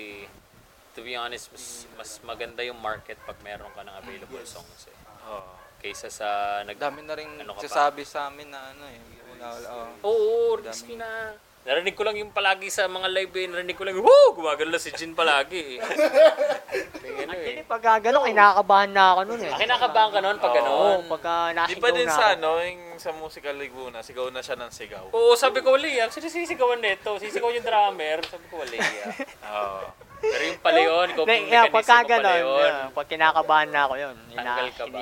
to 0.93 1.01
be 1.01 1.13
honest, 1.13 1.49
mas, 1.49 1.65
mas 1.93 2.09
maganda 2.23 2.61
yung 2.61 2.77
market 2.79 3.17
pag 3.23 3.35
meron 3.41 3.69
ka 3.69 3.81
ng 3.81 3.95
available 3.97 4.45
songs 4.45 4.87
eh. 4.87 4.97
Oo. 5.27 5.53
Kaysa 5.77 6.07
sa 6.07 6.27
nag... 6.63 6.77
dami 6.77 7.03
na 7.03 7.13
rin 7.13 7.27
Ano 7.37 7.53
ka 7.53 7.59
pa? 7.59 7.65
sasabi 7.65 8.01
sa 8.03 8.27
amin 8.27 8.47
na 8.47 8.71
ano 8.71 8.85
eh. 8.87 8.97
Wala, 9.29 9.45
wala, 9.51 9.67
oo. 9.69 9.93
Oo, 10.03 10.33
Dami. 10.55 10.65
risky 10.65 10.95
na. 10.95 11.35
Narinig 11.63 11.95
ko 11.95 12.03
lang 12.03 12.19
yung 12.19 12.35
palagi 12.35 12.67
sa 12.67 12.91
mga 12.91 13.07
live 13.07 13.31
eh. 13.33 13.47
Narinig 13.47 13.79
ko 13.79 13.87
lang, 13.87 13.95
woo! 13.95 14.35
Gumagano 14.35 14.67
na 14.67 14.79
si 14.79 14.91
Jin 14.91 15.15
palagi 15.15 15.63
eh. 15.73 15.79
Ano 15.79 17.31
Actually, 17.31 17.55
eh. 17.55 17.63
pag 17.63 17.83
ah, 17.87 17.99
gano'n, 18.03 18.27
kinakabahan 18.27 18.91
na 18.91 19.03
ako 19.15 19.21
nun 19.23 19.39
eh. 19.39 19.47
Ah, 19.47 19.55
kinakabahan 19.55 20.09
ka 20.11 20.19
nun 20.19 20.37
pag 20.37 20.51
Oo, 20.51 20.57
gano'n. 20.59 20.99
pagka 21.07 21.33
nasigaw 21.55 21.71
Di 21.71 21.79
ba 21.79 21.89
din 21.89 22.03
na 22.03 22.11
sa 22.11 22.25
ako. 22.25 22.35
ano, 22.35 22.49
yung 22.59 22.81
sa 22.99 23.09
musical 23.15 23.55
Laguna, 23.55 23.97
sigaw 24.03 24.27
na 24.27 24.43
siya 24.43 24.59
ng 24.59 24.71
sigaw. 24.75 25.05
Oo, 25.09 25.39
sabi 25.39 25.63
ko, 25.63 25.71
wali 25.71 26.03
ah. 26.03 26.11
Sino 26.11 26.27
sisigawan 26.27 26.83
nito? 26.83 27.15
Sisigaw 27.15 27.47
yung 27.49 27.63
drummer. 27.63 28.19
Sabi 28.27 28.45
ko, 28.51 28.59
wali 28.59 28.77
ah. 28.77 29.07
Oo. 29.55 29.79
Pero 30.19 30.43
yung 30.45 30.59
pala 30.59 30.79
yun, 30.79 31.07
Hindi, 31.15 31.35
yung 31.37 31.47
yeah, 31.47 31.67
pagka 31.67 31.95
mekanismo 31.97 32.11
pala 32.13 32.31
yun. 32.35 32.59
yeah, 32.59 32.87
pag 32.91 33.07
kinakabahan 33.07 33.69
na 33.71 33.81
ako 33.87 33.93
yun, 33.97 34.15
Tanggal 34.29 34.67
ka 34.71 34.83
ba? 34.87 34.99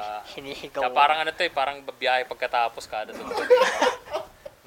Kaya 0.73 0.89
parang 0.91 1.17
ano 1.21 1.29
to 1.31 1.41
eh, 1.41 1.51
parang 1.51 1.77
babiyahe 1.81 2.25
pagkatapos 2.25 2.85
kada 2.85 3.13
doon. 3.13 3.29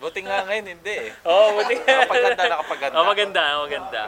Buti 0.04 0.20
nga 0.20 0.44
ngayon, 0.44 0.66
hindi 0.68 0.94
eh. 1.00 1.10
Oo, 1.24 1.32
oh, 1.32 1.48
buti 1.56 1.80
nga. 1.80 2.04
Nakapaganda, 2.04 2.42
nakapaganda. 2.44 2.94
Oh, 2.94 3.06
maganda, 3.08 3.42
maganda. 3.58 4.02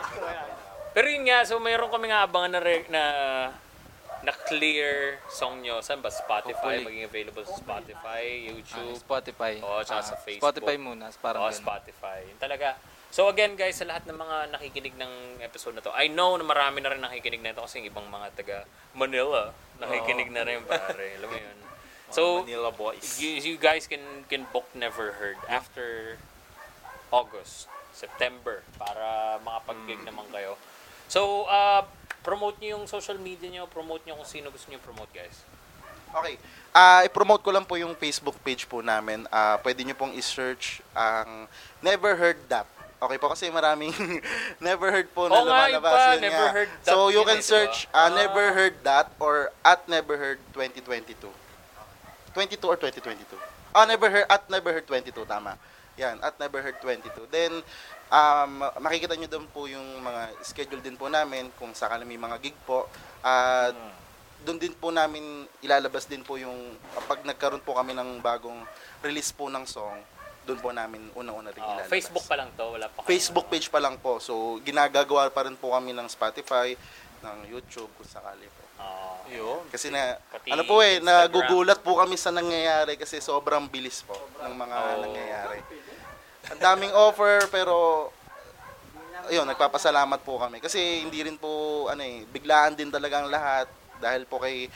Pero 0.93 1.07
yun 1.09 1.25
nga, 1.25 1.41
so 1.43 1.57
mayroon 1.57 1.89
kami 1.89 2.13
nga 2.13 2.21
abangan 2.23 2.53
na, 2.53 2.61
re- 2.61 2.89
na 2.89 3.03
na 4.21 4.33
clear 4.45 5.17
song 5.31 5.63
nyo. 5.63 5.81
Saan 5.81 6.03
ba? 6.03 6.11
Spotify? 6.11 6.53
Hopefully. 6.53 6.85
Maging 6.85 7.07
available 7.07 7.45
sa 7.47 7.57
Spotify, 7.57 8.25
Ah, 8.27 8.45
YouTube, 8.51 8.97
Spotify. 8.99 9.53
Oo, 9.63 9.81
tsaka 9.81 10.01
Ah, 10.03 10.09
sa 10.09 10.17
Facebook. 10.19 10.45
Spotify 10.45 10.77
muna, 10.77 11.09
parang 11.17 11.41
o 11.41 11.49
ganun. 11.49 11.57
Spotify. 11.57 12.21
Yun 12.27 12.37
talaga. 12.37 12.77
So 13.07 13.31
again 13.31 13.55
guys, 13.55 13.79
sa 13.79 13.87
lahat 13.87 14.05
ng 14.05 14.19
mga 14.19 14.37
nakikinig 14.53 14.95
ng 14.99 15.13
episode 15.41 15.73
na 15.73 15.81
to, 15.81 15.95
I 15.95 16.11
know 16.11 16.35
na 16.35 16.45
marami 16.45 16.83
na 16.83 16.91
rin 16.91 17.01
nakikinig 17.01 17.41
na 17.41 17.55
ito 17.55 17.63
kasi 17.63 17.81
yung 17.81 17.89
ibang 17.89 18.05
mga 18.05 18.35
taga 18.35 18.57
Manila 18.93 19.55
nakikinig 19.79 20.29
na 20.29 20.43
rin 20.43 20.61
pare. 20.67 21.17
Alam 21.17 21.29
mo 21.31 21.39
yun. 21.39 21.59
So, 22.09 22.43
Manila 22.47 22.71
Boys. 22.71 23.19
you, 23.19 23.29
you 23.43 23.57
guys 23.59 23.87
can 23.87 24.03
can 24.27 24.47
book 24.53 24.67
Never 24.73 25.19
Heard 25.19 25.37
after 25.51 26.17
August, 27.11 27.67
September 27.91 28.63
para 28.79 29.39
makapag-gig 29.43 30.03
naman 30.03 30.27
kayo. 30.31 30.55
So, 31.07 31.47
uh, 31.47 31.83
promote 32.23 32.59
niyo 32.59 32.79
yung 32.79 32.87
social 32.87 33.19
media 33.19 33.47
niyo, 33.47 33.67
promote 33.67 34.03
niyo 34.03 34.19
kung 34.19 34.27
sino 34.27 34.51
gusto 34.51 34.67
niyo 34.67 34.83
promote, 34.83 35.11
guys. 35.11 35.43
Okay. 36.11 36.39
Ah, 36.71 37.03
i-promote 37.03 37.43
ko 37.43 37.51
lang 37.51 37.67
po 37.67 37.75
yung 37.75 37.95
Facebook 37.95 38.39
page 38.43 38.67
po 38.67 38.81
namin. 38.81 39.27
Ah, 39.29 39.59
pwede 39.63 39.83
niyo 39.83 39.95
pong 39.95 40.15
i-search 40.15 40.83
ang 40.95 41.47
Never 41.83 42.15
Heard 42.15 42.39
That. 42.47 42.67
Okay 42.97 43.19
po 43.21 43.29
kasi 43.29 43.53
maraming 43.53 43.93
Never 44.65 44.89
Heard 44.89 45.11
po 45.13 45.29
na 45.29 45.37
yun 45.37 45.47
lumalabas. 45.47 45.93
pa, 45.93 46.05
Yun 46.17 46.23
Never 46.23 46.47
nga. 46.49 46.55
Heard 46.55 46.71
That 46.81 46.91
So 46.91 46.97
you 47.09 47.23
can 47.23 47.39
eh, 47.39 47.45
search 47.45 47.77
Ah. 47.93 48.09
Never 48.09 48.57
Heard 48.57 48.77
That 48.83 49.13
or 49.21 49.53
at 49.61 49.85
Never 49.85 50.17
Heard 50.17 50.41
2022. 50.57 51.46
22 52.37 52.61
or 52.69 52.77
2022? 52.77 53.25
Ah, 53.73 53.89
Never 53.89 54.13
Heard 54.13 54.29
at 54.29 54.45
Never 54.53 54.77
Heard 54.77 54.85
22 54.85 55.25
tama. 55.25 55.57
Yan, 55.97 56.21
at 56.21 56.37
Never 56.37 56.61
Heard 56.61 56.77
22. 56.85 57.25
Then 57.33 57.65
um, 58.13 58.53
makikita 58.77 59.17
niyo 59.17 59.33
doon 59.33 59.49
po 59.49 59.65
yung 59.65 60.05
mga 60.05 60.37
schedule 60.45 60.85
din 60.85 61.01
po 61.01 61.09
namin 61.09 61.49
kung 61.57 61.73
sakali 61.73 62.05
may 62.05 62.21
mga 62.21 62.37
gig 62.45 62.57
po. 62.69 62.85
At 63.25 63.73
doon 64.45 64.61
din 64.61 64.77
po 64.77 64.93
namin 64.93 65.49
ilalabas 65.65 66.05
din 66.05 66.21
po 66.21 66.37
yung 66.37 66.77
pag 67.09 67.25
nagkaroon 67.25 67.65
po 67.65 67.73
kami 67.73 67.97
ng 67.97 68.21
bagong 68.21 68.61
release 69.01 69.33
po 69.33 69.49
ng 69.49 69.65
song, 69.65 69.97
doon 70.45 70.61
po 70.61 70.71
namin 70.71 71.09
unang-una 71.17 71.49
rin 71.51 71.65
Uh, 71.65 71.81
ilalabas. 71.81 71.89
Facebook 71.89 72.25
pa 72.29 72.37
lang 72.37 72.53
to, 72.53 72.65
wala 72.69 72.87
pa 72.93 72.99
kayo. 73.01 73.09
Facebook 73.09 73.47
page 73.49 73.67
pa 73.73 73.81
lang 73.81 73.97
po. 73.97 74.21
So 74.21 74.61
ginagagawa 74.61 75.33
pa 75.33 75.49
rin 75.49 75.57
po 75.57 75.73
kami 75.73 75.97
ng 75.97 76.07
Spotify, 76.13 76.77
ng 77.25 77.49
YouTube 77.49 77.89
kung 77.97 78.07
sakali 78.07 78.45
po. 78.53 78.66
Ah, 78.77 79.19
Yun. 79.27 79.67
Kasi 79.69 79.89
na 79.89 80.17
Pati 80.23 80.49
ano 80.49 80.63
po 80.63 80.79
eh, 80.81 80.97
Instagram. 80.97 81.07
nagugulat 81.27 81.79
po 81.81 81.99
kami 81.99 82.15
sa 82.15 82.31
nangyayari 82.31 82.95
kasi 82.95 83.19
sobrang 83.19 83.67
bilis 83.67 84.01
po 84.01 84.15
ng 84.39 84.55
mga 84.55 84.77
Oo. 84.77 85.01
nangyayari. 85.03 85.59
Ang 86.47 86.61
daming 86.61 86.95
offer 86.95 87.43
pero 87.49 88.09
ayun, 89.27 89.43
nagpapasalamat 89.45 90.23
po 90.23 90.39
kami 90.39 90.63
kasi 90.63 90.79
hindi 91.03 91.19
rin 91.21 91.35
po 91.35 91.51
ano 91.87 92.01
eh, 92.01 92.23
biglaan 92.25 92.73
din 92.73 92.87
talaga 92.87 93.19
ang 93.19 93.29
lahat 93.29 93.67
dahil 93.99 94.23
po 94.25 94.39
kay 94.39 94.71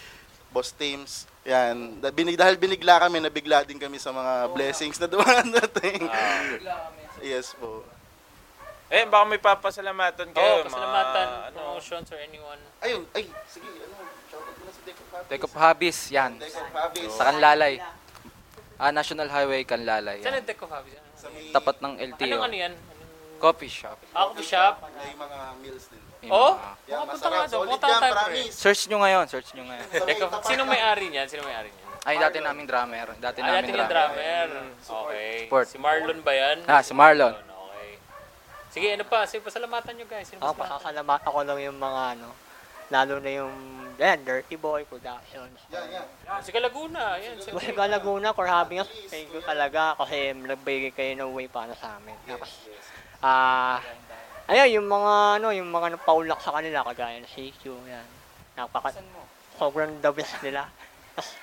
Boss 0.50 0.74
Teams. 0.74 1.30
Yan, 1.40 2.02
Da- 2.02 2.10
binig, 2.10 2.34
dahil 2.34 2.58
binigla 2.58 2.98
kami, 2.98 3.22
nabigla 3.22 3.62
din 3.62 3.78
kami 3.78 3.96
sa 3.96 4.10
mga 4.10 4.50
blessings 4.50 4.98
na 4.98 5.06
dumadating. 5.12 6.04
Ah. 6.04 6.90
yes 7.22 7.54
po. 7.54 7.86
Eh, 8.90 9.06
baka 9.06 9.22
may 9.24 9.38
papasalamatan 9.38 10.26
Oo, 10.28 10.34
kayo. 10.34 10.66
pasalamatan, 10.66 11.26
mga, 11.28 11.46
ano, 11.46 11.56
promotions 11.56 12.08
or 12.10 12.18
anyone. 12.18 12.58
Ayun, 12.80 13.06
ay, 13.12 13.22
sige, 13.46 13.70
ano, 13.70 13.94
shoutout 14.26 14.50
ko 14.50 14.62
na 14.62 14.72
sa 14.72 14.82
Deco 14.82 15.02
Fabis. 15.06 15.28
Take 15.28 15.44
of 15.44 15.54
Habis, 15.54 15.98
yan. 16.10 16.32
Deco 16.36 16.58
Fabis. 16.68 17.10
Sa 17.12 17.22
Kanlalay. 17.24 17.74
Ah, 18.76 18.90
National 18.90 19.28
Highway 19.28 19.62
Kanlalay. 19.62 20.18
Saan 20.18 20.34
Yan. 20.34 20.42
ang 20.42 20.48
Deco 20.48 20.66
Fabi? 20.66 20.90
Sa 21.14 21.30
may, 21.30 21.54
Tapat 21.54 21.76
ng 21.78 21.94
LTO. 22.02 22.26
Anong 22.26 22.44
ano 22.44 22.56
yan? 22.56 22.72
Anong... 22.74 22.98
Coffee 23.38 23.70
shop. 23.70 23.96
Ah, 24.10 24.26
coffee 24.26 24.44
shop? 24.44 24.74
may 24.90 25.14
mga 25.14 25.38
meals 25.60 25.84
din. 25.86 26.02
Oh? 26.26 26.52
mga- 26.52 26.74
Yan, 26.90 26.96
Makapunta 26.98 27.14
masarap. 27.14 27.30
nga 27.30 27.46
doon. 27.46 27.52
Solid 27.54 27.70
Punta 27.70 27.86
tayo, 27.94 28.14
pre. 28.26 28.40
Search 28.50 28.82
nyo 28.86 28.98
ngayon, 28.98 29.24
search 29.30 29.50
nyo 29.54 29.64
ngayon. 29.64 29.86
Sa 29.86 30.38
sino 30.44 30.62
may-ari 30.66 31.06
niyan? 31.08 31.26
Sino 31.26 31.42
may-ari 31.44 31.70
niyan? 31.70 31.88
Ay, 32.00 32.16
dati 32.16 32.36
naming 32.40 32.64
drummer. 32.64 33.08
Dati 33.16 33.38
Ah, 33.38 33.46
namin 33.46 33.60
dati 33.62 33.70
yung 33.70 33.86
drummer. 33.86 34.16
drummer. 34.16 34.48
Okay. 34.82 35.36
Support. 35.46 35.66
Si 35.68 35.78
Marlon 35.78 36.18
ba 36.20 36.32
yan? 36.34 36.58
Ah, 36.64 36.80
si 36.80 36.92
Marlon. 36.92 37.36
Sige, 38.70 38.94
ano 38.94 39.02
pa? 39.02 39.26
Sige, 39.26 39.42
pasalamatan 39.42 39.98
nyo 39.98 40.06
guys. 40.06 40.30
Sino 40.30 40.38
Ako, 40.38 40.54
pasalamatan? 40.54 40.70
pasasalamat 40.78 41.20
ako 41.26 41.38
lang 41.42 41.58
yung 41.58 41.78
mga 41.78 42.02
ano, 42.14 42.28
lalo 42.90 43.14
na 43.18 43.30
yung, 43.30 43.54
yan, 43.98 44.18
Dirty 44.22 44.54
Boy 44.54 44.86
Productions. 44.86 45.58
Yan, 45.74 45.86
yan. 45.90 46.06
Yan, 46.26 46.40
si 46.42 46.50
Kalaguna. 46.54 47.18
Yan, 47.18 47.36
si 47.38 47.50
Buhay 47.50 47.74
Laguna 47.74 48.30
for 48.30 48.46
having 48.46 48.78
us. 48.78 48.90
Thank 49.10 49.34
you 49.34 49.42
talaga 49.42 49.98
kasi 49.98 50.34
nagbigay 50.34 50.94
kayo 50.94 51.12
ng 51.18 51.30
way 51.34 51.46
para 51.46 51.74
sa 51.74 51.98
amin. 51.98 52.14
Tapos, 52.26 52.70
ah, 53.22 53.82
ayun, 54.46 54.82
yung 54.82 54.88
mga, 54.90 55.12
ano, 55.42 55.48
yung 55.50 55.70
mga 55.70 55.98
napaulak 55.98 56.38
sa 56.38 56.54
kanila, 56.54 56.86
kagaya 56.86 57.18
na 57.18 57.26
CQ, 57.26 57.62
yan. 57.86 58.06
Napaka, 58.54 58.94
sobrang 59.58 59.98
the 59.98 60.10
best 60.14 60.34
nila. 60.42 60.66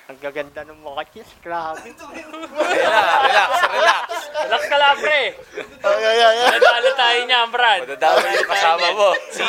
Ang 0.08 0.18
gaganda 0.18 0.60
ng 0.62 0.80
mga 0.80 1.02
kiss, 1.10 1.30
grabe. 1.38 1.84
Relax, 1.84 3.12
relax, 3.20 3.50
relax. 3.68 4.00
Relax 4.38 4.62
ka 4.64 4.76
lang, 4.76 4.96
pre. 4.96 5.22
Ay, 5.78 6.00
ay, 6.00 6.18
ay, 6.18 6.36
ay. 6.38 6.50
Nadalo 6.56 6.90
tayo 6.94 7.20
niya, 7.24 7.40
Brad. 7.46 7.80
Madadami 7.84 8.26
yung 8.32 8.48
kasama 8.48 8.86
mo. 8.92 9.08
Si 9.30 9.48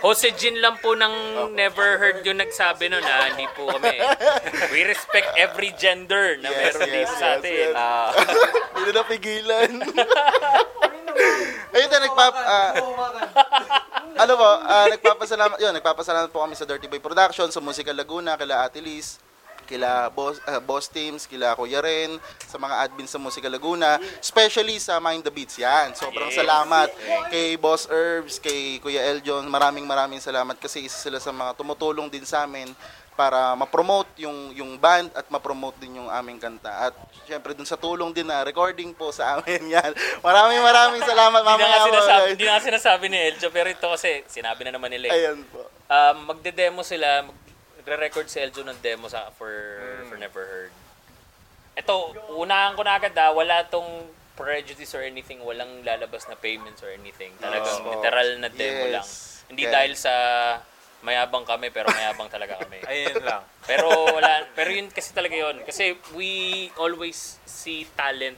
Jose 0.00 0.30
Jin 0.34 0.58
lang 0.58 0.76
po 0.78 0.92
ng 0.92 1.14
Never 1.52 1.96
Heard 1.96 2.20
yung 2.22 2.38
nagsabi 2.38 2.88
nun 2.88 3.00
ha, 3.00 3.30
hindi 3.30 3.46
po 3.52 3.68
kami. 3.68 3.94
We 4.70 4.82
respect 4.84 5.36
every 5.36 5.70
gender 5.74 6.36
na 6.38 6.50
Yes, 6.50 6.58
meron 6.74 6.80
yes, 6.82 6.92
dito 6.92 7.12
sa 7.14 7.26
yes, 7.26 7.38
atin. 7.38 7.66
yes. 7.70 7.74
Ah, 7.74 8.08
Hindi 8.74 8.82
na 8.84 8.92
napigilan. 8.96 9.70
Ayun 11.72 11.88
na, 11.88 11.98
nagpap... 11.98 12.34
ah, 12.36 12.70
ano 14.16 14.32
po, 14.32 14.48
ah, 14.48 14.86
nagpapasalamat, 14.88 15.56
yun, 15.58 15.72
nagpapasalamat 15.72 16.28
po 16.28 16.40
kami 16.40 16.52
sa 16.52 16.64
Dirty 16.64 16.86
Boy 16.86 17.00
Production, 17.00 17.48
sa 17.48 17.60
Musical 17.60 17.92
Laguna, 17.92 18.36
kila 18.36 18.64
Ate 18.64 18.80
Liz, 18.80 19.20
kila 19.66 20.08
boss, 20.08 20.38
ah, 20.44 20.56
boss 20.58 20.86
teams, 20.86 21.26
kila 21.26 21.52
Kuya 21.52 21.78
Ren, 21.78 22.16
sa 22.40 22.56
mga 22.56 22.74
admin 22.80 23.04
sa 23.04 23.18
Musical 23.18 23.50
Laguna, 23.50 23.90
especially 24.16 24.78
sa 24.78 24.96
Mind 24.96 25.20
the 25.20 25.28
Beats. 25.28 25.58
Yan, 25.58 25.92
sobrang 25.92 26.30
Yes. 26.30 26.38
salamat 26.38 26.88
kay 27.28 27.54
Boss 27.56 27.84
Herbs, 27.86 28.38
kay 28.38 28.78
Kuya 28.78 29.02
Eljon. 29.08 29.44
Maraming 29.44 29.84
maraming 29.84 30.18
salamat 30.18 30.54
kasi 30.56 30.82
isa 30.82 30.96
sila 30.96 31.18
sa 31.18 31.30
mga 31.30 31.52
tumutulong 31.52 32.06
din 32.06 32.22
sa 32.22 32.42
amin 32.42 32.70
para 33.12 33.56
ma-promote 33.56 34.12
yung 34.18 34.52
yung 34.52 34.76
band 34.76 35.08
at 35.10 35.24
ma-promote 35.26 35.72
din 35.78 35.96
yung 35.96 36.06
aming 36.06 36.36
kanta. 36.36 36.68
At 36.86 36.94
syempre 37.24 37.56
dun 37.56 37.64
sa 37.64 37.74
tulong 37.74 38.12
din 38.12 38.22
na 38.22 38.44
recording 38.44 38.92
po 38.92 39.08
sa 39.08 39.40
amin 39.40 39.64
yan. 39.72 39.88
Maraming 40.20 40.60
maraming 40.60 41.00
salamat 41.00 41.40
Hindi 41.40 41.48
na 41.48 41.56
mamaya. 41.58 41.88
sinasabi, 41.88 42.26
hindi 42.36 42.44
na 42.44 42.60
sinasabi 42.60 43.04
ni 43.08 43.18
Eljo, 43.26 43.48
pero 43.48 43.66
ito 43.66 43.88
kasi 43.88 44.20
sinabi 44.28 44.68
na 44.68 44.76
naman 44.76 44.92
nila. 44.92 45.08
Ayan 45.08 45.40
po. 45.48 45.64
Um, 45.86 46.28
magde-demo 46.28 46.84
sila, 46.84 47.24
magre-record 47.86 48.26
si 48.26 48.42
Eljo 48.42 48.66
ng 48.66 48.82
demo 48.82 49.06
sa 49.06 49.30
for 49.30 49.54
for 50.10 50.18
Never 50.18 50.42
Heard. 50.42 50.74
Ito, 51.78 51.94
unahan 52.34 52.74
ko 52.74 52.82
na 52.82 52.98
agad 52.98 53.14
ah, 53.14 53.30
wala 53.30 53.62
tong 53.62 53.86
prejudice 54.34 54.90
or 54.90 55.06
anything, 55.06 55.38
walang 55.40 55.86
lalabas 55.86 56.26
na 56.26 56.34
payments 56.34 56.82
or 56.82 56.90
anything. 56.90 57.30
Talagang 57.38 57.78
Yes 57.78 57.86
po. 57.86 57.94
literal 57.94 58.28
na 58.42 58.50
demo 58.50 58.84
Yes. 58.84 58.90
lang. 58.90 59.06
Hindi 59.46 59.62
Kaya- 59.62 59.74
dahil 59.78 59.92
sa 59.94 60.12
mayabang 60.98 61.46
kami 61.46 61.70
pero 61.70 61.86
mayabang 61.88 62.26
talaga 62.26 62.58
kami. 62.58 62.82
Ayun 62.90 63.22
lang. 63.22 63.46
Pero 63.62 63.86
wala, 64.10 64.42
pero 64.50 64.74
yun 64.74 64.90
kasi 64.90 65.14
talaga 65.14 65.38
yun. 65.38 65.62
Kasi 65.62 65.94
we 66.10 66.30
always 66.74 67.38
see 67.46 67.86
talent 67.94 68.34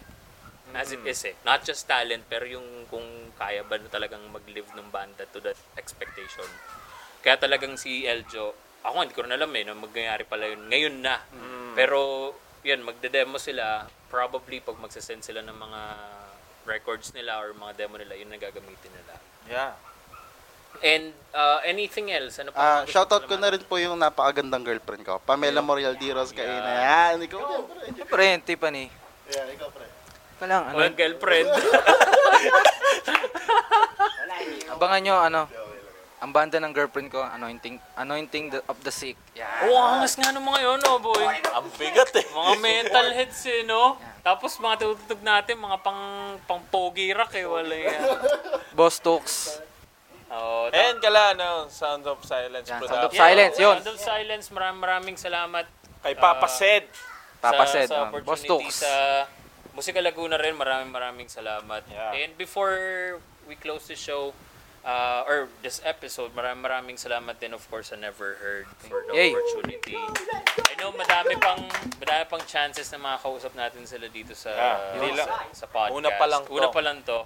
as 0.77 0.93
it 0.93 1.01
is 1.01 1.25
eh. 1.25 1.33
Not 1.43 1.65
just 1.65 1.89
talent, 1.89 2.29
pero 2.29 2.45
yung 2.45 2.85
kung 2.87 3.07
kaya 3.33 3.65
ba 3.65 3.81
na 3.81 3.89
talagang 3.89 4.21
mag-live 4.29 4.69
ng 4.77 4.93
banda 4.93 5.25
to 5.25 5.41
that 5.41 5.57
expectation. 5.75 6.45
Kaya 7.25 7.41
talagang 7.41 7.81
si 7.81 8.05
Eljo, 8.05 8.53
ako 8.83 8.95
hindi 9.03 9.15
ko 9.15 9.23
rin 9.27 9.35
alam 9.35 9.51
eh, 9.53 9.63
na 9.67 9.75
magyayari 9.75 10.25
pala 10.25 10.45
yun. 10.47 10.67
Ngayon 10.71 10.97
na. 11.03 11.17
Pero 11.75 12.33
yun, 12.63 12.83
magde-demo 12.83 13.39
sila. 13.39 13.87
Probably 14.09 14.61
pag 14.63 14.79
magsasend 14.81 15.23
sila 15.23 15.41
ng 15.45 15.57
mga 15.57 15.81
records 16.69 17.13
nila 17.17 17.41
or 17.41 17.55
mga 17.57 17.87
demo 17.87 17.97
nila, 17.97 18.15
yun 18.15 18.29
na 18.29 18.39
gagamitin 18.39 18.93
nila. 18.93 19.15
Yeah. 19.49 19.73
And 20.79 21.11
uh, 21.35 21.59
anything 21.67 22.13
else? 22.13 22.39
Ano 22.39 22.55
pa? 22.55 22.85
Gusto 22.87 22.93
shoutout 22.95 23.25
ko 23.27 23.35
na 23.35 23.51
rin 23.51 23.65
po 23.67 23.81
yung 23.83 23.99
napakagandang 23.99 24.63
girlfriend 24.63 25.03
ko. 25.03 25.19
Pamela 25.25 25.59
Morial 25.65 25.99
Diros 25.99 26.31
kayo 26.31 26.55
na 26.55 26.73
yan. 27.17 27.25
Ikaw 27.25 27.41
din, 27.41 27.63
pre. 27.67 27.83
Siyempre, 27.91 28.25
Tiffany. 28.47 28.85
Yeah, 29.33 29.49
ikaw, 29.59 29.69
pre. 29.75 29.87
Ka 30.39 30.47
lang, 30.47 30.71
ano, 30.71 30.79
Walang 30.79 30.95
girlfriend. 30.95 31.51
abangan 34.79 35.01
nyo, 35.03 35.17
ano, 35.19 35.41
ang 36.19 36.35
banda 36.35 36.59
ng 36.59 36.75
girlfriend 36.75 37.09
ko, 37.09 37.23
Anointing, 37.23 37.79
Anointing 37.95 38.51
the- 38.51 38.65
of 38.67 38.75
the 38.83 38.91
Sick. 38.91 39.15
Yeah. 39.39 39.47
Oh, 39.65 39.79
angas 39.79 40.19
nga 40.19 40.35
nung 40.35 40.43
mga 40.43 40.61
yun, 40.67 40.81
oh, 40.85 40.99
boy. 40.99 41.23
Ang 41.31 41.71
bigat 41.79 42.11
eh. 42.13 42.27
Mga 42.27 42.55
mental 42.59 43.07
heads 43.15 43.39
eh, 43.47 43.63
no? 43.63 43.95
Tapos 44.21 44.59
mga 44.59 44.83
tututug 44.83 45.23
natin, 45.23 45.57
mga 45.57 45.79
pang, 45.79 46.03
pang 46.43 46.63
pogi 46.67 47.15
rock 47.15 47.39
eh, 47.39 47.47
wala 47.47 47.71
yan. 47.71 48.03
Boss 48.75 48.99
Tooks. 48.99 49.63
Oh, 50.29 50.69
And 50.69 51.01
kala, 51.01 51.33
ano, 51.33 51.71
Sound 51.71 52.05
of 52.05 52.21
Silence 52.21 52.69
Production. 52.69 52.91
Sound 52.91 53.07
of 53.09 53.15
Silence, 53.15 53.57
yun. 53.57 53.77
Sound 53.81 53.89
of 53.89 53.99
Silence, 53.99 54.47
maraming 54.51 54.83
maraming 54.83 55.17
salamat. 55.17 55.65
Kay 56.03 56.15
Papa 56.19 56.45
Ah, 56.45 56.53
Sed. 56.53 56.85
Papa 57.39 57.65
sa, 57.65 57.73
Sed, 57.73 57.89
sa 57.89 58.11
um, 58.11 58.13
Boss 58.21 58.43
Tooks. 58.43 58.83
sa 58.83 59.25
Musika 59.73 60.03
Laguna 60.03 60.35
rin, 60.35 60.59
maraming 60.59 60.91
maraming 60.91 61.29
salamat. 61.31 61.87
Yeah. 61.87 62.27
And 62.27 62.35
before 62.35 62.75
we 63.47 63.55
close 63.55 63.87
the 63.87 63.95
show, 63.95 64.35
uh, 64.83 65.25
or 65.25 65.49
this 65.61 65.81
episode, 65.83 66.31
maraming 66.33 66.63
maraming 66.63 66.97
salamat 66.97 67.35
din 67.37 67.53
of 67.53 67.63
course 67.67 67.91
sa 67.91 67.97
Never 67.97 68.37
Heard 68.39 68.67
for 68.83 69.03
the 69.07 69.15
Yay. 69.15 69.33
opportunity. 69.33 69.97
I 70.59 70.75
know 70.77 70.91
madami 70.93 71.35
pang 71.37 71.63
madami 71.97 72.25
pang 72.27 72.45
chances 72.45 72.91
na 72.91 72.99
makakausap 72.99 73.55
natin 73.55 73.83
sila 73.85 74.07
dito 74.07 74.33
sa 74.33 74.51
Yeah, 74.51 74.77
hindi 74.95 75.11
lang- 75.15 75.29
sa, 75.55 75.65
sa 75.65 75.67
podcast. 75.67 75.95
una 75.95 76.11
pa 76.13 76.27
lang 76.27 76.43
to. 76.45 76.51
Una 76.53 76.69
pa 76.69 76.81
lang 76.81 76.99
to. 77.03 77.21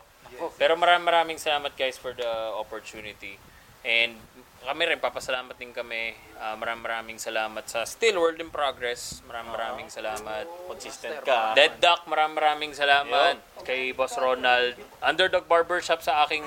Pero 0.56 0.74
maraming 0.74 1.04
maraming 1.04 1.38
salamat 1.38 1.72
guys 1.72 1.96
for 1.96 2.12
the 2.12 2.28
opportunity. 2.56 3.36
And 3.82 4.16
kami 4.62 4.86
rin, 4.86 5.02
papasalamat 5.02 5.58
din 5.58 5.74
kami. 5.74 6.14
Uh, 6.38 6.54
maraming 6.54 6.86
maraming 6.86 7.18
salamat 7.18 7.66
sa 7.66 7.82
Still 7.82 8.14
World 8.14 8.38
in 8.38 8.46
Progress. 8.46 9.18
Maraming 9.26 9.50
maraming 9.50 9.88
salamat. 9.90 10.46
Consistent 10.70 11.18
ka. 11.26 11.50
Dead 11.52 11.82
Duck, 11.82 12.06
maraming 12.06 12.38
maraming 12.38 12.72
salamat. 12.72 13.42
Kay 13.66 13.90
Boss 13.90 14.14
Ronald. 14.14 14.78
Underdog 15.02 15.50
Barbershop 15.50 15.98
sa 16.00 16.22
aking 16.22 16.46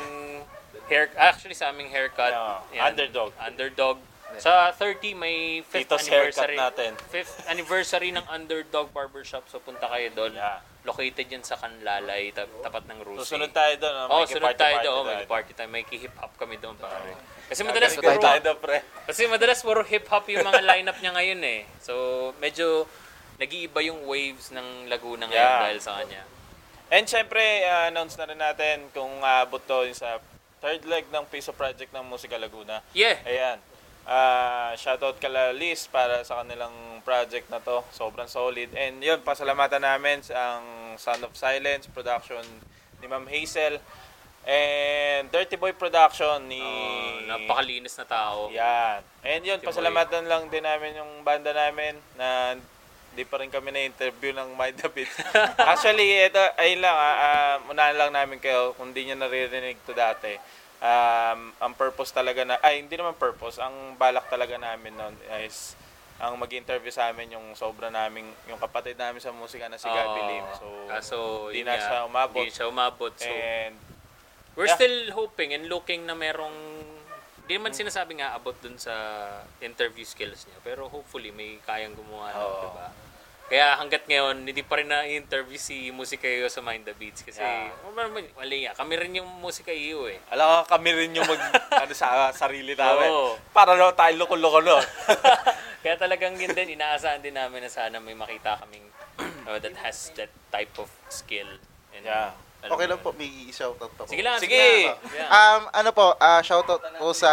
hair, 0.85 1.09
actually 1.15 1.53
sa 1.53 1.69
aming 1.69 1.89
haircut. 1.89 2.31
Yeah, 2.71 2.85
Underdog. 2.85 3.31
Underdog. 3.37 3.97
Sa 4.35 4.67
30, 4.69 5.15
may 5.15 5.63
5th 5.63 5.87
Tito's 5.87 6.05
anniversary. 6.05 6.57
natin. 6.57 6.91
5th 7.07 7.35
anniversary 7.47 8.09
ng 8.11 8.25
Underdog 8.27 8.91
Barbershop. 8.91 9.47
So 9.47 9.59
punta 9.59 9.87
kayo 9.87 10.11
doon. 10.11 10.35
Yeah. 10.35 10.59
Located 10.83 11.25
yan 11.25 11.41
sa 11.41 11.55
Canlalay, 11.55 12.29
tap- 12.29 12.51
tapat 12.61 12.83
ng 12.85 12.99
Rusi. 13.01 13.25
Susunod 13.25 13.49
tayo 13.49 13.73
doon. 13.79 13.93
Oh, 14.05 14.21
may 14.21 14.27
sunod 14.27 14.51
party- 14.51 14.59
tayo 14.59 14.75
doon. 14.83 15.03
May 15.03 15.15
tayo. 15.15 15.31
party 15.31 15.51
tayo. 15.55 15.69
May 15.71 15.83
hip 15.87 16.15
hop 16.15 16.33
kami 16.35 16.59
doon, 16.59 16.75
pare. 16.75 17.15
Kasi 17.47 17.61
madalas 17.63 17.95
Ganito 17.95 18.05
puro, 18.11 18.21
tayo 18.21 18.39
doon, 18.43 18.57
pre. 18.59 18.77
kasi 19.05 19.21
madalas 19.25 19.59
puro 19.61 19.81
hip 19.81 20.05
hop 20.05 20.25
yung 20.27 20.43
mga 20.43 20.61
lineup 20.67 20.97
niya 20.99 21.11
ngayon 21.13 21.41
eh. 21.41 21.61
So, 21.79 21.93
medyo 22.37 22.85
nag-iiba 23.37 23.79
yung 23.81 24.03
waves 24.03 24.51
ng 24.51 24.85
Laguna 24.85 25.25
ngayon 25.25 25.37
Yeah. 25.47 25.63
dahil 25.63 25.79
sa 25.79 25.91
kanya. 25.97 26.21
And 26.87 27.05
syempre, 27.05 27.41
uh, 27.63 27.89
announce 27.89 28.13
na 28.13 28.25
rin 28.25 28.37
natin 28.37 28.89
kung 28.91 29.09
aabot 29.19 29.57
to 29.59 29.85
yung 29.85 29.95
sa 29.95 30.19
third 30.65 30.81
leg 30.89 31.05
ng 31.13 31.29
Piso 31.29 31.53
Project 31.53 31.93
ng 31.93 32.01
Musika 32.09 32.41
Laguna. 32.41 32.81
Yeah. 32.97 33.21
Ayan. 33.21 33.61
Ah, 34.01 34.73
shoutout 34.73 35.21
kala 35.21 35.53
Liz 35.53 35.85
para 35.85 36.25
sa 36.25 36.41
kanilang 36.41 36.73
project 37.05 37.45
na 37.53 37.61
to. 37.61 37.85
Sobrang 37.93 38.25
solid. 38.25 38.73
And 38.73 38.97
yun, 38.97 39.21
pasalamatan 39.21 39.85
namin 39.85 40.25
ang 40.33 40.97
Sound 40.97 41.21
of 41.21 41.37
Silence 41.37 41.85
production 41.85 42.41
ni 42.97 43.05
Ma'am 43.05 43.29
Hazel. 43.29 43.77
And 44.45 45.29
Dirty 45.29 45.57
Boy 45.57 45.73
production 45.73 46.49
ni... 46.49 46.61
Oh, 46.61 47.29
napakalinis 47.29 47.97
na 48.01 48.05
tao. 48.09 48.49
Yan. 48.49 49.05
And 49.21 49.41
yun, 49.45 49.61
Dirty 49.61 49.69
Boy. 49.69 49.69
pasalamatan 49.69 50.25
lang 50.25 50.49
din 50.49 50.65
namin 50.65 50.97
yung 50.97 51.21
banda 51.21 51.53
namin 51.53 51.97
na 52.17 52.57
di 53.15 53.23
pa 53.23 53.39
rin 53.39 53.47
kami 53.49 53.71
na-interview 53.71 54.35
ng 54.35 54.53
the 54.83 54.89
Beat. 54.91 55.09
Actually, 55.57 56.27
ito, 56.27 56.43
ayun 56.59 56.83
lang, 56.83 56.93
ah, 56.93 57.15
ah, 57.17 57.55
unahan 57.71 57.95
lang 57.95 58.11
namin 58.11 58.43
kayo 58.43 58.75
kung 58.75 58.91
di 58.91 59.07
nyo 59.07 59.15
naririnig 59.15 59.79
to 59.87 59.95
dati. 59.95 60.35
Um, 60.83 61.55
ang 61.63 61.73
purpose 61.73 62.11
talaga 62.11 62.43
na, 62.43 62.59
ay 62.59 62.83
hindi 62.83 62.99
naman 62.99 63.15
purpose, 63.15 63.57
ang 63.57 63.95
balak 63.95 64.27
talaga 64.27 64.59
namin 64.59 64.93
noon 64.93 65.15
is 65.41 65.73
ang 66.15 66.39
mag-interview 66.39 66.91
sa 66.91 67.11
amin 67.11 67.35
yung 67.35 67.55
sobra 67.59 67.91
naming, 67.91 68.27
yung 68.47 68.59
kapatid 68.59 68.95
namin 68.95 69.19
sa 69.19 69.35
musika 69.35 69.67
na 69.67 69.75
si 69.75 69.87
Oo. 69.87 70.15
Lim. 70.15 70.45
So, 70.55 70.65
Kaso, 70.87 71.17
di 71.51 71.59
yun 71.63 71.67
na 71.67 71.75
siya 71.75 72.07
umabot. 72.07 72.43
Di 72.43 72.51
siya 72.51 72.67
umabot. 72.71 73.11
So, 73.19 73.27
And, 73.27 73.75
we're 74.55 74.71
yeah. 74.71 74.79
still 74.79 75.11
hoping 75.11 75.51
and 75.51 75.67
looking 75.67 76.07
na 76.07 76.15
merong 76.15 76.55
di 77.45 77.61
man 77.61 77.75
sinasabi 77.75 78.17
nga 78.17 78.33
about 78.33 78.57
dun 78.63 78.79
sa 78.79 78.93
interview 79.61 80.07
skills 80.07 80.47
niya. 80.49 80.57
Pero 80.63 80.87
hopefully, 80.87 81.29
may 81.29 81.61
kayang 81.61 81.93
gumawa 81.93 82.31
nun, 82.33 82.41
Oo. 82.41 82.61
diba? 82.63 82.87
Kaya 83.45 83.77
hanggat 83.77 84.09
ngayon, 84.09 84.41
hindi 84.41 84.65
pa 84.65 84.81
rin 84.81 84.89
na-interview 84.89 85.53
si 85.53 85.93
Musika 85.93 86.25
Iyo 86.25 86.49
sa 86.49 86.65
Mind 86.65 86.81
the 86.81 86.97
Beats. 86.97 87.21
Kasi, 87.21 87.37
Yeah. 87.37 87.69
oh, 87.85 87.93
mali 87.93 88.25
mali 88.33 88.65
nga, 88.65 88.73
kami 88.73 88.97
rin 88.97 89.21
yung 89.21 89.29
Musika 89.37 89.69
Iyo 89.69 90.09
eh. 90.09 90.17
alam 90.33 90.65
ka 90.65 90.75
kami 90.75 90.89
rin 90.91 91.13
yung 91.13 91.29
mag, 91.29 91.37
ano, 91.85 91.93
sa 91.93 92.33
sarili 92.33 92.73
namin. 92.73 93.05
Oo. 93.05 93.37
Para 93.53 93.77
no, 93.77 93.93
tayo 93.93 94.17
loko-loko 94.17 94.65
no. 94.65 94.81
Kaya 95.85 95.93
talagang 95.93 96.33
yun 96.33 96.57
din, 96.57 96.73
inaasahan 96.73 97.21
din 97.21 97.37
namin 97.37 97.61
na 97.61 97.69
sana 97.69 98.01
may 98.01 98.17
makita 98.17 98.57
kaming 98.65 98.89
uh, 99.45 99.61
that 99.61 99.77
has 99.77 100.09
that 100.17 100.33
type 100.49 100.73
of 100.81 100.89
skill. 101.07 101.47
And, 101.93 102.01
Yeah. 102.01 102.33
Alam 102.65 102.73
Okay 102.73 102.85
mo 102.85 102.91
lang 102.91 102.99
po, 102.99 103.09
may 103.13 103.29
shoutout 103.49 103.91
pa 103.93 104.01
po. 104.01 104.09
Sige 104.09 104.21
lang, 104.21 104.41
Sige. 104.41 104.57
lang. 104.89 105.29
Um, 105.29 105.61
ano 105.71 105.89
po, 105.91 106.17
ah, 106.17 106.41
shoutout 106.41 106.81
po 106.81 107.07
sa 107.13 107.29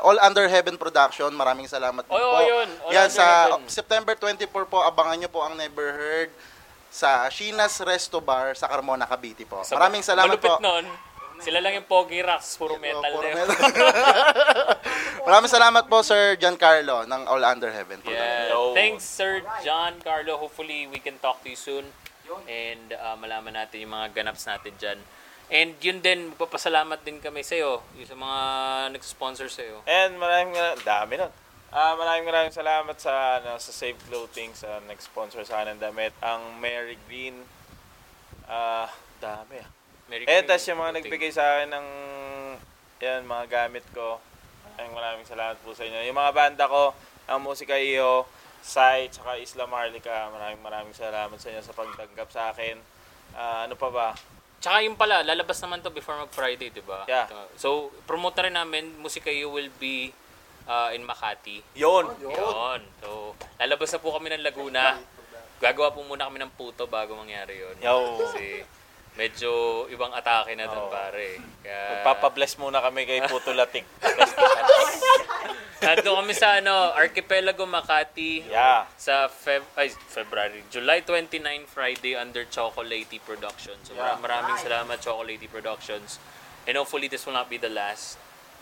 All 0.00 0.18
Under 0.18 0.46
Heaven 0.46 0.78
Production. 0.78 1.30
Maraming 1.30 1.66
salamat 1.66 2.02
Oy, 2.04 2.14
po. 2.14 2.16
oy, 2.16 2.44
yun. 2.46 2.68
All 2.80 2.92
Yan, 2.94 3.10
sa 3.10 3.26
Heaven. 3.50 3.66
September 3.66 4.14
24 4.14 4.46
po, 4.64 4.78
abangan 4.80 5.18
nyo 5.18 5.28
po 5.28 5.42
ang 5.42 5.52
Never 5.52 5.90
Heard 5.92 6.30
sa 6.88 7.26
Sheena's 7.28 7.76
Resto 7.82 8.22
Bar 8.22 8.54
sa 8.54 8.64
Carmona, 8.64 9.04
Cavite 9.04 9.42
po. 9.44 9.60
Sa- 9.60 9.74
Maraming 9.74 10.00
salamat 10.00 10.38
malupit 10.38 10.48
po. 10.48 10.62
nun, 10.62 10.86
sila 11.38 11.58
lang 11.58 11.74
yung 11.74 11.86
Pogi 11.86 12.18
Rocks, 12.18 12.56
puro 12.56 12.78
metal 12.78 12.98
Puro 13.04 13.28
metal. 13.28 13.54
Maraming 15.28 15.50
salamat 15.50 15.84
po, 15.86 16.00
Sir 16.00 16.34
Giancarlo 16.34 17.04
ng 17.04 17.22
All 17.28 17.44
Under 17.44 17.70
Heaven. 17.70 18.00
Yeah. 18.02 18.50
Thanks, 18.74 19.04
Sir 19.04 19.42
John 19.60 20.00
Carlo. 20.00 20.34
Hopefully, 20.34 20.88
we 20.88 20.98
can 20.98 21.14
talk 21.18 21.42
to 21.42 21.48
you 21.50 21.58
soon. 21.58 21.84
And 22.44 22.92
uh, 22.92 23.16
malaman 23.16 23.56
natin 23.56 23.84
yung 23.84 23.94
mga 23.94 24.12
ganaps 24.12 24.44
natin 24.44 24.74
dyan. 24.76 24.98
And 25.48 25.72
yun 25.80 26.04
din, 26.04 26.28
magpapasalamat 26.36 27.00
din 27.00 27.24
kami 27.24 27.40
sa'yo. 27.40 27.80
Yung 27.96 28.04
sa 28.04 28.12
mga 28.12 28.40
nag-sponsor 28.92 29.48
sa'yo. 29.48 29.80
And 29.88 30.20
maraming 30.20 30.52
maraming, 30.52 30.76
dami 30.84 31.16
nun. 31.16 31.32
Ah, 31.68 31.96
maraming 31.96 32.24
maraming 32.24 32.52
salamat 32.52 32.96
sa 32.96 33.40
ano, 33.40 33.56
sa 33.56 33.72
Save 33.72 33.96
Clothing 34.08 34.52
sa 34.52 34.80
nag-sponsor 34.84 35.44
sa 35.44 35.60
akin 35.60 35.76
ng 35.76 35.80
damit. 35.80 36.12
Ang 36.20 36.60
Mary 36.60 36.96
Green. 37.08 37.36
Ah, 38.44 38.88
dami 39.20 39.60
ah. 39.60 39.68
Merry 40.08 40.24
Eh, 40.24 40.40
Christmas. 40.40 40.48
tas 40.48 40.68
yung 40.68 40.80
mga 40.80 40.92
nagbigay 41.00 41.32
sa 41.32 41.44
akin 41.44 41.68
ng 41.68 41.86
yan, 42.98 43.22
mga 43.24 43.46
gamit 43.46 43.84
ko. 43.94 44.18
Maraming 44.74 44.94
maraming 44.94 45.26
salamat 45.28 45.56
po 45.62 45.70
sa 45.70 45.86
inyo. 45.86 46.02
Yung 46.02 46.18
mga 46.18 46.32
banda 46.34 46.64
ko, 46.66 46.90
ang 47.28 47.40
Musika 47.44 47.76
Iyo, 47.78 48.26
Sai, 48.62 49.08
tsaka 49.08 49.38
Isla 49.38 49.64
Marlica. 49.64 50.28
Maraming 50.30 50.60
maraming 50.60 50.94
salamat 50.96 51.38
sa 51.38 51.48
inyo 51.48 51.62
sa 51.64 51.74
pagtanggap 51.74 52.28
sa 52.28 52.42
akin. 52.52 52.76
Ah, 53.32 53.64
ano 53.68 53.74
pa 53.76 53.88
ba? 53.88 54.08
Tsaka 54.58 54.82
yung 54.82 54.98
pala, 54.98 55.22
lalabas 55.22 55.62
naman 55.62 55.78
to 55.86 55.94
before 55.94 56.18
mag-Friday, 56.18 56.74
di 56.74 56.82
ba? 56.82 57.06
Yeah. 57.06 57.30
So, 57.54 57.94
promote 58.10 58.34
na 58.38 58.44
rin 58.50 58.56
namin, 58.58 58.84
Musika 58.98 59.30
You 59.30 59.54
will 59.54 59.70
be 59.78 60.10
uh, 60.66 60.90
in 60.90 61.06
Makati. 61.06 61.62
Yon. 61.78 62.10
Yun. 62.18 62.80
So, 62.98 63.38
lalabas 63.62 63.94
na 63.94 64.02
po 64.02 64.10
kami 64.10 64.34
ng 64.34 64.42
Laguna. 64.42 64.98
Gagawa 65.58 65.94
po 65.94 66.02
muna 66.02 66.26
kami 66.26 66.38
ng 66.42 66.54
puto 66.54 66.86
bago 66.90 67.14
mangyari 67.18 67.58
yun. 67.58 67.74
Yo. 67.82 68.18
Kasi 68.22 68.62
medyo 69.18 69.50
ibang 69.90 70.14
atake 70.14 70.54
na 70.54 70.70
doon, 70.70 70.86
Oo. 70.86 70.94
pare. 70.94 71.42
Kaya, 71.58 72.06
Magpapabless 72.06 72.54
muna 72.54 72.78
kami 72.78 73.02
kay 73.02 73.18
Puto 73.26 73.50
Latik. 73.50 73.82
Nandun 75.82 76.22
kami 76.22 76.34
sa 76.34 76.58
ano, 76.58 76.94
Archipelago 76.94 77.66
Makati. 77.66 78.46
yeah. 78.46 78.86
Sa 78.94 79.26
Feb 79.26 79.62
ay, 79.74 79.90
February, 79.90 80.62
July 80.70 81.02
29 81.02 81.38
Friday 81.66 82.14
under 82.14 82.46
Chocolatey 82.46 83.18
Productions. 83.18 83.82
So 83.86 83.94
Yeah. 83.94 84.18
maraming, 84.18 84.54
maraming 84.54 84.56
salamat 84.58 84.98
Chocolatey 85.02 85.46
Productions. 85.46 86.22
And 86.66 86.78
hopefully 86.78 87.10
this 87.10 87.26
will 87.26 87.34
not 87.34 87.50
be 87.50 87.58
the 87.58 87.70
last 87.70 88.18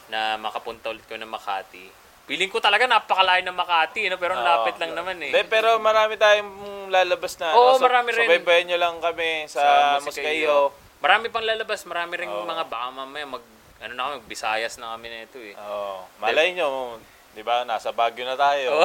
na 0.09 0.41
makapunta 0.41 0.89
ulit 0.89 1.05
ko 1.05 1.17
ng 1.17 1.29
Makati. 1.29 2.06
Feeling 2.27 2.51
ko 2.51 2.59
talaga 2.59 2.91
napakalayo 2.91 3.47
ng 3.47 3.55
Makati, 3.55 4.11
no? 4.11 4.19
pero 4.19 4.35
ang 4.35 4.43
lapit 4.43 4.75
lang 4.83 4.99
naman 4.99 5.15
eh. 5.23 5.31
Hindi, 5.31 5.47
pero 5.47 5.79
marami 5.79 6.19
tayong 6.19 6.91
lalabas 6.91 7.39
na. 7.39 7.55
Oo, 7.55 7.79
so- 7.79 7.87
marami 7.87 8.11
rin. 8.11 8.27
Subaybayan 8.27 8.67
nyo 8.67 8.79
lang 8.83 8.95
kami 8.99 9.47
sa, 9.47 9.63
Moscayo. 10.03 10.75
Marami 10.99 11.31
pang 11.31 11.47
lalabas, 11.47 11.87
marami 11.87 12.19
rin 12.19 12.27
Oo. 12.27 12.43
mga 12.43 12.67
baka 12.67 12.89
mamaya 12.91 13.27
mag 13.29 13.45
ano 13.77 13.93
na 13.93 14.03
kami, 14.11 14.27
Bisayas 14.27 14.75
na 14.75 14.99
kami 14.99 15.07
nito 15.07 15.39
eh. 15.39 15.55
Oo. 15.55 16.03
malay 16.19 16.51
nyo, 16.51 16.99
di 17.31 17.47
ba, 17.47 17.63
nasa 17.63 17.95
Baguio 17.95 18.27
na 18.27 18.35
tayo. 18.35 18.83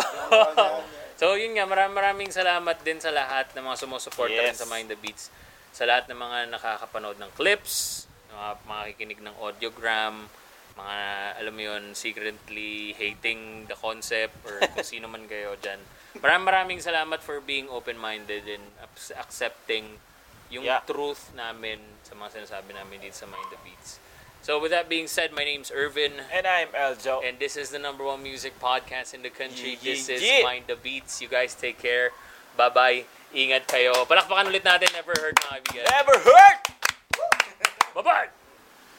so 1.19 1.33
yun 1.33 1.57
nga, 1.57 1.65
maraming 1.65 1.97
maraming 1.97 2.29
salamat 2.29 2.77
din 2.83 3.01
sa 3.01 3.09
lahat 3.09 3.49
ng 3.55 3.63
mga 3.63 3.77
sumusuporta 3.79 4.37
rin 4.37 4.53
Yes. 4.53 4.61
sa 4.61 4.69
Mind 4.69 4.85
the 4.85 4.99
Beats. 4.99 5.33
Sa 5.71 5.87
lahat 5.87 6.05
ng 6.05 6.19
mga 6.19 6.51
nakakapanood 6.51 7.17
ng 7.17 7.31
clips, 7.33 8.05
mga 8.29 8.47
makikinig 8.67 9.19
ng 9.23 9.33
audiogram, 9.39 10.27
mga 10.73 10.97
alam 11.39 11.53
mo 11.53 11.61
yun, 11.61 11.83
secretly 11.93 12.93
hating 12.95 13.65
the 13.67 13.75
concept 13.75 14.35
or 14.47 14.59
kung 14.73 14.83
sino 14.83 15.07
man 15.07 15.25
kayo 15.25 15.55
dyan. 15.57 15.79
Maraming 16.19 16.45
maraming 16.45 16.79
salamat 16.79 17.19
for 17.19 17.39
being 17.39 17.71
open-minded 17.71 18.43
and 18.45 18.65
ac- 18.83 19.15
accepting 19.15 19.97
yung 20.51 20.67
Yeah. 20.67 20.83
truth 20.83 21.31
namin 21.31 21.79
sa 22.03 22.11
mga 22.11 22.43
sinasabi 22.43 22.75
namin 22.75 22.99
dito 22.99 23.15
sa 23.15 23.23
Mind 23.25 23.47
the 23.47 23.59
Beats. 23.63 24.03
So 24.41 24.57
with 24.57 24.73
that 24.73 24.89
being 24.89 25.05
said, 25.07 25.31
my 25.31 25.45
name's 25.45 25.69
Irvin. 25.71 26.17
And 26.27 26.43
I'm 26.49 26.73
Eljo. 26.73 27.21
And 27.21 27.37
this 27.37 27.55
is 27.55 27.69
the 27.69 27.79
number 27.79 28.03
one 28.03 28.19
music 28.19 28.57
podcast 28.59 29.13
in 29.13 29.21
the 29.21 29.29
country. 29.31 29.77
Yeah, 29.79 29.85
This 29.93 30.09
is 30.09 30.19
yeah. 30.19 30.41
Mind 30.41 30.65
the 30.67 30.75
Beats. 30.75 31.21
You 31.21 31.29
guys 31.29 31.53
take 31.53 31.77
care. 31.77 32.09
Bye-bye. 32.57 33.05
Ingat 33.31 33.69
kayo. 33.69 33.93
Palakpakan 34.03 34.51
ulit 34.51 34.65
natin. 34.65 34.91
Never 34.91 35.13
heard 35.15 35.37
mga 35.39 35.61
kaibigan. 35.61 35.83
Never 35.87 36.15
hurt! 36.19 36.59
Bye-bye! 37.95 38.40